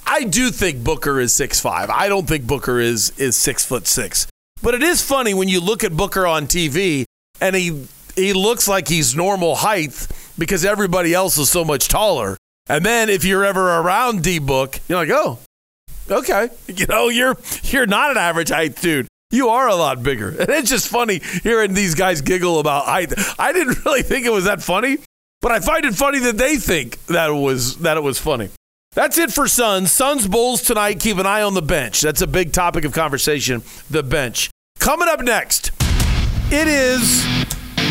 I 0.07 0.25
do 0.25 0.51
think 0.51 0.83
Booker 0.83 1.21
is 1.21 1.35
six 1.35 1.61
five. 1.61 1.89
I 1.89 2.09
don't 2.09 2.27
think 2.27 2.47
Booker 2.47 2.81
is 2.81 3.11
is 3.19 3.37
six 3.37 3.65
foot 3.65 3.87
six. 3.87 4.27
But 4.63 4.75
it 4.75 4.83
is 4.83 5.03
funny 5.03 5.35
when 5.35 5.49
you 5.49 5.61
look 5.61 5.85
at 5.85 5.97
Booker 5.97 6.27
on 6.27 6.47
TV 6.47 7.05
and 7.41 7.57
he 7.57 7.87
he 8.15 8.33
looks 8.33 8.69
like 8.69 8.89
he's 8.89 9.17
normal 9.17 9.57
height 9.57 10.07
because 10.39 10.65
everybody 10.65 11.15
else 11.15 11.39
is 11.39 11.49
so 11.49 11.65
much 11.65 11.89
taller. 11.89 12.37
And 12.69 12.85
then 12.85 13.09
if 13.09 13.25
you're 13.25 13.45
ever 13.45 13.79
around 13.79 14.23
D 14.23 14.39
Book, 14.39 14.81
you're 14.89 14.99
like, 14.99 15.11
oh, 15.11 15.39
okay, 16.11 16.49
you 16.69 16.87
know, 16.87 17.09
you're 17.09 17.37
you're 17.65 17.87
not 17.87 18.11
an 18.11 18.19
average 18.19 18.51
height 18.51 18.77
dude. 18.77 19.09
You 19.33 19.49
are 19.49 19.67
a 19.67 19.75
lot 19.75 20.03
bigger. 20.03 20.29
And 20.43 20.51
it's 20.51 20.71
just 20.71 20.89
funny 20.89 21.21
hearing 21.43 21.73
these 21.75 21.95
guys 21.95 22.21
giggle 22.21 22.61
about 22.61 22.85
height. 22.85 23.13
I 23.39 23.53
didn't 23.53 23.85
really 23.85 24.03
think 24.03 24.27
it 24.27 24.33
was 24.33 24.45
that 24.45 24.63
funny, 24.63 24.99
but 25.41 25.51
I 25.51 25.61
find 25.61 25.85
it 25.85 25.95
funny 25.95 26.19
that 26.21 26.37
they 26.37 26.57
think 26.57 27.05
that 27.07 27.31
it 27.31 27.35
was 27.35 27.79
that 27.79 27.97
it 27.97 28.03
was 28.03 28.19
funny. 28.19 28.51
That's 28.95 29.17
it 29.17 29.33
for 29.33 29.49
Suns. 29.49 29.91
Suns 29.91 30.29
Bulls 30.29 30.61
tonight. 30.61 31.01
Keep 31.01 31.17
an 31.19 31.27
eye 31.27 31.43
on 31.43 31.55
the 31.55 31.63
bench. 31.63 32.03
That's 32.03 32.21
a 32.21 32.27
big 32.27 32.53
topic 32.53 32.85
of 32.85 32.93
conversation. 32.93 33.63
The 33.89 34.03
bench. 34.03 34.51
Coming 34.79 35.09
up 35.09 35.21
next, 35.21 35.71
it 36.51 36.69
is 36.69 37.25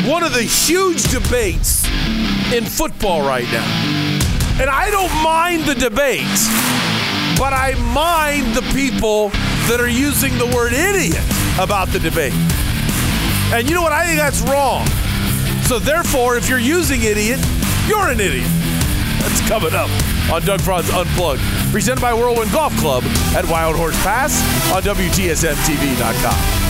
one 0.07 0.23
of 0.23 0.33
the 0.33 0.43
huge 0.43 1.03
debates 1.11 1.85
in 2.53 2.65
football 2.65 3.21
right 3.21 3.45
now. 3.51 3.65
And 4.61 4.69
I 4.69 4.91
don't 4.91 5.23
mind 5.23 5.63
the 5.63 5.73
debate, 5.73 6.27
but 7.39 7.53
I 7.53 7.73
mind 7.93 8.53
the 8.53 8.61
people 8.73 9.31
that 9.67 9.79
are 9.79 9.89
using 9.89 10.37
the 10.37 10.47
word 10.47 10.73
idiot 10.73 11.23
about 11.59 11.89
the 11.89 11.99
debate. 11.99 12.33
And 13.53 13.67
you 13.67 13.75
know 13.75 13.81
what? 13.81 13.91
I 13.91 14.05
think 14.05 14.19
that's 14.19 14.41
wrong. 14.41 14.85
So 15.63 15.79
therefore, 15.79 16.37
if 16.37 16.49
you're 16.49 16.59
using 16.59 17.03
idiot, 17.03 17.39
you're 17.87 18.09
an 18.09 18.19
idiot. 18.19 18.49
That's 19.19 19.41
coming 19.47 19.73
up 19.73 19.89
on 20.31 20.41
Doug 20.43 20.61
Franz 20.61 20.89
Unplugged, 20.89 21.41
presented 21.71 22.01
by 22.01 22.13
Whirlwind 22.13 22.51
Golf 22.51 22.75
Club 22.77 23.03
at 23.35 23.45
Wild 23.45 23.75
Horse 23.75 23.95
Pass 24.03 24.41
on 24.73 24.81
WTSMTV.com. 24.83 26.61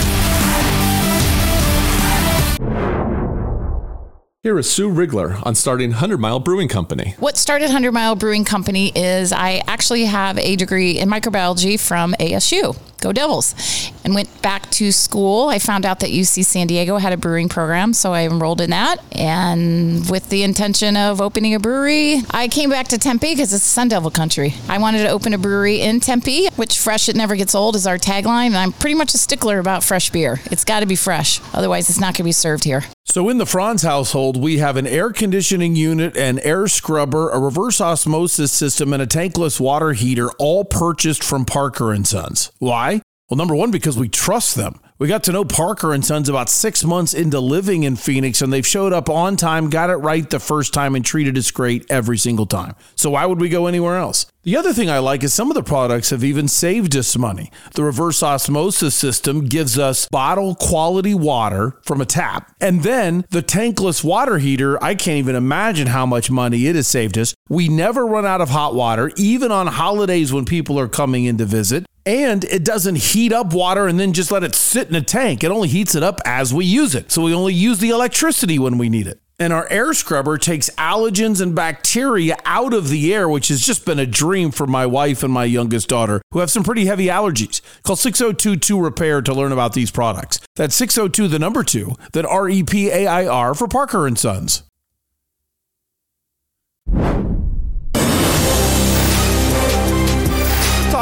Here 4.44 4.58
is 4.58 4.68
Sue 4.68 4.90
Rigler 4.90 5.40
on 5.46 5.54
starting 5.54 5.90
100 5.90 6.18
Mile 6.18 6.40
Brewing 6.40 6.66
Company. 6.66 7.14
What 7.20 7.36
started 7.36 7.66
100 7.66 7.92
Mile 7.92 8.16
Brewing 8.16 8.44
Company 8.44 8.90
is 8.92 9.32
I 9.32 9.62
actually 9.68 10.04
have 10.06 10.36
a 10.36 10.56
degree 10.56 10.98
in 10.98 11.08
microbiology 11.08 11.78
from 11.78 12.12
ASU. 12.18 12.76
Go 13.00 13.12
Devils. 13.12 13.54
And 14.04 14.14
went 14.14 14.42
back 14.42 14.70
to 14.72 14.90
school. 14.90 15.48
I 15.48 15.58
found 15.58 15.86
out 15.86 16.00
that 16.00 16.10
UC 16.10 16.44
San 16.44 16.66
Diego 16.66 16.96
had 16.96 17.12
a 17.12 17.16
brewing 17.16 17.48
program, 17.48 17.92
so 17.92 18.12
I 18.12 18.22
enrolled 18.22 18.60
in 18.60 18.70
that. 18.70 18.98
And 19.12 20.08
with 20.10 20.28
the 20.28 20.42
intention 20.42 20.96
of 20.96 21.20
opening 21.20 21.54
a 21.54 21.60
brewery, 21.60 22.22
I 22.30 22.48
came 22.48 22.70
back 22.70 22.88
to 22.88 22.98
Tempe 22.98 23.32
because 23.32 23.52
it's 23.52 23.62
Sun 23.62 23.88
Devil 23.88 24.10
country. 24.10 24.54
I 24.68 24.78
wanted 24.78 25.04
to 25.04 25.08
open 25.10 25.34
a 25.34 25.38
brewery 25.38 25.80
in 25.80 26.00
Tempe, 26.00 26.48
which 26.56 26.78
fresh 26.78 27.08
it 27.08 27.16
never 27.16 27.36
gets 27.36 27.54
old 27.54 27.76
is 27.76 27.86
our 27.86 27.98
tagline. 27.98 28.46
And 28.46 28.56
I'm 28.56 28.72
pretty 28.72 28.94
much 28.94 29.14
a 29.14 29.18
stickler 29.18 29.58
about 29.58 29.84
fresh 29.84 30.10
beer. 30.10 30.40
It's 30.50 30.64
got 30.64 30.80
to 30.80 30.86
be 30.86 30.96
fresh, 30.96 31.40
otherwise, 31.52 31.88
it's 31.88 32.00
not 32.00 32.14
going 32.14 32.14
to 32.14 32.24
be 32.24 32.32
served 32.32 32.64
here. 32.64 32.82
So 33.04 33.28
in 33.28 33.38
the 33.38 33.46
Franz 33.46 33.82
household, 33.82 34.42
we 34.42 34.58
have 34.58 34.76
an 34.76 34.86
air 34.86 35.10
conditioning 35.10 35.76
unit, 35.76 36.16
an 36.16 36.38
air 36.38 36.66
scrubber, 36.66 37.28
a 37.30 37.38
reverse 37.38 37.80
osmosis 37.80 38.50
system, 38.50 38.92
and 38.92 39.02
a 39.02 39.06
tankless 39.06 39.60
water 39.60 39.92
heater, 39.92 40.30
all 40.38 40.64
purchased 40.64 41.22
from 41.22 41.44
Parker 41.44 41.92
and 41.92 42.06
Sons. 42.06 42.50
Why? 42.58 43.01
Well, 43.32 43.38
number 43.38 43.54
one, 43.54 43.70
because 43.70 43.96
we 43.96 44.10
trust 44.10 44.56
them. 44.56 44.78
We 44.98 45.08
got 45.08 45.24
to 45.24 45.32
know 45.32 45.42
Parker 45.42 45.94
and 45.94 46.04
Sons 46.04 46.28
about 46.28 46.50
six 46.50 46.84
months 46.84 47.14
into 47.14 47.40
living 47.40 47.82
in 47.82 47.96
Phoenix, 47.96 48.42
and 48.42 48.52
they've 48.52 48.66
showed 48.66 48.92
up 48.92 49.08
on 49.08 49.38
time, 49.38 49.70
got 49.70 49.88
it 49.88 49.94
right 49.94 50.28
the 50.28 50.38
first 50.38 50.74
time, 50.74 50.94
and 50.94 51.02
treated 51.02 51.38
us 51.38 51.50
great 51.50 51.90
every 51.90 52.18
single 52.18 52.44
time. 52.44 52.74
So 52.94 53.08
why 53.08 53.24
would 53.24 53.40
we 53.40 53.48
go 53.48 53.68
anywhere 53.68 53.96
else? 53.96 54.26
The 54.42 54.58
other 54.58 54.74
thing 54.74 54.90
I 54.90 54.98
like 54.98 55.22
is 55.22 55.32
some 55.32 55.50
of 55.50 55.54
the 55.54 55.62
products 55.62 56.10
have 56.10 56.22
even 56.22 56.46
saved 56.46 56.94
us 56.94 57.16
money. 57.16 57.50
The 57.72 57.84
reverse 57.84 58.22
osmosis 58.22 58.94
system 58.94 59.46
gives 59.46 59.78
us 59.78 60.08
bottle 60.10 60.54
quality 60.54 61.14
water 61.14 61.78
from 61.84 62.02
a 62.02 62.04
tap. 62.04 62.52
And 62.60 62.82
then 62.82 63.24
the 63.30 63.42
tankless 63.42 64.04
water 64.04 64.38
heater, 64.38 64.82
I 64.84 64.94
can't 64.94 65.18
even 65.18 65.36
imagine 65.36 65.86
how 65.86 66.04
much 66.04 66.30
money 66.30 66.66
it 66.66 66.76
has 66.76 66.86
saved 66.86 67.16
us. 67.16 67.34
We 67.48 67.68
never 67.68 68.04
run 68.04 68.26
out 68.26 68.42
of 68.42 68.50
hot 68.50 68.74
water, 68.74 69.10
even 69.16 69.50
on 69.50 69.68
holidays 69.68 70.34
when 70.34 70.44
people 70.44 70.78
are 70.78 70.88
coming 70.88 71.24
in 71.24 71.38
to 71.38 71.46
visit. 71.46 71.86
And 72.04 72.44
it 72.44 72.64
doesn't 72.64 72.96
heat 72.96 73.32
up 73.32 73.52
water 73.52 73.86
and 73.86 73.98
then 73.98 74.12
just 74.12 74.32
let 74.32 74.42
it 74.42 74.54
sit 74.54 74.88
in 74.88 74.94
a 74.94 75.00
tank. 75.02 75.44
It 75.44 75.50
only 75.50 75.68
heats 75.68 75.94
it 75.94 76.02
up 76.02 76.20
as 76.24 76.52
we 76.52 76.64
use 76.64 76.94
it. 76.94 77.12
So 77.12 77.22
we 77.22 77.34
only 77.34 77.54
use 77.54 77.78
the 77.78 77.90
electricity 77.90 78.58
when 78.58 78.76
we 78.78 78.88
need 78.88 79.06
it. 79.06 79.20
And 79.38 79.52
our 79.52 79.66
air 79.70 79.92
scrubber 79.92 80.38
takes 80.38 80.70
allergens 80.70 81.40
and 81.40 81.54
bacteria 81.54 82.36
out 82.44 82.72
of 82.72 82.90
the 82.90 83.12
air, 83.12 83.28
which 83.28 83.48
has 83.48 83.60
just 83.60 83.84
been 83.84 83.98
a 83.98 84.06
dream 84.06 84.52
for 84.52 84.68
my 84.68 84.86
wife 84.86 85.24
and 85.24 85.32
my 85.32 85.44
youngest 85.44 85.88
daughter, 85.88 86.22
who 86.32 86.38
have 86.38 86.50
some 86.50 86.62
pretty 86.62 86.86
heavy 86.86 87.06
allergies. 87.06 87.60
Call 87.82 87.96
6022 87.96 88.80
Repair 88.80 89.20
to 89.22 89.34
learn 89.34 89.50
about 89.50 89.72
these 89.72 89.90
products. 89.90 90.38
That's 90.54 90.76
602 90.76 91.26
the 91.26 91.40
number 91.40 91.64
2, 91.64 91.92
then 92.12 92.24
R 92.24 92.48
E 92.48 92.62
P 92.62 92.90
A 92.90 93.06
I 93.08 93.26
R 93.26 93.54
for 93.54 93.66
Parker 93.66 94.06
and 94.06 94.16
Sons. 94.16 94.62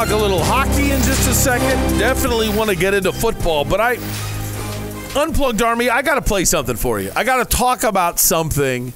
Talk 0.01 0.09
a 0.09 0.15
little 0.15 0.43
hockey 0.43 0.89
in 0.89 0.99
just 1.03 1.29
a 1.29 1.33
second. 1.35 1.99
Definitely 1.99 2.49
want 2.49 2.71
to 2.71 2.75
get 2.75 2.95
into 2.95 3.11
football, 3.11 3.63
but 3.63 3.79
I 3.79 3.97
Unplugged 5.15 5.61
Army, 5.61 5.91
I 5.91 6.01
got 6.01 6.15
to 6.15 6.23
play 6.23 6.43
something 6.43 6.75
for 6.75 6.99
you. 6.99 7.11
I 7.15 7.23
got 7.23 7.47
to 7.47 7.57
talk 7.57 7.83
about 7.83 8.17
something 8.17 8.93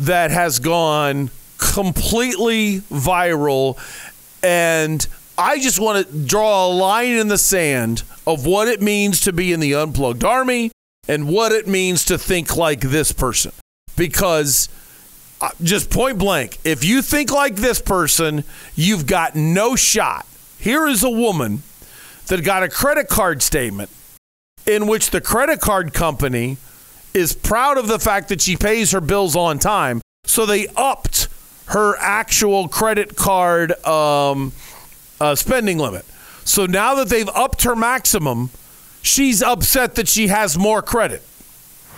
that 0.00 0.30
has 0.30 0.58
gone 0.58 1.30
completely 1.56 2.80
viral 2.90 3.78
and 4.42 5.06
I 5.38 5.60
just 5.60 5.80
want 5.80 6.06
to 6.06 6.14
draw 6.14 6.66
a 6.66 6.68
line 6.68 7.12
in 7.12 7.28
the 7.28 7.38
sand 7.38 8.02
of 8.26 8.44
what 8.44 8.68
it 8.68 8.82
means 8.82 9.22
to 9.22 9.32
be 9.32 9.50
in 9.50 9.60
the 9.60 9.74
Unplugged 9.74 10.24
Army 10.24 10.72
and 11.08 11.26
what 11.26 11.52
it 11.52 11.66
means 11.66 12.04
to 12.04 12.18
think 12.18 12.54
like 12.54 12.80
this 12.80 13.12
person. 13.12 13.52
Because 13.96 14.68
uh, 15.40 15.48
just 15.62 15.88
point 15.88 16.18
blank, 16.18 16.58
if 16.64 16.84
you 16.84 17.00
think 17.00 17.32
like 17.32 17.56
this 17.56 17.80
person, 17.80 18.44
you've 18.74 19.06
got 19.06 19.34
no 19.34 19.74
shot. 19.74 20.26
Here 20.64 20.86
is 20.86 21.04
a 21.04 21.10
woman 21.10 21.62
that 22.28 22.42
got 22.42 22.62
a 22.62 22.70
credit 22.70 23.10
card 23.10 23.42
statement 23.42 23.90
in 24.66 24.86
which 24.86 25.10
the 25.10 25.20
credit 25.20 25.60
card 25.60 25.92
company 25.92 26.56
is 27.12 27.34
proud 27.34 27.76
of 27.76 27.86
the 27.86 27.98
fact 27.98 28.30
that 28.30 28.40
she 28.40 28.56
pays 28.56 28.90
her 28.92 29.02
bills 29.02 29.36
on 29.36 29.58
time, 29.58 30.00
So 30.24 30.46
they 30.46 30.68
upped 30.68 31.28
her 31.66 31.98
actual 31.98 32.68
credit 32.68 33.14
card 33.14 33.72
um, 33.84 34.52
uh, 35.20 35.34
spending 35.34 35.76
limit. 35.76 36.06
So 36.46 36.64
now 36.64 36.94
that 36.94 37.10
they've 37.10 37.28
upped 37.28 37.64
her 37.64 37.76
maximum, 37.76 38.48
she's 39.02 39.42
upset 39.42 39.96
that 39.96 40.08
she 40.08 40.28
has 40.28 40.56
more 40.56 40.80
credit. 40.80 41.22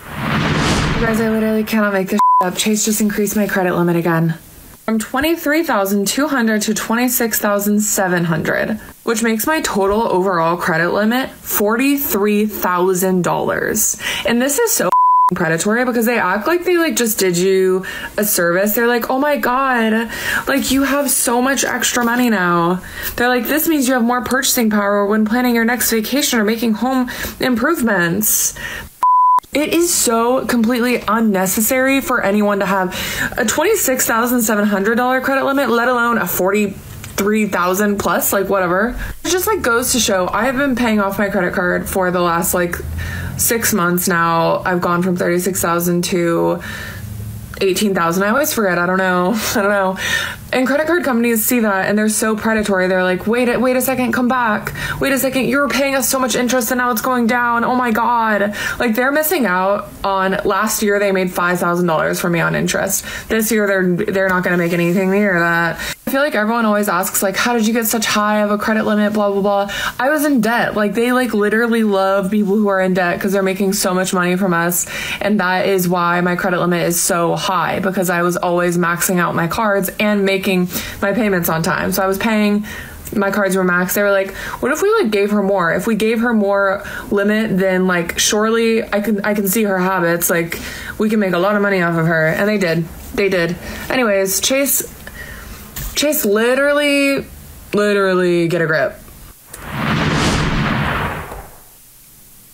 You 0.08 1.06
guys, 1.06 1.20
I 1.20 1.30
literally 1.30 1.62
cannot 1.62 1.92
make 1.92 2.08
this 2.08 2.20
up. 2.42 2.56
Chase 2.56 2.84
just 2.84 3.00
increased 3.00 3.36
my 3.36 3.46
credit 3.46 3.76
limit 3.76 3.94
again. 3.94 4.38
From 4.86 4.98
23,200 5.00 6.62
to 6.62 6.72
26,700, 6.72 8.78
which 9.02 9.20
makes 9.20 9.44
my 9.44 9.60
total 9.62 10.02
overall 10.02 10.56
credit 10.56 10.92
limit 10.92 11.28
$43,000. 11.42 14.00
And 14.26 14.40
this 14.40 14.60
is 14.60 14.70
so 14.70 14.88
predatory 15.34 15.84
because 15.84 16.06
they 16.06 16.20
act 16.20 16.46
like 16.46 16.64
they 16.64 16.78
like 16.78 16.94
just 16.94 17.18
did 17.18 17.36
you 17.36 17.84
a 18.16 18.22
service. 18.22 18.76
They're 18.76 18.86
like, 18.86 19.10
"Oh 19.10 19.18
my 19.18 19.38
god, 19.38 20.08
like 20.46 20.70
you 20.70 20.84
have 20.84 21.10
so 21.10 21.42
much 21.42 21.64
extra 21.64 22.04
money 22.04 22.30
now." 22.30 22.80
They're 23.16 23.26
like, 23.26 23.48
"This 23.48 23.66
means 23.66 23.88
you 23.88 23.94
have 23.94 24.04
more 24.04 24.22
purchasing 24.22 24.70
power 24.70 25.04
when 25.04 25.24
planning 25.24 25.56
your 25.56 25.64
next 25.64 25.90
vacation 25.90 26.38
or 26.38 26.44
making 26.44 26.74
home 26.74 27.10
improvements." 27.40 28.54
It 29.52 29.72
is 29.72 29.92
so 29.92 30.44
completely 30.46 31.02
unnecessary 31.08 32.00
for 32.00 32.22
anyone 32.22 32.58
to 32.58 32.66
have 32.66 32.90
a 33.38 33.44
$26,700 33.44 35.22
credit 35.22 35.44
limit, 35.44 35.70
let 35.70 35.88
alone 35.88 36.18
a 36.18 36.26
40 36.26 36.74
3000 37.16 37.98
plus 37.98 38.30
like 38.30 38.50
whatever 38.50 38.94
it 39.24 39.28
just 39.30 39.46
like 39.46 39.62
goes 39.62 39.92
to 39.92 39.98
show 39.98 40.28
i 40.34 40.44
have 40.44 40.54
been 40.54 40.76
paying 40.76 41.00
off 41.00 41.18
my 41.18 41.30
credit 41.30 41.54
card 41.54 41.88
for 41.88 42.10
the 42.10 42.20
last 42.20 42.52
like 42.52 42.76
six 43.38 43.72
months 43.72 44.06
now 44.06 44.58
i've 44.66 44.82
gone 44.82 45.02
from 45.02 45.16
36000 45.16 46.04
to 46.04 46.60
18,000. 47.60 48.22
I 48.22 48.28
always 48.28 48.52
forget. 48.52 48.78
I 48.78 48.86
don't 48.86 48.98
know. 48.98 49.32
I 49.54 49.62
don't 49.62 49.70
know. 49.70 49.98
And 50.52 50.66
credit 50.66 50.86
card 50.86 51.02
companies 51.02 51.44
see 51.44 51.60
that 51.60 51.86
and 51.86 51.98
they're 51.98 52.08
so 52.08 52.36
predatory. 52.36 52.86
They're 52.86 53.02
like, 53.02 53.26
"Wait, 53.26 53.48
a, 53.48 53.58
wait 53.58 53.76
a 53.76 53.80
second, 53.80 54.12
come 54.12 54.28
back. 54.28 54.72
Wait 55.00 55.12
a 55.12 55.18
second, 55.18 55.46
you 55.46 55.58
were 55.58 55.68
paying 55.68 55.94
us 55.96 56.08
so 56.08 56.18
much 56.18 56.36
interest 56.36 56.70
and 56.70 56.78
now 56.78 56.90
it's 56.92 57.02
going 57.02 57.26
down. 57.26 57.64
Oh 57.64 57.74
my 57.74 57.90
god." 57.90 58.54
Like 58.78 58.94
they're 58.94 59.10
missing 59.10 59.44
out 59.44 59.88
on 60.04 60.38
last 60.44 60.82
year 60.82 60.98
they 60.98 61.10
made 61.10 61.28
$5,000 61.28 62.20
for 62.20 62.30
me 62.30 62.40
on 62.40 62.54
interest. 62.54 63.04
This 63.28 63.50
year 63.50 63.66
they're 63.66 64.12
they're 64.12 64.28
not 64.28 64.44
going 64.44 64.56
to 64.56 64.62
make 64.62 64.72
anything 64.72 65.10
near 65.10 65.38
that. 65.40 65.76
I 66.06 66.10
feel 66.12 66.20
like 66.20 66.36
everyone 66.36 66.64
always 66.64 66.88
asks 66.88 67.22
like, 67.22 67.36
"How 67.36 67.54
did 67.54 67.66
you 67.66 67.72
get 67.72 67.86
such 67.86 68.06
high 68.06 68.42
of 68.42 68.52
a 68.52 68.58
credit 68.58 68.84
limit 68.84 69.12
blah 69.12 69.32
blah 69.32 69.42
blah." 69.42 69.72
I 69.98 70.10
was 70.10 70.24
in 70.24 70.40
debt. 70.40 70.76
Like 70.76 70.94
they 70.94 71.10
like 71.12 71.34
literally 71.34 71.82
love 71.82 72.30
people 72.30 72.54
who 72.54 72.68
are 72.68 72.80
in 72.80 72.94
debt 72.94 73.16
because 73.16 73.32
they're 73.32 73.42
making 73.42 73.72
so 73.72 73.92
much 73.92 74.14
money 74.14 74.36
from 74.36 74.54
us 74.54 74.86
and 75.20 75.40
that 75.40 75.66
is 75.66 75.88
why 75.88 76.20
my 76.20 76.36
credit 76.36 76.60
limit 76.60 76.86
is 76.86 77.00
so 77.00 77.34
high 77.34 77.80
because 77.80 78.10
I 78.10 78.22
was 78.22 78.36
always 78.36 78.78
maxing 78.78 79.18
out 79.18 79.34
my 79.34 79.48
cards 79.48 79.90
and 79.98 80.24
making 80.24 80.35
my 81.00 81.12
payments 81.12 81.48
on 81.48 81.62
time. 81.62 81.92
So 81.92 82.02
I 82.02 82.06
was 82.06 82.18
paying 82.18 82.66
my 83.14 83.30
cards 83.30 83.56
were 83.56 83.64
maxed. 83.64 83.94
They 83.94 84.02
were 84.02 84.10
like, 84.10 84.32
"What 84.60 84.72
if 84.72 84.82
we 84.82 84.92
like 85.00 85.10
gave 85.10 85.30
her 85.30 85.42
more? 85.42 85.72
If 85.72 85.86
we 85.86 85.94
gave 85.94 86.20
her 86.20 86.32
more 86.32 86.82
limit, 87.10 87.58
then 87.58 87.86
like 87.86 88.18
surely 88.18 88.82
I 88.82 89.00
can 89.00 89.24
I 89.24 89.34
can 89.34 89.48
see 89.48 89.64
her 89.64 89.78
habits. 89.78 90.30
Like 90.30 90.60
we 90.98 91.08
can 91.08 91.20
make 91.20 91.32
a 91.32 91.38
lot 91.38 91.56
of 91.56 91.62
money 91.62 91.82
off 91.82 91.96
of 91.96 92.06
her." 92.06 92.26
And 92.26 92.48
they 92.48 92.58
did. 92.58 92.84
They 93.14 93.28
did. 93.28 93.56
Anyways, 93.88 94.40
Chase 94.40 94.82
Chase 95.94 96.24
literally 96.24 97.24
literally 97.72 98.48
get 98.48 98.62
a 98.62 98.66
grip. 98.66 98.98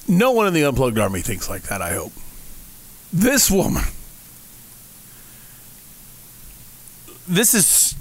No 0.08 0.32
one 0.32 0.46
in 0.46 0.52
the 0.52 0.64
unplugged 0.64 0.98
army 0.98 1.20
thinks 1.22 1.48
like 1.48 1.62
that, 1.62 1.80
I 1.80 1.94
hope. 1.94 2.12
This 3.12 3.50
woman 3.50 3.84
this 7.28 7.54
is 7.54 7.94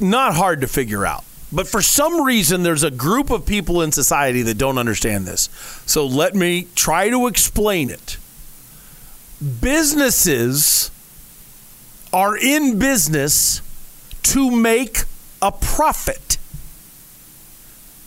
not 0.00 0.34
hard 0.34 0.60
to 0.60 0.66
figure 0.66 1.06
out. 1.06 1.24
But 1.52 1.68
for 1.68 1.82
some 1.82 2.24
reason, 2.24 2.64
there's 2.64 2.82
a 2.82 2.90
group 2.90 3.30
of 3.30 3.46
people 3.46 3.80
in 3.82 3.92
society 3.92 4.42
that 4.42 4.58
don't 4.58 4.76
understand 4.78 5.26
this. 5.26 5.48
So 5.86 6.04
let 6.04 6.34
me 6.34 6.66
try 6.74 7.10
to 7.10 7.28
explain 7.28 7.90
it. 7.90 8.16
Businesses 9.60 10.90
are 12.12 12.36
in 12.36 12.78
business 12.78 13.60
to 14.24 14.50
make 14.50 15.04
a 15.40 15.52
profit. 15.52 16.38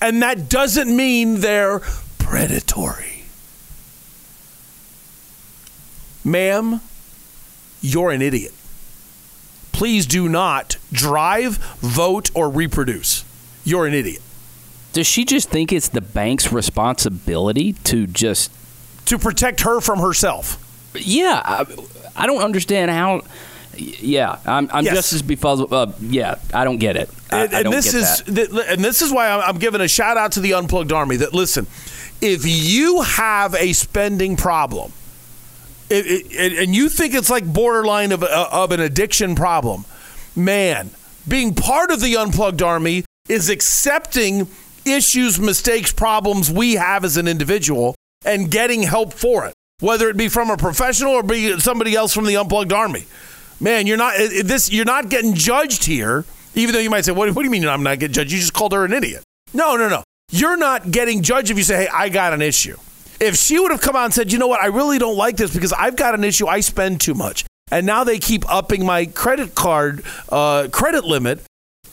And 0.01 0.21
that 0.21 0.49
doesn't 0.49 0.93
mean 0.93 1.39
they're 1.39 1.79
predatory. 2.17 3.23
Ma'am, 6.25 6.81
you're 7.81 8.11
an 8.11 8.21
idiot 8.21 8.53
please 9.77 10.07
do 10.07 10.27
not 10.27 10.77
drive, 10.91 11.57
vote, 11.81 12.31
or 12.33 12.49
reproduce. 12.49 13.23
You're 13.63 13.85
an 13.85 13.93
idiot. 13.93 14.23
Does 14.93 15.05
she 15.05 15.23
just 15.23 15.49
think 15.49 15.71
it's 15.71 15.87
the 15.87 16.01
bank's 16.01 16.51
responsibility 16.51 17.73
to 17.83 18.07
just 18.07 18.51
to 19.05 19.19
protect 19.19 19.61
her 19.61 19.79
from 19.79 19.99
herself? 19.99 20.57
Yeah, 20.95 21.41
I, 21.45 21.65
I 22.15 22.25
don't 22.25 22.41
understand 22.41 22.89
how. 22.89 23.21
Yeah, 23.77 24.39
I'm, 24.47 24.67
I'm 24.73 24.83
Yes. 24.83 24.95
just 24.95 25.13
as 25.13 25.21
befuddled. 25.21 25.71
Uh, 25.71 25.91
yeah, 26.01 26.35
I 26.51 26.63
don't 26.63 26.77
get 26.77 26.95
it. 26.95 27.11
I, 27.31 27.43
and, 27.43 27.53
I 27.53 27.57
and 27.59 27.63
don't 27.65 27.73
this 27.73 27.93
is 27.93 28.23
th- 28.23 28.49
and 28.67 28.83
this 28.83 29.03
is 29.03 29.11
why 29.13 29.29
I'm, 29.29 29.41
I'm 29.41 29.57
giving 29.59 29.81
a 29.81 29.87
shout 29.87 30.17
out 30.17 30.31
to 30.31 30.39
the 30.39 30.53
unplugged 30.53 30.91
army. 30.91 31.17
That 31.17 31.35
listen, 31.35 31.67
if 32.19 32.41
you 32.47 33.03
have 33.03 33.53
a 33.53 33.73
spending 33.73 34.37
problem, 34.37 34.91
it, 35.89 36.05
it, 36.31 36.63
and 36.63 36.75
you 36.75 36.89
think 36.89 37.13
it's 37.13 37.29
like 37.29 37.45
borderline 37.45 38.11
of, 38.11 38.23
of 38.23 38.71
an 38.71 38.79
addiction 38.79 39.35
problem, 39.35 39.85
man, 40.35 40.91
being 41.27 41.53
part 41.53 41.91
of 41.91 42.01
the 42.01 42.17
unplugged 42.17 42.61
army 42.61 43.05
is 43.29 43.49
accepting 43.49 44.47
issues, 44.85 45.39
mistakes, 45.39 45.91
problems 45.91 46.49
we 46.49 46.75
have 46.75 47.03
as 47.03 47.17
an 47.17 47.27
individual 47.27 47.95
and 48.25 48.49
getting 48.49 48.83
help 48.83 49.13
for 49.13 49.45
it, 49.45 49.53
whether 49.79 50.09
it 50.09 50.17
be 50.17 50.27
from 50.27 50.49
a 50.49 50.57
professional 50.57 51.13
or 51.13 51.23
be 51.23 51.59
somebody 51.59 51.95
else 51.95 52.13
from 52.13 52.25
the 52.25 52.35
unplugged 52.35 52.73
army. 52.73 53.05
Man, 53.59 53.87
you're 53.87 53.97
not 53.97 54.15
this. 54.17 54.71
You're 54.71 54.85
not 54.85 55.09
getting 55.09 55.33
judged 55.33 55.85
here, 55.85 56.25
even 56.53 56.73
though 56.73 56.79
you 56.79 56.91
might 56.91 57.05
say, 57.05 57.11
"What, 57.11 57.29
what 57.29 57.41
do 57.41 57.45
you 57.45 57.49
mean 57.49 57.67
I'm 57.67 57.83
not 57.83 57.99
getting 57.99 58.13
judged? 58.13 58.31
You 58.31 58.37
just 58.37 58.53
called 58.53 58.71
her 58.73 58.85
an 58.85 58.93
idiot." 58.93 59.23
No, 59.53 59.75
no, 59.75 59.89
no. 59.89 60.03
You're 60.31 60.57
not 60.57 60.91
getting 60.91 61.23
judged 61.23 61.49
if 61.49 61.57
you 61.57 61.63
say, 61.63 61.85
"Hey, 61.85 61.87
I 61.91 62.09
got 62.09 62.33
an 62.33 62.41
issue." 62.41 62.77
If 63.19 63.35
she 63.35 63.59
would 63.59 63.71
have 63.71 63.81
come 63.81 63.95
out 63.95 64.05
and 64.05 64.13
said, 64.13 64.31
"You 64.31 64.39
know 64.39 64.47
what? 64.47 64.61
I 64.61 64.67
really 64.67 64.99
don't 64.99 65.17
like 65.17 65.37
this 65.37 65.53
because 65.53 65.73
I've 65.73 65.95
got 65.95 66.13
an 66.13 66.23
issue. 66.23 66.47
I 66.47 66.59
spend 66.59 67.01
too 67.01 67.13
much, 67.13 67.45
and 67.71 67.85
now 67.85 68.03
they 68.03 68.19
keep 68.19 68.43
upping 68.51 68.85
my 68.85 69.05
credit 69.05 69.55
card 69.55 70.03
uh, 70.29 70.67
credit 70.71 71.03
limit, 71.03 71.41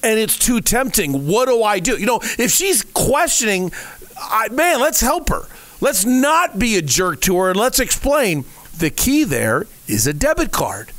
and 0.02 0.18
it's 0.18 0.38
too 0.38 0.60
tempting. 0.60 1.26
What 1.26 1.46
do 1.46 1.62
I 1.62 1.78
do?" 1.78 1.96
You 1.98 2.06
know, 2.06 2.20
if 2.22 2.50
she's 2.50 2.82
questioning, 2.82 3.72
I, 4.18 4.48
man, 4.50 4.80
let's 4.80 5.00
help 5.00 5.30
her. 5.30 5.46
Let's 5.80 6.04
not 6.04 6.58
be 6.58 6.76
a 6.76 6.82
jerk 6.82 7.20
to 7.22 7.36
her, 7.38 7.50
and 7.50 7.58
let's 7.58 7.80
explain. 7.80 8.44
The 8.76 8.90
key 8.90 9.24
there 9.24 9.66
is 9.86 10.06
a 10.06 10.12
debit 10.12 10.50
card. 10.50 10.90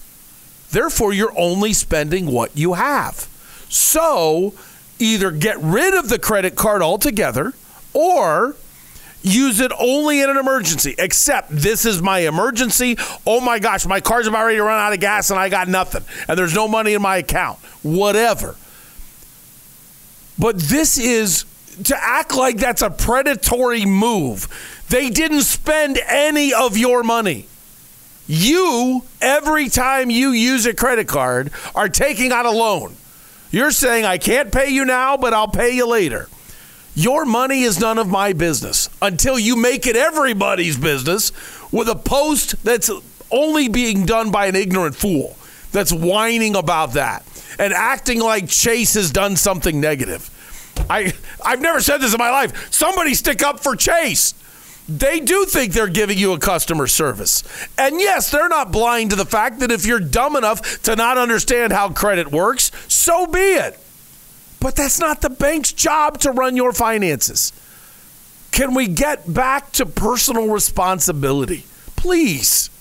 Therefore, 0.71 1.13
you're 1.13 1.33
only 1.37 1.73
spending 1.73 2.27
what 2.27 2.55
you 2.55 2.73
have. 2.73 3.27
So, 3.69 4.53
either 4.99 5.31
get 5.31 5.59
rid 5.61 5.93
of 5.93 6.09
the 6.09 6.19
credit 6.19 6.55
card 6.55 6.81
altogether 6.81 7.53
or 7.93 8.55
use 9.25 9.59
it 9.59 9.71
only 9.79 10.21
in 10.21 10.29
an 10.29 10.37
emergency. 10.37 10.95
Except 10.97 11.49
this 11.49 11.85
is 11.85 12.01
my 12.01 12.19
emergency. 12.19 12.97
Oh 13.25 13.41
my 13.41 13.59
gosh, 13.59 13.85
my 13.85 13.99
car's 13.99 14.27
about 14.27 14.45
ready 14.45 14.57
to 14.57 14.63
run 14.63 14.79
out 14.79 14.93
of 14.93 14.99
gas 14.99 15.31
and 15.31 15.39
I 15.39 15.49
got 15.49 15.67
nothing. 15.67 16.03
And 16.27 16.37
there's 16.37 16.53
no 16.53 16.67
money 16.67 16.93
in 16.93 17.01
my 17.01 17.17
account. 17.17 17.59
Whatever. 17.81 18.55
But 20.37 20.59
this 20.59 20.97
is 20.97 21.45
to 21.85 21.95
act 21.99 22.35
like 22.35 22.57
that's 22.57 22.81
a 22.81 22.89
predatory 22.89 23.85
move. 23.85 24.47
They 24.89 25.09
didn't 25.09 25.41
spend 25.41 25.99
any 26.07 26.53
of 26.53 26.77
your 26.77 27.03
money. 27.03 27.47
You, 28.27 29.03
every 29.21 29.69
time 29.69 30.09
you 30.09 30.29
use 30.29 30.65
a 30.65 30.73
credit 30.73 31.07
card, 31.07 31.51
are 31.75 31.89
taking 31.89 32.31
out 32.31 32.45
a 32.45 32.51
loan. 32.51 32.95
You're 33.51 33.71
saying, 33.71 34.05
I 34.05 34.17
can't 34.17 34.51
pay 34.51 34.69
you 34.69 34.83
now, 34.83 35.15
but 35.15 35.33
I'll 35.33 35.47
pay 35.47 35.71
you 35.75 35.87
later. 35.87 36.27
Your 36.95 37.25
money 37.25 37.63
is 37.63 37.79
none 37.79 37.97
of 37.97 38.07
my 38.07 38.31
business 38.31 38.89
until 39.01 39.37
you 39.37 39.57
make 39.57 39.85
it 39.85 39.97
everybody's 39.97 40.77
business 40.77 41.33
with 41.71 41.89
a 41.89 41.95
post 41.95 42.63
that's 42.63 42.89
only 43.29 43.67
being 43.67 44.05
done 44.05 44.31
by 44.31 44.45
an 44.45 44.55
ignorant 44.55 44.95
fool 44.95 45.35
that's 45.73 45.91
whining 45.91 46.55
about 46.55 46.93
that 46.93 47.25
and 47.59 47.73
acting 47.73 48.21
like 48.21 48.47
Chase 48.47 48.93
has 48.93 49.11
done 49.11 49.35
something 49.35 49.81
negative. 49.81 50.29
I 50.89 51.13
I've 51.43 51.61
never 51.61 51.81
said 51.81 51.97
this 51.97 52.13
in 52.13 52.17
my 52.17 52.31
life. 52.31 52.71
Somebody 52.71 53.13
stick 53.13 53.43
up 53.43 53.59
for 53.61 53.75
Chase. 53.75 54.33
They 54.87 55.19
do 55.19 55.45
think 55.45 55.73
they're 55.73 55.87
giving 55.87 56.17
you 56.17 56.33
a 56.33 56.39
customer 56.39 56.87
service. 56.87 57.43
And 57.77 57.99
yes, 57.99 58.29
they're 58.29 58.47
not 58.47 58.71
blind 58.71 59.09
to 59.09 59.15
the 59.15 59.25
fact 59.25 59.59
that 59.59 59.71
if 59.71 59.85
you're 59.85 59.99
dumb 59.99 60.35
enough 60.35 60.83
to 60.83 60.95
not 60.95 61.17
understand 61.17 61.73
how 61.73 61.89
credit 61.89 62.31
works, 62.31 62.71
so 62.87 63.25
be 63.25 63.39
it. 63.39 63.79
But 64.65 64.77
that's 64.77 64.99
not 64.99 65.21
the 65.21 65.29
bank's 65.29 65.71
job 65.71 66.17
to 66.21 66.31
run 66.31 66.55
your 66.57 66.73
finances. 66.73 67.53
Can 68.49 68.73
we 68.73 68.87
get 68.87 69.31
back 69.31 69.71
to 69.73 69.85
personal 69.85 70.47
responsibility? 70.47 71.65
Please. 71.95 72.71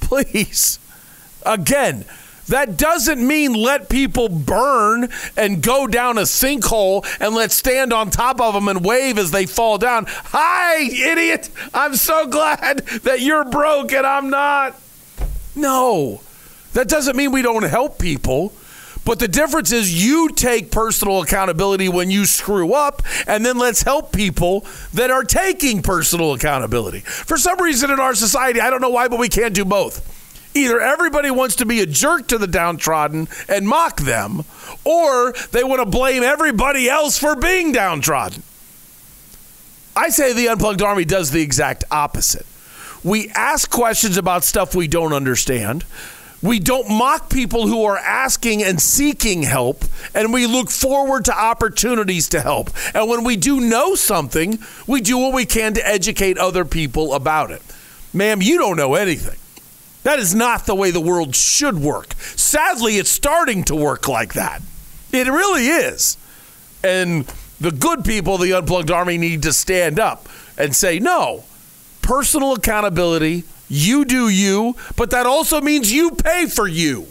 Please. 0.00 0.78
Again, 1.44 2.06
That 2.48 2.76
doesn't 2.76 3.26
mean 3.26 3.54
let 3.54 3.88
people 3.88 4.28
burn 4.28 5.08
and 5.36 5.62
go 5.62 5.86
down 5.86 6.18
a 6.18 6.22
sinkhole 6.22 7.06
and 7.20 7.34
let's 7.34 7.54
stand 7.54 7.92
on 7.92 8.10
top 8.10 8.40
of 8.40 8.54
them 8.54 8.68
and 8.68 8.84
wave 8.84 9.18
as 9.18 9.30
they 9.30 9.46
fall 9.46 9.78
down. 9.78 10.04
Hi, 10.08 10.82
idiot. 10.82 11.48
I'm 11.72 11.96
so 11.96 12.26
glad 12.26 12.78
that 13.04 13.20
you're 13.20 13.44
broke 13.44 13.92
and 13.92 14.06
I'm 14.06 14.30
not. 14.30 14.78
No, 15.56 16.20
that 16.74 16.88
doesn't 16.88 17.16
mean 17.16 17.32
we 17.32 17.42
don't 17.42 17.62
help 17.62 17.98
people. 17.98 18.52
But 19.04 19.18
the 19.18 19.28
difference 19.28 19.70
is 19.70 20.02
you 20.04 20.30
take 20.30 20.70
personal 20.70 21.22
accountability 21.22 21.88
when 21.88 22.10
you 22.10 22.24
screw 22.24 22.72
up, 22.72 23.02
and 23.26 23.44
then 23.44 23.58
let's 23.58 23.82
help 23.82 24.12
people 24.12 24.66
that 24.94 25.10
are 25.10 25.24
taking 25.24 25.82
personal 25.82 26.32
accountability. 26.32 27.00
For 27.00 27.36
some 27.36 27.60
reason 27.60 27.90
in 27.90 28.00
our 28.00 28.14
society, 28.14 28.60
I 28.60 28.70
don't 28.70 28.80
know 28.80 28.90
why, 28.90 29.08
but 29.08 29.18
we 29.18 29.28
can't 29.28 29.54
do 29.54 29.64
both. 29.64 30.10
Either 30.56 30.80
everybody 30.80 31.30
wants 31.30 31.56
to 31.56 31.66
be 31.66 31.80
a 31.80 31.86
jerk 31.86 32.28
to 32.28 32.38
the 32.38 32.46
downtrodden 32.46 33.28
and 33.48 33.68
mock 33.68 34.00
them, 34.00 34.44
or 34.84 35.32
they 35.50 35.64
want 35.64 35.80
to 35.80 35.86
blame 35.86 36.22
everybody 36.22 36.88
else 36.88 37.18
for 37.18 37.34
being 37.34 37.72
downtrodden. 37.72 38.42
I 39.96 40.08
say 40.08 40.32
the 40.32 40.48
Unplugged 40.48 40.82
Army 40.82 41.04
does 41.04 41.30
the 41.30 41.42
exact 41.42 41.84
opposite. 41.90 42.46
We 43.02 43.28
ask 43.30 43.70
questions 43.70 44.16
about 44.16 44.44
stuff 44.44 44.74
we 44.74 44.88
don't 44.88 45.12
understand. 45.12 45.84
We 46.44 46.60
don't 46.60 46.90
mock 46.90 47.30
people 47.30 47.66
who 47.68 47.84
are 47.84 47.96
asking 47.96 48.62
and 48.62 48.78
seeking 48.78 49.44
help, 49.44 49.82
and 50.14 50.30
we 50.30 50.46
look 50.46 50.70
forward 50.70 51.24
to 51.24 51.34
opportunities 51.34 52.28
to 52.28 52.40
help. 52.42 52.68
And 52.94 53.08
when 53.08 53.24
we 53.24 53.36
do 53.36 53.62
know 53.62 53.94
something, 53.94 54.58
we 54.86 55.00
do 55.00 55.16
what 55.16 55.32
we 55.32 55.46
can 55.46 55.72
to 55.72 55.88
educate 55.88 56.36
other 56.36 56.66
people 56.66 57.14
about 57.14 57.50
it. 57.50 57.62
Ma'am, 58.12 58.42
you 58.42 58.58
don't 58.58 58.76
know 58.76 58.94
anything. 58.94 59.38
That 60.02 60.18
is 60.18 60.34
not 60.34 60.66
the 60.66 60.74
way 60.74 60.90
the 60.90 61.00
world 61.00 61.34
should 61.34 61.78
work. 61.78 62.12
Sadly, 62.20 62.98
it's 62.98 63.08
starting 63.08 63.64
to 63.64 63.74
work 63.74 64.06
like 64.06 64.34
that. 64.34 64.60
It 65.12 65.26
really 65.28 65.66
is. 65.68 66.18
And 66.84 67.24
the 67.58 67.72
good 67.72 68.04
people, 68.04 68.36
the 68.36 68.52
Unplugged 68.52 68.90
Army, 68.90 69.16
need 69.16 69.44
to 69.44 69.52
stand 69.54 69.98
up 69.98 70.28
and 70.58 70.76
say, 70.76 70.98
no, 70.98 71.44
personal 72.02 72.52
accountability, 72.52 73.44
you 73.68 74.04
do 74.04 74.28
you, 74.28 74.76
but 74.96 75.10
that 75.10 75.26
also 75.26 75.60
means 75.60 75.92
you 75.92 76.10
pay 76.12 76.46
for 76.46 76.66
you. 76.66 77.06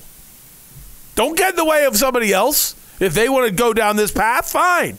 Don't 1.15 1.37
get 1.37 1.51
in 1.51 1.55
the 1.55 1.65
way 1.65 1.85
of 1.85 1.95
somebody 1.95 2.33
else. 2.33 2.75
If 2.99 3.13
they 3.13 3.29
want 3.29 3.47
to 3.47 3.53
go 3.53 3.73
down 3.73 3.95
this 3.95 4.11
path, 4.11 4.51
fine. 4.51 4.97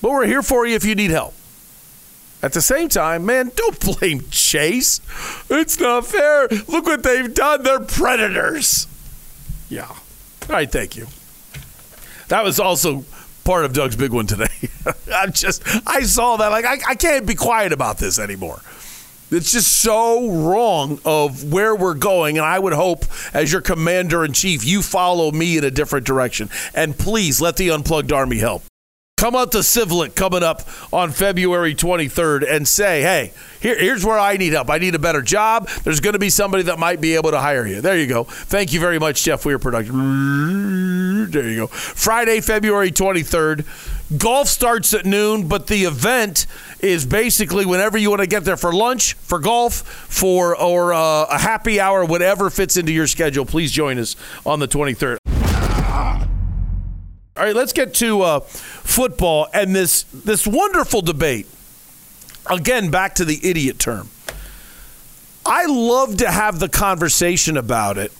But 0.00 0.10
we're 0.10 0.26
here 0.26 0.42
for 0.42 0.66
you 0.66 0.74
if 0.74 0.84
you 0.84 0.94
need 0.94 1.10
help. 1.10 1.34
At 2.42 2.54
the 2.54 2.62
same 2.62 2.88
time, 2.88 3.26
man, 3.26 3.52
don't 3.56 3.78
blame 3.80 4.22
Chase. 4.30 5.00
It's 5.50 5.78
not 5.78 6.06
fair. 6.06 6.48
Look 6.48 6.86
what 6.86 7.02
they've 7.02 7.32
done. 7.32 7.62
They're 7.62 7.80
predators. 7.80 8.86
Yeah. 9.68 9.88
All 9.88 9.98
right, 10.48 10.70
thank 10.70 10.96
you. 10.96 11.06
That 12.28 12.44
was 12.44 12.58
also 12.58 13.04
part 13.44 13.64
of 13.64 13.72
Doug's 13.72 13.96
big 13.96 14.12
one 14.12 14.26
today. 14.26 14.46
I'm 15.14 15.32
just, 15.32 15.62
I 15.86 16.02
saw 16.02 16.36
that. 16.36 16.48
Like, 16.48 16.64
I, 16.64 16.78
I 16.90 16.94
can't 16.94 17.26
be 17.26 17.34
quiet 17.34 17.72
about 17.72 17.98
this 17.98 18.18
anymore. 18.18 18.60
It's 19.30 19.52
just 19.52 19.80
so 19.80 20.30
wrong 20.30 20.98
of 21.04 21.52
where 21.52 21.74
we're 21.74 21.94
going. 21.94 22.38
And 22.38 22.46
I 22.46 22.58
would 22.58 22.72
hope, 22.72 23.04
as 23.32 23.52
your 23.52 23.60
commander 23.60 24.24
in 24.24 24.32
chief, 24.32 24.64
you 24.64 24.82
follow 24.82 25.30
me 25.30 25.58
in 25.58 25.64
a 25.64 25.70
different 25.70 26.06
direction. 26.06 26.50
And 26.74 26.98
please 26.98 27.40
let 27.40 27.56
the 27.56 27.70
Unplugged 27.70 28.12
Army 28.12 28.38
help. 28.38 28.62
Come 29.16 29.36
out 29.36 29.52
to 29.52 29.58
Civlik 29.58 30.14
coming 30.14 30.42
up 30.42 30.62
on 30.94 31.10
February 31.10 31.74
23rd 31.74 32.50
and 32.50 32.66
say, 32.66 33.02
hey, 33.02 33.32
here, 33.60 33.78
here's 33.78 34.02
where 34.02 34.18
I 34.18 34.38
need 34.38 34.54
help. 34.54 34.70
I 34.70 34.78
need 34.78 34.94
a 34.94 34.98
better 34.98 35.20
job. 35.20 35.68
There's 35.84 36.00
going 36.00 36.14
to 36.14 36.18
be 36.18 36.30
somebody 36.30 36.62
that 36.62 36.78
might 36.78 37.02
be 37.02 37.16
able 37.16 37.30
to 37.32 37.38
hire 37.38 37.66
you. 37.66 37.82
There 37.82 37.98
you 37.98 38.06
go. 38.06 38.24
Thank 38.24 38.72
you 38.72 38.80
very 38.80 38.98
much, 38.98 39.22
Jeff 39.22 39.44
Weir 39.44 39.58
Production. 39.58 41.30
There 41.30 41.46
you 41.46 41.56
go. 41.56 41.66
Friday, 41.66 42.40
February 42.40 42.90
23rd. 42.90 43.66
Golf 44.16 44.48
starts 44.48 44.92
at 44.92 45.06
noon, 45.06 45.46
but 45.46 45.68
the 45.68 45.84
event 45.84 46.46
is 46.80 47.06
basically 47.06 47.64
whenever 47.64 47.96
you 47.96 48.10
want 48.10 48.20
to 48.20 48.26
get 48.26 48.44
there 48.44 48.56
for 48.56 48.72
lunch, 48.72 49.14
for 49.14 49.38
golf, 49.38 49.82
for 49.82 50.56
or 50.56 50.92
uh, 50.92 51.26
a 51.26 51.38
happy 51.38 51.78
hour, 51.78 52.04
whatever 52.04 52.50
fits 52.50 52.76
into 52.76 52.90
your 52.92 53.06
schedule. 53.06 53.46
Please 53.46 53.70
join 53.70 53.98
us 53.98 54.16
on 54.44 54.58
the 54.58 54.66
23rd. 54.66 55.18
All 57.36 57.46
right, 57.46 57.54
let's 57.54 57.72
get 57.72 57.94
to 57.94 58.22
uh, 58.22 58.40
football 58.40 59.46
and 59.54 59.74
this 59.74 60.02
this 60.12 60.44
wonderful 60.44 61.02
debate. 61.02 61.46
Again, 62.50 62.90
back 62.90 63.14
to 63.14 63.24
the 63.24 63.38
idiot 63.48 63.78
term. 63.78 64.10
I 65.46 65.66
love 65.66 66.16
to 66.16 66.30
have 66.30 66.58
the 66.58 66.68
conversation 66.68 67.56
about 67.56 67.96
it. 67.96 68.12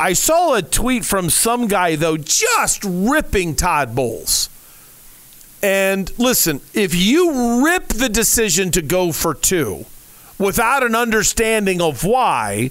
I 0.00 0.14
saw 0.14 0.54
a 0.54 0.62
tweet 0.62 1.04
from 1.04 1.30
some 1.30 1.68
guy 1.68 1.94
though, 1.94 2.16
just 2.16 2.82
ripping 2.84 3.54
Todd 3.54 3.94
Bowles. 3.94 4.50
And 5.62 6.16
listen, 6.18 6.60
if 6.74 6.94
you 6.94 7.64
rip 7.64 7.88
the 7.88 8.08
decision 8.08 8.70
to 8.72 8.82
go 8.82 9.12
for 9.12 9.34
two 9.34 9.86
without 10.38 10.84
an 10.84 10.94
understanding 10.94 11.80
of 11.80 12.04
why, 12.04 12.70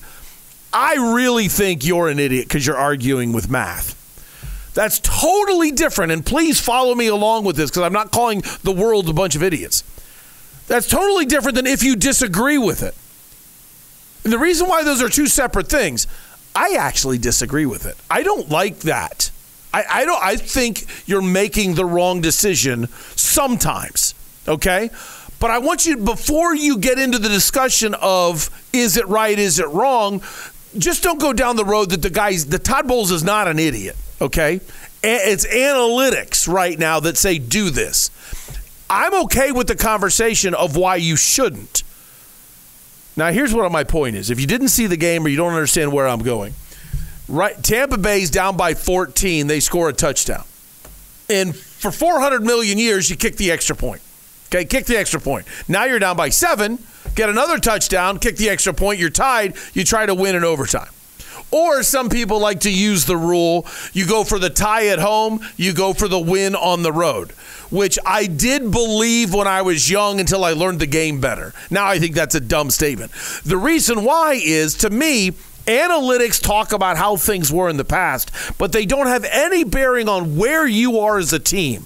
I 0.71 0.95
really 1.15 1.47
think 1.47 1.85
you're 1.85 2.09
an 2.09 2.19
idiot 2.19 2.47
because 2.47 2.65
you're 2.65 2.77
arguing 2.77 3.33
with 3.33 3.49
math. 3.49 3.95
That's 4.73 4.99
totally 4.99 5.71
different. 5.71 6.11
And 6.11 6.25
please 6.25 6.61
follow 6.61 6.93
me 6.93 7.07
along 7.07 7.45
with 7.45 7.55
this 7.55 7.69
because 7.69 7.83
I'm 7.83 7.93
not 7.93 8.11
calling 8.11 8.43
the 8.63 8.71
world 8.71 9.09
a 9.09 9.13
bunch 9.13 9.35
of 9.35 9.43
idiots. 9.43 9.83
That's 10.67 10.87
totally 10.87 11.25
different 11.25 11.55
than 11.55 11.65
if 11.65 11.81
you 11.81 11.95
disagree 11.95 12.57
with 12.57 12.83
it. 12.83 12.93
And 14.23 14.31
the 14.31 14.37
reason 14.37 14.67
why 14.67 14.83
those 14.83 15.01
are 15.01 15.09
two 15.09 15.27
separate 15.27 15.67
things, 15.67 16.05
I 16.55 16.75
actually 16.77 17.17
disagree 17.17 17.65
with 17.65 17.85
it. 17.85 17.95
I 18.09 18.23
don't 18.23 18.49
like 18.49 18.79
that. 18.79 19.31
I, 19.73 19.83
I 19.89 20.05
don't 20.05 20.23
I 20.23 20.35
think 20.35 20.85
you're 21.07 21.21
making 21.21 21.75
the 21.75 21.85
wrong 21.85 22.21
decision 22.21 22.87
sometimes. 23.15 24.13
Okay? 24.47 24.89
But 25.39 25.51
I 25.51 25.59
want 25.59 25.85
you 25.85 25.97
before 25.97 26.55
you 26.55 26.77
get 26.77 26.97
into 26.97 27.19
the 27.19 27.29
discussion 27.29 27.95
of 28.01 28.49
is 28.73 28.97
it 28.97 29.07
right, 29.07 29.37
is 29.37 29.59
it 29.59 29.67
wrong, 29.67 30.21
just 30.77 31.03
don't 31.03 31.19
go 31.19 31.33
down 31.33 31.55
the 31.55 31.65
road 31.65 31.91
that 31.91 32.01
the 32.01 32.09
guys 32.09 32.47
the 32.47 32.59
Todd 32.59 32.87
Bowles 32.87 33.11
is 33.11 33.23
not 33.23 33.47
an 33.47 33.59
idiot 33.59 33.95
okay? 34.21 34.59
It's 35.03 35.45
analytics 35.45 36.51
right 36.51 36.77
now 36.77 36.99
that 37.01 37.17
say 37.17 37.37
do 37.39 37.69
this. 37.69 38.09
I'm 38.89 39.13
okay 39.25 39.51
with 39.51 39.67
the 39.67 39.75
conversation 39.75 40.53
of 40.53 40.75
why 40.75 40.95
you 40.95 41.15
shouldn't. 41.15 41.83
Now, 43.15 43.31
here's 43.31 43.53
what 43.53 43.71
my 43.71 43.83
point 43.83 44.15
is. 44.15 44.29
If 44.29 44.39
you 44.39 44.47
didn't 44.47 44.69
see 44.69 44.87
the 44.87 44.97
game 44.97 45.25
or 45.25 45.29
you 45.29 45.37
don't 45.37 45.53
understand 45.53 45.91
where 45.91 46.07
I'm 46.07 46.21
going, 46.21 46.53
right? 47.27 47.61
Tampa 47.63 47.97
Bay's 47.97 48.29
down 48.29 48.57
by 48.57 48.73
14. 48.73 49.47
They 49.47 49.59
score 49.59 49.89
a 49.89 49.93
touchdown. 49.93 50.43
And 51.29 51.55
for 51.55 51.91
400 51.91 52.43
million 52.43 52.77
years, 52.77 53.09
you 53.09 53.15
kick 53.15 53.37
the 53.37 53.51
extra 53.51 53.75
point. 53.75 54.01
Okay, 54.47 54.63
kick 54.63 54.85
the 54.85 54.97
extra 54.97 55.19
point. 55.19 55.45
Now 55.67 55.83
you're 55.85 55.99
down 55.99 56.15
by 56.15 56.29
seven. 56.29 56.79
Get 57.15 57.29
another 57.29 57.57
touchdown. 57.59 58.19
Kick 58.19 58.37
the 58.37 58.49
extra 58.49 58.73
point. 58.73 58.99
You're 58.99 59.09
tied. 59.09 59.55
You 59.73 59.83
try 59.83 60.05
to 60.05 60.15
win 60.15 60.35
in 60.35 60.43
overtime. 60.43 60.89
Or 61.51 61.83
some 61.83 62.09
people 62.09 62.39
like 62.39 62.61
to 62.61 62.71
use 62.71 63.05
the 63.05 63.15
rule 63.15 63.65
you 63.93 64.05
go 64.05 64.23
for 64.23 64.37
the 64.37 64.49
tie 64.49 64.87
at 64.87 64.99
home, 64.99 65.39
you 65.55 65.73
go 65.73 65.93
for 65.93 66.07
the 66.07 66.19
win 66.19 66.55
on 66.55 66.83
the 66.83 66.91
road, 66.91 67.31
which 67.71 67.97
I 68.05 68.25
did 68.25 68.69
believe 68.69 69.33
when 69.33 69.47
I 69.47 69.61
was 69.61 69.89
young 69.89 70.19
until 70.19 70.43
I 70.43 70.51
learned 70.51 70.79
the 70.81 70.87
game 70.87 71.21
better. 71.21 71.53
Now 71.71 71.87
I 71.87 71.99
think 71.99 72.15
that's 72.15 72.35
a 72.35 72.41
dumb 72.41 72.69
statement. 72.69 73.11
The 73.45 73.57
reason 73.57 74.03
why 74.03 74.39
is 74.43 74.75
to 74.79 74.89
me, 74.89 75.31
analytics 75.67 76.41
talk 76.41 76.71
about 76.71 76.97
how 76.97 77.15
things 77.15 77.51
were 77.51 77.69
in 77.69 77.77
the 77.77 77.85
past, 77.85 78.31
but 78.57 78.71
they 78.71 78.85
don't 78.85 79.07
have 79.07 79.25
any 79.25 79.63
bearing 79.63 80.09
on 80.09 80.37
where 80.37 80.65
you 80.65 80.99
are 80.99 81.17
as 81.17 81.31
a 81.33 81.39
team. 81.39 81.85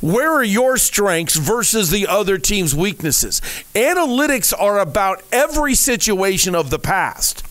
Where 0.00 0.32
are 0.34 0.44
your 0.44 0.76
strengths 0.76 1.36
versus 1.36 1.90
the 1.90 2.06
other 2.06 2.38
team's 2.38 2.74
weaknesses? 2.74 3.40
Analytics 3.74 4.52
are 4.58 4.78
about 4.78 5.22
every 5.32 5.74
situation 5.74 6.54
of 6.54 6.70
the 6.70 6.78
past. 6.78 7.42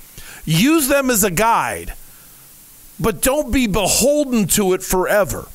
Use 0.46 0.88
them 0.88 1.10
as 1.10 1.24
a 1.24 1.32
guide, 1.32 1.94
but 3.00 3.22
don't 3.22 3.52
be 3.52 3.66
beholden 3.66 4.46
to 4.50 4.74
it 4.74 4.84
forever. 4.84 5.48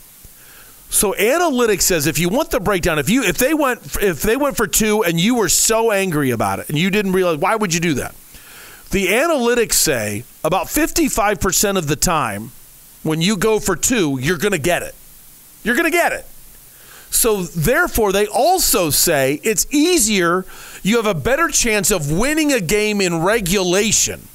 So 0.91 1.13
analytics 1.13 1.83
says 1.83 2.09
if 2.09 2.19
you 2.19 2.29
want 2.29 2.51
the 2.51 2.59
breakdown, 2.59 2.99
if 2.99 3.09
you 3.09 3.23
if 3.23 3.39
they 3.39 3.55
went 3.55 3.81
if 4.03 4.23
they 4.23 4.37
went 4.37 4.57
for 4.57 4.67
two 4.67 5.05
and 5.05 5.21
you 5.21 5.37
were 5.37 5.49
so 5.49 5.93
angry 5.93 6.31
about 6.31 6.59
it 6.59 6.69
and 6.69 6.77
you 6.77 6.91
didn't 6.91 7.13
realize 7.13 7.39
why 7.39 7.55
would 7.55 7.73
you 7.73 7.79
do 7.79 7.95
that? 7.95 8.15
The 8.91 9.07
analytics 9.07 9.75
say 9.75 10.25
about 10.43 10.67
55% 10.67 11.79
of 11.79 11.87
the 11.87 11.97
time 11.97 12.51
when 13.03 13.21
you 13.21 13.37
go 13.37 13.61
for 13.61 13.77
two, 13.77 14.19
you're 14.21 14.39
going 14.39 14.53
to 14.53 14.59
get 14.59 14.83
it. 14.83 14.95
You're 15.63 15.77
going 15.77 15.91
to 15.91 15.97
get 15.97 16.13
it. 16.13 16.27
So 17.11 17.43
therefore 17.43 18.13
they 18.13 18.27
also 18.27 18.91
say 18.91 19.41
it's 19.43 19.67
easier, 19.71 20.45
you 20.83 20.97
have 20.97 21.07
a 21.07 21.15
better 21.15 21.49
chance 21.49 21.91
of 21.91 22.11
winning 22.11 22.53
a 22.53 22.61
game 22.61 23.01
in 23.01 23.23
regulation 23.23 24.29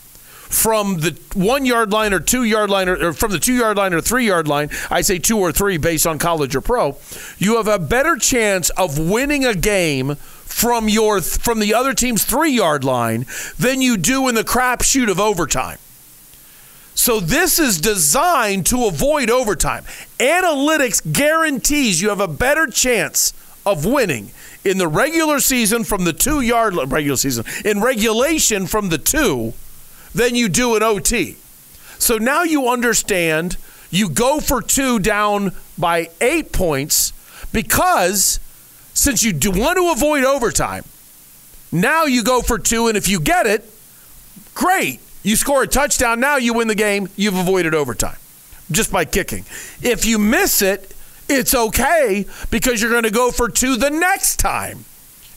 from 0.50 1.00
the 1.00 1.18
one 1.34 1.66
yard 1.66 1.92
line 1.92 2.14
or 2.14 2.20
two 2.20 2.44
yard 2.44 2.70
line 2.70 2.88
or, 2.88 3.08
or, 3.08 3.14
from 3.14 3.32
the 3.32 3.40
two 3.40 3.54
yard 3.54 3.78
line 3.78 3.94
or 3.94 4.02
three 4.02 4.26
yard 4.28 4.48
line, 4.48 4.70
I 4.90 5.02
say 5.02 5.20
two 5.20 5.40
or 5.40 5.52
three 5.52 5.78
based 5.78 6.06
on 6.06 6.20
college 6.20 6.56
or 6.56 6.62
pro, 6.62 6.98
you 7.38 7.58
have 7.58 7.68
a 7.68 7.80
better 7.80 8.16
chance 8.16 8.70
of 8.72 8.98
winning 8.98 9.46
a 9.46 9.56
game 9.56 10.18
from 10.56 10.88
your 10.88 11.20
from 11.20 11.60
the 11.60 11.74
other 11.74 11.94
team's 11.94 12.24
three 12.24 12.52
yard 12.52 12.86
line 12.86 13.26
than 13.60 13.82
you 13.82 13.98
do 13.98 14.30
in 14.30 14.36
the 14.36 14.44
crapshoot 14.44 15.12
of 15.12 15.20
overtime. 15.20 15.78
So 16.96 17.20
this 17.20 17.60
is 17.60 17.82
designed 17.82 18.66
to 18.68 18.86
avoid 18.86 19.30
overtime. 19.30 19.84
Analytics 20.18 21.12
guarantees 21.12 22.02
you 22.02 22.08
have 22.08 22.22
a 22.22 22.28
better 22.30 22.68
chance 22.68 23.34
of 23.66 23.84
winning 23.84 24.32
in 24.64 24.78
the 24.78 24.88
regular 24.88 25.42
season 25.42 25.84
from 25.84 26.06
the 26.06 26.14
two 26.14 26.40
yard 26.40 26.74
regular 26.90 27.18
season 27.18 27.44
in 27.66 27.82
regulation 27.82 28.66
from 28.66 28.88
the 28.88 28.98
two 28.98 29.54
than 30.14 30.36
you 30.36 30.48
do 30.48 30.78
in 30.78 30.82
OT. 30.82 31.36
So 32.00 32.18
now 32.18 32.44
you 32.44 32.70
understand 32.70 33.58
you 33.92 34.08
go 34.08 34.40
for 34.40 34.62
two 34.62 35.00
down 35.00 35.52
by 35.78 36.12
eight 36.22 36.54
points 36.54 37.12
because 37.52 38.40
since 38.96 39.24
you 39.24 39.32
do 39.32 39.52
want 39.52 39.78
to 39.78 39.92
avoid 39.92 40.24
overtime, 40.24 40.84
now 41.72 42.06
you 42.06 42.24
go 42.24 42.42
for 42.42 42.58
two, 42.58 42.88
and 42.88 42.98
if 42.98 43.08
you 43.08 43.20
get 43.20 43.46
it, 43.46 43.64
great. 44.56 45.00
You 45.22 45.36
score 45.36 45.64
a 45.64 45.68
touchdown, 45.68 46.20
now 46.20 46.38
you 46.38 46.54
win 46.54 46.68
the 46.68 46.76
game, 46.76 47.08
you've 47.16 47.38
avoided 47.38 47.76
overtime 47.76 48.18
just 48.72 48.92
by 48.92 49.06
kicking. 49.06 49.46
If 49.82 50.06
you 50.06 50.18
miss 50.18 50.62
it, 50.62 50.96
it's 51.28 51.54
okay 51.54 52.26
because 52.50 52.82
you're 52.82 52.92
going 52.92 53.04
to 53.04 53.12
go 53.12 53.32
for 53.32 53.50
two 53.50 53.76
the 53.76 53.90
next 53.90 54.38
time. 54.38 54.86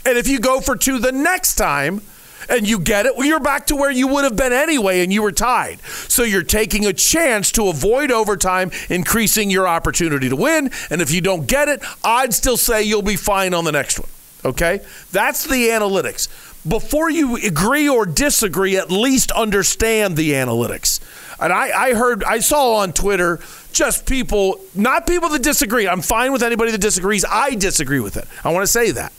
And 0.05 0.17
if 0.17 0.29
you 0.29 0.41
go 0.41 0.61
for 0.61 0.77
two 0.77 0.99
the 0.99 1.13
next 1.13 1.57
time, 1.57 2.03
and 2.49 2.69
you 2.69 2.79
get 2.79 3.07
it, 3.07 3.17
well, 3.17 3.27
you're 3.27 3.41
back 3.41 3.67
to 3.69 3.77
where 3.77 3.91
you 3.91 4.09
would 4.09 4.25
have 4.25 4.37
been 4.37 4.53
anyway, 4.53 5.03
and 5.03 5.13
you 5.13 5.23
were 5.23 5.33
tied. 5.33 5.81
So 6.09 6.23
you're 6.23 6.43
taking 6.43 6.87
a 6.87 6.93
chance 6.93 7.53
to 7.53 7.69
avoid 7.69 8.11
overtime, 8.11 8.71
increasing 8.89 9.51
your 9.51 9.69
opportunity 9.69 10.29
to 10.29 10.37
win. 10.37 10.71
And 10.91 11.01
if 11.01 11.11
you 11.11 11.21
don't 11.21 11.47
get 11.47 11.69
it, 11.69 11.83
I'd 12.03 12.35
still 12.35 12.57
say 12.57 12.83
you'll 12.83 13.03
be 13.03 13.17
fine 13.17 13.55
on 13.55 13.65
the 13.65 13.73
next 13.73 13.99
one. 13.99 14.09
Okay? 14.45 14.81
That's 15.13 15.45
the 15.45 15.69
analytics. 15.69 16.29
Before 16.69 17.09
you 17.11 17.37
agree 17.37 17.89
or 17.89 18.05
disagree, 18.05 18.77
at 18.77 18.91
least 18.91 19.31
understand 19.31 20.17
the 20.17 20.33
analytics. 20.33 21.01
And 21.41 21.53
I, 21.53 21.91
I 21.91 21.95
heard, 21.95 22.25
I 22.25 22.41
saw 22.41 22.77
on 22.77 22.93
Twitter 22.93 23.41
just 23.73 24.07
people, 24.07 24.61
not 24.75 25.07
people 25.07 25.29
that 25.31 25.43
disagree. 25.43 25.87
I'm 25.87 26.03
fine 26.03 26.33
with 26.33 26.43
anybody 26.43 26.73
that 26.73 26.81
disagrees. 26.81 27.25
I 27.29 27.55
disagree 27.55 28.01
with 28.01 28.17
it. 28.17 28.27
I 28.45 28.53
want 28.53 28.65
to 28.65 28.67
say 28.67 28.91
that. 28.91 29.13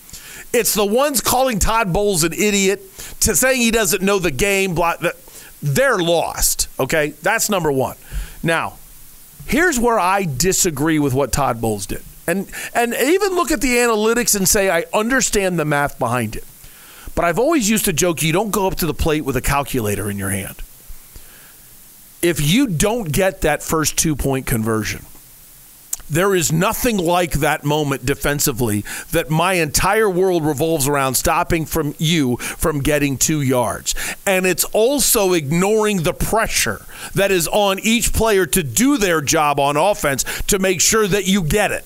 It's 0.52 0.74
the 0.74 0.86
ones 0.86 1.22
calling 1.22 1.60
Todd 1.60 1.94
Bowles 1.94 2.24
an 2.24 2.34
idiot 2.34 2.82
to 3.22 3.36
saying 3.36 3.62
he 3.62 3.72
doesn't 3.72 4.02
know 4.02 4.18
the 4.18 4.32
game. 4.32 4.74
Blah, 4.74 4.96
they're 5.62 6.00
lost. 6.00 6.68
Okay, 6.80 7.10
that's 7.22 7.50
number 7.50 7.72
one. 7.72 7.98
Now, 8.42 8.78
here's 9.46 9.80
where 9.80 10.00
I 10.00 10.26
disagree 10.26 11.00
with 11.00 11.14
what 11.14 11.32
Todd 11.32 11.62
Bowles 11.62 11.86
did, 11.86 12.02
and 12.26 12.50
and 12.74 12.94
even 12.94 13.36
look 13.36 13.52
at 13.52 13.62
the 13.62 13.76
analytics 13.76 14.36
and 14.36 14.48
say 14.48 14.70
I 14.70 14.86
understand 14.94 15.60
the 15.60 15.66
math 15.66 16.00
behind 16.00 16.36
it. 16.36 16.46
But 17.14 17.26
I've 17.26 17.40
always 17.40 17.70
used 17.70 17.86
to 17.86 17.94
joke 17.94 18.24
you 18.24 18.32
don't 18.32 18.52
go 18.52 18.66
up 18.68 18.76
to 18.76 18.86
the 18.86 18.94
plate 18.94 19.26
with 19.26 19.36
a 19.36 19.42
calculator 19.42 20.10
in 20.10 20.18
your 20.18 20.30
hand. 20.30 20.56
If 22.22 22.42
you 22.42 22.68
don't 22.68 23.12
get 23.12 23.42
that 23.42 23.62
first 23.62 23.98
two 23.98 24.16
point 24.16 24.46
conversion, 24.46 25.06
there 26.10 26.36
is 26.36 26.52
nothing 26.52 26.98
like 26.98 27.34
that 27.34 27.64
moment 27.64 28.06
defensively 28.06 28.84
that 29.12 29.30
my 29.30 29.54
entire 29.54 30.10
world 30.10 30.46
revolves 30.46 30.88
around 30.88 31.16
stopping 31.16 31.66
from 31.66 31.96
you 31.98 32.38
from 32.38 32.80
getting 32.80 33.18
two 33.18 33.42
yards. 33.42 33.96
And 34.26 34.46
it's 34.46 34.64
also 34.66 35.34
ignoring 35.34 36.04
the 36.04 36.14
pressure 36.14 36.86
that 37.14 37.32
is 37.32 37.48
on 37.48 37.80
each 37.80 38.14
player 38.14 38.46
to 38.48 38.64
do 38.64 38.98
their 38.98 39.22
job 39.22 39.60
on 39.60 39.78
offense 39.78 40.24
to 40.44 40.60
make 40.60 40.82
sure 40.82 41.08
that 41.08 41.26
you 41.26 41.44
get 41.44 41.72
it. 41.72 41.86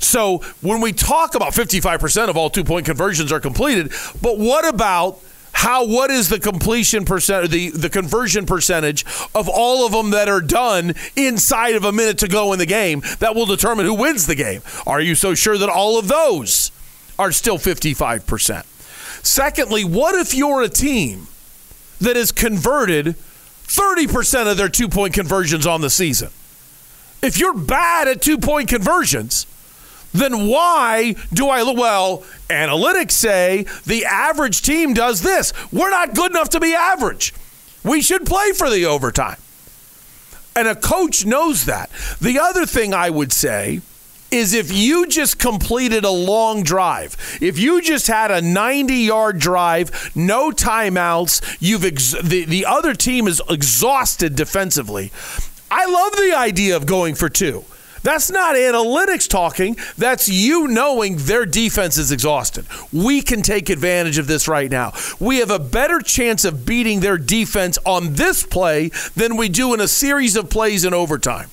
So 0.00 0.38
when 0.60 0.80
we 0.80 0.92
talk 0.92 1.34
about 1.34 1.52
55% 1.52 2.28
of 2.28 2.36
all 2.36 2.50
two 2.50 2.64
point 2.64 2.86
conversions 2.86 3.32
are 3.32 3.40
completed, 3.40 3.92
but 4.22 4.38
what 4.38 4.66
about 4.66 5.20
how 5.58 5.84
what 5.84 6.08
is 6.08 6.28
the 6.28 6.38
completion 6.38 7.04
percent 7.04 7.50
the 7.50 7.70
the 7.70 7.90
conversion 7.90 8.46
percentage 8.46 9.04
of 9.34 9.48
all 9.48 9.84
of 9.84 9.90
them 9.90 10.10
that 10.10 10.28
are 10.28 10.40
done 10.40 10.94
inside 11.16 11.74
of 11.74 11.82
a 11.82 11.90
minute 11.90 12.16
to 12.16 12.28
go 12.28 12.52
in 12.52 12.60
the 12.60 12.66
game 12.66 13.02
that 13.18 13.34
will 13.34 13.44
determine 13.44 13.84
who 13.84 13.94
wins 13.94 14.28
the 14.28 14.36
game? 14.36 14.62
Are 14.86 15.00
you 15.00 15.16
so 15.16 15.34
sure 15.34 15.58
that 15.58 15.68
all 15.68 15.98
of 15.98 16.06
those 16.06 16.70
are 17.18 17.32
still 17.32 17.58
55% 17.58 18.64
secondly 19.26 19.84
what 19.84 20.14
if 20.14 20.32
you're 20.32 20.62
a 20.62 20.68
team 20.68 21.26
that 22.00 22.14
has 22.14 22.30
converted 22.30 23.16
30% 23.66 24.48
of 24.48 24.56
their 24.56 24.68
two 24.68 24.88
point 24.88 25.12
conversions 25.12 25.66
on 25.66 25.80
the 25.80 25.90
season? 25.90 26.30
If 27.20 27.36
you're 27.36 27.58
bad 27.58 28.06
at 28.06 28.22
two 28.22 28.38
point 28.38 28.68
conversions 28.68 29.44
then 30.12 30.46
why 30.48 31.14
do 31.32 31.48
I? 31.48 31.62
Well, 31.62 32.24
analytics 32.48 33.12
say 33.12 33.66
the 33.84 34.04
average 34.04 34.62
team 34.62 34.94
does 34.94 35.22
this. 35.22 35.52
We're 35.72 35.90
not 35.90 36.14
good 36.14 36.30
enough 36.30 36.50
to 36.50 36.60
be 36.60 36.74
average. 36.74 37.34
We 37.84 38.02
should 38.02 38.26
play 38.26 38.52
for 38.52 38.70
the 38.70 38.86
overtime. 38.86 39.36
And 40.56 40.66
a 40.66 40.74
coach 40.74 41.24
knows 41.24 41.66
that. 41.66 41.90
The 42.20 42.38
other 42.40 42.66
thing 42.66 42.92
I 42.92 43.10
would 43.10 43.32
say 43.32 43.80
is 44.30 44.52
if 44.52 44.72
you 44.72 45.06
just 45.06 45.38
completed 45.38 46.04
a 46.04 46.10
long 46.10 46.62
drive, 46.62 47.16
if 47.40 47.58
you 47.58 47.80
just 47.80 48.06
had 48.08 48.30
a 48.30 48.42
90 48.42 48.94
yard 48.94 49.38
drive, 49.38 50.10
no 50.14 50.50
timeouts, 50.50 51.56
you've 51.60 51.84
ex- 51.84 52.14
the, 52.22 52.44
the 52.44 52.66
other 52.66 52.94
team 52.94 53.26
is 53.26 53.40
exhausted 53.48 54.34
defensively. 54.34 55.12
I 55.70 55.86
love 55.86 56.12
the 56.16 56.34
idea 56.36 56.76
of 56.76 56.86
going 56.86 57.14
for 57.14 57.28
two. 57.28 57.64
That's 58.02 58.30
not 58.30 58.54
analytics 58.54 59.28
talking. 59.28 59.76
That's 59.96 60.28
you 60.28 60.68
knowing 60.68 61.16
their 61.16 61.46
defense 61.46 61.98
is 61.98 62.12
exhausted. 62.12 62.66
We 62.92 63.22
can 63.22 63.42
take 63.42 63.70
advantage 63.70 64.18
of 64.18 64.26
this 64.26 64.48
right 64.48 64.70
now. 64.70 64.92
We 65.18 65.38
have 65.38 65.50
a 65.50 65.58
better 65.58 66.00
chance 66.00 66.44
of 66.44 66.64
beating 66.64 67.00
their 67.00 67.18
defense 67.18 67.78
on 67.84 68.14
this 68.14 68.44
play 68.44 68.90
than 69.14 69.36
we 69.36 69.48
do 69.48 69.74
in 69.74 69.80
a 69.80 69.88
series 69.88 70.36
of 70.36 70.50
plays 70.50 70.84
in 70.84 70.94
overtime. 70.94 71.50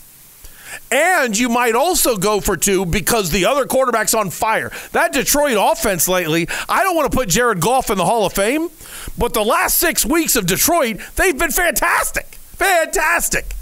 And 0.91 1.37
you 1.37 1.49
might 1.49 1.73
also 1.73 2.17
go 2.17 2.39
for 2.39 2.55
two 2.57 2.85
because 2.85 3.31
the 3.31 3.45
other 3.45 3.65
quarterback's 3.65 4.13
on 4.13 4.29
fire. 4.29 4.71
That 4.91 5.13
Detroit 5.13 5.57
offense 5.59 6.07
lately, 6.07 6.47
I 6.69 6.83
don't 6.83 6.95
want 6.95 7.11
to 7.11 7.17
put 7.17 7.29
Jared 7.29 7.59
Goff 7.59 7.89
in 7.89 7.97
the 7.97 8.05
Hall 8.05 8.25
of 8.25 8.33
Fame, 8.33 8.69
but 9.17 9.33
the 9.33 9.43
last 9.43 9.77
six 9.77 10.05
weeks 10.05 10.35
of 10.35 10.45
Detroit, 10.45 10.99
they've 11.15 11.37
been 11.37 11.51
fantastic. 11.51 12.25
Fantastic. 12.55 13.54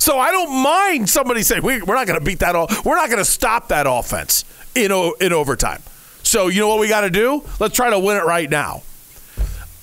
So 0.00 0.18
I 0.18 0.32
don't 0.32 0.62
mind 0.62 1.10
somebody 1.10 1.42
saying 1.42 1.62
we, 1.62 1.74
are 1.74 1.84
not 1.84 2.06
going 2.06 2.18
to 2.18 2.24
beat 2.24 2.38
that. 2.38 2.56
Off. 2.56 2.86
We're 2.86 2.96
not 2.96 3.08
going 3.10 3.18
to 3.18 3.24
stop 3.24 3.68
that 3.68 3.86
offense 3.86 4.46
in 4.74 4.90
in 5.20 5.34
overtime. 5.34 5.82
So 6.22 6.48
you 6.48 6.60
know 6.60 6.68
what 6.68 6.80
we 6.80 6.88
got 6.88 7.02
to 7.02 7.10
do? 7.10 7.44
Let's 7.60 7.76
try 7.76 7.90
to 7.90 7.98
win 7.98 8.16
it 8.16 8.24
right 8.24 8.48
now. 8.48 8.82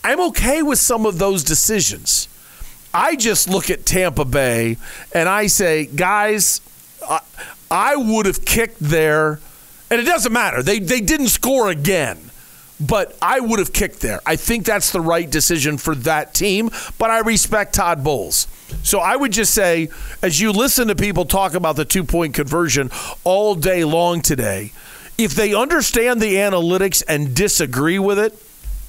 I'm 0.03 0.19
okay 0.29 0.63
with 0.63 0.79
some 0.79 1.05
of 1.05 1.19
those 1.19 1.43
decisions. 1.43 2.27
I 2.95 3.15
just 3.15 3.47
look 3.47 3.69
at 3.69 3.85
Tampa 3.85 4.25
Bay 4.25 4.77
and 5.13 5.29
I 5.29 5.47
say, 5.47 5.85
guys, 5.85 6.61
I, 7.07 7.19
I 7.69 7.95
would 7.95 8.25
have 8.25 8.43
kicked 8.43 8.79
there, 8.79 9.39
and 9.91 10.01
it 10.01 10.05
doesn't 10.05 10.33
matter. 10.33 10.63
They 10.63 10.79
they 10.79 10.99
didn't 10.99 11.27
score 11.27 11.69
again 11.69 12.31
but 12.79 13.17
I 13.23 13.39
would 13.39 13.57
have 13.57 13.73
kicked 13.73 14.01
there. 14.01 14.19
I 14.23 14.35
think 14.35 14.63
that's 14.63 14.91
the 14.91 15.01
right 15.01 15.27
decision 15.27 15.79
for 15.79 15.95
that 15.95 16.35
team, 16.35 16.69
but 16.99 17.09
I 17.09 17.21
respect 17.21 17.73
Todd 17.73 18.03
Bowles. 18.03 18.47
So 18.83 18.99
I 18.99 19.15
would 19.15 19.31
just 19.31 19.53
say, 19.53 19.89
as 20.21 20.39
you 20.39 20.51
listen 20.51 20.87
to 20.87 20.95
people 20.95 21.25
talk 21.25 21.53
about 21.53 21.75
the 21.75 21.85
two 21.85 22.03
point 22.03 22.33
conversion 22.33 22.91
all 23.23 23.55
day 23.55 23.83
long 23.83 24.21
today, 24.21 24.71
if 25.17 25.33
they 25.33 25.53
understand 25.53 26.21
the 26.21 26.35
analytics 26.35 27.03
and 27.07 27.35
disagree 27.35 27.99
with 27.99 28.19
it, 28.19 28.37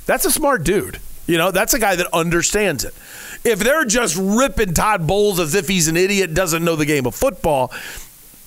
that's 0.06 0.24
a 0.24 0.30
smart 0.30 0.64
dude. 0.64 1.00
You 1.26 1.36
know, 1.36 1.50
that's 1.50 1.74
a 1.74 1.78
guy 1.78 1.96
that 1.96 2.06
understands 2.14 2.84
it. 2.84 2.94
If 3.44 3.58
they're 3.60 3.84
just 3.84 4.16
ripping 4.16 4.74
Todd 4.74 5.06
Bowles 5.06 5.38
as 5.38 5.54
if 5.54 5.68
he's 5.68 5.86
an 5.88 5.96
idiot, 5.96 6.34
doesn't 6.34 6.64
know 6.64 6.74
the 6.74 6.86
game 6.86 7.06
of 7.06 7.14
football, 7.14 7.70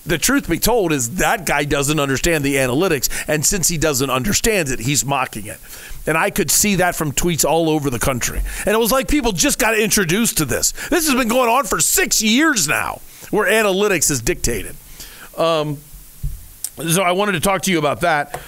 the 0.05 0.17
truth 0.17 0.49
be 0.49 0.57
told 0.57 0.91
is 0.91 1.15
that 1.15 1.45
guy 1.45 1.63
doesn't 1.63 1.99
understand 1.99 2.43
the 2.43 2.55
analytics 2.55 3.09
and 3.27 3.45
since 3.45 3.67
he 3.67 3.77
doesn't 3.77 4.09
understand 4.09 4.69
it 4.69 4.79
he's 4.79 5.05
mocking 5.05 5.45
it. 5.45 5.59
And 6.07 6.17
i 6.17 6.29
could 6.29 6.49
see 6.49 6.75
that 6.75 6.95
from 6.95 7.11
tweets 7.11 7.45
all 7.45 7.69
over 7.69 7.89
the 7.89 7.99
country. 7.99 8.41
And 8.65 8.73
it 8.75 8.79
was 8.79 8.91
like 8.91 9.07
people 9.07 9.31
just 9.31 9.59
got 9.59 9.77
introduced 9.77 10.37
to 10.39 10.45
this. 10.45 10.71
This 10.89 11.07
has 11.07 11.15
been 11.15 11.27
going 11.27 11.49
on 11.49 11.65
for 11.65 11.79
six 11.79 12.21
years 12.21 12.67
now 12.67 13.01
where 13.29 13.49
analytics 13.49 14.09
is 14.11 14.21
dictated. 14.21 14.75
Um, 15.37 15.77
so 16.77 17.03
i 17.03 17.11
wanted 17.11 17.33
to 17.33 17.39
talk 17.39 17.61
to 17.63 17.71
you 17.71 17.77
about 17.79 18.01
that. 18.01 18.39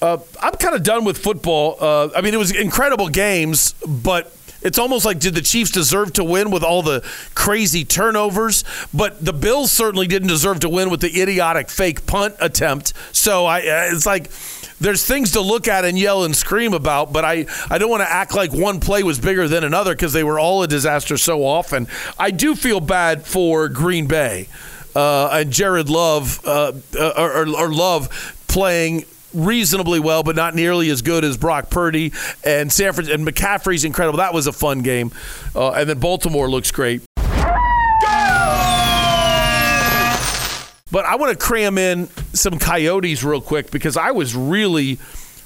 Uh, 0.00 0.18
i'm 0.40 0.54
kind 0.54 0.74
of 0.74 0.82
done 0.82 1.04
with 1.04 1.18
football. 1.18 1.76
Uh, 1.80 2.08
i 2.16 2.20
mean 2.22 2.32
it 2.32 2.38
was 2.38 2.54
incredible 2.54 3.08
games 3.08 3.74
but 3.86 4.32
it's 4.62 4.78
almost 4.78 5.04
like 5.04 5.20
did 5.20 5.34
the 5.34 5.40
Chiefs 5.40 5.70
deserve 5.70 6.12
to 6.14 6.24
win 6.24 6.50
with 6.50 6.62
all 6.62 6.82
the 6.82 7.04
crazy 7.34 7.84
turnovers? 7.84 8.64
But 8.92 9.24
the 9.24 9.32
Bills 9.32 9.70
certainly 9.70 10.06
didn't 10.06 10.28
deserve 10.28 10.60
to 10.60 10.68
win 10.68 10.90
with 10.90 11.00
the 11.00 11.20
idiotic 11.20 11.70
fake 11.70 12.06
punt 12.06 12.34
attempt. 12.40 12.92
So 13.12 13.46
I, 13.46 13.60
it's 13.64 14.06
like 14.06 14.30
there's 14.80 15.04
things 15.04 15.32
to 15.32 15.40
look 15.40 15.68
at 15.68 15.84
and 15.84 15.98
yell 15.98 16.24
and 16.24 16.34
scream 16.36 16.72
about, 16.72 17.12
but 17.12 17.24
I, 17.24 17.46
I 17.70 17.78
don't 17.78 17.90
want 17.90 18.02
to 18.02 18.10
act 18.10 18.34
like 18.34 18.52
one 18.52 18.80
play 18.80 19.02
was 19.02 19.18
bigger 19.18 19.48
than 19.48 19.64
another 19.64 19.94
because 19.94 20.12
they 20.12 20.24
were 20.24 20.38
all 20.38 20.62
a 20.62 20.68
disaster 20.68 21.16
so 21.16 21.44
often. 21.44 21.88
I 22.18 22.30
do 22.30 22.54
feel 22.54 22.80
bad 22.80 23.26
for 23.26 23.68
Green 23.68 24.06
Bay 24.06 24.48
uh, 24.94 25.28
and 25.28 25.52
Jared 25.52 25.88
Love 25.88 26.40
uh, 26.44 26.72
uh 26.98 27.12
or, 27.16 27.48
or 27.48 27.72
Love 27.72 28.44
playing 28.48 29.04
reasonably 29.34 30.00
well, 30.00 30.22
but 30.22 30.36
not 30.36 30.54
nearly 30.54 30.90
as 30.90 31.02
good 31.02 31.24
as 31.24 31.36
Brock 31.36 31.70
Purdy 31.70 32.12
and 32.44 32.72
San 32.72 32.92
Francisco. 32.92 33.14
And 33.14 33.26
McCaffrey's 33.26 33.84
incredible. 33.84 34.18
That 34.18 34.34
was 34.34 34.46
a 34.46 34.52
fun 34.52 34.80
game. 34.80 35.12
Uh, 35.54 35.70
and 35.72 35.88
then 35.88 35.98
Baltimore 35.98 36.48
looks 36.48 36.70
great. 36.70 37.02
But 40.90 41.04
I 41.04 41.16
want 41.16 41.38
to 41.38 41.44
cram 41.44 41.76
in 41.76 42.08
some 42.32 42.58
Coyotes 42.58 43.22
real 43.22 43.42
quick 43.42 43.70
because 43.70 43.96
I 43.96 44.10
was 44.12 44.34
really, 44.34 44.98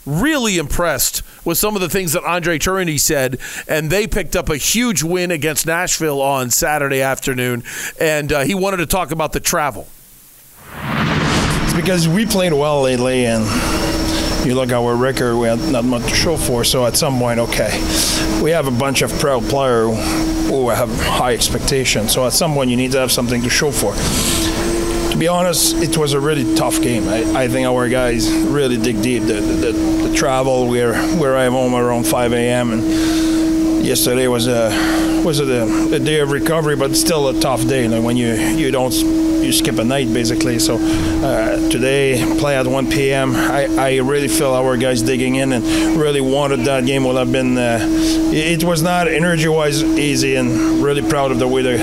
really 0.06 0.56
impressed 0.56 1.22
with 1.44 1.58
some 1.58 1.74
of 1.74 1.82
the 1.82 1.88
things 1.88 2.12
that 2.12 2.22
Andre 2.22 2.58
Tourigny 2.58 3.00
said. 3.00 3.38
And 3.66 3.90
they 3.90 4.06
picked 4.06 4.36
up 4.36 4.48
a 4.48 4.56
huge 4.56 5.02
win 5.02 5.32
against 5.32 5.66
Nashville 5.66 6.22
on 6.22 6.50
Saturday 6.50 7.02
afternoon. 7.02 7.64
And 8.00 8.32
uh, 8.32 8.40
he 8.42 8.54
wanted 8.54 8.76
to 8.78 8.86
talk 8.86 9.10
about 9.10 9.32
the 9.32 9.40
travel. 9.40 9.88
It's 11.72 11.80
because 11.80 12.06
we 12.06 12.26
played 12.26 12.52
well 12.52 12.82
lately, 12.82 13.24
and 13.24 13.44
you 14.46 14.54
look 14.54 14.68
at 14.68 14.74
our 14.74 14.94
record, 14.94 15.38
we 15.38 15.48
had 15.48 15.58
not 15.72 15.86
much 15.86 16.02
to 16.02 16.14
show 16.14 16.36
for. 16.36 16.64
So 16.64 16.84
at 16.84 16.98
some 16.98 17.18
point, 17.18 17.40
okay, 17.40 17.70
we 18.42 18.50
have 18.50 18.66
a 18.66 18.70
bunch 18.70 19.00
of 19.00 19.10
proud 19.18 19.44
players 19.44 19.96
who 20.50 20.68
have 20.68 20.90
high 21.00 21.32
expectations. 21.32 22.12
So 22.12 22.26
at 22.26 22.34
some 22.34 22.52
point, 22.52 22.68
you 22.68 22.76
need 22.76 22.92
to 22.92 22.98
have 22.98 23.10
something 23.10 23.40
to 23.40 23.48
show 23.48 23.72
for. 23.72 23.94
To 25.12 25.16
be 25.16 25.28
honest, 25.28 25.76
it 25.76 25.96
was 25.96 26.12
a 26.12 26.20
really 26.20 26.54
tough 26.56 26.82
game. 26.82 27.08
I, 27.08 27.44
I 27.44 27.48
think 27.48 27.66
our 27.66 27.88
guys 27.88 28.30
really 28.30 28.76
dig 28.76 29.00
deep. 29.00 29.22
The, 29.22 29.40
the, 29.40 29.72
the 30.08 30.14
travel, 30.14 30.68
we're 30.68 30.92
we 31.16 31.26
arrived 31.26 31.54
home 31.54 31.74
around 31.74 32.06
5 32.06 32.34
a.m. 32.34 32.72
and 32.72 33.82
yesterday 33.82 34.28
was 34.28 34.46
a 34.46 34.68
was 35.24 35.40
a, 35.40 35.94
a 35.94 35.98
day 35.98 36.20
of 36.20 36.30
recovery, 36.30 36.76
but 36.76 36.94
still 36.96 37.28
a 37.28 37.40
tough 37.40 37.66
day. 37.66 37.86
Like 37.88 38.02
when 38.02 38.16
you 38.16 38.32
you 38.32 38.70
don't 38.70 38.92
you 39.42 39.52
skip 39.52 39.78
a 39.78 39.84
night 39.84 40.12
basically. 40.12 40.58
So 40.58 40.78
uh, 40.78 41.56
today 41.68 42.22
play 42.38 42.56
at 42.56 42.66
1 42.66 42.90
p.m. 42.90 43.34
I, 43.34 43.66
I 43.76 43.96
really 43.96 44.28
feel 44.28 44.52
our 44.52 44.76
guys 44.76 45.02
digging 45.02 45.36
in 45.36 45.52
and 45.52 45.64
really 45.96 46.20
wanted 46.20 46.60
that 46.60 46.86
game. 46.86 47.04
Would 47.04 47.16
have 47.16 47.32
been 47.32 47.58
uh, 47.58 47.78
it 47.82 48.64
was 48.64 48.82
not 48.82 49.08
energy 49.08 49.48
wise 49.48 49.82
easy 49.82 50.36
and 50.36 50.82
really 50.82 51.02
proud 51.02 51.30
of 51.30 51.38
the 51.38 51.48
way 51.48 51.62
the, 51.62 51.76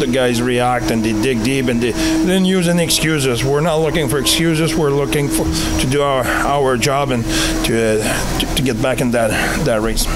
the 0.00 0.06
guys 0.06 0.42
react 0.42 0.90
and 0.90 1.04
they 1.04 1.12
dig 1.22 1.42
deep 1.44 1.66
and 1.66 1.80
they 1.80 1.92
didn't 1.92 2.44
use 2.44 2.68
any 2.68 2.84
excuses. 2.84 3.44
We're 3.44 3.60
not 3.60 3.76
looking 3.76 4.08
for 4.08 4.18
excuses. 4.18 4.74
We're 4.74 4.90
looking 4.90 5.28
for 5.28 5.44
to 5.44 5.88
do 5.90 6.02
our 6.02 6.24
our 6.24 6.76
job 6.76 7.10
and 7.10 7.24
to 7.66 8.00
uh, 8.02 8.38
to, 8.40 8.54
to 8.56 8.62
get 8.62 8.80
back 8.82 9.00
in 9.00 9.12
that 9.12 9.30
that 9.64 9.80
race. 9.80 10.06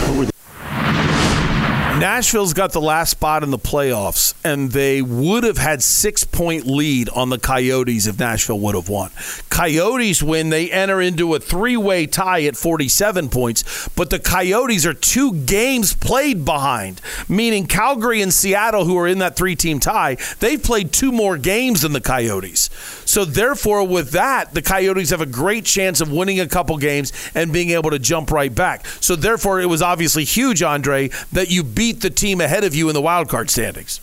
Nashville's 1.99 2.55
got 2.55 2.71
the 2.71 2.81
last 2.81 3.11
spot 3.11 3.43
in 3.43 3.51
the 3.51 3.59
playoffs, 3.59 4.33
and 4.45 4.71
they 4.71 5.03
would 5.03 5.43
have 5.43 5.59
had 5.59 5.83
six 5.83 6.23
point 6.23 6.65
lead 6.65 7.09
on 7.09 7.29
the 7.29 7.41
Coyotes 7.41 8.07
if 8.07 8.21
Nashville 8.21 8.61
would 8.61 8.77
have 8.77 8.89
won. 8.89 9.11
Coyotes 9.51 10.23
win, 10.23 10.51
they 10.51 10.71
enter 10.71 11.01
into 11.01 11.35
a 11.35 11.41
three 11.41 11.77
way 11.77 12.07
tie 12.07 12.45
at 12.45 12.57
47 12.57 13.29
points, 13.31 13.89
but 13.97 14.11
the 14.11 14.21
Coyotes 14.21 14.87
are 14.87 14.95
two 14.95 15.35
games 15.41 15.93
played 15.93 16.45
behind, 16.45 17.01
meaning 17.29 17.67
Calgary 17.67 18.23
and 18.23 18.33
Seattle, 18.33 18.85
who 18.85 18.97
are 18.97 19.09
in 19.09 19.19
that 19.19 19.35
three 19.35 19.57
team 19.57 19.81
tie, 19.81 20.17
they've 20.39 20.63
played 20.63 20.93
two 20.93 21.11
more 21.11 21.37
games 21.37 21.83
than 21.83 21.95
the 21.95 22.01
Coyotes. 22.01 22.71
So, 23.07 23.25
therefore, 23.25 23.85
with 23.89 24.11
that, 24.11 24.55
the 24.55 24.63
Coyotes 24.63 25.11
have 25.11 25.23
a 25.23 25.27
great 25.27 25.65
chance 25.65 26.01
of 26.01 26.13
winning 26.13 26.39
a 26.39 26.47
couple 26.47 26.77
games 26.77 27.13
and 27.35 27.53
being 27.53 27.71
able 27.71 27.91
to 27.91 27.99
jump 27.99 28.31
right 28.31 28.55
back. 28.55 28.87
So, 29.01 29.17
therefore, 29.17 29.61
it 29.61 29.67
was 29.67 29.83
obviously 29.83 30.25
huge, 30.25 30.63
Andre, 30.63 31.09
that 31.33 31.51
you 31.51 31.65
beat 31.65 31.88
the 31.93 32.11
team 32.11 32.41
ahead 32.41 32.65
of 32.65 32.75
you 32.75 32.89
in 32.89 32.95
the 32.95 33.01
wild 33.01 33.29
card 33.29 33.51
standings. 33.51 34.01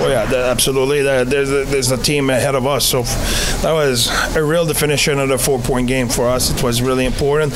Oh 0.00 0.06
yeah, 0.08 0.32
absolutely. 0.50 1.02
There's 1.02 1.50
a, 1.50 1.64
there's 1.64 1.90
a 1.90 1.96
team 1.96 2.30
ahead 2.30 2.54
of 2.54 2.66
us, 2.66 2.84
so 2.84 3.02
that 3.62 3.72
was 3.72 4.08
a 4.36 4.44
real 4.44 4.64
definition 4.64 5.18
of 5.18 5.30
a 5.30 5.38
four 5.38 5.58
point 5.58 5.88
game 5.88 6.08
for 6.08 6.28
us. 6.28 6.50
It 6.50 6.62
was 6.62 6.80
really 6.80 7.04
important 7.04 7.52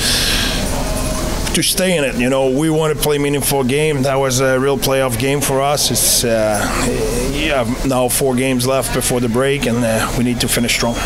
to 1.54 1.62
stay 1.62 1.96
in 1.96 2.04
it. 2.04 2.16
You 2.16 2.30
know, 2.30 2.50
we 2.50 2.70
want 2.70 2.96
to 2.96 3.00
play 3.00 3.18
meaningful 3.18 3.62
game. 3.62 4.02
That 4.02 4.16
was 4.16 4.40
a 4.40 4.58
real 4.58 4.78
playoff 4.78 5.18
game 5.18 5.40
for 5.40 5.60
us. 5.60 5.90
It's 5.90 6.24
uh, 6.24 7.30
yeah, 7.32 7.72
now 7.86 8.08
four 8.08 8.34
games 8.34 8.66
left 8.66 8.94
before 8.94 9.20
the 9.20 9.28
break, 9.28 9.66
and 9.66 9.78
uh, 9.84 10.12
we 10.18 10.24
need 10.24 10.40
to 10.40 10.48
finish 10.48 10.74
strong. 10.74 10.96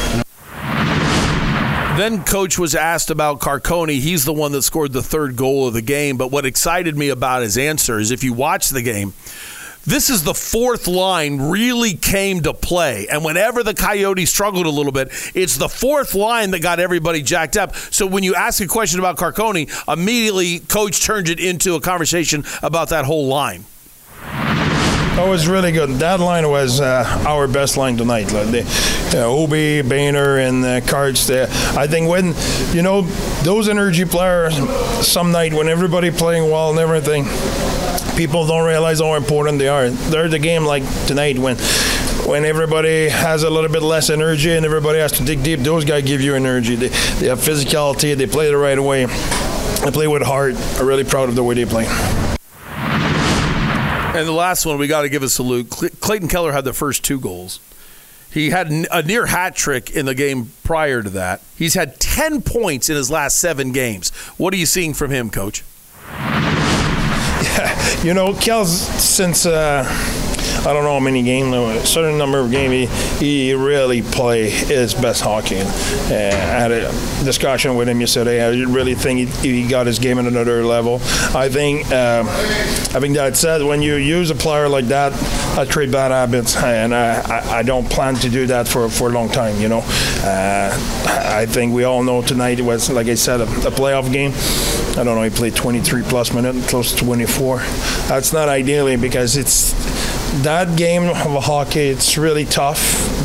Then 1.97 2.25
coach 2.25 2.59
was 2.59 2.75
asked 2.75 3.09
about 3.09 3.41
Carcone. 3.41 3.99
He's 3.99 4.27
the 4.27 4.33
one 4.35 4.53
that 4.53 4.61
scored 4.61 4.93
the 4.93 5.03
third 5.03 5.35
goal 5.35 5.67
of 5.67 5.73
the 5.73 5.81
game. 5.81 6.19
But 6.19 6.31
what 6.31 6.45
excited 6.45 6.95
me 6.95 7.09
about 7.09 7.41
his 7.41 7.57
answer 7.57 7.99
is 7.99 8.11
if 8.11 8.23
you 8.23 8.35
watch 8.35 8.69
the 8.69 8.83
game, 8.83 9.15
this 9.87 10.11
is 10.11 10.23
the 10.23 10.35
fourth 10.35 10.89
line 10.89 11.49
really 11.49 11.95
came 11.95 12.43
to 12.43 12.53
play. 12.53 13.07
And 13.09 13.25
whenever 13.25 13.63
the 13.63 13.73
Coyotes 13.73 14.29
struggled 14.29 14.67
a 14.67 14.71
little 14.71 14.93
bit, 14.93 15.09
it's 15.35 15.57
the 15.57 15.71
fourth 15.71 16.15
line 16.15 16.51
that 16.51 16.61
got 16.61 16.81
everybody 16.81 17.23
jacked 17.23 17.57
up. 17.57 17.75
So 17.75 18.07
when 18.07 18.23
you 18.23 18.35
ask 18.35 18.61
a 18.61 18.67
question 18.67 18.99
about 18.99 19.17
Carcone, 19.17 19.71
immediately 19.91 20.59
coach 20.59 21.03
turns 21.03 21.31
it 21.31 21.41
into 21.41 21.77
a 21.77 21.81
conversation 21.81 22.45
about 22.63 22.91
that 22.91 23.07
whole 23.07 23.27
line. 23.27 23.65
That 25.17 25.27
was 25.27 25.49
really 25.49 25.73
good. 25.73 25.89
That 26.01 26.21
line 26.21 26.47
was 26.47 26.79
uh, 26.79 27.03
our 27.27 27.49
best 27.49 27.79
line 27.79 27.97
tonight. 27.97 28.31
Like 28.35 28.49
the, 28.49 28.63
uh, 29.15 29.25
Obi, 29.25 29.81
Boehner, 29.81 30.37
and 30.37 30.63
uh. 30.63 30.81
There. 31.27 31.47
I 31.75 31.87
think 31.87 32.07
when 32.07 32.35
you 32.75 32.83
know 32.83 33.01
those 33.43 33.71
energy 33.71 34.05
players, 34.05 34.55
some 35.07 35.33
night 35.33 35.55
when 35.55 35.69
everybody 35.69 36.11
playing 36.11 36.51
well 36.51 36.69
and 36.69 36.79
everything, 36.79 37.25
people 38.15 38.47
don't 38.47 38.67
realize 38.67 39.01
how 39.01 39.15
important 39.15 39.59
they 39.59 39.69
are. 39.69 39.89
They're 39.89 40.29
the 40.29 40.39
game 40.39 40.67
like 40.67 40.83
tonight 41.07 41.39
when 41.39 41.57
when 42.27 42.45
everybody 42.45 43.09
has 43.09 43.43
a 43.43 43.49
little 43.49 43.71
bit 43.71 43.83
less 43.83 44.11
energy 44.11 44.53
and 44.53 44.67
everybody 44.67 44.99
has 44.99 45.13
to 45.13 45.25
dig 45.25 45.43
deep, 45.43 45.61
those 45.61 45.87
guys 45.87 46.05
give 46.05 46.21
you 46.21 46.35
energy. 46.35 46.75
They, 46.75 46.89
they 46.89 47.29
have 47.29 47.39
physicality, 47.39 48.15
they 48.15 48.27
play 48.27 48.49
the 48.49 48.59
right 48.59 48.79
way, 48.79 49.07
they 49.07 49.91
play 49.91 50.09
with 50.09 50.23
heart. 50.23 50.57
I'm 50.79 50.87
really 50.87 51.05
proud 51.05 51.31
of 51.31 51.37
the 51.37 51.43
way 51.43 51.55
they 51.55 51.65
play. 51.65 51.87
And 54.19 54.27
the 54.27 54.33
last 54.33 54.65
one, 54.67 54.79
we 54.79 54.87
got 54.87 55.03
to 55.03 55.09
give 55.09 55.23
a 55.23 55.29
salute. 55.29 55.71
Clayton 56.01 56.29
Keller 56.29 56.53
had 56.53 56.65
the 56.65 56.73
first 56.73 57.05
two 57.05 57.21
goals. 57.21 57.61
He 58.31 58.51
had 58.51 58.71
a 58.71 59.03
near 59.03 59.27
hat 59.27 59.57
trick 59.57 59.91
in 59.91 60.07
the 60.07 60.15
game 60.15 60.53
prior 60.65 61.03
to 61.03 61.11
that. 61.11 61.41
He's 61.57 61.75
had 61.75 61.99
10 62.01 62.43
points 62.43 62.91
in 62.91 62.97
his 62.97 63.11
last 63.11 63.39
seven 63.39 63.73
games. 63.73 64.11
What 64.37 64.53
are 64.53 64.57
you 64.57 64.67
seeing 64.67 64.95
from 64.95 65.11
him, 65.11 65.31
coach? 65.31 65.65
Yeah, 66.13 68.03
you 68.03 68.15
know, 68.15 68.35
Kel's 68.35 68.73
since. 68.73 69.47
Uh, 69.47 69.85
I 70.67 70.73
don't 70.73 70.83
know 70.83 70.95
how 70.95 71.01
many 71.01 71.23
games, 71.23 71.55
a 71.55 71.87
certain 71.87 72.19
number 72.19 72.41
of 72.41 72.51
games, 72.51 72.91
he, 73.21 73.47
he 73.47 73.55
really 73.55 74.03
play 74.03 74.51
his 74.51 74.95
best 74.95 75.21
hockey. 75.23 75.59
And, 75.59 75.69
uh, 76.11 76.37
I 76.37 76.59
had 76.59 76.73
a 76.73 76.91
discussion 77.25 77.77
with 77.77 77.89
him 77.89 78.01
yesterday. 78.01 78.45
I 78.45 78.49
really 78.69 78.97
think 78.97 79.31
he, 79.31 79.63
he 79.63 79.69
got 79.69 79.87
his 79.87 80.01
game 80.01 80.19
at 80.19 80.25
another 80.25 80.65
level. 80.65 80.97
I 81.37 81.49
think, 81.49 81.87
uh, 81.93 82.25
having 82.91 83.13
that 83.13 83.37
said, 83.37 83.63
when 83.63 83.81
you 83.81 83.95
use 83.95 84.31
a 84.31 84.35
player 84.35 84.69
like 84.69 84.87
that, 84.87 85.13
I 85.57 85.67
trade 85.67 85.93
bad 85.93 86.11
habits, 86.11 86.57
and 86.57 86.93
I, 86.93 87.59
I, 87.59 87.63
don't 87.63 87.89
plan 87.89 88.17
to 88.17 88.29
do 88.29 88.47
that 88.49 88.67
for, 88.67 88.89
for 88.89 89.09
a 89.09 89.13
long 89.13 89.29
time. 89.29 89.61
You 89.61 89.69
know, 89.69 89.83
uh, 90.25 90.77
I 91.07 91.47
think 91.47 91.75
we 91.75 91.85
all 91.85 92.03
know 92.03 92.23
tonight 92.23 92.59
it 92.59 92.63
was, 92.63 92.91
like 92.91 93.07
I 93.07 93.15
said, 93.15 93.41
a, 93.41 93.45
a 93.45 93.71
playoff 93.71 94.13
game. 94.13 94.33
I 94.99 95.05
don't 95.05 95.15
know. 95.15 95.23
He 95.23 95.31
played 95.31 95.55
23 95.55 96.03
plus 96.03 96.33
minutes, 96.33 96.69
close 96.69 96.93
to 96.93 97.05
24. 97.05 97.59
That's 98.09 98.33
not 98.33 98.49
ideally 98.49 98.97
because 98.97 99.37
it's 99.37 99.73
that 100.43 100.77
game 100.77 101.05
of 101.05 101.45
hockey, 101.45 101.89
it's 101.89 102.17
really 102.17 102.45
tough 102.45 103.17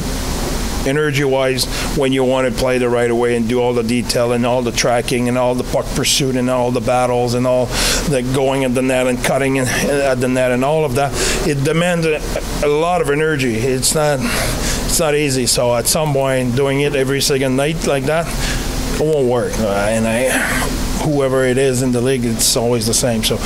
energy 0.87 1.23
wise 1.23 1.65
when 1.95 2.11
you 2.11 2.23
want 2.23 2.51
to 2.51 2.59
play 2.59 2.77
the 2.77 2.89
right 2.89 3.11
way 3.11 3.35
and 3.35 3.47
do 3.47 3.61
all 3.61 3.73
the 3.73 3.83
detail 3.83 4.31
and 4.31 4.45
all 4.45 4.61
the 4.61 4.71
tracking 4.71 5.27
and 5.27 5.37
all 5.37 5.55
the 5.55 5.63
puck 5.63 5.85
pursuit 5.95 6.35
and 6.35 6.49
all 6.49 6.71
the 6.71 6.81
battles 6.81 7.33
and 7.33 7.45
all 7.45 7.65
the 8.09 8.27
going 8.33 8.63
at 8.63 8.73
the 8.73 8.81
net 8.81 9.07
and 9.07 9.23
cutting 9.23 9.59
at 9.59 10.19
the 10.19 10.27
net 10.27 10.51
and 10.51 10.65
all 10.65 10.85
of 10.85 10.95
that 10.95 11.11
it 11.47 11.63
demands 11.63 12.05
a, 12.05 12.19
a 12.65 12.67
lot 12.67 13.01
of 13.01 13.09
energy. 13.09 13.55
It's 13.55 13.93
not 13.93 14.19
it's 14.21 14.99
not 14.99 15.15
easy. 15.15 15.45
So 15.45 15.75
at 15.75 15.87
some 15.87 16.13
point 16.13 16.55
doing 16.55 16.81
it 16.81 16.95
every 16.95 17.21
second 17.21 17.55
night 17.55 17.87
like 17.87 18.05
that 18.05 18.27
it 18.99 19.01
won't 19.01 19.27
work. 19.27 19.53
Uh, 19.59 19.69
and 19.89 20.07
I 20.07 20.29
whoever 21.03 21.43
it 21.45 21.57
is 21.57 21.81
in 21.81 21.91
the 21.91 22.01
league 22.01 22.25
it's 22.25 22.55
always 22.55 22.87
the 22.87 22.93
same. 22.93 23.23
So 23.23 23.37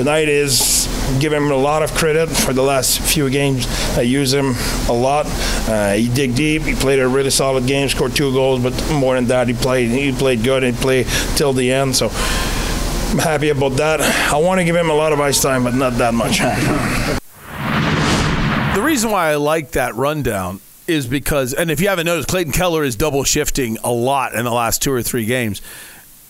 tonight 0.00 0.30
is 0.30 0.88
give 1.20 1.30
him 1.30 1.50
a 1.50 1.54
lot 1.54 1.82
of 1.82 1.92
credit 1.92 2.26
for 2.26 2.54
the 2.54 2.62
last 2.62 3.00
few 3.00 3.28
games. 3.28 3.66
I 3.98 4.00
use 4.00 4.32
him 4.32 4.54
a 4.88 4.94
lot. 4.94 5.26
Uh, 5.68 5.92
he 5.92 6.08
dig 6.08 6.34
deep. 6.34 6.62
He 6.62 6.74
played 6.74 7.00
a 7.00 7.06
really 7.06 7.28
solid 7.28 7.66
game, 7.66 7.86
scored 7.86 8.16
two 8.16 8.32
goals, 8.32 8.62
but 8.62 8.72
more 8.90 9.14
than 9.14 9.26
that, 9.26 9.46
he 9.46 9.52
played 9.52 9.90
he 9.90 10.10
played 10.10 10.42
good. 10.42 10.62
He 10.62 10.72
played 10.72 11.06
till 11.36 11.52
the 11.52 11.70
end. 11.70 11.96
So 11.96 12.06
I'm 12.06 13.18
happy 13.18 13.50
about 13.50 13.76
that. 13.76 14.00
I 14.32 14.38
want 14.38 14.58
to 14.58 14.64
give 14.64 14.74
him 14.74 14.88
a 14.88 14.94
lot 14.94 15.12
of 15.12 15.20
ice 15.20 15.42
time, 15.42 15.64
but 15.64 15.74
not 15.74 15.92
that 15.98 16.14
much. 16.14 16.38
the 18.74 18.82
reason 18.82 19.10
why 19.10 19.32
I 19.32 19.34
like 19.34 19.72
that 19.72 19.96
rundown 19.96 20.60
is 20.86 21.06
because, 21.06 21.52
and 21.52 21.70
if 21.70 21.78
you 21.78 21.88
haven't 21.88 22.06
noticed, 22.06 22.28
Clayton 22.28 22.54
Keller 22.54 22.84
is 22.84 22.96
double 22.96 23.24
shifting 23.24 23.76
a 23.84 23.92
lot 23.92 24.34
in 24.34 24.46
the 24.46 24.50
last 24.50 24.80
two 24.80 24.92
or 24.92 25.02
three 25.02 25.26
games 25.26 25.60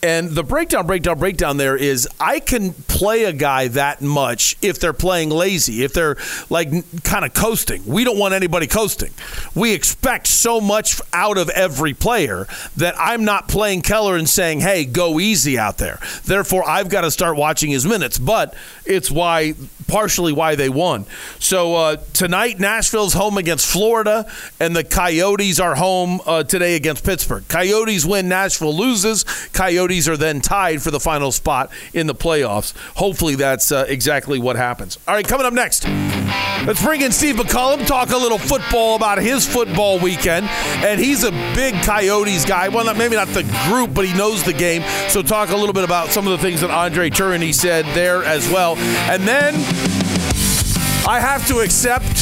And 0.02 0.30
the 0.30 0.42
breakdown, 0.42 0.86
breakdown, 0.86 1.18
breakdown 1.18 1.56
there 1.58 1.76
is 1.76 2.08
I 2.18 2.40
can 2.40 2.72
play 2.72 3.24
a 3.24 3.32
guy 3.32 3.68
that 3.68 4.00
much 4.00 4.56
if 4.62 4.80
they're 4.80 4.94
playing 4.94 5.28
lazy, 5.28 5.84
if 5.84 5.92
they're 5.92 6.16
like 6.48 6.70
kind 7.02 7.24
of 7.24 7.34
coasting. 7.34 7.82
We 7.86 8.04
don't 8.04 8.18
want 8.18 8.32
anybody 8.32 8.66
coasting. 8.66 9.12
We 9.54 9.74
expect 9.74 10.26
so 10.26 10.60
much 10.60 11.00
out 11.12 11.36
of 11.36 11.50
every 11.50 11.92
player 11.92 12.46
that 12.78 12.94
I'm 12.98 13.24
not 13.24 13.48
playing 13.48 13.82
Keller 13.82 14.16
and 14.16 14.28
saying, 14.28 14.60
hey, 14.60 14.86
go 14.86 15.20
easy 15.20 15.58
out 15.58 15.76
there. 15.76 15.98
Therefore, 16.24 16.66
I've 16.66 16.88
got 16.88 17.02
to 17.02 17.10
start 17.10 17.36
watching 17.36 17.70
his 17.70 17.84
minutes. 17.84 18.18
But 18.18 18.54
it's 18.86 19.10
why, 19.10 19.54
partially 19.90 20.32
why 20.32 20.54
they 20.54 20.68
won. 20.68 21.04
So 21.40 21.74
uh, 21.74 21.96
tonight, 22.12 22.60
Nashville's 22.60 23.12
home 23.14 23.36
against 23.36 23.66
Florida, 23.66 24.30
and 24.60 24.74
the 24.74 24.84
Coyotes 24.84 25.58
are 25.58 25.74
home 25.74 26.20
uh, 26.24 26.44
today 26.44 26.76
against 26.76 27.04
Pittsburgh. 27.04 27.46
Coyotes 27.48 28.06
win, 28.06 28.28
Nashville 28.28 28.74
loses. 28.74 29.24
Coyotes 29.52 30.08
are 30.08 30.16
then 30.16 30.40
tied 30.40 30.80
for 30.80 30.90
the 30.90 31.00
final 31.00 31.32
spot 31.32 31.70
in 31.92 32.06
the 32.06 32.14
playoffs. 32.14 32.72
Hopefully, 32.94 33.34
that's 33.34 33.72
uh, 33.72 33.84
exactly 33.88 34.38
what 34.38 34.56
happens. 34.56 34.98
All 35.08 35.14
right, 35.14 35.26
coming 35.26 35.46
up 35.46 35.52
next, 35.52 35.86
let's 36.66 36.82
bring 36.82 37.00
in 37.00 37.10
Steve 37.10 37.36
McCullum, 37.36 37.86
talk 37.86 38.10
a 38.10 38.16
little 38.16 38.38
football 38.38 38.94
about 38.94 39.18
his 39.18 39.46
football 39.46 39.98
weekend. 39.98 40.46
And 40.84 41.00
he's 41.00 41.24
a 41.24 41.32
big 41.54 41.74
Coyotes 41.82 42.44
guy. 42.44 42.68
Well, 42.68 42.84
not, 42.84 42.96
maybe 42.96 43.16
not 43.16 43.28
the 43.28 43.42
group, 43.68 43.92
but 43.92 44.06
he 44.06 44.16
knows 44.16 44.44
the 44.44 44.52
game. 44.52 44.82
So, 45.08 45.22
talk 45.22 45.50
a 45.50 45.56
little 45.56 45.72
bit 45.72 45.84
about 45.84 46.10
some 46.10 46.26
of 46.26 46.32
the 46.32 46.38
things 46.38 46.60
that 46.60 46.70
Andre 46.70 47.10
Tourigny 47.10 47.52
said 47.52 47.84
there 47.86 48.22
as 48.22 48.48
well. 48.50 48.76
And 49.10 49.22
then 49.26 49.54
I 51.10 51.18
have 51.18 51.44
to 51.48 51.58
accept 51.58 52.14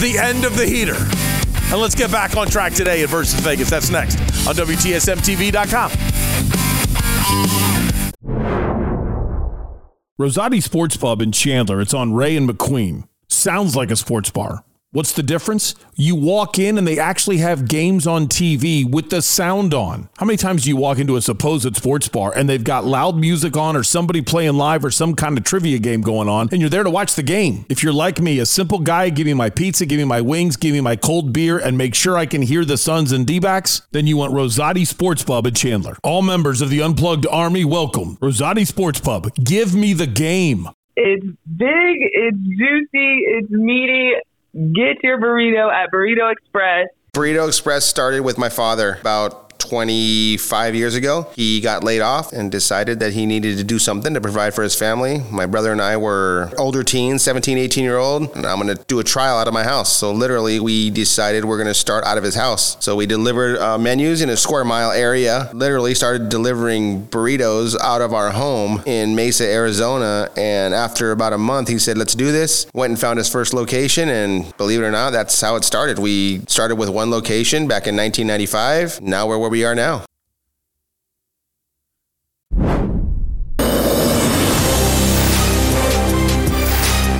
the 0.00 0.18
end 0.20 0.44
of 0.44 0.56
the 0.56 0.66
heater. 0.66 0.96
And 1.72 1.80
let's 1.80 1.94
get 1.94 2.10
back 2.10 2.36
on 2.36 2.48
track 2.48 2.74
today 2.74 3.04
at 3.04 3.10
Versus 3.10 3.38
Vegas. 3.38 3.70
That's 3.70 3.90
next 3.90 4.18
on 4.44 4.56
WTSMTV.com. 4.56 5.90
Rosati 10.20 10.60
Sports 10.60 10.96
Pub 10.96 11.22
in 11.22 11.30
Chandler. 11.30 11.80
It's 11.80 11.94
on 11.94 12.12
Ray 12.12 12.36
and 12.36 12.50
McQueen. 12.50 13.04
Sounds 13.28 13.76
like 13.76 13.92
a 13.92 13.96
sports 13.96 14.30
bar. 14.30 14.64
What's 14.92 15.12
the 15.12 15.22
difference? 15.22 15.74
You 15.94 16.14
walk 16.14 16.58
in 16.58 16.78
and 16.78 16.86
they 16.86 16.98
actually 16.98 17.36
have 17.38 17.68
games 17.68 18.06
on 18.06 18.28
TV 18.28 18.88
with 18.88 19.10
the 19.10 19.20
sound 19.20 19.74
on. 19.74 20.08
How 20.16 20.24
many 20.24 20.38
times 20.38 20.62
do 20.62 20.70
you 20.70 20.76
walk 20.76 20.98
into 20.98 21.16
a 21.16 21.20
supposed 21.20 21.76
sports 21.76 22.08
bar 22.08 22.32
and 22.34 22.48
they've 22.48 22.64
got 22.64 22.86
loud 22.86 23.14
music 23.16 23.58
on 23.58 23.76
or 23.76 23.82
somebody 23.82 24.22
playing 24.22 24.54
live 24.54 24.86
or 24.86 24.90
some 24.90 25.14
kind 25.14 25.36
of 25.36 25.44
trivia 25.44 25.80
game 25.80 26.00
going 26.00 26.30
on 26.30 26.48
and 26.50 26.62
you're 26.62 26.70
there 26.70 26.84
to 26.84 26.88
watch 26.88 27.14
the 27.14 27.22
game? 27.22 27.66
If 27.68 27.82
you're 27.82 27.92
like 27.92 28.20
me, 28.20 28.38
a 28.38 28.46
simple 28.46 28.78
guy, 28.78 29.10
give 29.10 29.26
me 29.26 29.34
my 29.34 29.50
pizza, 29.50 29.84
give 29.84 29.98
me 29.98 30.04
my 30.04 30.22
wings, 30.22 30.56
give 30.56 30.72
me 30.72 30.80
my 30.80 30.96
cold 30.96 31.30
beer, 31.30 31.58
and 31.58 31.76
make 31.76 31.94
sure 31.94 32.16
I 32.16 32.24
can 32.24 32.40
hear 32.40 32.64
the 32.64 32.78
Suns 32.78 33.12
and 33.12 33.26
D-backs, 33.26 33.82
then 33.90 34.06
you 34.06 34.16
want 34.16 34.32
Rosati 34.32 34.86
Sports 34.86 35.24
Pub 35.24 35.46
in 35.46 35.52
Chandler. 35.52 35.98
All 36.04 36.22
members 36.22 36.62
of 36.62 36.70
the 36.70 36.80
Unplugged 36.80 37.26
Army, 37.26 37.66
welcome. 37.66 38.16
Rosati 38.18 38.66
Sports 38.66 39.00
Pub. 39.00 39.34
Give 39.34 39.74
me 39.74 39.92
the 39.92 40.06
game. 40.06 40.68
It's 40.94 41.26
big, 41.26 41.96
it's 42.00 42.38
juicy, 42.38 43.24
it's 43.26 43.50
meaty. 43.50 44.12
Get 44.56 45.02
your 45.02 45.18
burrito 45.20 45.70
at 45.70 45.90
Burrito 45.92 46.32
Express. 46.32 46.88
Burrito 47.12 47.46
Express 47.46 47.84
started 47.84 48.22
with 48.22 48.38
my 48.38 48.48
father 48.48 48.96
about 49.00 49.45
25 49.58 50.74
years 50.74 50.94
ago. 50.94 51.28
He 51.34 51.60
got 51.60 51.84
laid 51.84 52.00
off 52.00 52.32
and 52.32 52.50
decided 52.50 53.00
that 53.00 53.12
he 53.12 53.26
needed 53.26 53.58
to 53.58 53.64
do 53.64 53.78
something 53.78 54.14
to 54.14 54.20
provide 54.20 54.54
for 54.54 54.62
his 54.62 54.74
family. 54.74 55.20
My 55.30 55.46
brother 55.46 55.72
and 55.72 55.80
I 55.80 55.96
were 55.96 56.50
older 56.58 56.82
teens, 56.82 57.22
17, 57.22 57.58
18 57.58 57.84
year 57.84 57.98
old, 57.98 58.34
and 58.36 58.46
I'm 58.46 58.60
going 58.60 58.74
to 58.76 58.82
do 58.84 58.98
a 58.98 59.04
trial 59.04 59.38
out 59.38 59.48
of 59.48 59.54
my 59.54 59.64
house. 59.64 59.92
So 59.92 60.12
literally, 60.12 60.60
we 60.60 60.90
decided 60.90 61.44
we're 61.44 61.56
going 61.56 61.66
to 61.68 61.74
start 61.74 62.04
out 62.04 62.18
of 62.18 62.24
his 62.24 62.34
house. 62.34 62.76
So 62.84 62.96
we 62.96 63.06
delivered 63.06 63.58
uh, 63.58 63.78
menus 63.78 64.20
in 64.22 64.30
a 64.30 64.36
square 64.36 64.64
mile 64.64 64.92
area, 64.92 65.50
literally 65.52 65.94
started 65.94 66.28
delivering 66.28 67.06
burritos 67.06 67.76
out 67.80 68.00
of 68.00 68.12
our 68.12 68.30
home 68.30 68.82
in 68.86 69.14
Mesa, 69.14 69.44
Arizona. 69.44 70.30
And 70.36 70.74
after 70.74 71.12
about 71.12 71.32
a 71.32 71.38
month, 71.38 71.68
he 71.68 71.78
said, 71.78 71.98
let's 71.98 72.14
do 72.14 72.32
this. 72.32 72.66
Went 72.74 72.90
and 72.90 73.00
found 73.00 73.18
his 73.18 73.28
first 73.28 73.54
location. 73.54 74.08
And 74.08 74.56
believe 74.56 74.80
it 74.80 74.84
or 74.84 74.90
not, 74.90 75.10
that's 75.10 75.40
how 75.40 75.56
it 75.56 75.64
started. 75.64 75.98
We 75.98 76.40
started 76.48 76.76
with 76.76 76.88
one 76.88 77.10
location 77.10 77.68
back 77.68 77.86
in 77.86 77.96
1995. 77.96 79.00
Now 79.00 79.26
we're 79.26 79.38
where 79.46 79.50
we 79.52 79.64
are 79.64 79.76
now. 79.76 80.04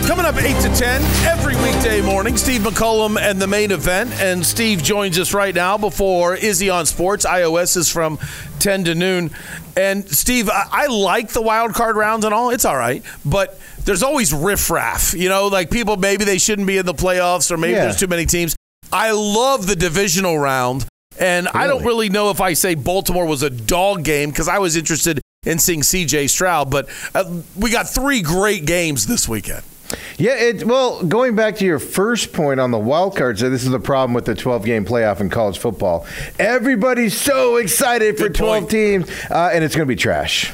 Coming 0.06 0.24
up 0.24 0.36
8 0.36 0.54
to 0.62 0.68
10 0.76 1.02
every 1.26 1.56
weekday 1.56 2.00
morning, 2.00 2.36
Steve 2.36 2.60
McCullum 2.60 3.18
and 3.20 3.42
the 3.42 3.48
main 3.48 3.72
event. 3.72 4.12
And 4.20 4.46
Steve 4.46 4.80
joins 4.80 5.18
us 5.18 5.34
right 5.34 5.52
now 5.52 5.76
before 5.76 6.36
Izzy 6.36 6.70
on 6.70 6.86
Sports. 6.86 7.26
iOS 7.26 7.76
is 7.76 7.90
from 7.90 8.18
10 8.60 8.84
to 8.84 8.94
noon. 8.94 9.30
And 9.76 10.08
Steve, 10.08 10.48
I, 10.48 10.64
I 10.70 10.86
like 10.86 11.30
the 11.30 11.42
wild 11.42 11.74
card 11.74 11.96
rounds 11.96 12.24
and 12.24 12.32
all. 12.32 12.50
It's 12.50 12.64
all 12.64 12.76
right. 12.76 13.02
But 13.24 13.58
there's 13.84 14.04
always 14.04 14.32
riffraff. 14.32 15.12
You 15.12 15.28
know, 15.28 15.48
like 15.48 15.70
people 15.72 15.96
maybe 15.96 16.24
they 16.24 16.38
shouldn't 16.38 16.68
be 16.68 16.78
in 16.78 16.86
the 16.86 16.94
playoffs 16.94 17.50
or 17.50 17.56
maybe 17.56 17.72
Yeah. 17.72 17.82
there's 17.82 17.98
too 17.98 18.06
many 18.06 18.26
teams. 18.26 18.54
I 18.92 19.10
love 19.10 19.66
the 19.66 19.74
divisional 19.74 20.38
round. 20.38 20.86
And 21.18 21.48
I 21.48 21.66
don't 21.66 21.84
really 21.84 22.08
know 22.08 22.30
if 22.30 22.40
I 22.40 22.52
say 22.52 22.74
Baltimore 22.74 23.26
was 23.26 23.42
a 23.42 23.50
dog 23.50 24.04
game 24.04 24.30
because 24.30 24.48
I 24.48 24.58
was 24.58 24.76
interested 24.76 25.20
in 25.44 25.58
seeing 25.58 25.80
CJ 25.80 26.28
Stroud. 26.30 26.70
But 26.70 26.88
uh, 27.14 27.40
we 27.56 27.70
got 27.70 27.88
three 27.88 28.22
great 28.22 28.66
games 28.66 29.06
this 29.06 29.28
weekend. 29.28 29.62
Yeah, 30.18 30.34
it 30.34 30.64
well, 30.64 31.02
going 31.04 31.36
back 31.36 31.56
to 31.56 31.64
your 31.64 31.78
first 31.78 32.32
point 32.32 32.58
on 32.58 32.70
the 32.70 32.78
wild 32.78 33.16
cards, 33.16 33.40
this 33.40 33.64
is 33.64 33.70
the 33.70 33.78
problem 33.78 34.14
with 34.14 34.24
the 34.24 34.34
12 34.34 34.64
game 34.64 34.84
playoff 34.84 35.20
in 35.20 35.30
college 35.30 35.58
football. 35.58 36.06
Everybody's 36.38 37.16
so 37.18 37.56
excited 37.56 38.18
for 38.18 38.28
12 38.28 38.68
teams, 38.68 39.10
uh, 39.30 39.50
and 39.52 39.62
it's 39.62 39.76
going 39.76 39.86
to 39.86 39.92
be 39.92 39.96
trash. 39.96 40.52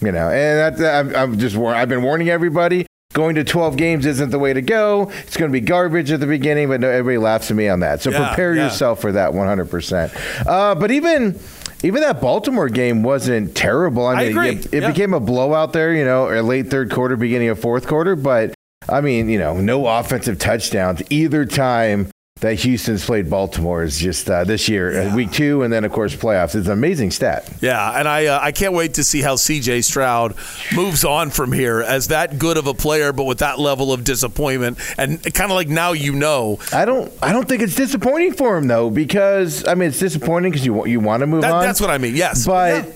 You 0.00 0.12
know, 0.12 0.28
and 0.28 0.76
that, 0.76 1.06
I'm, 1.06 1.14
I'm 1.14 1.38
just 1.38 1.56
I've 1.56 1.88
been 1.88 2.02
warning 2.02 2.28
everybody. 2.28 2.86
Going 3.12 3.34
to 3.34 3.44
12 3.44 3.76
games 3.76 4.06
isn't 4.06 4.30
the 4.30 4.38
way 4.38 4.52
to 4.54 4.62
go. 4.62 5.10
It's 5.26 5.36
going 5.36 5.50
to 5.50 5.52
be 5.52 5.60
garbage 5.60 6.10
at 6.10 6.20
the 6.20 6.26
beginning, 6.26 6.68
but 6.68 6.80
no, 6.80 6.88
everybody 6.88 7.18
laughs 7.18 7.50
at 7.50 7.56
me 7.56 7.68
on 7.68 7.80
that. 7.80 8.00
So 8.00 8.10
Yeah, 8.10 8.28
prepare 8.28 8.54
yeah. 8.54 8.64
yourself 8.64 9.00
for 9.02 9.12
that 9.12 9.32
100%. 9.32 10.46
Uh, 10.46 10.74
but 10.74 10.90
even 10.90 11.38
even 11.84 12.00
that 12.02 12.20
Baltimore 12.20 12.68
game 12.68 13.02
wasn't 13.02 13.54
terrible. 13.56 14.06
I 14.06 14.12
I 14.14 14.16
mean, 14.22 14.28
agree. 14.30 14.48
it, 14.50 14.66
it 14.72 14.82
Yeah. 14.82 14.88
became 14.90 15.12
a 15.14 15.20
blowout 15.20 15.72
there, 15.72 15.92
you 15.92 16.04
know, 16.04 16.26
late 16.42 16.70
third 16.70 16.90
quarter, 16.92 17.16
beginning 17.16 17.48
of 17.48 17.58
fourth 17.58 17.86
quarter. 17.86 18.14
But 18.16 18.54
I 18.88 19.00
mean, 19.00 19.28
you 19.28 19.38
know, 19.38 19.54
no 19.60 19.86
offensive 19.86 20.38
touchdowns 20.38 21.02
either 21.10 21.44
time 21.44 22.08
that 22.42 22.54
Houston's 22.60 23.04
played 23.04 23.30
Baltimore 23.30 23.82
is 23.82 23.98
just 23.98 24.28
uh, 24.30 24.44
this 24.44 24.68
year, 24.68 25.00
uh, 25.08 25.16
week 25.16 25.32
two, 25.32 25.62
and 25.62 25.72
then 25.72 25.84
of 25.84 25.92
course 25.92 26.14
playoffs. 26.14 26.54
It's 26.54 26.66
an 26.66 26.72
amazing 26.72 27.10
stat. 27.12 27.50
Yeah, 27.60 27.98
and 27.98 28.06
I 28.06 28.26
uh, 28.26 28.38
I 28.42 28.52
can't 28.52 28.74
wait 28.74 28.94
to 28.94 29.04
see 29.04 29.22
how 29.22 29.36
C.J. 29.36 29.80
Stroud 29.82 30.34
moves 30.74 31.04
on 31.04 31.30
from 31.30 31.52
here 31.52 31.80
as 31.80 32.08
that 32.08 32.38
good 32.38 32.56
of 32.58 32.66
a 32.66 32.74
player, 32.74 33.12
but 33.12 33.24
with 33.24 33.38
that 33.38 33.58
level 33.58 33.92
of 33.92 34.04
disappointment, 34.04 34.78
and 34.98 35.22
kind 35.34 35.50
of 35.50 35.54
like 35.54 35.68
now 35.68 35.92
you 35.92 36.12
know. 36.12 36.58
I 36.72 36.84
don't 36.84 37.12
I 37.22 37.32
don't 37.32 37.48
think 37.48 37.62
it's 37.62 37.74
disappointing 37.76 38.34
for 38.34 38.56
him 38.58 38.66
though, 38.68 38.90
because 38.90 39.66
I 39.66 39.74
mean 39.74 39.88
it's 39.88 39.98
disappointing 39.98 40.52
because 40.52 40.66
you 40.66 40.86
you 40.86 41.00
want 41.00 41.20
to 41.22 41.26
move 41.26 41.42
That- 41.42 41.52
on. 41.52 41.62
that's 41.64 41.80
what 41.80 41.90
I 41.90 41.98
mean. 41.98 42.14
Yes, 42.16 42.46
but. 42.46 42.92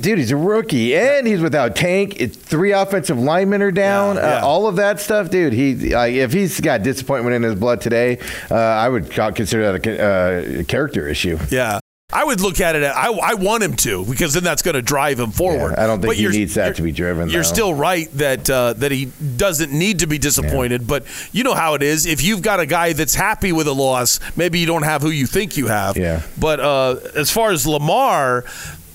Dude, 0.00 0.18
he's 0.18 0.30
a 0.30 0.36
rookie, 0.36 0.96
and 0.96 1.26
he's 1.26 1.40
without 1.40 1.76
Tank. 1.76 2.20
It's 2.20 2.36
three 2.36 2.72
offensive 2.72 3.18
linemen 3.18 3.62
are 3.62 3.70
down. 3.70 4.16
Yeah, 4.16 4.22
yeah. 4.22 4.42
Uh, 4.42 4.46
all 4.46 4.66
of 4.66 4.76
that 4.76 5.00
stuff, 5.00 5.30
dude. 5.30 5.52
He, 5.52 5.94
uh, 5.94 6.04
if 6.06 6.32
he's 6.32 6.60
got 6.60 6.82
disappointment 6.82 7.34
in 7.36 7.42
his 7.42 7.54
blood 7.54 7.80
today, 7.80 8.18
uh, 8.50 8.54
I 8.54 8.88
would 8.88 9.10
consider 9.10 9.72
that 9.72 9.74
a, 9.74 9.80
ca- 9.80 10.60
uh, 10.60 10.64
character 10.64 11.08
issue. 11.08 11.38
Yeah. 11.50 11.80
I 12.12 12.22
would 12.22 12.40
look 12.40 12.60
at 12.60 12.76
it. 12.76 12.84
I, 12.84 13.10
I 13.10 13.34
want 13.34 13.64
him 13.64 13.74
to 13.78 14.04
because 14.06 14.32
then 14.32 14.44
that's 14.44 14.62
going 14.62 14.76
to 14.76 14.80
drive 14.80 15.18
him 15.18 15.32
forward. 15.32 15.74
I 15.74 15.88
don't 15.88 16.00
think 16.00 16.10
But 16.10 16.16
he 16.16 16.28
needs 16.28 16.54
that 16.54 16.76
to 16.76 16.82
be 16.82 16.92
driven. 16.92 17.28
You're 17.28 17.42
though. 17.42 17.48
still 17.48 17.74
right 17.74 18.08
that 18.12 18.48
uh, 18.48 18.74
that 18.74 18.92
he 18.92 19.06
doesn't 19.36 19.72
need 19.72 19.98
to 19.98 20.06
be 20.06 20.16
disappointed, 20.16 20.86
but 20.86 21.04
you 21.32 21.42
know 21.42 21.54
how 21.54 21.74
it 21.74 21.82
is. 21.82 22.06
If 22.06 22.22
you've 22.22 22.42
got 22.42 22.60
a 22.60 22.66
guy 22.66 22.92
that's 22.92 23.16
happy 23.16 23.50
with 23.50 23.66
a 23.66 23.72
loss, 23.72 24.20
maybe 24.36 24.60
you 24.60 24.66
don't 24.66 24.84
have 24.84 25.02
who 25.02 25.10
you 25.10 25.26
think 25.26 25.56
you 25.56 25.66
have. 25.66 25.96
Yeah. 25.96 26.22
But 26.38 26.60
uh, 26.60 27.00
as 27.16 27.32
far 27.32 27.50
as 27.50 27.66
Lamar, 27.66 28.44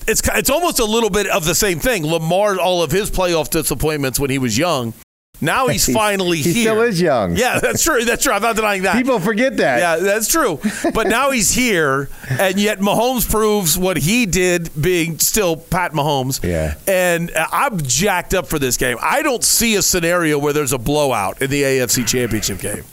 it's 0.08 0.22
it's 0.34 0.50
almost 0.50 0.78
a 0.78 0.84
little 0.84 1.10
bit 1.10 1.26
of 1.26 1.44
the 1.44 1.54
same 1.54 1.78
thing. 1.78 2.06
Lamar, 2.06 2.58
all 2.58 2.82
of 2.82 2.90
his 2.90 3.10
playoff 3.10 3.50
disappointments 3.50 4.18
when 4.20 4.30
he 4.30 4.38
was 4.38 4.56
young. 4.58 4.94
Now 5.40 5.66
he's 5.66 5.92
finally 5.92 6.38
he 6.38 6.52
here. 6.52 6.62
still 6.72 6.82
is 6.82 7.00
young. 7.00 7.36
Yeah, 7.36 7.58
that's 7.58 7.82
true. 7.82 8.04
That's 8.04 8.22
true. 8.22 8.32
I'm 8.32 8.42
not 8.42 8.54
denying 8.54 8.82
that. 8.82 8.94
People 8.94 9.18
forget 9.18 9.56
that. 9.56 9.78
Yeah, 9.80 9.96
that's 9.96 10.28
true. 10.28 10.60
But 10.94 11.08
now 11.08 11.30
he's 11.32 11.50
here, 11.50 12.08
and 12.28 12.60
yet 12.60 12.78
Mahomes 12.78 13.28
proves 13.28 13.76
what 13.76 13.96
he 13.96 14.24
did, 14.26 14.70
being 14.80 15.18
still 15.18 15.56
Pat 15.56 15.92
Mahomes. 15.92 16.42
Yeah. 16.44 16.74
And 16.86 17.32
I'm 17.34 17.80
jacked 17.80 18.34
up 18.34 18.46
for 18.46 18.60
this 18.60 18.76
game. 18.76 18.98
I 19.02 19.22
don't 19.22 19.42
see 19.42 19.74
a 19.74 19.82
scenario 19.82 20.38
where 20.38 20.52
there's 20.52 20.72
a 20.72 20.78
blowout 20.78 21.42
in 21.42 21.50
the 21.50 21.62
AFC 21.62 22.06
Championship 22.06 22.60
game. 22.60 22.84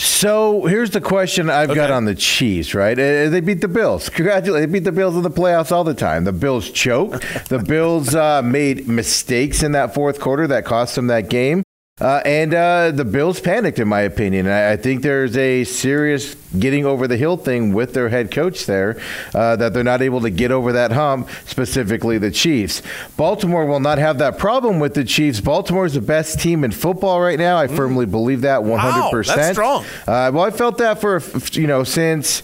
So 0.00 0.64
here's 0.64 0.90
the 0.90 1.00
question 1.02 1.50
I've 1.50 1.74
got 1.74 1.90
on 1.90 2.06
the 2.06 2.14
Chiefs, 2.14 2.74
right? 2.74 2.98
Uh, 2.98 3.28
They 3.28 3.40
beat 3.40 3.60
the 3.60 3.68
Bills. 3.68 4.08
Congratulations. 4.08 4.66
They 4.66 4.78
beat 4.78 4.84
the 4.84 4.92
Bills 4.92 5.14
in 5.14 5.22
the 5.22 5.30
playoffs 5.30 5.70
all 5.72 5.84
the 5.84 5.92
time. 5.94 6.24
The 6.24 6.32
Bills 6.32 6.70
choke. 6.70 7.20
the 7.48 7.58
Bills 7.58 8.14
uh, 8.14 8.40
made 8.42 8.88
mistakes 8.88 9.62
in 9.62 9.72
that 9.72 9.92
fourth 9.92 10.18
quarter 10.18 10.46
that 10.46 10.64
cost 10.64 10.94
them 10.94 11.08
that 11.08 11.28
game. 11.28 11.62
Uh, 12.00 12.22
and 12.24 12.54
uh, 12.54 12.90
the 12.90 13.04
Bills 13.04 13.40
panicked, 13.40 13.78
in 13.78 13.88
my 13.88 14.00
opinion. 14.00 14.46
I, 14.46 14.72
I 14.72 14.76
think 14.76 15.02
there's 15.02 15.36
a 15.36 15.64
serious 15.64 16.34
getting 16.58 16.84
over 16.84 17.06
the 17.06 17.16
hill 17.16 17.36
thing 17.36 17.72
with 17.72 17.94
their 17.94 18.08
head 18.08 18.30
coach 18.30 18.66
there, 18.66 19.00
uh, 19.34 19.56
that 19.56 19.72
they're 19.72 19.84
not 19.84 20.02
able 20.02 20.20
to 20.20 20.30
get 20.30 20.50
over 20.50 20.72
that 20.72 20.90
hump, 20.92 21.28
specifically 21.46 22.18
the 22.18 22.30
Chiefs. 22.30 22.82
Baltimore 23.16 23.66
will 23.66 23.80
not 23.80 23.98
have 23.98 24.18
that 24.18 24.38
problem 24.38 24.80
with 24.80 24.94
the 24.94 25.04
Chiefs. 25.04 25.40
Baltimore 25.40 25.86
is 25.86 25.94
the 25.94 26.00
best 26.00 26.40
team 26.40 26.64
in 26.64 26.72
football 26.72 27.20
right 27.20 27.38
now. 27.38 27.56
I 27.56 27.66
firmly 27.68 28.06
believe 28.06 28.40
that 28.42 28.60
100%. 28.60 28.68
Wow, 28.68 29.22
that's 29.36 29.52
strong. 29.52 29.84
Uh, 30.06 30.30
well, 30.34 30.40
I 30.40 30.50
felt 30.50 30.78
that 30.78 31.00
for, 31.00 31.22
you 31.52 31.66
know, 31.66 31.84
since 31.84 32.42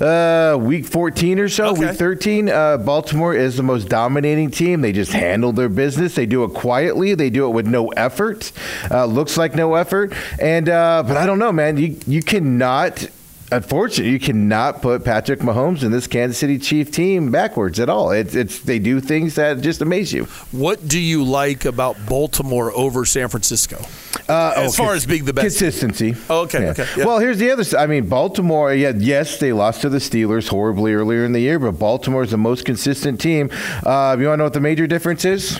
uh, 0.00 0.56
week 0.60 0.86
14 0.86 1.38
or 1.38 1.48
so, 1.48 1.72
week 1.72 1.90
13. 1.92 2.48
Uh, 2.48 2.76
Baltimore 2.78 3.34
is 3.34 3.56
the 3.56 3.62
most 3.62 3.88
dominating 3.88 4.50
team. 4.50 4.80
They 4.80 4.92
just 4.92 5.12
handle 5.12 5.52
their 5.52 5.68
business. 5.68 6.14
They 6.14 6.26
do 6.26 6.44
it 6.44 6.54
quietly. 6.54 7.14
They 7.14 7.30
do 7.30 7.46
it 7.46 7.50
with 7.50 7.66
no 7.66 7.88
effort. 7.88 8.52
Uh, 8.90 9.04
looks 9.06 9.36
like 9.36 9.54
no 9.54 9.74
effort. 9.74 10.12
And 10.40 10.68
uh, 10.68 11.04
but 11.06 11.16
I 11.16 11.26
don't 11.26 11.38
know, 11.38 11.52
man. 11.52 11.76
You 11.76 11.96
you 12.06 12.22
cannot. 12.22 13.08
Unfortunately, 13.52 14.12
you 14.12 14.20
cannot 14.20 14.80
put 14.80 15.04
Patrick 15.04 15.40
Mahomes 15.40 15.82
and 15.82 15.92
this 15.92 16.06
Kansas 16.06 16.38
City 16.38 16.56
Chief 16.56 16.92
team 16.92 17.32
backwards 17.32 17.80
at 17.80 17.88
all. 17.88 18.12
It's, 18.12 18.36
it's 18.36 18.60
they 18.60 18.78
do 18.78 19.00
things 19.00 19.34
that 19.34 19.60
just 19.60 19.82
amaze 19.82 20.12
you. 20.12 20.26
What 20.52 20.86
do 20.86 21.00
you 21.00 21.24
like 21.24 21.64
about 21.64 21.96
Baltimore 22.08 22.70
over 22.76 23.04
San 23.04 23.28
Francisco? 23.28 23.84
Uh, 24.28 24.52
as 24.54 24.78
oh, 24.78 24.84
far 24.84 24.94
as 24.94 25.04
being 25.04 25.24
the 25.24 25.32
best. 25.32 25.58
consistency. 25.58 26.14
Oh, 26.28 26.42
okay, 26.42 26.62
Yeah. 26.62 26.70
okay. 26.70 26.86
yeah. 26.96 27.04
Well, 27.04 27.18
here's 27.18 27.38
the 27.38 27.50
other. 27.50 27.64
I 27.76 27.88
mean, 27.88 28.08
Baltimore. 28.08 28.72
Yeah, 28.72 28.92
yes, 28.96 29.38
they 29.38 29.52
lost 29.52 29.80
to 29.80 29.88
the 29.88 29.98
Steelers 29.98 30.46
horribly 30.46 30.94
earlier 30.94 31.24
in 31.24 31.32
the 31.32 31.40
year, 31.40 31.58
but 31.58 31.72
Baltimore 31.72 32.22
is 32.22 32.30
the 32.30 32.38
most 32.38 32.64
consistent 32.64 33.20
team. 33.20 33.50
Uh, 33.84 34.16
you 34.16 34.26
want 34.28 34.34
to 34.34 34.36
know 34.36 34.44
what 34.44 34.52
the 34.52 34.60
major 34.60 34.86
difference 34.86 35.24
is? 35.24 35.58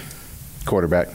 Quarterback. 0.64 1.08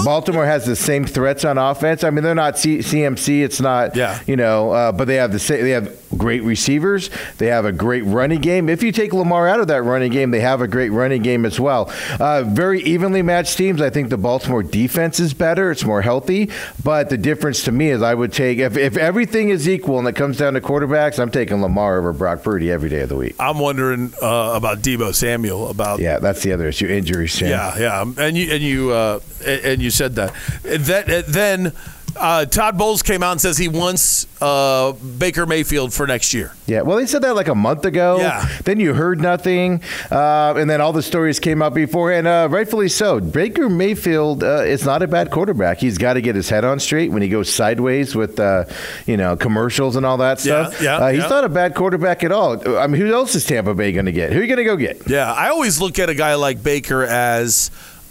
Oh. 0.00 0.04
Baltimore 0.04 0.46
has 0.46 0.64
the 0.64 0.76
same 0.76 1.04
threats 1.04 1.44
on 1.44 1.58
offense. 1.58 2.04
I 2.04 2.10
mean, 2.10 2.24
they're 2.24 2.34
not 2.34 2.58
C- 2.58 2.78
CMC. 2.78 3.42
It's 3.42 3.60
not, 3.60 3.96
Yeah. 3.96 4.18
you 4.26 4.36
know, 4.36 4.70
uh, 4.70 4.92
but 4.92 5.06
they 5.06 5.16
have 5.16 5.32
the 5.32 5.38
sa- 5.38 5.54
they 5.54 5.70
have 5.70 5.94
great 6.16 6.42
receivers. 6.42 7.10
They 7.38 7.46
have 7.48 7.64
a 7.64 7.72
great 7.72 8.04
running 8.04 8.40
game. 8.40 8.68
If 8.68 8.82
you 8.82 8.92
take 8.92 9.12
Lamar 9.12 9.46
out 9.48 9.60
of 9.60 9.68
that 9.68 9.82
running 9.82 10.10
game, 10.10 10.30
they 10.30 10.40
have 10.40 10.60
a 10.62 10.68
great 10.68 10.90
running 10.90 11.22
game 11.22 11.44
as 11.44 11.60
well. 11.60 11.90
Uh, 12.18 12.42
very 12.44 12.80
evenly 12.82 13.22
matched 13.22 13.56
teams. 13.58 13.80
I 13.82 13.90
think 13.90 14.08
the 14.08 14.16
Baltimore 14.16 14.62
defense 14.62 15.20
is 15.20 15.34
better. 15.34 15.70
It's 15.70 15.84
more 15.84 16.02
healthy. 16.02 16.50
But 16.82 17.10
the 17.10 17.18
difference 17.18 17.62
to 17.64 17.72
me 17.72 17.90
is 17.90 18.02
I 18.02 18.14
would 18.14 18.32
take 18.32 18.58
if, 18.58 18.76
if 18.76 18.96
everything 18.96 19.50
is 19.50 19.68
equal 19.68 19.98
and 19.98 20.08
it 20.08 20.16
comes 20.16 20.38
down 20.38 20.54
to 20.54 20.60
quarterbacks, 20.60 21.18
I'm 21.18 21.30
taking 21.30 21.60
Lamar 21.62 21.98
over 21.98 22.12
Brock 22.12 22.42
Purdy 22.42 22.70
every 22.72 22.88
day 22.88 23.00
of 23.00 23.08
the 23.10 23.16
week. 23.16 23.34
I'm 23.38 23.58
wondering 23.58 24.12
uh, 24.22 24.52
about 24.54 24.78
Deebo 24.78 25.14
Samuel. 25.14 25.68
About 25.68 26.00
Yeah, 26.00 26.18
that's 26.18 26.42
the 26.42 26.52
other 26.52 26.68
issue. 26.68 26.86
Injuries. 26.88 27.32
Sam. 27.34 27.48
yeah, 27.50 27.78
yeah, 27.78 28.04
and 28.26 28.36
you 28.36 28.52
and 28.52 28.62
you 28.62 28.90
uh, 28.92 29.20
and 29.46 29.60
and 29.64 29.82
you 29.88 29.92
said 29.92 30.14
that. 30.16 30.34
That 30.64 31.24
then 31.26 31.72
uh, 32.16 32.44
Todd 32.46 32.76
Bowles 32.76 33.02
came 33.02 33.22
out 33.22 33.32
and 33.32 33.40
says 33.40 33.56
he 33.58 33.68
wants 33.68 34.26
uh, 34.42 34.92
Baker 34.92 35.46
Mayfield 35.46 35.94
for 35.94 36.06
next 36.06 36.34
year. 36.34 36.52
Yeah, 36.66 36.82
well, 36.82 36.96
they 36.98 37.06
said 37.06 37.22
that 37.22 37.34
like 37.36 37.48
a 37.48 37.54
month 37.54 37.84
ago. 37.84 38.18
Yeah. 38.18 38.46
Then 38.64 38.80
you 38.80 38.92
heard 38.92 39.20
nothing, 39.20 39.82
uh, 40.10 40.54
and 40.56 40.68
then 40.68 40.80
all 40.80 40.92
the 40.92 41.02
stories 41.02 41.38
came 41.40 41.62
out 41.62 41.74
before, 41.74 42.10
and 42.12 42.26
uh, 42.26 42.48
rightfully 42.50 42.88
so. 42.88 43.20
Baker 43.20 43.68
Mayfield 43.70 44.42
uh, 44.42 44.62
is 44.62 44.84
not 44.84 45.02
a 45.02 45.06
bad 45.06 45.30
quarterback. 45.30 45.78
He's 45.78 45.96
got 45.96 46.14
to 46.14 46.20
get 46.20 46.34
his 46.34 46.48
head 46.50 46.64
on 46.64 46.80
straight 46.80 47.10
when 47.12 47.22
he 47.22 47.28
goes 47.28 47.52
sideways 47.52 48.14
with, 48.16 48.38
uh, 48.40 48.64
you 49.06 49.16
know, 49.16 49.36
commercials 49.36 49.94
and 49.96 50.04
all 50.04 50.16
that 50.18 50.44
Yeah, 50.44 50.68
stuff. 50.68 50.82
yeah, 50.82 50.96
uh, 50.96 51.08
he's 51.10 51.22
yeah. 51.22 51.28
not 51.28 51.44
a 51.44 51.48
bad 51.48 51.74
quarterback 51.74 52.24
at 52.24 52.32
all. 52.32 52.76
I 52.78 52.86
mean, 52.88 53.00
who 53.00 53.12
else 53.14 53.34
is 53.34 53.46
Tampa 53.46 53.74
Bay 53.74 53.92
going 53.92 54.06
to 54.06 54.12
get? 54.12 54.32
Who 54.32 54.38
are 54.40 54.42
you 54.42 54.48
going 54.48 54.58
to 54.58 54.64
go 54.64 54.76
get? 54.76 55.08
Yeah, 55.08 55.32
I 55.32 55.48
always 55.50 55.80
look 55.80 55.98
at 55.98 56.08
a 56.10 56.14
guy 56.14 56.34
like 56.34 56.62
Baker 56.62 57.04
as 57.04 57.70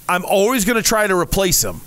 I'm 0.10 0.26
always 0.26 0.66
going 0.66 0.78
to 0.78 0.88
try 0.88 1.08
to 1.08 1.16
replace 1.16 1.64
him. 1.64 1.82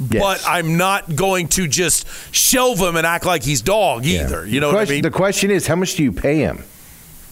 But 0.00 0.44
I'm 0.46 0.76
not 0.76 1.14
going 1.14 1.46
to 1.50 1.68
just 1.68 2.06
shelve 2.34 2.80
him 2.80 2.96
and 2.96 3.06
act 3.06 3.24
like 3.24 3.44
he's 3.44 3.62
dog 3.62 4.04
either. 4.04 4.44
You 4.44 4.60
know 4.60 4.72
what 4.72 4.88
I 4.88 4.90
mean? 4.90 5.02
The 5.02 5.10
question 5.10 5.52
is, 5.52 5.68
how 5.68 5.76
much 5.76 5.94
do 5.94 6.02
you 6.02 6.10
pay 6.10 6.38
him? 6.38 6.64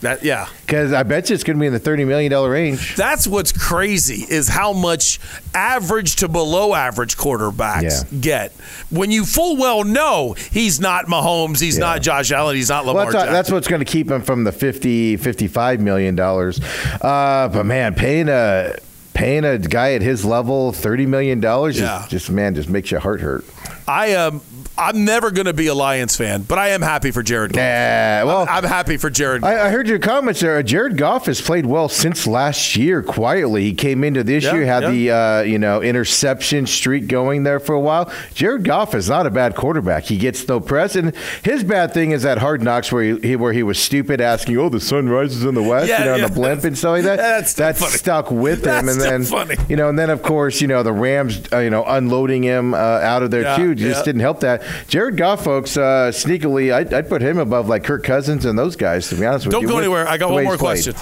That, 0.03 0.25
yeah. 0.25 0.49
Because 0.67 0.93
I 0.93 1.05
bet 1.05 1.29
you 1.31 1.35
it's 1.35 1.45
going 1.45 1.57
to 1.57 1.61
be 1.61 1.67
in 1.67 1.73
the 1.73 1.79
thirty 1.79 2.05
million 2.05 2.31
dollar 2.31 2.51
range. 2.51 2.97
That's 2.97 3.27
what's 3.27 3.53
crazy 3.53 4.25
is 4.29 4.49
how 4.49 4.73
much 4.73 5.21
average 5.55 6.17
to 6.17 6.29
below 6.29 6.75
average 6.75 7.17
quarterbacks 7.17 8.21
get 8.21 8.51
when 8.91 9.13
you 9.13 9.25
full 9.25 9.57
well 9.57 9.85
know 9.85 10.35
he's 10.51 10.81
not 10.81 11.07
Mahomes, 11.07 11.61
he's 11.61 11.79
not 11.79 12.03
Josh 12.03 12.33
Allen, 12.33 12.57
he's 12.57 12.69
not 12.69 12.85
Lamar 12.85 13.05
Well, 13.05 13.13
that's, 13.13 13.31
that's 13.31 13.51
what's 13.53 13.69
going 13.69 13.79
to 13.79 13.85
keep 13.85 14.11
him 14.11 14.23
from 14.23 14.43
the 14.43 14.51
50 14.53 15.19
55 15.19 15.81
million 15.81 16.17
dollars. 16.17 16.61
Uh, 17.01 17.49
but 17.53 17.65
man, 17.65 17.95
paying 17.95 18.29
a 18.29 18.75
paying 19.15 19.45
a 19.45 19.59
guy 19.59 19.93
at 19.95 20.03
his 20.03 20.25
level 20.25 20.73
30 20.73 21.07
million 21.07 21.41
dollars 21.41 21.79
Yeah. 21.79 22.07
just, 22.09 22.31
man 22.31 22.55
just 22.55 22.69
makes 22.69 22.91
your 22.91 23.01
heart 23.01 23.21
hurt. 23.21 23.45
I 23.87 24.07
am. 24.09 24.41
I'm 24.79 25.05
never 25.05 25.31
going 25.31 25.47
to 25.47 25.53
be 25.53 25.67
a 25.67 25.75
Lions 25.75 26.17
fan, 26.17 26.43
but 26.43 26.59
I 26.59 26.69
am 26.69 26.81
happy 26.81 27.11
for 27.11 27.23
Jared. 27.23 27.53
Goff. 27.53 27.59
Yeah, 27.59 28.25
well, 28.25 28.43
I'm, 28.43 28.49
I'm 28.49 28.65
happy 28.65 28.97
for 28.97 29.11
Jared. 29.11 29.45
I, 29.45 29.67
I 29.67 29.71
heard 29.71 29.87
your 29.87 29.99
comments 29.99 30.41
there. 30.41 30.63
Jared 30.63 30.97
Goff 30.97 31.27
has 31.27 31.41
played 31.43 31.67
well 31.67 31.89
since 31.91 32.27
last 32.27 32.75
year. 32.75 33.03
Quietly, 33.03 33.63
he 33.65 33.75
came 33.75 34.03
into 34.03 34.25
this 34.25 34.45
Yeah, 34.45 34.55
year, 34.55 34.65
had 34.65 34.83
yeah. 34.85 34.91
the 34.91 35.11
uh, 35.11 35.43
you 35.43 35.59
know 35.59 35.83
interception 35.83 36.67
streak 36.67 37.07
going 37.07 37.43
there 37.43 37.61
for 37.61 37.75
a 37.75 37.81
while. 37.81 38.11
Jared 38.35 38.65
Goff 38.65 38.95
is 38.95 39.09
not 39.11 39.27
a 39.27 39.31
bad 39.31 39.55
quarterback. 39.57 40.05
He 40.05 40.17
gets 40.17 40.49
no 40.49 40.59
press, 40.59 40.97
and 40.97 41.15
his 41.45 41.63
bad 41.65 41.93
thing 41.93 42.13
is 42.13 42.23
that 42.23 42.39
hard 42.39 42.63
knocks 42.63 42.91
where 42.91 43.03
he, 43.03 43.21
he 43.21 43.37
where 43.37 43.53
he 43.53 43.63
was 43.63 43.79
stupid 43.79 44.21
asking, 44.23 44.57
"Oh, 44.57 44.71
the 44.71 44.81
sun 44.81 45.09
rises 45.09 45.45
in 45.45 45.55
the 45.55 45.63
west," 45.63 45.89
Yeah, 45.89 45.99
you 46.01 46.05
know, 46.07 46.17
yeah. 46.17 46.25
and 46.25 46.33
the 46.33 46.35
blimp 46.35 46.65
and 46.65 46.77
stuff 46.79 46.93
like 46.93 47.05
that. 47.05 47.17
That's 47.33 47.53
That's 47.55 47.79
funny. 47.81 47.93
stuck 47.99 48.31
with 48.31 48.65
him, 48.67 48.89
and 48.89 49.01
then 49.01 49.25
funny. 49.25 49.57
you 49.69 49.77
know, 49.77 49.89
and 49.91 49.99
then 49.99 50.09
of 50.11 50.23
course 50.23 50.61
you 50.63 50.67
know 50.69 50.83
the 50.83 50.93
Rams, 50.93 51.43
uh, 51.53 51.59
you 51.59 51.71
know, 51.71 51.85
unloading 51.85 52.43
him 52.43 52.73
uh, 52.73 52.77
out 52.79 53.23
of 53.23 53.31
there 53.31 53.55
too 53.57 53.75
just 53.75 54.05
didn't 54.07 54.21
help 54.23 54.41
that. 54.41 54.62
Jared 54.89 55.17
Goff, 55.17 55.45
folks, 55.45 55.77
uh, 55.77 56.11
sneakily, 56.13 56.73
I'd, 56.73 56.93
I'd 56.93 57.09
put 57.09 57.23
him 57.23 57.39
above 57.39 57.69
like 57.69 57.85
Kirk 57.85 58.05
Cousins 58.05 58.45
and 58.45 58.59
those 58.59 58.77
guys. 58.77 59.09
To 59.09 59.17
be 59.17 59.27
honest 59.27 59.47
with 59.47 59.55
you. 59.55 59.61
Don't 59.61 59.69
go 59.69 59.77
with 59.77 59.85
anywhere. 59.85 60.09
I 60.09 60.19
got 60.19 60.31
one 60.31 60.45
more 60.45 60.57
question. 60.57 60.95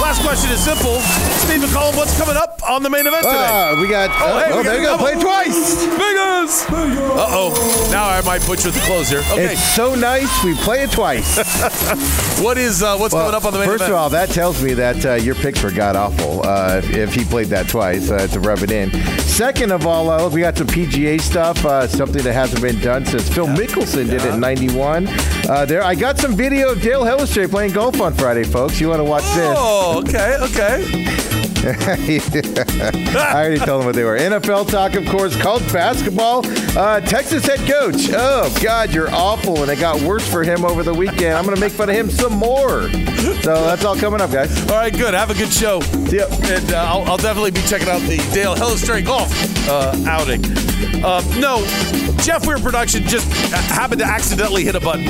Last 0.00 0.22
question 0.22 0.50
is 0.50 0.64
simple. 0.64 1.00
What's 1.96 2.16
coming 2.18 2.36
up 2.36 2.60
on 2.68 2.82
the 2.82 2.90
main 2.90 3.06
event 3.06 3.22
today? 3.24 3.36
Ah, 3.36 3.76
we 3.80 3.88
got. 3.88 4.10
Oh, 4.10 4.38
hey, 4.38 4.52
oh, 4.52 4.56
we 4.58 4.62
there 4.62 4.74
got 4.74 4.80
you 4.80 4.86
go. 4.86 4.98
Play 4.98 5.14
twice. 5.20 5.84
Vegas. 5.84 6.64
Uh 6.70 7.26
oh. 7.30 7.88
Now 7.90 8.06
I 8.08 8.20
might 8.22 8.44
butcher 8.46 8.68
with 8.68 8.74
the 8.74 8.80
close 8.82 9.08
here. 9.08 9.20
Okay. 9.32 9.52
It's 9.52 9.62
so 9.74 9.94
nice. 9.94 10.44
We 10.44 10.54
play 10.54 10.82
it 10.82 10.90
twice. 10.92 11.36
what 12.42 12.58
is 12.58 12.82
uh, 12.82 12.96
what's 12.96 13.14
Well, 13.14 13.24
coming 13.24 13.36
up 13.36 13.44
on 13.44 13.52
the 13.52 13.58
main 13.58 13.68
first 13.68 13.82
event? 13.84 13.92
of 13.94 13.98
all, 13.98 14.10
that 14.10 14.28
tells 14.30 14.62
me 14.62 14.74
that 14.74 15.04
uh, 15.04 15.14
your 15.14 15.34
picks 15.34 15.62
were 15.62 15.70
god 15.70 15.96
awful. 15.96 16.46
Uh, 16.46 16.78
if, 16.82 16.90
if 16.90 17.14
he 17.14 17.24
played 17.24 17.48
that 17.48 17.68
twice 17.68 18.10
uh, 18.10 18.26
to 18.28 18.40
rub 18.40 18.58
it 18.60 18.70
in. 18.70 18.90
Second 19.20 19.72
of 19.72 19.86
all, 19.86 20.10
uh, 20.10 20.28
we 20.28 20.40
got 20.40 20.56
some 20.56 20.66
PGA 20.66 21.20
stuff. 21.20 21.64
Uh, 21.64 21.86
something 21.88 22.22
that 22.22 22.32
hasn't 22.32 22.62
been 22.62 22.78
done 22.80 23.04
since 23.06 23.28
Phil 23.28 23.46
Mickelson 23.46 24.08
did 24.10 24.22
it 24.22 24.34
in 24.34 24.40
'91. 24.40 25.08
Uh, 25.48 25.64
there, 25.64 25.82
I 25.82 25.94
got 25.94 26.18
some 26.18 26.34
video 26.36 26.72
of 26.72 26.82
Dale 26.82 27.02
Hellestrae 27.02 27.50
playing 27.50 27.72
golf 27.72 28.00
on 28.00 28.14
Friday, 28.14 28.44
folks. 28.44 28.80
You 28.80 28.88
want 28.88 29.00
to 29.00 29.04
watch 29.04 29.24
this? 29.34 29.56
Oh, 29.58 30.02
okay, 30.04 30.36
okay. 30.42 31.27
I 33.16 33.32
already 33.34 33.58
told 33.58 33.80
them 33.80 33.86
what 33.86 33.94
they 33.94 34.04
were. 34.04 34.16
NFL 34.16 34.70
talk, 34.70 34.94
of 34.94 35.06
course. 35.06 35.36
College 35.40 35.70
basketball. 35.72 36.42
Uh, 36.78 37.00
Texas 37.00 37.44
head 37.44 37.60
coach. 37.60 38.08
Oh 38.12 38.54
God, 38.62 38.94
you're 38.94 39.10
awful, 39.10 39.62
and 39.62 39.70
it 39.70 39.78
got 39.78 40.00
worse 40.02 40.26
for 40.26 40.42
him 40.42 40.64
over 40.64 40.82
the 40.82 40.94
weekend. 40.94 41.34
I'm 41.34 41.44
going 41.44 41.54
to 41.54 41.60
make 41.60 41.72
fun 41.72 41.90
of 41.90 41.94
him 41.96 42.10
some 42.10 42.32
more. 42.32 42.88
So 43.42 43.64
that's 43.64 43.84
all 43.84 43.96
coming 43.96 44.20
up, 44.20 44.30
guys. 44.30 44.58
All 44.70 44.76
right, 44.76 44.92
good. 44.92 45.12
Have 45.12 45.30
a 45.30 45.34
good 45.34 45.52
show. 45.52 45.80
Yep. 46.10 46.30
And 46.44 46.72
uh, 46.72 46.84
I'll, 46.88 47.02
I'll 47.02 47.16
definitely 47.18 47.50
be 47.50 47.62
checking 47.62 47.88
out 47.88 48.00
the 48.02 48.16
Dale 48.32 48.54
Hellestrae 48.54 49.04
golf 49.04 49.30
uh, 49.68 49.94
outing. 50.06 50.42
Uh, 51.04 51.22
no, 51.38 51.64
Jeff 52.22 52.46
Weir 52.46 52.58
Production 52.58 53.02
just 53.04 53.30
happened 53.70 54.00
to 54.00 54.06
accidentally 54.06 54.64
hit 54.64 54.74
a 54.74 54.80
button. 54.80 55.06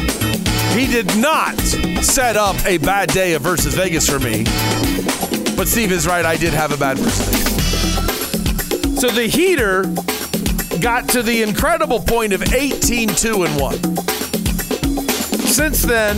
He 0.76 0.86
did 0.86 1.16
not 1.16 1.58
set 2.02 2.36
up 2.36 2.56
a 2.66 2.78
bad 2.78 3.10
day 3.10 3.34
of 3.34 3.42
versus 3.42 3.74
Vegas 3.74 4.08
for 4.08 4.18
me. 4.18 4.44
But 5.58 5.66
Steve 5.66 5.90
is 5.90 6.06
right. 6.06 6.24
I 6.24 6.36
did 6.36 6.54
have 6.54 6.70
a 6.70 6.76
bad 6.76 6.98
Vegas. 6.98 7.48
So 9.00 9.08
the 9.08 9.26
heater 9.26 9.82
got 10.80 11.08
to 11.08 11.22
the 11.24 11.42
incredible 11.42 11.98
point 11.98 12.32
of 12.32 12.54
18 12.54 13.08
2 13.08 13.42
and 13.42 13.60
1. 13.60 13.74
Since 15.48 15.82
then, 15.82 16.16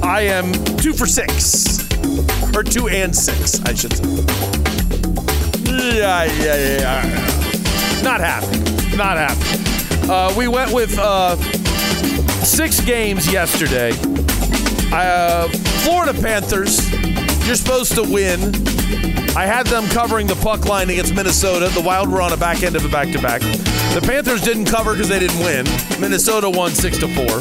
I 0.00 0.20
am 0.20 0.52
two 0.76 0.92
for 0.92 1.06
six. 1.06 1.80
Or 2.54 2.62
two 2.62 2.88
and 2.88 3.14
six, 3.14 3.60
I 3.64 3.74
should 3.74 3.92
say. 3.94 4.04
Yeah, 5.98 6.24
yeah. 6.24 6.78
yeah. 6.78 8.02
Not 8.04 8.20
happy. 8.20 8.96
Not 8.96 9.16
happy. 9.16 10.08
Uh, 10.08 10.32
we 10.38 10.46
went 10.46 10.72
with 10.72 10.96
uh, 11.00 11.34
six 12.44 12.80
games 12.80 13.30
yesterday. 13.32 13.90
Uh, 14.92 15.48
Florida 15.82 16.14
Panthers, 16.14 16.78
you're 17.48 17.56
supposed 17.56 17.94
to 17.94 18.02
win. 18.02 18.54
I 19.34 19.46
had 19.46 19.66
them 19.66 19.88
covering 19.88 20.26
the 20.26 20.38
puck 20.42 20.66
line 20.66 20.90
against 20.90 21.14
Minnesota. 21.14 21.68
The 21.72 21.80
Wild 21.80 22.10
were 22.10 22.20
on 22.20 22.32
a 22.34 22.36
back 22.36 22.62
end 22.62 22.76
of 22.76 22.84
a 22.84 22.88
back 22.90 23.10
to 23.12 23.22
back. 23.22 23.40
The 23.40 24.02
Panthers 24.04 24.42
didn't 24.42 24.66
cover 24.66 24.92
because 24.92 25.08
they 25.08 25.18
didn't 25.18 25.38
win. 25.40 25.64
Minnesota 25.98 26.50
won 26.50 26.72
six 26.72 26.98
to 26.98 27.08
four. 27.08 27.38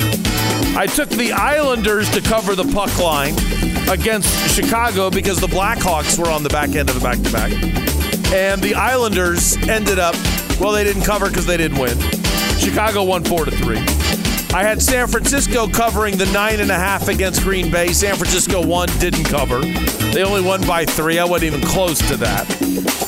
I 0.79 0.87
took 0.87 1.09
the 1.09 1.33
Islanders 1.33 2.09
to 2.11 2.21
cover 2.21 2.55
the 2.55 2.63
puck 2.73 2.97
line. 2.97 3.35
against 3.89 4.29
Chicago 4.53 5.09
because 5.09 5.39
the 5.41 5.47
Blackhawks 5.47 6.17
were 6.17 6.29
on 6.29 6.41
the 6.41 6.49
back 6.49 6.75
end 6.75 6.89
of 6.89 6.97
a 6.97 7.01
back 7.01 7.21
to 7.23 7.31
back. 7.31 7.51
And 8.33 8.61
the 8.61 8.75
Islanders 8.75 9.57
ended 9.67 9.99
up, 9.99 10.15
well, 10.59 10.71
they 10.71 10.85
didn't 10.85 11.03
cover 11.03 11.27
because 11.27 11.45
they 11.45 11.57
didn't 11.57 11.79
win. 11.79 11.97
Chicago 12.59 13.03
won 13.03 13.25
4 13.25 13.45
to 13.45 13.51
3. 13.51 14.06
I 14.53 14.63
had 14.63 14.81
San 14.81 15.07
Francisco 15.07 15.67
covering 15.67 16.17
the 16.17 16.25
nine 16.27 16.59
and 16.59 16.71
a 16.71 16.75
half 16.75 17.09
against 17.09 17.43
Green 17.43 17.69
Bay. 17.71 17.93
San 17.93 18.15
Francisco 18.15 18.65
won, 18.65 18.87
didn't 18.99 19.25
cover. 19.25 19.59
They 19.59 20.23
only 20.23 20.41
won 20.41 20.65
by 20.65 20.85
three. 20.85 21.19
I 21.19 21.25
wasn't 21.25 21.53
even 21.53 21.67
close 21.67 21.99
to 22.07 22.17
that. 22.17 22.47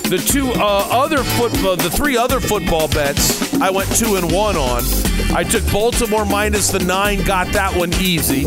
The 0.09 0.17
two 0.17 0.51
uh, 0.51 0.87
other 0.91 1.23
football, 1.23 1.75
the 1.75 1.89
three 1.89 2.17
other 2.17 2.39
football 2.39 2.87
bets, 2.87 3.53
I 3.61 3.69
went 3.69 3.89
two 3.95 4.15
and 4.15 4.31
one 4.31 4.57
on. 4.57 4.83
I 5.33 5.43
took 5.43 5.63
Baltimore 5.71 6.25
minus 6.25 6.71
the 6.71 6.79
nine, 6.79 7.23
got 7.23 7.47
that 7.53 7.75
one 7.75 7.93
easy. 7.95 8.45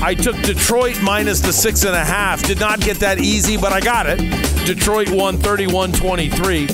I 0.00 0.14
took 0.14 0.36
Detroit 0.42 1.00
minus 1.02 1.40
the 1.40 1.52
six 1.52 1.84
and 1.84 1.94
a 1.94 2.04
half. 2.04 2.42
Did 2.44 2.60
not 2.60 2.80
get 2.80 2.98
that 3.00 3.18
easy, 3.18 3.56
but 3.56 3.72
I 3.72 3.80
got 3.80 4.06
it. 4.06 4.18
Detroit 4.64 5.10
won 5.10 5.38
31 5.38 5.92
23. 5.92 6.66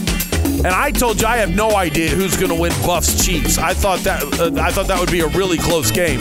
And 0.65 0.73
I 0.73 0.91
told 0.91 1.21
you 1.21 1.27
I 1.27 1.37
have 1.37 1.55
no 1.55 1.77
idea 1.77 2.09
who's 2.09 2.39
going 2.39 2.49
to 2.49 2.59
win 2.59 2.73
Buffs 2.87 3.23
Chiefs. 3.23 3.59
I 3.59 3.75
thought 3.75 3.99
that 4.01 4.23
uh, 4.41 4.51
I 4.63 4.71
thought 4.71 4.87
that 4.87 4.99
would 4.99 5.11
be 5.11 5.21
a 5.21 5.29
really 5.29 5.59
close 5.59 5.91
game, 5.91 6.19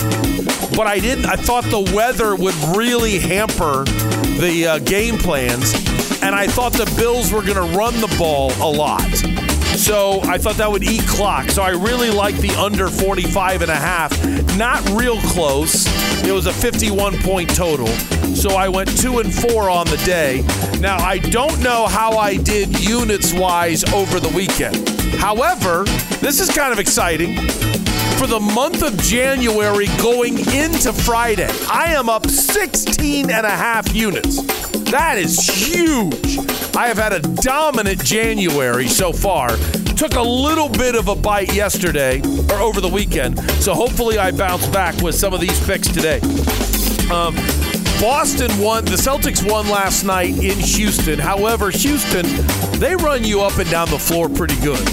but 0.75 0.85
I 0.85 0.99
didn't. 0.99 1.27
I 1.27 1.37
thought 1.37 1.63
the 1.65 1.89
weather 1.95 2.35
would 2.35 2.55
really 2.75 3.19
hamper 3.19 3.85
the 4.41 4.67
uh, 4.67 4.79
game 4.79 5.17
plans, 5.17 5.73
and 6.21 6.35
I 6.35 6.47
thought 6.47 6.73
the 6.73 6.93
Bills 6.97 7.31
were 7.31 7.41
going 7.41 7.55
to 7.55 7.77
run 7.77 7.93
the 8.01 8.13
ball 8.17 8.51
a 8.61 8.69
lot. 8.69 9.01
So 9.77 10.19
I 10.23 10.37
thought 10.37 10.55
that 10.57 10.69
would 10.69 10.83
eat 10.83 11.07
clock. 11.07 11.49
So 11.49 11.63
I 11.63 11.69
really 11.69 12.09
like 12.09 12.35
the 12.35 12.51
under 12.55 12.89
45 12.89 13.61
and 13.61 13.71
a 13.71 13.75
half. 13.75 14.11
Not 14.57 14.87
real 14.91 15.19
close. 15.21 15.87
It 16.25 16.31
was 16.33 16.47
a 16.47 16.53
51 16.53 17.17
point 17.19 17.55
total. 17.55 17.87
So 18.35 18.51
I 18.55 18.67
went 18.67 18.95
two 18.97 19.19
and 19.19 19.33
four 19.33 19.69
on 19.69 19.87
the 19.87 19.97
day. 20.05 20.43
Now 20.83 20.97
I 20.97 21.17
don't 21.17 21.61
know 21.61 21.87
how 21.87 22.17
I 22.17 22.35
did 22.35 22.77
units 22.77 23.33
wise 23.33 23.85
over 23.93 24.19
the 24.19 24.27
weekend. 24.35 24.89
However, 25.15 25.85
this 26.19 26.41
is 26.41 26.49
kind 26.49 26.73
of 26.73 26.77
exciting. 26.77 27.37
For 28.17 28.27
the 28.27 28.41
month 28.53 28.83
of 28.83 28.97
January 28.97 29.87
going 30.01 30.39
into 30.39 30.91
Friday, 30.91 31.49
I 31.71 31.93
am 31.93 32.09
up 32.09 32.27
16 32.27 33.31
and 33.31 33.45
a 33.45 33.49
half 33.49 33.95
units. 33.95 34.41
That 34.91 35.17
is 35.17 35.39
huge. 35.47 36.37
I 36.75 36.87
have 36.87 36.97
had 36.97 37.13
a 37.13 37.21
dominant 37.21 38.03
January 38.03 38.89
so 38.89 39.13
far. 39.13 39.55
Took 39.95 40.15
a 40.15 40.21
little 40.21 40.67
bit 40.67 40.95
of 40.95 41.07
a 41.07 41.15
bite 41.15 41.53
yesterday 41.53 42.19
or 42.49 42.59
over 42.59 42.81
the 42.81 42.91
weekend, 42.93 43.39
so 43.61 43.73
hopefully 43.73 44.17
I 44.17 44.31
bounce 44.31 44.67
back 44.67 44.97
with 45.01 45.15
some 45.15 45.33
of 45.33 45.39
these 45.39 45.65
picks 45.65 45.87
today. 45.87 46.19
Um, 47.09 47.37
Boston 48.03 48.51
won. 48.59 48.83
The 48.83 48.97
Celtics 48.97 49.49
won 49.49 49.69
last 49.69 50.03
night 50.03 50.31
in 50.43 50.59
Houston. 50.59 51.17
However, 51.17 51.71
Houston, 51.71 52.25
they 52.77 52.97
run 52.97 53.23
you 53.23 53.41
up 53.41 53.57
and 53.59 53.69
down 53.71 53.89
the 53.89 53.97
floor 53.97 54.27
pretty 54.27 54.59
good. 54.59 54.83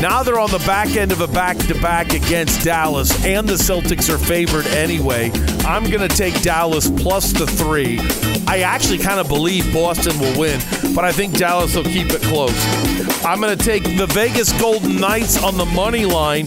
Now 0.00 0.22
they're 0.22 0.40
on 0.40 0.50
the 0.50 0.64
back 0.66 0.96
end 0.96 1.12
of 1.12 1.20
a 1.20 1.26
back 1.26 1.58
to 1.58 1.74
back 1.82 2.14
against 2.14 2.64
Dallas, 2.64 3.22
and 3.22 3.46
the 3.46 3.52
Celtics 3.52 4.08
are 4.08 4.16
favored 4.16 4.66
anyway. 4.68 5.30
I'm 5.66 5.90
going 5.90 6.08
to 6.08 6.16
take 6.16 6.40
Dallas 6.40 6.90
plus 6.90 7.34
the 7.34 7.46
three. 7.46 7.98
I 8.48 8.60
actually 8.60 8.98
kind 8.98 9.20
of 9.20 9.28
believe 9.28 9.70
Boston 9.70 10.18
will 10.18 10.40
win, 10.40 10.58
but 10.94 11.04
I 11.04 11.12
think 11.12 11.36
Dallas 11.36 11.76
will 11.76 11.84
keep 11.84 12.12
it 12.12 12.22
close. 12.22 12.56
I'm 13.26 13.42
going 13.42 13.58
to 13.58 13.62
take 13.62 13.98
the 13.98 14.06
Vegas 14.06 14.58
Golden 14.58 14.98
Knights 14.98 15.42
on 15.42 15.58
the 15.58 15.66
money 15.66 16.06
line. 16.06 16.46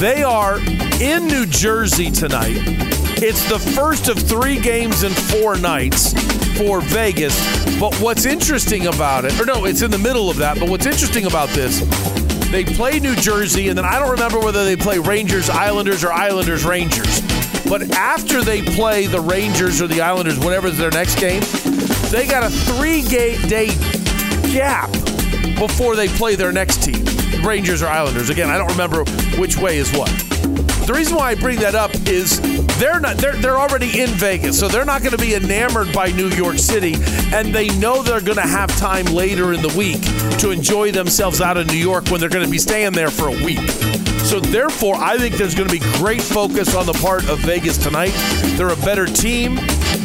They 0.00 0.24
are 0.24 0.58
in 1.00 1.28
New 1.28 1.46
Jersey 1.46 2.10
tonight. 2.10 3.05
It's 3.18 3.48
the 3.48 3.58
first 3.58 4.08
of 4.08 4.18
three 4.18 4.60
games 4.60 5.02
in 5.02 5.10
four 5.10 5.56
nights 5.56 6.12
for 6.58 6.82
Vegas. 6.82 7.34
But 7.80 7.94
what's 7.96 8.26
interesting 8.26 8.88
about 8.88 9.24
it, 9.24 9.40
or 9.40 9.46
no, 9.46 9.64
it's 9.64 9.80
in 9.80 9.90
the 9.90 9.98
middle 9.98 10.28
of 10.28 10.36
that, 10.36 10.58
but 10.60 10.68
what's 10.68 10.84
interesting 10.84 11.24
about 11.24 11.48
this, 11.50 11.80
they 12.50 12.62
play 12.62 13.00
New 13.00 13.16
Jersey, 13.16 13.68
and 13.68 13.78
then 13.78 13.86
I 13.86 13.98
don't 13.98 14.10
remember 14.10 14.38
whether 14.38 14.66
they 14.66 14.76
play 14.76 14.98
Rangers, 14.98 15.48
Islanders, 15.48 16.04
or 16.04 16.12
Islanders, 16.12 16.66
Rangers. 16.66 17.22
But 17.66 17.90
after 17.92 18.42
they 18.42 18.60
play 18.60 19.06
the 19.06 19.20
Rangers 19.20 19.80
or 19.80 19.86
the 19.86 20.02
Islanders, 20.02 20.38
whatever's 20.38 20.76
their 20.76 20.90
next 20.90 21.18
game, 21.18 21.42
they 22.10 22.26
got 22.26 22.44
a 22.44 22.50
three 22.50 23.00
day 23.02 23.68
gap 24.52 24.92
before 25.58 25.96
they 25.96 26.08
play 26.08 26.34
their 26.34 26.52
next 26.52 26.82
team, 26.82 27.02
Rangers 27.42 27.82
or 27.82 27.86
Islanders. 27.86 28.28
Again, 28.28 28.50
I 28.50 28.58
don't 28.58 28.70
remember 28.70 29.04
which 29.38 29.56
way 29.56 29.78
is 29.78 29.90
what. 29.92 30.10
The 30.86 30.92
reason 30.94 31.16
why 31.16 31.30
I 31.30 31.34
bring 31.34 31.58
that 31.60 31.74
up 31.74 31.92
is 32.06 32.40
they're 32.78 33.00
not 33.00 33.16
they're 33.16 33.36
they're 33.36 33.58
already 33.58 34.00
in 34.00 34.10
Vegas, 34.10 34.58
so 34.58 34.68
they're 34.68 34.84
not 34.84 35.02
going 35.02 35.16
to 35.16 35.18
be 35.18 35.34
enamored 35.34 35.92
by 35.92 36.10
New 36.10 36.28
York 36.28 36.58
City, 36.58 36.94
and 37.32 37.54
they 37.54 37.68
know 37.78 38.02
they're 38.02 38.20
going 38.20 38.36
to 38.36 38.42
have 38.42 38.68
time 38.78 39.06
later 39.06 39.52
in 39.52 39.62
the 39.62 39.74
week 39.76 40.00
to 40.38 40.50
enjoy 40.50 40.90
themselves 40.92 41.40
out 41.40 41.56
of 41.56 41.66
New 41.68 41.74
York 41.74 42.08
when 42.08 42.20
they're 42.20 42.28
going 42.28 42.44
to 42.44 42.50
be 42.50 42.58
staying 42.58 42.92
there 42.92 43.10
for 43.10 43.28
a 43.28 43.44
week. 43.44 43.70
So 44.26 44.40
therefore, 44.40 44.96
I 44.96 45.16
think 45.18 45.36
there's 45.36 45.54
going 45.54 45.68
to 45.68 45.72
be 45.72 45.84
great 45.98 46.20
focus 46.20 46.74
on 46.74 46.84
the 46.84 46.92
part 46.94 47.28
of 47.28 47.38
Vegas 47.40 47.78
tonight. 47.78 48.12
They're 48.56 48.70
a 48.72 48.76
better 48.76 49.06
team 49.06 49.54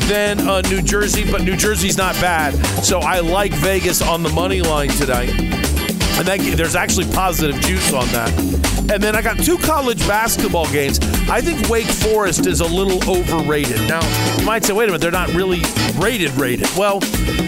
than 0.08 0.48
uh, 0.48 0.62
New 0.62 0.82
Jersey, 0.82 1.30
but 1.30 1.42
New 1.42 1.58
Jersey's 1.58 1.98
not 1.98 2.14
bad. 2.16 2.54
So 2.84 3.00
I 3.00 3.20
like 3.20 3.52
Vegas 3.54 4.02
on 4.02 4.22
the 4.22 4.30
money 4.30 4.62
line 4.62 4.90
tonight. 4.90 5.30
And 5.30 6.28
that, 6.28 6.40
there's 6.56 6.76
actually 6.76 7.12
positive 7.14 7.60
juice 7.62 7.94
on 7.94 8.06
that. 8.10 8.71
And 8.90 9.02
then 9.02 9.16
I 9.16 9.22
got 9.22 9.38
two 9.38 9.58
college 9.58 10.06
basketball 10.08 10.70
games. 10.72 11.00
I 11.30 11.42
think 11.42 11.70
Wake 11.70 11.88
Forest 11.88 12.48
is 12.48 12.62
a 12.62 12.66
little 12.66 13.02
overrated. 13.10 13.80
Now, 13.88 14.02
you 14.38 14.46
might 14.46 14.66
say, 14.66 14.74
wait 14.74 14.86
a 14.86 14.88
minute, 14.88 15.02
they're 15.02 15.12
not 15.12 15.30
really 15.34 15.62
rated, 15.98 16.32
rated. 16.32 16.68
Well, 16.78 17.00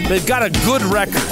they've 0.08 0.26
got 0.26 0.42
a 0.42 0.50
good 0.64 0.82
record, 0.82 1.22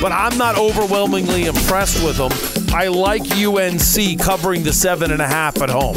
but 0.00 0.12
I'm 0.12 0.36
not 0.38 0.56
overwhelmingly 0.56 1.46
impressed 1.46 2.04
with 2.04 2.16
them. 2.16 2.30
I 2.74 2.88
like 2.88 3.22
UNC 3.32 4.20
covering 4.20 4.62
the 4.62 4.72
seven 4.72 5.10
and 5.10 5.22
a 5.22 5.26
half 5.26 5.60
at 5.60 5.70
home. 5.70 5.96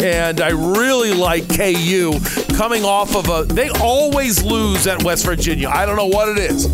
And 0.00 0.40
I 0.40 0.50
really 0.50 1.12
like 1.12 1.48
KU 1.48 2.18
coming 2.56 2.84
off 2.84 3.16
of 3.16 3.28
a. 3.28 3.52
They 3.52 3.70
always 3.80 4.42
lose 4.42 4.86
at 4.86 5.02
West 5.02 5.24
Virginia. 5.24 5.68
I 5.68 5.86
don't 5.86 5.96
know 5.96 6.06
what 6.06 6.28
it 6.28 6.38
is. 6.38 6.66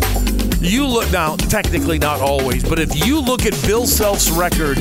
You 0.61 0.85
look 0.85 1.09
now, 1.11 1.35
technically 1.35 1.99
not 1.99 2.21
always, 2.21 2.67
but 2.67 2.79
if 2.79 3.05
you 3.05 3.21
look 3.21 3.45
at 3.45 3.53
Bill 3.65 3.87
Self's 3.87 4.29
record 4.29 4.77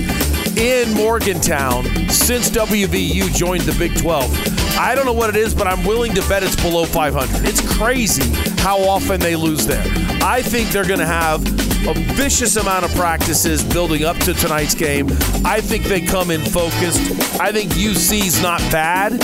in 0.59 0.93
Morgantown 0.95 1.85
since 2.11 2.51
WVU 2.51 3.33
joined 3.35 3.63
the 3.63 3.77
Big 3.79 3.97
12, 3.97 4.77
I 4.77 4.95
don't 4.95 5.07
know 5.07 5.13
what 5.13 5.31
it 5.31 5.37
is, 5.37 5.55
but 5.55 5.67
I'm 5.67 5.85
willing 5.85 6.15
to 6.15 6.29
bet 6.29 6.43
it's 6.43 6.57
below 6.57 6.85
500. 6.85 7.47
It's 7.49 7.61
crazy 7.77 8.31
how 8.61 8.79
often 8.81 9.21
they 9.21 9.37
lose 9.37 9.67
there. 9.67 9.85
I 10.23 10.43
think 10.43 10.71
they're 10.71 10.87
going 10.87 10.99
to 10.99 11.07
have 11.07 11.43
a 11.87 11.95
vicious 12.15 12.57
amount 12.57 12.85
of 12.85 12.91
practices 12.95 13.63
building 13.63 14.05
up 14.05 14.17
to 14.19 14.35
tonight's 14.35 14.75
game. 14.75 15.07
I 15.45 15.61
think 15.61 15.85
they 15.85 16.01
come 16.01 16.31
in 16.31 16.41
focused. 16.41 17.41
I 17.41 17.53
think 17.53 17.73
UC's 17.73 18.43
not 18.43 18.61
bad, 18.73 19.19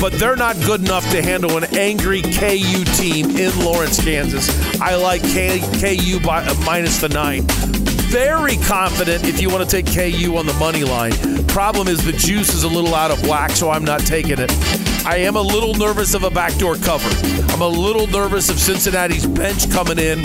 but 0.00 0.12
they're 0.12 0.36
not 0.36 0.56
good 0.64 0.80
enough 0.80 1.08
to 1.10 1.20
handle 1.22 1.56
an 1.56 1.64
angry 1.76 2.22
KU 2.22 2.84
team 2.94 3.36
in 3.36 3.58
Lawrence, 3.64 4.02
Kansas. 4.02 4.48
I 4.80 4.94
like 4.94 5.22
K- 5.22 5.60
KU 5.80 6.20
by 6.20 6.44
uh, 6.44 6.54
minus 6.64 7.00
the 7.00 7.08
nine. 7.08 7.44
Very 8.08 8.56
confident 8.58 9.24
if 9.24 9.40
you 9.40 9.50
want 9.50 9.68
to 9.68 9.82
take 9.82 9.86
KU 9.86 10.36
on 10.36 10.46
the 10.46 10.54
money 10.54 10.84
line. 10.84 11.12
Problem 11.48 11.88
is 11.88 12.04
the 12.04 12.12
juice 12.12 12.54
is 12.54 12.62
a 12.62 12.68
little 12.68 12.94
out 12.94 13.10
of 13.10 13.26
whack, 13.26 13.50
so 13.50 13.70
I'm 13.70 13.84
not 13.84 14.00
taking 14.00 14.38
it. 14.38 14.50
I 15.04 15.16
am 15.18 15.36
a 15.36 15.40
little 15.40 15.74
nervous 15.74 16.14
of 16.14 16.22
a 16.22 16.30
backdoor 16.30 16.76
cover. 16.76 17.08
I'm 17.52 17.62
a 17.62 17.68
little 17.68 18.06
nervous 18.06 18.48
of 18.48 18.58
Cincinnati's 18.58 19.26
bench 19.26 19.70
coming 19.70 19.98
in, 19.98 20.22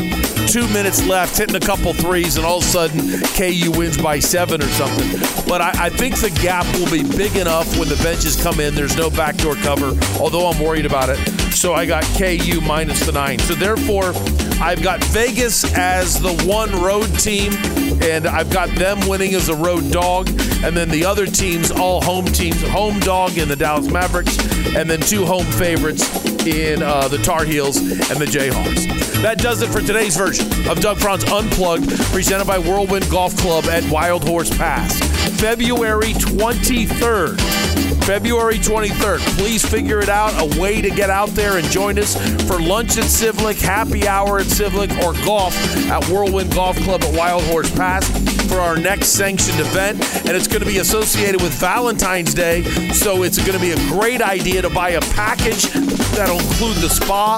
two 0.47 0.67
minutes 0.69 1.05
left, 1.07 1.37
hitting 1.37 1.55
a 1.55 1.59
couple 1.59 1.93
threes, 1.93 2.37
and 2.37 2.45
all 2.45 2.57
of 2.57 2.63
a 2.63 2.67
sudden 2.67 3.21
KU 3.35 3.71
wins 3.71 3.97
by 3.97 4.19
seven 4.19 4.61
or 4.61 4.67
something. 4.69 5.19
But 5.47 5.61
I, 5.61 5.85
I 5.85 5.89
think 5.89 6.17
the 6.17 6.29
gap 6.41 6.65
will 6.77 6.91
be 6.91 7.03
big 7.03 7.35
enough 7.35 7.77
when 7.79 7.89
the 7.89 7.99
benches 8.03 8.41
come 8.41 8.59
in. 8.59 8.75
There's 8.75 8.95
no 8.95 9.09
backdoor 9.09 9.55
cover, 9.55 9.97
although 10.19 10.47
I'm 10.47 10.59
worried 10.63 10.85
about 10.85 11.09
it. 11.09 11.40
So 11.53 11.73
I 11.73 11.85
got 11.85 12.03
KU 12.17 12.61
minus 12.61 13.05
the 13.05 13.11
nine. 13.11 13.39
So 13.39 13.53
therefore, 13.53 14.13
I've 14.61 14.81
got 14.81 15.03
Vegas 15.05 15.63
as 15.75 16.19
the 16.19 16.33
one 16.47 16.71
road 16.81 17.07
team, 17.19 17.53
and 18.01 18.27
I've 18.27 18.49
got 18.49 18.69
them 18.69 18.99
winning 19.07 19.33
as 19.35 19.49
a 19.49 19.55
road 19.55 19.91
dog, 19.91 20.29
and 20.63 20.75
then 20.75 20.89
the 20.89 21.05
other 21.05 21.25
teams, 21.25 21.71
all 21.71 22.01
home 22.01 22.25
teams, 22.25 22.61
home 22.69 22.99
dog 22.99 23.37
in 23.37 23.47
the 23.47 23.55
Dallas 23.55 23.87
Mavericks, 23.91 24.37
and 24.75 24.89
then 24.89 25.01
two 25.01 25.25
home 25.25 25.45
favorites 25.45 26.03
in 26.45 26.81
uh, 26.81 27.07
the 27.07 27.17
Tar 27.19 27.43
Heels 27.43 27.77
and 27.77 28.19
the 28.19 28.25
Jayhawks. 28.25 28.87
That 29.21 29.37
does 29.37 29.61
it 29.61 29.69
for 29.69 29.81
today's 29.81 30.17
version 30.17 30.47
of 30.67 30.79
Doug 30.81 30.97
Franz 30.99 31.23
Unplugged, 31.25 31.91
presented 32.11 32.45
by 32.47 32.57
Whirlwind 32.57 33.09
Golf 33.11 33.37
Club 33.37 33.65
at 33.65 33.87
Wild 33.91 34.27
Horse 34.27 34.49
Pass. 34.57 34.99
February 35.39 36.13
23rd. 36.13 37.60
February 38.03 38.55
23rd. 38.55 39.19
Please 39.37 39.63
figure 39.65 39.99
it 39.99 40.09
out 40.09 40.33
a 40.41 40.59
way 40.59 40.81
to 40.81 40.89
get 40.89 41.09
out 41.09 41.29
there 41.29 41.57
and 41.57 41.67
join 41.67 41.97
us 41.99 42.15
for 42.47 42.59
lunch 42.59 42.97
at 42.97 43.05
Civlic, 43.05 43.61
happy 43.61 44.07
hour 44.07 44.39
at 44.39 44.47
Civlic, 44.47 44.91
or 45.03 45.13
golf 45.25 45.55
at 45.87 46.03
Whirlwind 46.09 46.53
Golf 46.53 46.77
Club 46.77 47.03
at 47.03 47.15
Wild 47.15 47.43
Horse 47.43 47.71
Pass 47.75 48.09
for 48.47 48.59
our 48.59 48.77
next 48.77 49.09
sanctioned 49.09 49.59
event. 49.59 50.01
And 50.25 50.31
it's 50.31 50.47
going 50.47 50.61
to 50.61 50.67
be 50.67 50.79
associated 50.79 51.41
with 51.41 51.53
Valentine's 51.53 52.33
Day, 52.33 52.63
so 52.91 53.23
it's 53.23 53.37
going 53.37 53.53
to 53.53 53.59
be 53.59 53.71
a 53.71 53.87
great 53.89 54.21
idea 54.21 54.61
to 54.61 54.69
buy 54.69 54.89
a 54.91 55.01
package 55.01 55.69
that'll 56.13 56.39
include 56.39 56.77
the 56.77 56.89
spa 56.89 57.37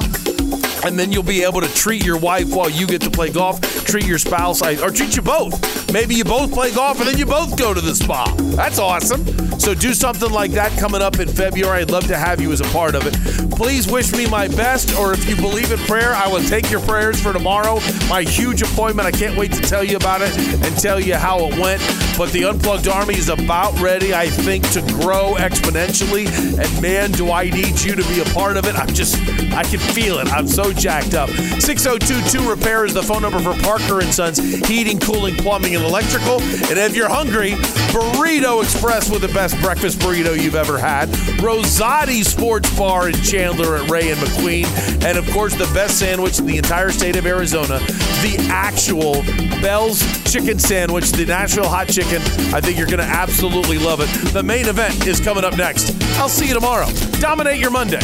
and 0.86 1.00
then 1.00 1.12
you'll 1.12 1.24
be 1.24 1.44
able 1.44 1.62
to 1.62 1.74
treat 1.74 2.06
your 2.06 2.18
wife 2.18 2.54
while 2.54 2.70
you 2.70 2.86
get 2.86 3.02
to 3.02 3.10
play 3.10 3.32
golf, 3.32 3.62
treat 3.86 4.06
your 4.06 4.18
spouse, 4.18 4.62
or 4.62 4.92
treat 4.92 5.16
you 5.16 5.22
both. 5.22 5.83
Maybe 5.94 6.16
you 6.16 6.24
both 6.24 6.52
play 6.52 6.74
golf 6.74 6.98
and 6.98 7.08
then 7.08 7.20
you 7.20 7.26
both 7.28 7.56
go 7.56 7.72
to 7.72 7.80
the 7.80 7.94
spa. 7.94 8.34
That's 8.56 8.80
awesome. 8.80 9.24
So 9.60 9.76
do 9.76 9.94
something 9.94 10.32
like 10.32 10.50
that 10.54 10.78
coming 10.80 11.04
up 11.04 11.20
in 11.20 11.28
February. 11.28 11.82
I'd 11.82 11.92
love 11.92 12.08
to 12.08 12.18
have 12.18 12.42
you 12.42 12.52
as 12.52 12.62
a 12.62 12.66
part 12.66 12.96
of 12.96 13.04
it. 13.06 13.52
Please 13.52 13.90
wish 13.90 14.12
me 14.12 14.28
my 14.28 14.48
best, 14.48 14.98
or 14.98 15.14
if 15.14 15.30
you 15.30 15.36
believe 15.36 15.72
in 15.72 15.78
prayer, 15.82 16.14
I 16.14 16.28
will 16.28 16.44
take 16.44 16.72
your 16.72 16.82
prayers 16.82 17.22
for 17.22 17.32
tomorrow. 17.32 17.76
My 18.10 18.24
huge 18.24 18.64
appointment. 18.64 19.08
I 19.08 19.12
can't 19.12 19.38
wait 19.38 19.52
to 19.54 19.62
tell 19.62 19.84
you 19.84 19.96
about 19.96 20.22
it 20.22 20.36
and 20.36 20.78
tell 20.80 21.00
you 21.00 21.14
how 21.16 21.46
it 21.46 21.60
went. 21.60 21.82
But 22.18 22.32
the 22.32 22.46
Unplugged 22.46 22.88
Army 22.88 23.16
is 23.16 23.30
about 23.30 23.80
ready, 23.80 24.14
I 24.14 24.28
think, 24.28 24.70
to 24.72 24.82
grow 24.82 25.36
exponentially. 25.36 26.28
And 26.60 26.82
man, 26.82 27.12
do 27.12 27.32
I 27.32 27.50
need 27.50 27.80
you 27.82 27.96
to 27.96 28.04
be 28.10 28.20
a 28.20 28.26
part 28.34 28.58
of 28.58 28.66
it. 28.66 28.76
I'm 28.76 28.94
just, 28.94 29.16
I 29.54 29.64
can 29.64 29.80
feel 29.80 30.20
it. 30.20 30.28
I'm 30.28 30.48
so 30.48 30.74
jacked 30.74 31.14
up. 31.14 31.30
6022 31.30 32.50
Repair 32.50 32.86
is 32.86 32.94
the 32.94 33.04
phone 33.04 33.22
number 33.22 33.40
for 33.40 33.54
Parker 33.62 34.02
and 34.02 34.14
Sons 34.14 34.40
Heating, 34.68 35.00
Cooling, 35.00 35.36
Plumbing, 35.36 35.74
and 35.84 35.90
Electrical. 35.90 36.42
And 36.42 36.80
if 36.80 36.96
you're 36.96 37.10
hungry, 37.10 37.52
Burrito 37.92 38.64
Express 38.64 39.10
with 39.10 39.22
the 39.22 39.28
best 39.30 39.60
breakfast 39.62 40.00
burrito 40.00 40.40
you've 40.40 40.56
ever 40.56 40.78
had. 40.78 41.10
Rosati 41.40 42.24
Sports 42.24 42.76
Bar 42.78 43.10
in 43.10 43.16
Chandler 43.16 43.78
at 43.78 43.90
Ray 43.90 44.12
and 44.12 44.20
McQueen. 44.20 44.66
And 45.06 45.18
of 45.18 45.30
course, 45.32 45.56
the 45.56 45.70
best 45.74 46.00
sandwich 46.00 46.40
in 46.40 46.46
the 46.46 46.58
entire 46.58 46.92
state 46.92 47.16
of 47.16 47.26
Arizona, 47.26 47.80
the 48.22 48.48
actual 48.50 49.22
Bell's 49.62 50.02
Chicken 50.32 50.60
Sandwich, 50.60 51.12
the 51.12 51.26
Nashville 51.26 51.68
Hot 51.68 51.88
Chicken. 51.88 52.22
I 52.54 52.62
think 52.62 52.78
you're 52.78 52.88
going 52.88 53.00
to 53.00 53.04
absolutely 53.04 53.78
love 53.78 54.00
it. 54.02 54.08
The 54.34 54.44
main 54.44 54.68
event 54.68 55.06
is 55.06 55.20
coming 55.20 55.44
up 55.44 55.58
next. 55.58 55.96
I'll 56.18 56.30
see 56.30 56.48
you 56.48 56.54
tomorrow. 56.54 56.88
Dominate 57.20 57.60
your 57.60 57.72
Monday. 57.72 58.00